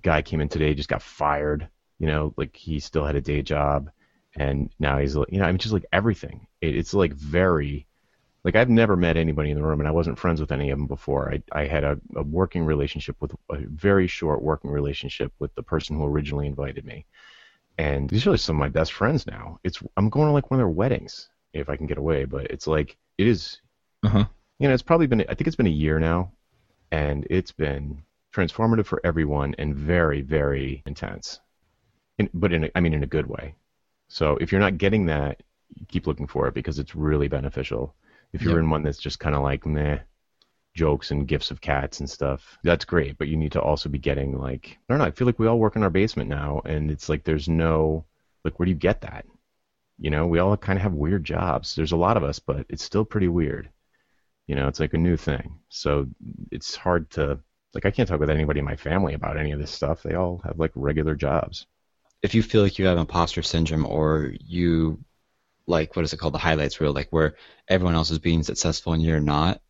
Guy 0.02 0.22
came 0.24 0.42
in 0.42 0.50
today, 0.50 0.74
just 0.76 0.90
got 0.90 1.02
fired. 1.04 1.70
You 2.04 2.10
know, 2.10 2.34
like 2.36 2.54
he 2.54 2.82
still 2.82 3.06
had 3.06 3.16
a 3.16 3.22
day 3.22 3.42
job, 3.42 3.90
and 4.36 4.70
now 4.78 4.98
he's 4.98 5.16
you 5.16 5.40
know, 5.40 5.46
I 5.46 5.52
mean, 5.54 5.58
just 5.58 5.72
like 5.72 5.86
everything. 5.94 6.48
It, 6.60 6.76
it's 6.76 6.94
like 6.94 7.14
very 7.14 7.88
like 8.44 8.58
I've 8.58 8.70
never 8.70 8.98
met 8.98 9.16
anybody 9.16 9.52
in 9.52 9.58
the 9.58 9.64
room, 9.64 9.80
and 9.80 9.88
I 9.88 9.94
wasn't 9.94 10.20
friends 10.20 10.42
with 10.42 10.52
any 10.52 10.70
of 10.70 10.78
them 10.78 10.88
before. 10.88 11.34
I 11.34 11.62
I 11.62 11.66
had 11.66 11.86
a, 11.86 11.98
a 12.18 12.24
working 12.24 12.66
relationship 12.66 13.16
with 13.22 13.32
a 13.50 13.60
very 13.60 14.06
short 14.06 14.42
working 14.42 14.70
relationship 14.70 15.32
with 15.40 15.56
the 15.56 15.64
person 15.64 15.96
who 15.96 16.06
originally 16.06 16.48
invited 16.48 16.84
me, 16.84 17.06
and 17.78 18.10
these 18.10 18.28
are 18.28 18.32
like 18.32 18.42
some 18.42 18.58
of 18.58 18.60
my 18.60 18.68
best 18.68 18.92
friends 18.92 19.26
now. 19.26 19.60
It's 19.64 19.82
I'm 19.96 20.10
going 20.10 20.28
to 20.28 20.34
like 20.34 20.52
one 20.52 20.60
of 20.60 20.66
their 20.66 20.68
weddings 20.68 21.30
if 21.54 21.70
I 21.70 21.78
can 21.78 21.88
get 21.88 21.98
away, 21.98 22.26
but 22.26 22.48
it's 22.52 22.68
like 22.68 22.98
it 23.18 23.28
is. 23.28 23.62
Uh-huh. 24.04 24.26
You 24.60 24.68
know, 24.68 24.74
it's 24.74 24.84
probably 24.84 25.08
been 25.08 25.22
I 25.22 25.36
think 25.36 25.48
it's 25.48 25.56
been 25.56 25.68
a 25.68 25.82
year 25.86 26.00
now, 26.00 26.34
and 26.92 27.26
it's 27.30 27.54
been 27.54 28.04
transformative 28.36 28.88
for 28.88 29.00
everyone 29.06 29.56
and 29.58 29.74
very 29.74 30.22
very 30.22 30.84
intense, 30.86 31.40
in, 32.18 32.30
but 32.34 32.54
in 32.54 32.66
a, 32.66 32.70
I 32.76 32.80
mean 32.80 32.94
in 32.94 33.04
a 33.04 33.08
good 33.08 33.28
way. 33.28 33.56
So 34.08 34.38
if 34.38 34.52
you're 34.52 34.62
not 34.62 34.78
getting 34.78 35.08
that, 35.08 35.44
keep 35.88 36.08
looking 36.08 36.28
for 36.28 36.48
it 36.48 36.54
because 36.54 36.80
it's 36.80 36.96
really 36.96 37.28
beneficial 37.28 37.96
if 38.34 38.42
you're 38.42 38.54
yep. 38.54 38.64
in 38.64 38.70
one 38.70 38.84
that's 38.84 38.98
just 38.98 39.20
kind 39.20 39.36
of 39.36 39.44
like 39.44 39.66
meh, 39.66 40.00
jokes 40.76 41.12
and 41.12 41.28
gifts 41.28 41.52
of 41.52 41.62
cats 41.62 42.00
and 42.00 42.10
stuff, 42.10 42.58
that's 42.64 42.84
great. 42.84 43.18
But 43.18 43.28
you 43.28 43.38
need 43.38 43.52
to 43.54 43.62
also 43.62 43.90
be 43.90 44.00
getting 44.00 44.38
like 44.38 44.78
I 44.90 44.94
don't 44.94 44.98
know. 44.98 45.06
I 45.06 45.12
feel 45.12 45.28
like 45.28 45.40
we 45.40 45.48
all 45.48 45.60
work 45.60 45.76
in 45.76 45.84
our 45.84 45.90
basement 45.90 46.30
now, 46.30 46.62
and 46.66 46.92
it's 46.92 47.10
like 47.10 47.24
there's 47.24 47.48
no 47.48 48.06
like 48.44 48.60
where 48.60 48.66
do 48.66 48.72
you 48.72 48.78
get 48.78 49.02
that? 49.02 49.26
You 50.00 50.10
know, 50.10 50.26
we 50.28 50.40
all 50.40 50.58
kind 50.58 50.78
of 50.78 50.84
have 50.84 50.94
weird 50.94 51.24
jobs. 51.24 51.76
There's 51.76 51.92
a 51.92 51.98
lot 51.98 52.18
of 52.18 52.24
us, 52.24 52.40
but 52.40 52.66
it's 52.70 52.84
still 52.84 53.06
pretty 53.06 53.28
weird. 53.28 53.70
You 54.48 54.56
know, 54.56 54.68
it's 54.68 54.80
like 54.80 54.94
a 54.94 54.98
new 54.98 55.16
thing. 55.16 55.60
So 55.70 56.08
it's 56.52 56.76
hard 56.76 57.10
to 57.12 57.40
like 57.74 57.86
I 57.86 57.92
can't 57.92 58.10
talk 58.10 58.20
with 58.20 58.30
anybody 58.32 58.60
in 58.60 58.66
my 58.66 58.76
family 58.76 59.14
about 59.14 59.38
any 59.38 59.52
of 59.52 59.60
this 59.60 59.72
stuff. 59.72 60.02
They 60.04 60.16
all 60.16 60.42
have 60.44 60.60
like 60.60 60.72
regular 60.76 61.16
jobs. 61.16 61.68
If 62.24 62.34
you 62.34 62.42
feel 62.42 62.64
like 62.64 62.80
you 62.80 62.86
have 62.86 62.98
imposter 62.98 63.44
syndrome 63.44 63.86
or 63.86 64.34
you 64.40 65.04
like 65.68 65.96
what 65.96 66.06
is 66.06 66.14
it 66.14 66.18
called? 66.18 66.34
The 66.34 66.40
highlights 66.40 66.80
reel 66.80 66.94
like 66.94 67.10
where 67.12 67.36
everyone 67.68 67.96
else 67.96 68.12
is 68.12 68.20
being 68.20 68.44
successful 68.44 68.94
and 68.94 69.04
you're 69.04 69.20
not 69.20 69.62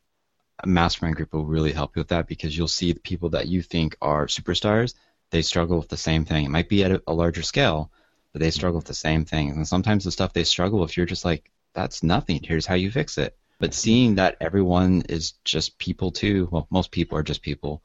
a 0.64 0.68
mastermind 0.68 1.16
group 1.16 1.34
will 1.34 1.46
really 1.46 1.72
help 1.72 1.96
you 1.96 2.00
with 2.00 2.10
that 2.10 2.28
because 2.28 2.56
you'll 2.56 2.68
see 2.68 2.92
the 2.92 3.00
people 3.00 3.30
that 3.30 3.48
you 3.48 3.64
think 3.64 3.98
are 4.02 4.28
superstars 4.28 4.94
they 5.32 5.42
struggle 5.42 5.80
with 5.80 5.90
the 5.90 5.98
same 5.98 6.26
thing. 6.26 6.46
It 6.46 6.52
might 6.52 6.70
be 6.70 6.84
at 6.84 6.92
a, 6.92 7.02
a 7.08 7.14
larger 7.14 7.42
scale 7.42 7.92
but 8.32 8.40
they 8.40 8.52
struggle 8.52 8.78
with 8.78 8.88
the 8.88 8.94
same 8.94 9.26
thing. 9.26 9.50
And 9.50 9.68
sometimes 9.68 10.04
the 10.04 10.12
stuff 10.12 10.34
they 10.34 10.44
struggle 10.44 10.80
with 10.80 10.96
you're 10.96 11.08
just 11.08 11.26
like 11.26 11.50
that's 11.74 12.04
nothing. 12.04 12.40
Here's 12.44 12.68
how 12.68 12.76
you 12.76 12.92
fix 12.92 13.18
it. 13.18 13.36
But 13.60 13.74
seeing 13.74 14.16
that 14.16 14.38
everyone 14.40 15.04
is 15.10 15.34
just 15.44 15.80
people 15.80 16.12
too 16.12 16.50
well 16.52 16.68
most 16.70 16.92
people 16.92 17.18
are 17.18 17.24
just 17.24 17.42
people 17.42 17.82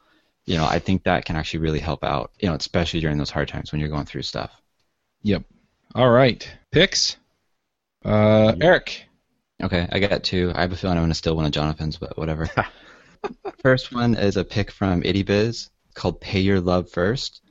you 0.49 0.57
know 0.57 0.67
i 0.67 0.79
think 0.79 1.05
that 1.05 1.25
can 1.25 1.37
actually 1.37 1.61
really 1.61 1.79
help 1.79 2.03
out 2.03 2.31
you 2.41 2.49
know 2.49 2.55
especially 2.55 3.01
during 3.01 3.19
those 3.19 3.31
hard 3.31 3.49
times 3.49 3.71
when 3.71 3.81
you're 3.81 3.91
going 3.91 4.07
through 4.07 4.23
stuff 4.23 4.51
yep 5.23 5.45
all 5.95 6.11
right 6.11 6.51
picks 6.71 7.17
uh, 8.05 8.55
Eric. 8.61 9.05
Okay, 9.63 9.89
I 9.91 9.99
got 9.99 10.23
two. 10.23 10.53
I 10.55 10.61
have 10.61 10.73
a 10.73 10.77
feeling 10.77 10.97
I'm 10.97 11.03
going 11.03 11.11
to 11.11 11.15
steal 11.15 11.37
one 11.37 11.45
of 11.45 11.51
Jonathan's, 11.51 11.97
but 11.97 12.17
whatever. 12.17 12.49
First 13.63 13.93
one 13.93 14.15
is 14.15 14.37
a 14.37 14.45
pick 14.45 14.71
from 14.71 15.03
IttyBiz 15.03 15.71
called 15.95 16.21
Pay 16.21 16.41
Your 16.41 16.61
Love 16.61 16.91
First. 16.91 17.43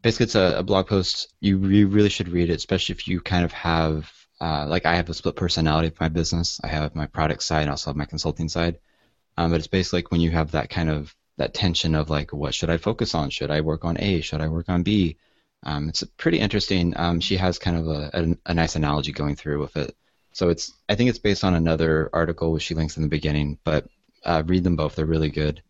Basically, 0.00 0.24
it's 0.24 0.34
a, 0.34 0.56
a 0.58 0.62
blog 0.62 0.88
post. 0.88 1.32
You, 1.40 1.58
you 1.66 1.88
really 1.88 2.08
should 2.08 2.30
read 2.30 2.50
it, 2.50 2.54
especially 2.54 2.94
if 2.94 3.06
you 3.06 3.20
kind 3.20 3.44
of 3.44 3.52
have, 3.52 4.10
uh, 4.40 4.66
like, 4.66 4.86
I 4.86 4.96
have 4.96 5.10
a 5.10 5.14
split 5.14 5.36
personality 5.36 5.90
for 5.90 6.04
my 6.04 6.08
business. 6.08 6.58
I 6.64 6.68
have 6.68 6.94
my 6.94 7.06
product 7.06 7.42
side 7.42 7.62
and 7.62 7.70
also 7.70 7.90
have 7.90 7.96
my 7.96 8.06
consulting 8.06 8.48
side. 8.48 8.78
Um, 9.36 9.50
but 9.50 9.58
it's 9.58 9.66
basically 9.66 9.98
like 9.98 10.10
when 10.10 10.20
you 10.20 10.30
have 10.30 10.52
that 10.52 10.70
kind 10.70 10.90
of 10.90 11.14
that 11.38 11.54
tension 11.54 11.94
of 11.94 12.10
like, 12.10 12.32
what 12.32 12.54
should 12.54 12.70
I 12.70 12.76
focus 12.76 13.14
on? 13.14 13.30
Should 13.30 13.50
I 13.50 13.60
work 13.60 13.84
on 13.84 14.00
A? 14.00 14.20
Should 14.20 14.40
I 14.40 14.48
work 14.48 14.68
on 14.68 14.82
B? 14.82 15.16
Um, 15.64 15.88
it's 15.88 16.02
pretty 16.16 16.38
interesting. 16.38 16.94
Um, 16.96 17.20
she 17.20 17.36
has 17.36 17.58
kind 17.58 17.76
of 17.76 17.86
a, 17.88 18.10
a, 18.12 18.50
a, 18.50 18.54
nice 18.54 18.74
analogy 18.76 19.12
going 19.12 19.36
through 19.36 19.60
with 19.60 19.76
it. 19.76 19.96
So 20.32 20.48
it's 20.48 20.72
I 20.88 20.94
think 20.94 21.10
it's 21.10 21.18
based 21.18 21.44
on 21.44 21.54
another 21.54 22.10
article 22.12 22.52
which 22.52 22.64
she 22.64 22.74
links 22.74 22.96
in 22.96 23.02
the 23.02 23.08
beginning, 23.08 23.58
but 23.64 23.86
uh, 24.24 24.42
read 24.44 24.64
them 24.64 24.76
both. 24.76 24.96
They're 24.96 25.06
really 25.06 25.30
good. 25.30 25.62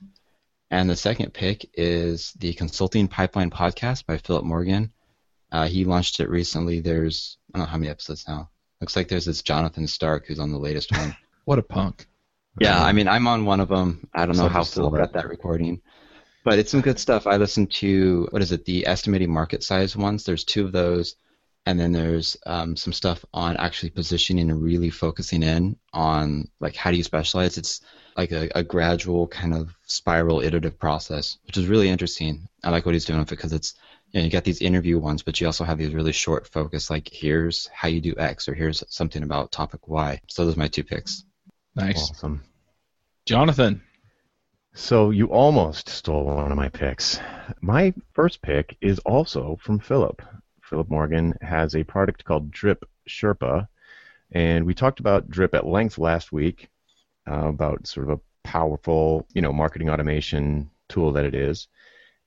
And 0.71 0.89
the 0.89 0.97
second 0.97 1.35
pick 1.35 1.69
is 1.75 2.33
the 2.39 2.55
Consulting 2.55 3.09
Pipeline 3.09 3.51
podcast 3.51 4.07
by 4.07 4.17
Philip 4.17 4.45
Morgan. 4.45 4.93
Uh, 5.51 5.67
he 5.67 5.85
launched 5.85 6.21
it 6.21 6.31
recently. 6.31 6.81
There's 6.81 7.37
I 7.53 7.59
don't 7.59 7.67
know 7.67 7.71
how 7.71 7.77
many 7.77 7.91
episodes 7.91 8.27
now. 8.27 8.49
Looks 8.81 8.97
like 8.97 9.09
there's 9.09 9.27
this 9.27 9.43
Jonathan 9.43 9.87
Stark 9.87 10.27
who's 10.27 10.41
on 10.41 10.51
the 10.51 10.59
latest 10.59 10.91
one. 10.93 11.15
what 11.45 11.59
a 11.59 11.63
punk. 11.63 12.07
Yeah, 12.59 12.83
I 12.83 12.93
mean 12.93 13.09
I'm 13.09 13.27
on 13.27 13.45
one 13.45 13.61
of 13.61 13.69
them. 13.69 14.09
I 14.15 14.27
don't 14.27 14.37
know 14.37 14.49
how 14.49 14.65
Philip 14.65 14.95
got 14.95 15.13
that 15.15 15.29
recording. 15.29 15.81
But 16.45 16.59
it's 16.59 16.73
some 16.73 16.81
good 16.81 16.99
stuff. 16.99 17.27
I 17.27 17.37
listened 17.37 17.71
to 17.75 18.27
what 18.31 18.43
is 18.43 18.51
it, 18.51 18.65
the 18.65 18.87
estimating 18.87 19.33
market 19.33 19.63
size 19.63 19.97
ones. 19.97 20.25
There's 20.25 20.45
two 20.45 20.65
of 20.65 20.73
those, 20.73 21.15
and 21.67 21.79
then 21.79 21.93
there's 21.93 22.37
um, 22.47 22.75
some 22.75 22.93
stuff 22.93 23.25
on 23.33 23.57
actually 23.57 23.91
positioning 23.91 24.51
and 24.51 24.61
really 24.61 24.91
focusing 24.91 25.45
in 25.45 25.77
on 25.93 26.49
like 26.59 26.75
how 26.75 26.91
do 26.91 26.97
you 26.97 27.05
specialize. 27.05 27.59
It's 27.59 27.81
like 28.17 28.33
a, 28.33 28.51
a 28.57 28.63
gradual 28.65 29.29
kind 29.29 29.55
of 29.55 29.75
spiral 29.85 30.41
iterative 30.41 30.79
process, 30.79 31.39
which 31.47 31.57
is 31.57 31.67
really 31.67 31.89
interesting. 31.89 32.49
I 32.65 32.71
like 32.71 32.85
what 32.85 32.95
he's 32.95 33.05
doing 33.05 33.21
with 33.21 33.29
it 33.29 33.37
because 33.37 33.53
it's 33.53 33.75
you 34.11 34.21
know, 34.21 34.25
you 34.25 34.31
got 34.31 34.45
these 34.45 34.61
interview 34.61 34.99
ones, 34.99 35.23
but 35.23 35.41
you 35.41 35.47
also 35.47 35.65
have 35.65 35.79
these 35.79 35.95
really 35.95 36.13
short 36.13 36.47
focus, 36.47 36.91
like 36.91 37.09
here's 37.11 37.69
how 37.69 37.89
you 37.89 38.01
do 38.01 38.15
X 38.19 38.49
or 38.49 38.55
here's 38.55 38.85
something 38.89 39.23
about 39.23 39.53
topic 39.53 39.89
Y. 39.89 40.21
So 40.29 40.45
those 40.45 40.57
are 40.57 40.59
my 40.59 40.69
two 40.69 40.85
picks. 40.85 41.25
Nice. 41.75 42.11
Awesome. 42.11 42.43
Jonathan. 43.27 43.83
So 44.75 45.11
you 45.11 45.27
almost 45.27 45.89
stole 45.89 46.25
one 46.25 46.51
of 46.51 46.57
my 46.57 46.69
picks. 46.69 47.21
My 47.61 47.93
first 48.13 48.41
pick 48.43 48.77
is 48.81 48.99
also 49.01 49.59
from 49.63 49.79
Philip. 49.79 50.23
Philip 50.63 50.89
Morgan 50.89 51.35
has 51.43 51.77
a 51.77 51.85
product 51.85 52.25
called 52.25 52.51
Drip 52.51 52.89
Sherpa, 53.09 53.69
and 54.33 54.65
we 54.65 54.73
talked 54.73 55.01
about 55.01 55.29
Drip 55.29 55.55
at 55.55 55.67
length 55.67 55.99
last 55.99 56.33
week 56.33 56.71
uh, 57.31 57.49
about 57.49 57.87
sort 57.87 58.09
of 58.09 58.19
a 58.19 58.21
powerful, 58.45 59.27
you 59.35 59.43
know, 59.43 59.53
marketing 59.53 59.91
automation 59.91 60.71
tool 60.89 61.13
that 61.13 61.27
it 61.27 61.35
is. 61.35 61.69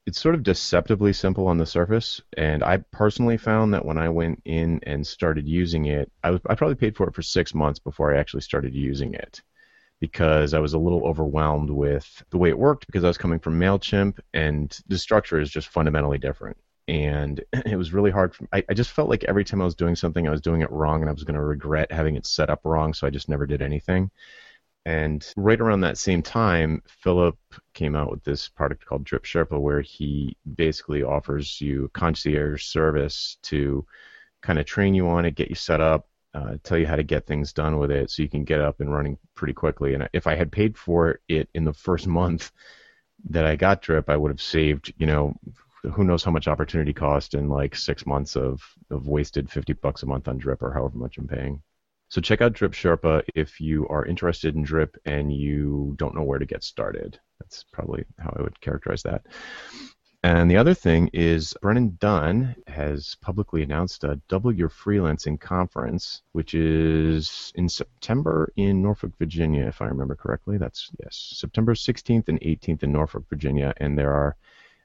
It's 0.06 0.22
sort 0.22 0.36
of 0.36 0.43
deceptively 0.43 1.14
simple 1.14 1.47
on 1.47 1.58
the 1.58 1.66
surface, 1.66 2.22
and 2.38 2.64
I 2.64 2.78
personally 2.91 3.38
found 3.38 3.74
that 3.74 3.86
when 3.86 3.97
I 3.97 4.10
went 4.10 4.41
in 4.45 4.80
and 4.84 5.06
started 5.06 5.47
using 5.47 5.86
it, 5.86 6.12
I, 6.24 6.32
was, 6.32 6.41
I 6.47 6.53
probably 6.56 6.76
paid 6.76 6.95
for 6.95 7.08
it 7.08 7.16
for 7.16 7.24
six 7.24 7.56
months 7.56 7.80
before 7.80 8.14
I 8.14 8.20
actually 8.20 8.41
started 8.41 8.76
using 8.76 9.16
it 9.16 9.41
because 9.99 10.53
I 10.53 10.60
was 10.60 10.74
a 10.74 10.80
little 10.80 11.08
overwhelmed 11.08 11.70
with 11.70 12.24
the 12.30 12.38
way 12.38 12.49
it 12.49 12.60
worked 12.60 12.86
because 12.86 13.03
I 13.03 13.08
was 13.08 13.18
coming 13.18 13.39
from 13.39 13.60
MailChimp 13.60 14.20
and 14.34 14.78
the 14.88 14.97
structure 14.97 15.39
is 15.39 15.49
just 15.49 15.70
fundamentally 15.70 16.18
different. 16.20 16.58
And 16.88 17.43
it 17.66 17.78
was 17.78 17.93
really 17.93 18.12
hard. 18.12 18.36
For, 18.36 18.47
I, 18.53 18.64
I 18.70 18.74
just 18.76 18.91
felt 18.91 19.10
like 19.10 19.24
every 19.24 19.45
time 19.45 19.62
I 19.62 19.66
was 19.66 19.76
doing 19.76 19.95
something, 19.95 20.28
I 20.28 20.32
was 20.32 20.41
doing 20.41 20.62
it 20.62 20.72
wrong 20.72 21.01
and 21.01 21.10
I 21.10 21.14
was 21.14 21.24
going 21.24 21.36
to 21.36 21.41
regret 21.41 21.91
having 21.91 22.16
it 22.16 22.26
set 22.28 22.49
up 22.49 22.62
wrong, 22.64 22.93
so 22.93 23.08
I 23.08 23.10
just 23.10 23.30
never 23.30 23.45
did 23.47 23.62
anything. 23.62 24.12
And 24.86 25.25
right 25.36 25.59
around 25.59 25.81
that 25.81 25.97
same 25.97 26.21
time, 26.21 26.83
Philip 26.88 27.38
came 27.73 27.95
out 27.95 28.11
with 28.11 28.23
this 28.23 28.47
product 28.47 28.86
called 28.86 29.03
Drip 29.03 29.23
Sherpa, 29.23 29.59
where 29.59 29.81
he 29.81 30.38
basically 30.55 31.01
offers 31.01 31.59
you 31.59 31.89
concierge 31.93 32.65
service 32.65 33.38
to 33.43 33.86
kind 34.43 34.59
of 34.59 34.65
train 34.65 34.93
you 34.93 35.07
on 35.07 35.25
it, 35.25 35.33
get 35.36 35.49
you 35.49 35.55
set 35.55 35.81
up, 35.81 36.07
uh, 36.36 36.57
tell 36.63 36.77
you 36.77 36.86
how 36.86 36.95
to 36.95 37.03
get 37.03 37.25
things 37.25 37.51
done 37.51 37.79
with 37.79 37.89
it 37.89 38.11
so 38.11 38.21
you 38.21 38.29
can 38.29 38.43
get 38.43 38.61
up 38.61 38.79
and 38.79 38.93
running 38.93 39.17
pretty 39.33 39.53
quickly. 39.53 39.95
And 39.95 40.07
if 40.13 40.27
I 40.27 40.36
had 40.36 40.51
paid 40.51 40.77
for 40.77 41.19
it 41.27 41.49
in 41.55 41.65
the 41.65 41.73
first 41.73 42.05
month 42.05 42.51
that 43.29 43.45
I 43.45 43.55
got 43.55 43.81
Drip, 43.81 44.09
I 44.09 44.17
would 44.17 44.31
have 44.31 44.41
saved, 44.41 44.93
you 44.97 45.07
know, 45.07 45.36
who 45.93 46.03
knows 46.03 46.23
how 46.23 46.31
much 46.31 46.47
opportunity 46.47 46.93
cost 46.93 47.33
in 47.33 47.49
like 47.49 47.75
six 47.75 48.05
months 48.05 48.36
of, 48.36 48.61
of 48.91 49.07
wasted 49.07 49.49
50 49.49 49.73
bucks 49.73 50.03
a 50.03 50.05
month 50.05 50.27
on 50.27 50.38
Drip 50.38 50.61
or 50.61 50.73
however 50.73 50.97
much 50.97 51.17
I'm 51.17 51.27
paying. 51.27 51.61
So 52.10 52.22
check 52.22 52.41
out 52.41 52.53
Drip 52.53 52.74
Sherpa 52.74 53.24
if 53.34 53.60
you 53.60 53.88
are 53.88 54.06
interested 54.06 54.56
in 54.56 54.64
Drip 54.64 54.95
and 55.06 55.34
you 55.34 55.95
don't 55.97 56.16
know 56.16 56.24
where 56.24 56.39
to 56.39 56.45
get 56.45 56.64
started. 56.64 57.20
That's 57.39 57.66
probably 57.72 58.06
how 58.20 58.34
I 58.38 58.41
would 58.41 58.62
characterize 58.62 59.03
that. 59.03 59.26
And 60.26 60.49
the 60.49 60.58
other 60.58 60.74
thing 60.74 61.12
is 61.14 61.53
Brennan 61.62 61.97
Dunn 61.99 62.56
has 62.66 63.16
publicly 63.22 63.62
announced 63.62 64.03
a 64.03 64.20
Double 64.28 64.51
Your 64.51 64.70
Freelancing 64.70 65.39
conference, 65.39 66.24
which 66.32 66.56
is 66.56 67.51
in 67.53 67.70
September 67.70 68.51
in 68.56 68.82
Norfolk, 68.82 69.12
Virginia, 69.20 69.68
if 69.68 69.84
I 69.84 69.86
remember 69.86 70.16
correctly. 70.16 70.58
That's 70.58 70.89
yes, 71.03 71.34
September 71.36 71.76
16th 71.76 72.28
and 72.28 72.41
18th 72.41 72.82
in 72.82 72.91
Norfolk, 72.91 73.26
Virginia, 73.30 73.76
and 73.78 73.95
there 73.95 74.14
are 74.14 74.36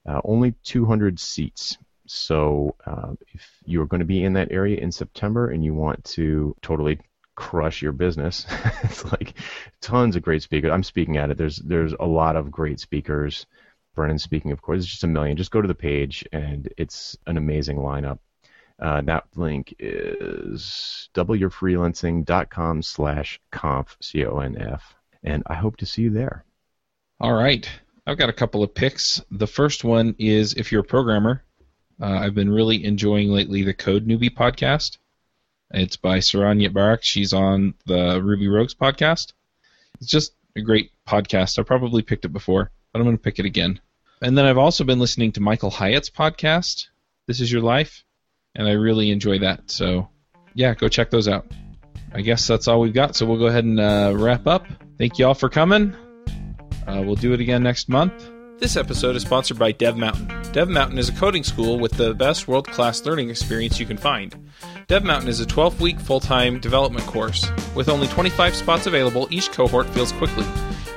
uh, 0.04 0.20
only 0.24 0.52
200 0.64 1.18
seats. 1.18 1.78
So 2.06 2.76
uh, 2.86 3.12
if 3.28 3.48
you're 3.64 3.86
going 3.86 4.00
to 4.00 4.04
be 4.04 4.24
in 4.24 4.34
that 4.34 4.52
area 4.52 4.78
in 4.78 4.92
September 4.92 5.48
and 5.48 5.64
you 5.64 5.72
want 5.72 6.04
to 6.16 6.54
totally 6.60 6.98
crush 7.40 7.80
your 7.80 7.92
business. 7.92 8.46
it's 8.84 9.02
like 9.06 9.32
tons 9.80 10.14
of 10.14 10.22
great 10.22 10.42
speakers. 10.42 10.70
I'm 10.70 10.82
speaking 10.82 11.16
at 11.16 11.30
it. 11.30 11.38
There's 11.38 11.56
there's 11.56 11.94
a 11.98 12.04
lot 12.04 12.36
of 12.36 12.50
great 12.50 12.78
speakers. 12.78 13.46
Brennan 13.94 14.18
speaking, 14.18 14.52
of 14.52 14.60
course. 14.60 14.80
It's 14.80 14.86
just 14.86 15.04
a 15.04 15.08
million. 15.08 15.38
Just 15.38 15.50
go 15.50 15.62
to 15.62 15.66
the 15.66 15.74
page, 15.74 16.24
and 16.32 16.68
it's 16.76 17.16
an 17.26 17.38
amazing 17.38 17.78
lineup. 17.78 18.18
Uh, 18.78 19.00
that 19.02 19.24
link 19.36 19.74
is 19.78 21.08
doubleyourfreelancing.com 21.14 22.82
slash 22.82 23.40
conf, 23.50 23.96
C-O-N-F. 24.00 24.94
And 25.22 25.42
I 25.46 25.54
hope 25.54 25.76
to 25.78 25.86
see 25.86 26.02
you 26.02 26.10
there. 26.10 26.44
All 27.20 27.34
right. 27.34 27.68
I've 28.06 28.16
got 28.16 28.30
a 28.30 28.34
couple 28.34 28.62
of 28.62 28.74
picks. 28.74 29.20
The 29.30 29.46
first 29.46 29.84
one 29.84 30.14
is 30.18 30.54
if 30.54 30.72
you're 30.72 30.80
a 30.80 30.84
programmer, 30.84 31.42
uh, 32.00 32.06
I've 32.06 32.34
been 32.34 32.50
really 32.50 32.84
enjoying 32.84 33.28
lately 33.30 33.62
the 33.62 33.74
CodeNewbie 33.74 34.34
podcast. 34.34 34.98
It's 35.72 35.96
by 35.96 36.18
Saron 36.18 36.66
Yitbarek. 36.66 37.02
She's 37.02 37.32
on 37.32 37.74
the 37.86 38.20
Ruby 38.22 38.48
Rogues 38.48 38.74
podcast. 38.74 39.32
It's 40.00 40.10
just 40.10 40.32
a 40.56 40.60
great 40.60 40.90
podcast. 41.06 41.58
I 41.58 41.62
probably 41.62 42.02
picked 42.02 42.24
it 42.24 42.32
before, 42.32 42.70
but 42.92 42.98
I'm 42.98 43.04
going 43.04 43.16
to 43.16 43.22
pick 43.22 43.38
it 43.38 43.44
again. 43.44 43.80
And 44.20 44.36
then 44.36 44.46
I've 44.46 44.58
also 44.58 44.84
been 44.84 44.98
listening 44.98 45.32
to 45.32 45.40
Michael 45.40 45.70
Hyatt's 45.70 46.10
podcast, 46.10 46.88
This 47.26 47.40
Is 47.40 47.52
Your 47.52 47.62
Life, 47.62 48.04
and 48.54 48.66
I 48.66 48.72
really 48.72 49.10
enjoy 49.10 49.38
that. 49.38 49.70
So, 49.70 50.08
yeah, 50.54 50.74
go 50.74 50.88
check 50.88 51.10
those 51.10 51.28
out. 51.28 51.46
I 52.12 52.22
guess 52.22 52.46
that's 52.46 52.66
all 52.66 52.80
we've 52.80 52.92
got, 52.92 53.14
so 53.14 53.24
we'll 53.24 53.38
go 53.38 53.46
ahead 53.46 53.64
and 53.64 53.78
uh, 53.78 54.12
wrap 54.16 54.46
up. 54.46 54.66
Thank 54.98 55.18
you 55.18 55.26
all 55.26 55.34
for 55.34 55.48
coming. 55.48 55.94
Uh, 56.86 57.02
we'll 57.06 57.14
do 57.14 57.32
it 57.32 57.40
again 57.40 57.62
next 57.62 57.88
month. 57.88 58.28
This 58.58 58.76
episode 58.76 59.16
is 59.16 59.22
sponsored 59.22 59.58
by 59.58 59.72
Dev 59.72 59.96
Mountain. 59.96 60.52
Dev 60.52 60.68
Mountain 60.68 60.98
is 60.98 61.08
a 61.08 61.12
coding 61.12 61.44
school 61.44 61.78
with 61.78 61.92
the 61.92 62.12
best 62.12 62.46
world 62.46 62.68
class 62.68 63.02
learning 63.06 63.30
experience 63.30 63.80
you 63.80 63.86
can 63.86 63.96
find. 63.96 64.34
Dev 64.90 65.04
Mountain 65.04 65.28
is 65.28 65.38
a 65.38 65.46
12 65.46 65.80
week 65.80 66.00
full 66.00 66.18
time 66.18 66.58
development 66.58 67.06
course. 67.06 67.48
With 67.76 67.88
only 67.88 68.08
25 68.08 68.56
spots 68.56 68.88
available, 68.88 69.28
each 69.30 69.52
cohort 69.52 69.86
fills 69.90 70.10
quickly. 70.10 70.44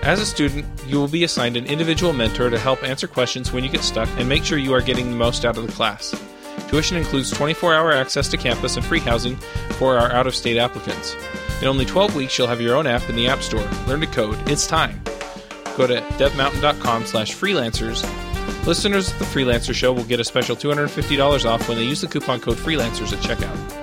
As 0.02 0.20
a 0.20 0.26
student, 0.26 0.66
you 0.88 0.98
will 0.98 1.08
be 1.08 1.26
assigned 1.26 1.58
an 1.58 1.68
individual 1.68 2.12
mentor 2.12 2.50
to 2.50 2.58
help 2.58 2.84
answer 2.84 3.06
questions 3.06 3.54
when 3.54 3.64
you 3.64 3.70
get 3.70 3.84
stuck 3.84 4.10
and 4.18 4.28
make 4.28 4.44
sure 4.44 4.58
you 4.58 4.74
are 4.74 4.82
getting 4.82 5.12
the 5.12 5.16
most 5.16 5.46
out 5.46 5.60
of 5.60 5.68
the 5.68 5.72
class. 5.74 6.10
Tuition 6.70 6.98
includes 6.98 7.30
24 7.30 7.76
hour 7.76 7.92
access 7.92 8.28
to 8.30 8.36
campus 8.36 8.78
and 8.78 8.84
free 8.84 9.00
housing 9.00 9.36
for 9.78 10.00
our 10.00 10.12
out 10.12 10.26
of 10.26 10.34
state 10.34 10.58
applicants. 10.58 11.16
In 11.62 11.68
only 11.68 11.86
12 11.86 12.16
weeks, 12.16 12.36
you'll 12.36 12.48
have 12.48 12.62
your 12.62 12.76
own 12.76 12.88
app 12.88 13.08
in 13.12 13.16
the 13.16 13.28
App 13.28 13.44
Store. 13.44 13.70
Learn 13.86 14.02
to 14.02 14.08
code. 14.08 14.40
It's 14.50 14.66
time. 14.66 15.04
Go 15.78 15.86
to 15.86 16.02
devmountain.com 16.18 17.06
slash 17.06 17.36
freelancers. 17.36 18.02
Listeners 18.66 19.12
of 19.12 19.20
the 19.20 19.26
Freelancer 19.26 19.76
Show 19.76 19.94
will 19.94 20.04
get 20.04 20.20
a 20.20 20.24
special 20.24 20.56
$250 20.56 21.46
off 21.46 21.70
when 21.70 21.78
they 21.78 21.86
use 21.86 22.02
the 22.02 22.08
coupon 22.08 22.40
code 22.40 22.58
freelancers 22.58 23.14
at 23.14 23.20
checkout. 23.20 23.83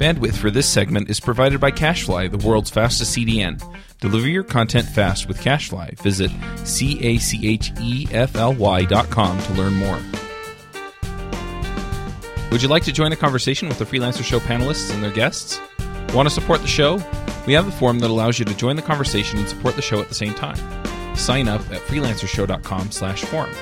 Bandwidth 0.00 0.38
for 0.38 0.50
this 0.50 0.66
segment 0.66 1.10
is 1.10 1.20
provided 1.20 1.60
by 1.60 1.70
CacheFly, 1.70 2.30
the 2.30 2.48
world's 2.48 2.70
fastest 2.70 3.14
CDN. 3.14 3.62
Deliver 4.00 4.28
your 4.28 4.42
content 4.42 4.88
fast 4.88 5.28
with 5.28 5.38
CacheFly. 5.42 6.00
Visit 6.00 6.30
c 6.64 6.98
a 7.04 7.18
c 7.18 7.46
h 7.46 7.70
e 7.78 8.08
f 8.10 8.34
l 8.34 8.54
y 8.54 8.86
dot 8.86 9.10
com 9.10 9.38
to 9.42 9.52
learn 9.52 9.74
more. 9.74 9.98
Would 12.50 12.62
you 12.62 12.68
like 12.68 12.84
to 12.84 12.92
join 12.92 13.10
the 13.10 13.16
conversation 13.16 13.68
with 13.68 13.78
the 13.78 13.84
Freelancer 13.84 14.24
Show 14.24 14.38
panelists 14.38 14.90
and 14.90 15.04
their 15.04 15.12
guests? 15.12 15.60
Want 16.14 16.26
to 16.26 16.34
support 16.34 16.62
the 16.62 16.66
show? 16.66 16.94
We 17.46 17.52
have 17.52 17.68
a 17.68 17.70
form 17.70 17.98
that 17.98 18.08
allows 18.08 18.38
you 18.38 18.46
to 18.46 18.56
join 18.56 18.76
the 18.76 18.82
conversation 18.82 19.38
and 19.38 19.46
support 19.46 19.76
the 19.76 19.82
show 19.82 20.00
at 20.00 20.08
the 20.08 20.14
same 20.14 20.32
time. 20.32 20.56
Sign 21.14 21.46
up 21.46 21.60
at 21.70 21.82
freelancershow.com 21.82 22.90
slash 22.90 23.22
forum. 23.26 23.54